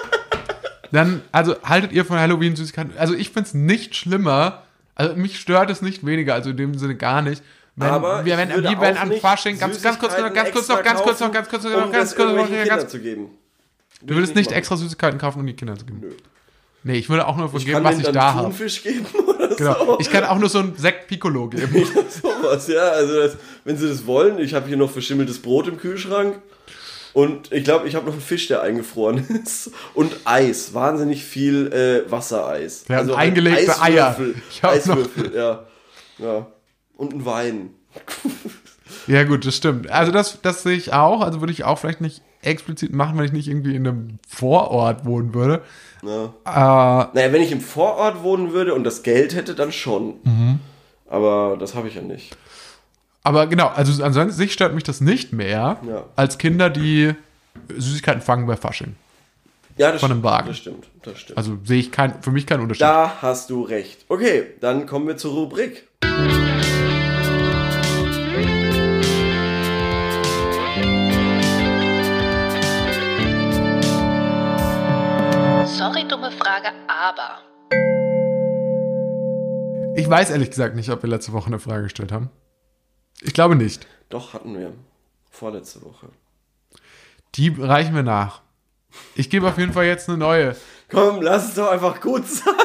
Dann, 0.92 1.20
also 1.30 1.54
haltet 1.62 1.92
ihr 1.92 2.06
von 2.06 2.18
Halloween 2.18 2.56
Süßigkeiten? 2.56 2.96
Also 2.96 3.12
ich 3.12 3.28
finde 3.28 3.48
es 3.48 3.52
nicht 3.52 3.94
schlimmer. 3.96 4.62
Also 4.94 5.14
mich 5.14 5.38
stört 5.38 5.68
es 5.68 5.82
nicht 5.82 6.06
weniger, 6.06 6.32
also 6.32 6.48
in 6.48 6.56
dem 6.56 6.74
Sinne 6.78 6.96
gar 6.96 7.20
nicht. 7.20 7.42
Wenn, 7.76 7.88
Aber 7.88 8.24
wir, 8.24 8.32
ich 8.32 8.38
wenn, 8.38 8.48
würde 8.48 8.70
wie 8.70 8.80
wenn 8.80 8.96
auch 8.96 9.02
an 9.02 9.08
nicht 9.10 9.20
Fasching, 9.20 9.58
ganz, 9.58 9.82
ganz 9.82 9.98
kurz, 9.98 10.12
Süßigkeiten 10.12 10.34
ganz 10.34 10.50
kurz 10.50 10.68
noch, 10.68 10.78
extra 10.78 10.94
ganz 10.94 11.02
kurz 11.02 11.20
noch, 11.20 11.26
kaufen, 11.26 11.34
ganz 11.34 11.48
kurz 11.50 11.64
noch, 11.64 11.84
um 11.84 11.92
ganz 11.92 11.92
das 11.92 12.16
kurz 12.16 12.28
noch, 12.30 12.36
irgendwelchen 12.38 12.68
ganz 12.68 12.82
Kindern 12.82 12.88
zu 12.88 13.00
geben. 13.00 13.30
Du 14.00 14.14
würdest 14.14 14.36
nicht 14.36 14.46
machen. 14.46 14.58
extra 14.58 14.76
Süßigkeiten 14.78 15.18
kaufen, 15.18 15.40
um 15.40 15.46
die 15.46 15.54
Kinder 15.54 15.76
zu 15.76 15.84
geben? 15.84 16.00
Nö. 16.00 16.12
Nee, 16.84 16.98
ich 16.98 17.08
würde 17.08 17.26
auch 17.26 17.36
nur 17.36 17.48
von 17.48 17.58
Ich 17.58 17.66
geben, 17.66 17.82
was 17.84 17.98
ich 17.98 18.08
da 18.08 18.34
habe. 18.34 18.48
Thunfisch 18.48 18.82
geben 18.82 19.06
oder 19.26 19.48
Genau. 19.56 19.74
so. 19.84 19.98
Ich 20.00 20.10
kann 20.10 20.24
auch 20.24 20.38
nur 20.38 20.48
so 20.48 20.60
ein 20.60 20.74
Sekt 20.76 21.08
Piccolo 21.08 21.48
geben. 21.48 21.84
Sowas, 22.22 22.68
ja. 22.68 22.80
Also, 22.90 23.14
das, 23.14 23.36
wenn 23.64 23.76
sie 23.76 23.88
das 23.88 24.06
wollen, 24.06 24.38
ich 24.38 24.54
habe 24.54 24.68
hier 24.68 24.76
noch 24.76 24.90
verschimmeltes 24.90 25.40
Brot 25.42 25.66
im 25.68 25.76
Kühlschrank. 25.78 26.40
Und 27.14 27.50
ich 27.52 27.64
glaube, 27.64 27.88
ich 27.88 27.94
habe 27.96 28.06
noch 28.06 28.12
einen 28.12 28.22
Fisch, 28.22 28.46
der 28.46 28.62
eingefroren 28.62 29.26
ist. 29.44 29.72
Und 29.94 30.12
Eis. 30.24 30.72
Wahnsinnig 30.74 31.24
viel 31.24 31.72
äh, 31.72 32.10
Wassereis. 32.10 32.84
Ja, 32.88 32.96
halt 32.96 33.10
eingelegte 33.12 33.80
Eier. 33.80 34.16
Ich 34.50 34.62
Eiswürfel, 34.62 35.34
ja. 35.34 35.64
ja. 36.18 36.46
Und 36.96 37.14
ein 37.14 37.24
Wein. 37.24 37.70
Ja, 39.06 39.24
gut, 39.24 39.46
das 39.46 39.56
stimmt. 39.56 39.90
Also 39.90 40.12
das, 40.12 40.38
das 40.42 40.62
sehe 40.62 40.76
ich 40.76 40.92
auch. 40.92 41.22
Also 41.22 41.40
würde 41.40 41.52
ich 41.52 41.64
auch 41.64 41.78
vielleicht 41.78 42.00
nicht 42.00 42.22
explizit 42.42 42.92
machen, 42.92 43.18
wenn 43.18 43.24
ich 43.24 43.32
nicht 43.32 43.48
irgendwie 43.48 43.74
in 43.74 43.86
einem 43.86 44.18
Vorort 44.28 45.04
wohnen 45.04 45.34
würde. 45.34 45.62
Ja. 46.02 46.24
Äh, 46.46 47.08
Naja, 47.14 47.32
wenn 47.32 47.42
ich 47.42 47.50
im 47.52 47.60
Vorort 47.60 48.22
wohnen 48.22 48.52
würde 48.52 48.74
und 48.74 48.84
das 48.84 49.02
Geld 49.02 49.34
hätte, 49.34 49.54
dann 49.54 49.72
schon. 49.72 50.14
Mhm. 50.24 50.60
Aber 51.08 51.56
das 51.58 51.74
habe 51.74 51.88
ich 51.88 51.94
ja 51.96 52.02
nicht. 52.02 52.36
aber 53.24 53.46
genau, 53.46 53.68
also 53.68 54.02
ansonsten 54.04 54.32
sich 54.36 54.52
stört 54.52 54.74
mich 54.74 54.84
das 54.84 55.00
nicht 55.00 55.32
mehr 55.32 55.78
Ja. 55.86 56.04
als 56.16 56.38
Kinder, 56.38 56.70
die 56.70 57.14
Süßigkeiten 57.76 58.22
fangen 58.22 58.46
bei 58.46 58.56
Fasching. 58.56 58.94
Ja, 59.76 59.92
das 59.92 60.00
Von 60.00 60.10
einem 60.10 60.20
stimmt. 60.20 60.32
Wagen. 60.32 60.46
Das 60.48 60.56
stimmt. 60.56 60.86
Das 61.02 61.18
stimmt. 61.20 61.36
Also 61.38 61.58
sehe 61.64 61.78
ich 61.78 61.92
kein, 61.92 62.20
für 62.22 62.30
mich 62.30 62.46
keinen 62.46 62.60
Unterschied. 62.62 62.82
Da 62.82 63.12
hast 63.22 63.50
du 63.50 63.62
recht. 63.62 64.04
Okay, 64.08 64.46
dann 64.60 64.86
kommen 64.86 65.06
wir 65.06 65.16
zur 65.16 65.32
Rubrik. 65.34 65.86
Dumme 76.08 76.32
Frage, 76.32 76.68
aber. 76.88 77.42
Ich 79.96 80.08
weiß 80.08 80.30
ehrlich 80.30 80.50
gesagt 80.50 80.74
nicht, 80.74 80.90
ob 80.90 81.02
wir 81.02 81.10
letzte 81.10 81.32
Woche 81.32 81.48
eine 81.48 81.58
Frage 81.58 81.84
gestellt 81.84 82.12
haben. 82.12 82.30
Ich 83.20 83.34
glaube 83.34 83.56
nicht. 83.56 83.86
Doch, 84.08 84.32
hatten 84.32 84.58
wir. 84.58 84.72
Vorletzte 85.30 85.82
Woche. 85.82 86.08
Die 87.34 87.48
reichen 87.48 87.94
wir 87.94 88.02
nach. 88.02 88.42
Ich 89.14 89.28
gebe 89.28 89.48
auf 89.48 89.58
jeden 89.58 89.72
Fall 89.72 89.84
jetzt 89.84 90.08
eine 90.08 90.18
neue. 90.18 90.56
Komm, 90.88 91.20
lass 91.20 91.48
es 91.48 91.54
doch 91.54 91.70
einfach 91.70 92.00
gut 92.00 92.26
sein. 92.26 92.54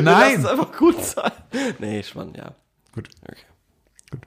Lass 0.00 0.32
es 0.32 0.38
Nein! 0.42 0.46
einfach 0.46 0.76
gut 0.76 1.02
sein. 1.02 1.32
Nee, 1.78 2.02
Schwann, 2.02 2.34
ja. 2.34 2.54
Gut. 2.94 3.08
Okay. 3.22 4.20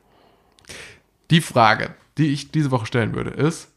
Die 1.32 1.42
Frage, 1.42 1.96
die 2.18 2.32
ich 2.32 2.52
diese 2.52 2.72
Woche 2.72 2.86
stellen 2.86 3.16
würde, 3.16 3.32
ist, 3.32 3.70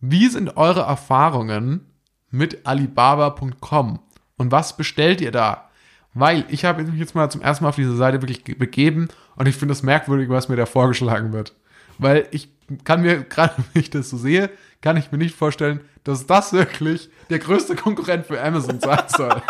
wie 0.00 0.28
sind 0.28 0.56
eure 0.56 0.82
Erfahrungen 0.82 1.90
mit 2.36 2.66
Alibaba.com 2.66 3.98
und 4.36 4.52
was 4.52 4.76
bestellt 4.76 5.20
ihr 5.20 5.32
da? 5.32 5.70
Weil 6.14 6.44
ich 6.48 6.64
habe 6.64 6.82
mich 6.82 6.98
jetzt 6.98 7.14
mal 7.14 7.30
zum 7.30 7.42
ersten 7.42 7.64
Mal 7.64 7.70
auf 7.70 7.76
diese 7.76 7.96
Seite 7.96 8.22
wirklich 8.22 8.44
ge- 8.44 8.54
begeben 8.54 9.08
und 9.36 9.46
ich 9.48 9.56
finde 9.56 9.72
es 9.72 9.82
merkwürdig, 9.82 10.28
was 10.28 10.48
mir 10.48 10.56
da 10.56 10.66
vorgeschlagen 10.66 11.32
wird. 11.32 11.54
Weil 11.98 12.26
ich 12.30 12.48
kann 12.84 13.02
mir, 13.02 13.22
gerade 13.28 13.54
wenn 13.72 13.82
ich 13.82 13.90
das 13.90 14.10
so 14.10 14.16
sehe, 14.16 14.50
kann 14.80 14.96
ich 14.96 15.12
mir 15.12 15.18
nicht 15.18 15.34
vorstellen, 15.36 15.80
dass 16.04 16.26
das 16.26 16.52
wirklich 16.52 17.10
der 17.30 17.38
größte 17.38 17.74
Konkurrent 17.76 18.26
für 18.26 18.42
Amazon 18.42 18.80
sein 18.80 19.04
soll. 19.08 19.42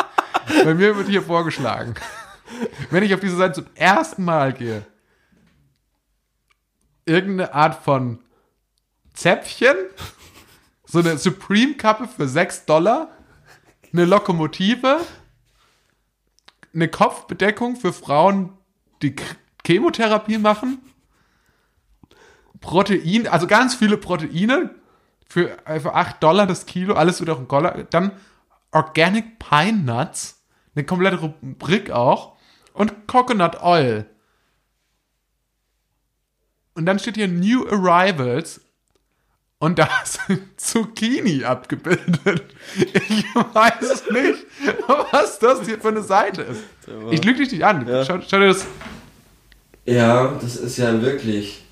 Bei 0.65 0.75
mir 0.75 0.97
wird 0.97 1.09
hier 1.09 1.23
vorgeschlagen. 1.23 1.95
Wenn 2.91 3.03
ich 3.03 3.13
auf 3.15 3.21
diese 3.21 3.37
Seite 3.37 3.55
zum 3.55 3.67
ersten 3.75 4.25
Mal 4.25 4.53
gehe, 4.53 4.83
irgendeine 7.05 7.55
Art 7.55 7.83
von 7.85 8.19
Zäpfchen, 9.15 9.75
so 10.87 11.01
eine 11.01 11.19
Supreme-Kappe 11.19 12.09
für 12.09 12.29
6 12.29 12.65
Dollar, 12.65 13.11
eine 13.93 14.05
Lokomotive, 14.05 15.01
eine 16.73 16.89
Kopfbedeckung 16.89 17.77
für 17.77 17.93
Frauen, 17.93 18.53
die 19.03 19.15
Chemotherapie 19.65 20.39
machen, 20.39 20.79
Protein, 22.61 23.27
also 23.29 23.47
ganz 23.47 23.75
viele 23.75 23.97
Proteine 23.97 24.75
für, 25.29 25.67
äh, 25.67 25.81
für 25.81 25.95
8 25.95 26.23
Dollar 26.23 26.47
das 26.47 26.67
Kilo, 26.67 26.95
alles 26.95 27.21
wieder 27.21 27.37
ein 27.37 27.49
Dollar, 27.49 27.85
dann 27.85 28.13
Organic 28.71 29.39
Pine 29.39 29.79
Nuts, 29.79 30.43
eine 30.75 30.85
komplette 30.85 31.21
Rubrik 31.21 31.91
auch, 31.91 32.37
und 32.73 33.07
Coconut 33.07 33.63
Oil. 33.63 34.07
Und 36.75 36.87
dann 36.87 36.99
steht 36.99 37.17
hier 37.17 37.29
New 37.29 37.67
Arrivals 37.67 38.61
und 39.59 39.79
da 39.79 39.89
sind 40.05 40.41
Zucchini 40.61 41.45
abgebildet. 41.45 42.45
Ich 42.77 43.25
weiß 43.35 44.05
nicht, 44.11 44.45
was 45.13 45.39
das 45.39 45.63
hier 45.67 45.81
für 45.81 45.89
eine 45.89 46.03
Seite 46.03 46.43
ist. 46.43 46.61
Ich 47.11 47.25
lüge 47.25 47.41
dich 47.43 47.53
nicht 47.53 47.65
an. 47.65 47.87
Schau, 48.07 48.19
schau 48.27 48.39
dir 48.39 48.49
das. 48.49 48.67
Ja, 49.85 50.35
das 50.41 50.57
ist 50.57 50.77
ja 50.79 51.01
wirklich. 51.01 51.63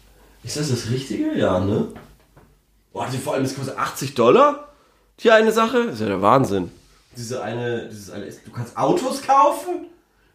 Ist 0.45 0.57
das 0.57 0.68
das 0.70 0.91
Richtige? 0.91 1.32
Ja, 1.35 1.59
ne? 1.59 1.89
Boah, 2.93 3.09
die, 3.11 3.18
vor 3.18 3.35
allem, 3.35 3.43
das 3.45 3.57
kostet 3.57 3.76
80 3.76 4.14
Dollar? 4.14 4.68
Die 5.20 5.30
eine 5.30 5.53
Sache? 5.53 5.87
Das 5.87 5.95
ist 5.95 6.01
ja 6.01 6.07
der 6.09 6.22
Wahnsinn. 6.22 6.70
Diese 7.16 7.43
eine, 7.43 7.89
dieses 7.89 8.11
eine, 8.11 8.26
du 8.26 8.51
kannst 8.53 8.76
Autos 8.76 9.22
kaufen? 9.22 9.87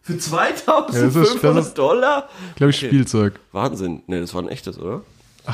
Für 0.02 0.18
2500 0.18 0.94
Ja, 0.96 1.22
das 1.22 1.30
ist- 1.36 1.44
das 1.44 1.68
ist- 1.68 1.78
Dollar? 1.78 2.30
Glaube 2.56 2.72
ich, 2.72 2.78
Spielzeug. 2.80 3.40
Wahnsinn. 3.52 4.02
Ne, 4.08 4.22
das 4.22 4.34
war 4.34 4.42
ein 4.42 4.50
echtes, 4.50 4.78
oder? 4.80 5.02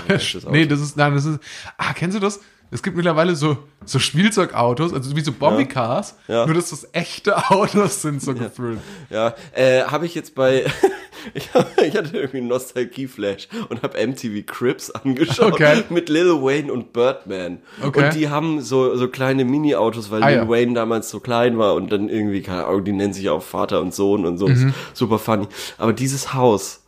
Echtes 0.08 0.46
nee, 0.50 0.66
das 0.66 0.80
ist, 0.82 0.98
nein, 0.98 1.14
das 1.16 1.26
ist, 1.26 1.40
ah, 1.78 1.94
kennst 1.94 2.16
du 2.16 2.22
das? 2.22 2.40
Es 2.72 2.82
gibt 2.82 2.98
mittlerweile 2.98 3.36
so, 3.36 3.58
so 3.86 4.00
Spielzeugautos, 4.00 4.92
also 4.92 5.16
wie 5.16 5.22
so 5.22 5.32
Bobbycars, 5.32 6.16
Ja. 6.28 6.46
nur 6.48 6.56
dass 6.56 6.72
das 6.72 6.88
echte 6.94 7.38
Autos 7.52 8.02
sind, 8.02 8.22
so 8.24 8.34
gefühlt. 8.34 8.80
Ja, 9.12 9.36
äh, 9.54 9.84
habe 9.84 10.08
ich 10.08 10.16
jetzt 10.16 10.34
bei. 10.34 10.66
ich, 11.36 11.54
hab- 11.54 11.80
ich 11.80 11.96
hatte 11.96 12.18
irgendwie 12.18 12.40
einen 12.40 12.48
Nostalgie-Flash 12.48 13.50
und 13.70 13.84
habe 13.84 14.06
MTV 14.06 14.46
Crips 14.48 14.90
angeschaut 14.92 15.54
Okay. 15.54 15.84
mit 15.90 16.10
Lil 16.10 16.42
Wayne 16.42 16.74
und 16.74 16.92
Birdman. 16.92 17.60
Okay. 17.84 18.06
Und 18.08 18.16
die 18.16 18.30
haben 18.30 18.62
so, 18.62 18.96
so 18.98 19.08
kleine 19.10 19.46
Mini-Autos, 19.46 20.10
weil 20.10 20.24
Ah, 20.24 20.30
Lil 20.30 20.38
ja. 20.38 20.50
Wayne 20.50 20.74
damals 20.74 21.10
so 21.12 21.20
klein 21.20 21.60
war 21.60 21.76
und 21.76 21.92
dann 21.92 22.10
irgendwie, 22.10 22.42
keine 22.42 22.66
Ahnung, 22.66 22.84
die 22.84 22.94
nennen 22.94 23.14
sich 23.14 23.30
auch 23.30 23.44
Vater 23.44 23.80
und 23.80 23.94
Sohn 23.94 24.26
und 24.26 24.40
so. 24.40 24.48
Mhm. 24.48 24.70
Ist 24.70 24.76
super 24.98 25.20
funny. 25.20 25.48
Aber 25.78 25.94
dieses 25.94 26.34
Haus 26.34 26.82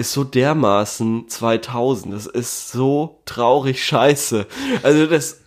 ist 0.00 0.12
so 0.12 0.24
dermaßen 0.24 1.28
2000. 1.28 2.14
Das 2.14 2.26
ist 2.26 2.72
so 2.72 3.20
traurig 3.26 3.84
scheiße. 3.84 4.46
Also 4.82 5.06
das, 5.06 5.40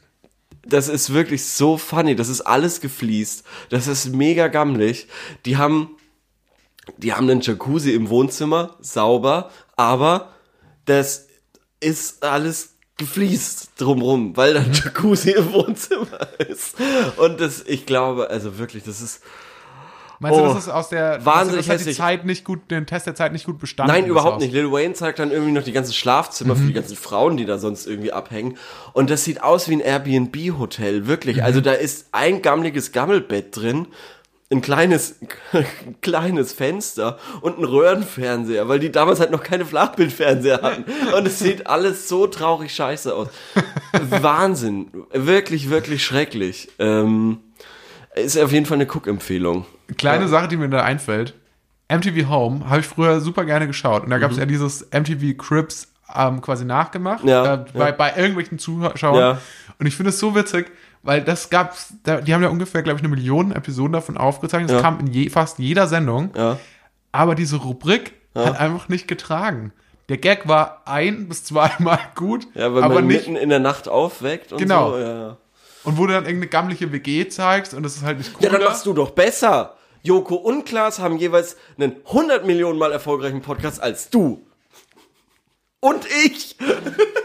das 0.65 0.87
ist 0.89 1.13
wirklich 1.13 1.45
so 1.45 1.77
funny. 1.77 2.15
Das 2.15 2.29
ist 2.29 2.41
alles 2.41 2.79
gefliest. 2.79 3.43
Das 3.69 3.87
ist 3.87 4.13
mega 4.13 4.47
gammelig. 4.47 5.07
Die 5.45 5.57
haben, 5.57 5.97
die 6.97 7.13
haben 7.13 7.29
einen 7.29 7.41
Jacuzzi 7.41 7.93
im 7.93 8.09
Wohnzimmer, 8.09 8.77
sauber, 8.79 9.49
aber 9.75 10.33
das 10.85 11.27
ist 11.79 12.23
alles 12.23 12.75
gefliest 12.97 13.71
drumrum, 13.77 14.37
weil 14.37 14.53
da 14.53 14.61
ein 14.61 14.73
Jacuzzi 14.73 15.31
im 15.31 15.51
Wohnzimmer 15.51 16.27
ist. 16.39 16.75
Und 17.17 17.41
das, 17.41 17.63
ich 17.65 17.87
glaube, 17.87 18.29
also 18.29 18.59
wirklich, 18.59 18.83
das 18.83 19.01
ist, 19.01 19.21
Meinst 20.19 20.39
du, 20.39 20.43
Oh, 20.43 20.47
das 20.53 20.63
ist 20.63 20.69
aus 20.69 20.89
der, 20.89 21.25
wahnsinnig 21.25 21.67
das 21.67 21.79
hat 21.81 21.85
die. 21.87 21.93
Zeit 21.93 22.25
nicht 22.25 22.45
gut, 22.45 22.69
den 22.71 22.85
Test 22.85 23.07
der 23.07 23.15
Zeit 23.15 23.33
nicht 23.33 23.45
gut 23.45 23.59
bestanden? 23.59 23.93
Nein, 23.93 24.05
überhaupt 24.05 24.39
nicht. 24.39 24.53
Lil 24.53 24.71
Wayne 24.71 24.93
zeigt 24.93 25.19
dann 25.19 25.31
irgendwie 25.31 25.51
noch 25.51 25.63
die 25.63 25.71
ganzen 25.73 25.93
Schlafzimmer 25.93 26.55
Mhm. 26.55 26.59
für 26.59 26.65
die 26.67 26.73
ganzen 26.73 26.95
Frauen, 26.97 27.35
die 27.37 27.45
da 27.45 27.57
sonst 27.57 27.87
irgendwie 27.87 28.11
abhängen. 28.13 28.57
Und 28.93 29.09
das 29.09 29.23
sieht 29.23 29.43
aus 29.43 29.67
wie 29.69 29.73
ein 29.73 29.81
Airbnb-Hotel, 29.81 31.07
wirklich. 31.07 31.37
Mhm. 31.37 31.43
Also 31.43 31.61
da 31.61 31.73
ist 31.73 32.07
ein 32.11 32.41
gammeliges 32.41 32.91
Gammelbett 32.91 33.55
drin, 33.55 33.87
ein 34.51 34.61
kleines, 34.61 35.15
ein 35.51 35.65
kleines 36.01 36.53
Fenster 36.53 37.17
und 37.41 37.57
ein 37.57 37.63
Röhrenfernseher, 37.63 38.67
weil 38.69 38.79
die 38.79 38.91
damals 38.91 39.19
halt 39.19 39.31
noch 39.31 39.41
keine 39.41 39.65
Flachbildfernseher 39.65 40.61
hatten. 40.61 40.85
Und 41.17 41.25
es 41.25 41.39
sieht 41.39 41.65
alles 41.65 42.07
so 42.07 42.27
traurig 42.27 42.71
scheiße 42.75 43.15
aus. 43.15 43.29
Wahnsinn. 44.09 44.91
Wirklich, 45.11 45.69
wirklich 45.69 46.03
schrecklich. 46.05 46.69
Ähm, 46.79 47.39
ist 48.15 48.37
auf 48.37 48.51
jeden 48.51 48.65
Fall 48.65 48.75
eine 48.77 48.85
Cook-Empfehlung. 48.87 49.65
Kleine 49.97 50.27
Sache, 50.27 50.47
die 50.47 50.57
mir 50.57 50.69
da 50.69 50.83
einfällt. 50.83 51.33
MTV 51.91 52.29
Home 52.29 52.69
habe 52.69 52.79
ich 52.79 52.85
früher 52.87 53.19
super 53.19 53.45
gerne 53.45 53.67
geschaut. 53.67 54.03
Und 54.03 54.09
da 54.09 54.17
gab 54.17 54.31
es 54.31 54.37
ja 54.37 54.45
dieses 54.45 54.87
MTV 54.91 55.37
Crips 55.37 55.91
ähm, 56.15 56.41
quasi 56.41 56.65
nachgemacht. 56.65 57.23
Mhm. 57.23 57.29
Ja, 57.29 57.53
äh, 57.55 57.65
bei, 57.73 57.85
ja. 57.89 57.91
bei 57.91 58.15
irgendwelchen 58.15 58.57
Zuschauern. 58.59 59.19
Ja. 59.19 59.37
Und 59.79 59.85
ich 59.85 59.95
finde 59.95 60.09
es 60.09 60.19
so 60.19 60.33
witzig, 60.35 60.71
weil 61.03 61.21
das 61.21 61.49
gab's, 61.49 61.93
da, 62.03 62.21
die 62.21 62.33
haben 62.33 62.41
ja 62.41 62.49
ungefähr, 62.49 62.81
glaube 62.83 62.97
ich, 62.99 63.05
eine 63.05 63.13
Million 63.13 63.51
Episoden 63.51 63.93
davon 63.93 64.17
aufgezeichnet. 64.17 64.69
Das 64.69 64.77
Ja. 64.77 64.81
kam 64.81 64.99
in 65.01 65.07
je, 65.07 65.29
fast 65.29 65.59
jeder 65.59 65.87
Sendung. 65.87 66.31
Ja. 66.35 66.57
Aber 67.11 67.35
diese 67.35 67.57
Rubrik 67.57 68.13
hat 68.35 68.59
einfach 68.59 68.89
nicht 68.89 69.07
getragen. 69.07 69.71
Der 70.09 70.17
Gag 70.17 70.47
war 70.47 70.81
ein 70.85 71.27
bis 71.27 71.43
zweimal 71.43 71.99
gut, 72.15 72.47
Ja, 72.55 72.73
weil 72.73 72.83
aber 72.83 72.95
man 72.95 73.07
nicht. 73.07 73.27
mitten 73.27 73.35
in 73.35 73.49
der 73.49 73.59
Nacht 73.59 73.87
aufweckt 73.87 74.51
und 74.51 74.57
Genau. 74.59 74.91
so. 74.91 74.97
Ja, 74.97 75.13
ja. 75.27 75.37
Und 75.83 75.97
wo 75.97 76.05
du 76.05 76.13
dann 76.13 76.25
irgendeine 76.25 76.49
gammliche 76.49 76.91
WG 76.91 77.27
zeigst 77.27 77.73
und 77.73 77.83
das 77.83 77.95
ist 77.95 78.03
halt 78.03 78.17
nicht 78.17 78.33
cool. 78.35 78.43
Ja, 78.43 78.49
dann 78.49 78.63
machst 78.63 78.85
du 78.85 78.93
doch 78.93 79.11
besser. 79.11 79.77
Joko 80.01 80.35
und 80.35 80.65
Klaas 80.65 80.99
haben 80.99 81.17
jeweils 81.17 81.57
einen 81.77 81.95
100 82.05 82.45
Millionen 82.45 82.77
Mal 82.77 82.91
erfolgreichen 82.91 83.41
Podcast 83.41 83.81
als 83.81 84.09
du. 84.09 84.45
Und 85.79 86.05
ich. 86.25 86.57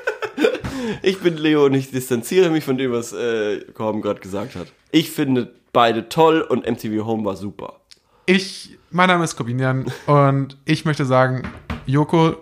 ich 1.03 1.21
bin 1.21 1.37
Leo 1.37 1.67
und 1.67 1.75
ich 1.75 1.91
distanziere 1.91 2.51
mich 2.51 2.65
von 2.65 2.79
dem, 2.79 2.93
was 2.93 3.13
äh, 3.13 3.61
Korben 3.73 4.03
gerade 4.03 4.21
gesagt 4.21 4.57
hat. 4.57 4.69
Ich 4.91 5.11
finde 5.11 5.55
beide 5.73 6.09
toll 6.09 6.41
und 6.41 6.69
MTV 6.69 7.05
Home 7.05 7.25
war 7.25 7.37
super. 7.37 7.81
Ich, 8.27 8.79
mein 8.91 9.09
Name 9.09 9.25
ist 9.25 9.37
Corbinian 9.37 9.87
und 10.07 10.57
ich 10.65 10.85
möchte 10.85 11.05
sagen, 11.05 11.43
Joko, 11.87 12.37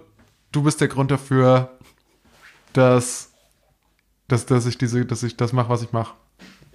du 0.53 0.62
bist 0.62 0.81
der 0.81 0.89
Grund 0.89 1.11
dafür, 1.11 1.71
dass, 2.73 3.33
dass, 4.29 4.47
dass 4.47 4.66
ich 4.66 4.79
diese, 4.79 5.05
dass 5.05 5.22
ich 5.22 5.37
das 5.37 5.53
mache, 5.53 5.68
was 5.68 5.83
ich 5.83 5.93
mache. 5.93 6.14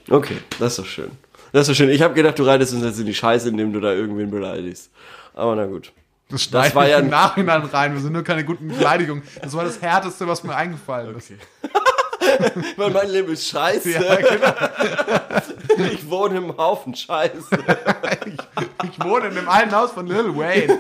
Okay, 0.10 0.38
das 0.60 0.74
ist 0.74 0.80
doch 0.80 0.86
schön. 0.86 1.12
Das 1.52 1.62
ist 1.64 1.70
doch 1.70 1.76
schön. 1.76 1.90
Ich 1.90 2.02
habe 2.02 2.14
gedacht, 2.14 2.40
du 2.40 2.44
reitest 2.44 2.74
uns 2.74 2.84
jetzt 2.84 3.00
in 3.00 3.06
die 3.06 3.14
Scheiße, 3.14 3.50
indem 3.50 3.74
du 3.74 3.80
da 3.80 3.92
irgendwen 3.94 4.32
beleidigst. 4.32 4.90
Aber 5.34 5.56
na 5.56 5.66
gut. 5.66 5.92
Das 6.30 6.44
schneiden 6.44 6.74
war 6.76 6.88
ja 6.88 6.98
im 7.00 7.06
ein- 7.06 7.10
Nachhinein 7.10 7.62
rein. 7.64 7.94
Wir 7.94 8.00
sind 8.02 8.14
nur 8.14 8.24
keine 8.24 8.46
guten 8.46 8.70
Beleidigungen. 8.70 9.22
Das 9.42 9.54
war 9.54 9.66
das 9.66 9.82
Härteste, 9.82 10.26
was 10.28 10.44
mir 10.44 10.56
eingefallen 10.56 11.16
ist. 11.18 11.32
Weil 12.78 12.92
mein 12.92 13.10
Leben 13.10 13.34
ist 13.34 13.48
scheiße. 13.50 13.92
Ja, 13.92 14.16
genau. 14.16 14.54
Ich 15.94 16.10
wohne 16.10 16.38
im 16.38 16.56
Haufen 16.58 16.96
Scheiße. 16.96 17.50
Ich 18.84 19.04
wohne 19.04 19.28
in 19.28 19.36
dem 19.36 19.50
alten 19.50 19.74
Haus 19.74 19.92
von 19.92 20.06
Lil 20.08 20.36
Wayne. 20.36 20.78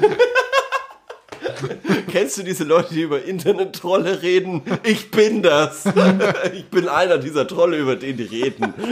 Kennst 2.11 2.37
du 2.37 2.43
diese 2.43 2.63
Leute, 2.63 2.93
die 2.93 3.01
über 3.01 3.23
Internet-Trolle 3.23 4.21
reden? 4.21 4.61
Ich 4.83 5.11
bin 5.11 5.41
das. 5.43 5.85
Ich 6.53 6.65
bin 6.69 6.87
einer 6.87 7.17
dieser 7.17 7.47
Trolle, 7.47 7.77
über 7.77 7.95
den 7.95 8.17
die 8.17 8.23
reden. 8.23 8.73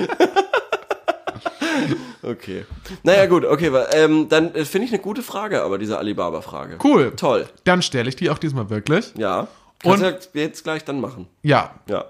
Okay. 2.22 2.66
Naja, 3.04 3.26
gut, 3.26 3.46
okay, 3.46 3.72
ähm, 3.94 4.28
dann 4.30 4.54
äh, 4.54 4.66
finde 4.66 4.86
ich 4.86 4.94
eine 4.94 5.02
gute 5.02 5.24
Frage, 5.24 5.64
aber 5.64 5.78
diese 5.78 5.98
Alibaba-Frage. 5.98 6.78
Cool. 6.84 7.14
Toll. 7.16 7.48
Dann 7.64 7.82
stelle 7.82 8.10
ich 8.10 8.16
die 8.18 8.30
auch 8.30 8.38
diesmal 8.38 8.70
wirklich. 8.70 9.14
Ja. 9.18 9.48
Kannst 9.82 10.04
Und- 10.04 10.30
ja 10.34 10.42
jetzt 10.42 10.64
gleich 10.64 10.84
dann 10.84 11.00
machen. 11.00 11.28
Ja. 11.42 11.74
Ja. 11.88 12.06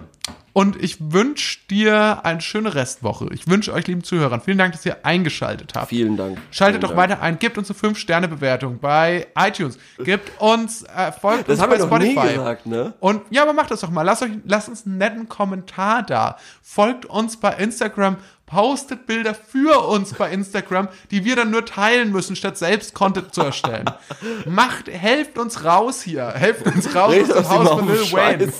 Und 0.60 0.76
ich 0.84 0.98
wünsche 1.14 1.60
dir 1.70 2.26
eine 2.26 2.42
schöne 2.42 2.76
Restwoche. 2.76 3.30
Ich 3.32 3.48
wünsche 3.48 3.72
euch, 3.72 3.88
lieben 3.88 4.04
Zuhörern, 4.04 4.42
vielen 4.42 4.58
Dank, 4.58 4.74
dass 4.74 4.86
ihr 4.86 5.06
eingeschaltet 5.06 5.72
habt. 5.74 5.88
Vielen 5.88 6.18
Dank. 6.18 6.38
Schaltet 6.52 6.82
Vielen 6.82 6.82
doch 6.82 6.98
Dank. 6.98 7.12
weiter 7.12 7.22
ein, 7.22 7.40
gebt 7.40 7.58
uns 7.58 7.72
eine 7.72 7.80
5-Sterne-Bewertung 7.80 8.78
bei 8.80 9.28
iTunes. 9.38 9.78
Gebt 10.04 10.42
uns, 10.42 10.84
äh, 10.84 11.14
folgt 11.14 11.48
Das 11.48 11.54
uns 11.54 11.62
haben 11.62 11.70
bei 11.70 11.80
wir 11.80 11.86
noch 11.86 11.98
nie 12.00 12.12
Spotify. 12.12 12.34
gesagt, 12.34 12.66
ne? 12.66 12.94
Und 13.00 13.22
ja, 13.30 13.44
aber 13.44 13.54
macht 13.54 13.72
das 13.72 13.80
doch 13.80 13.90
mal. 13.90 14.02
Lasst, 14.02 14.22
euch, 14.22 14.32
lasst 14.44 14.68
uns 14.68 14.86
einen 14.86 14.98
netten 14.98 15.30
Kommentar 15.30 16.04
da. 16.04 16.36
Folgt 16.62 17.06
uns 17.06 17.38
bei 17.38 17.54
Instagram. 17.54 18.18
Postet 18.46 19.06
Bilder 19.06 19.36
für 19.36 19.88
uns 19.88 20.14
bei 20.16 20.32
Instagram, 20.32 20.88
die 21.12 21.24
wir 21.24 21.36
dann 21.36 21.52
nur 21.52 21.66
teilen 21.66 22.12
müssen, 22.12 22.36
statt 22.36 22.58
selbst 22.58 22.96
Content 22.96 23.32
zu 23.34 23.44
erstellen. 23.44 23.86
Macht, 24.46 24.88
helft 24.90 25.38
uns 25.38 25.64
raus 25.64 26.02
hier. 26.02 26.30
Helft 26.32 26.66
uns 26.66 26.94
raus 26.96 27.14
aus 27.16 27.28
dem 27.28 27.38
aus 27.38 27.48
dem 27.48 27.50
Haus 27.50 27.70
von 27.70 27.88
Lil 27.88 28.12
Wayne 28.12 28.52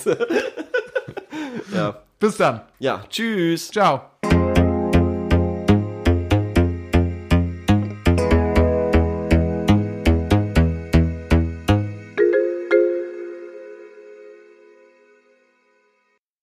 ja. 1.74 1.96
Bis 2.18 2.36
dann. 2.36 2.60
Ja, 2.78 3.02
tschüss. 3.08 3.70
Ciao. 3.70 4.10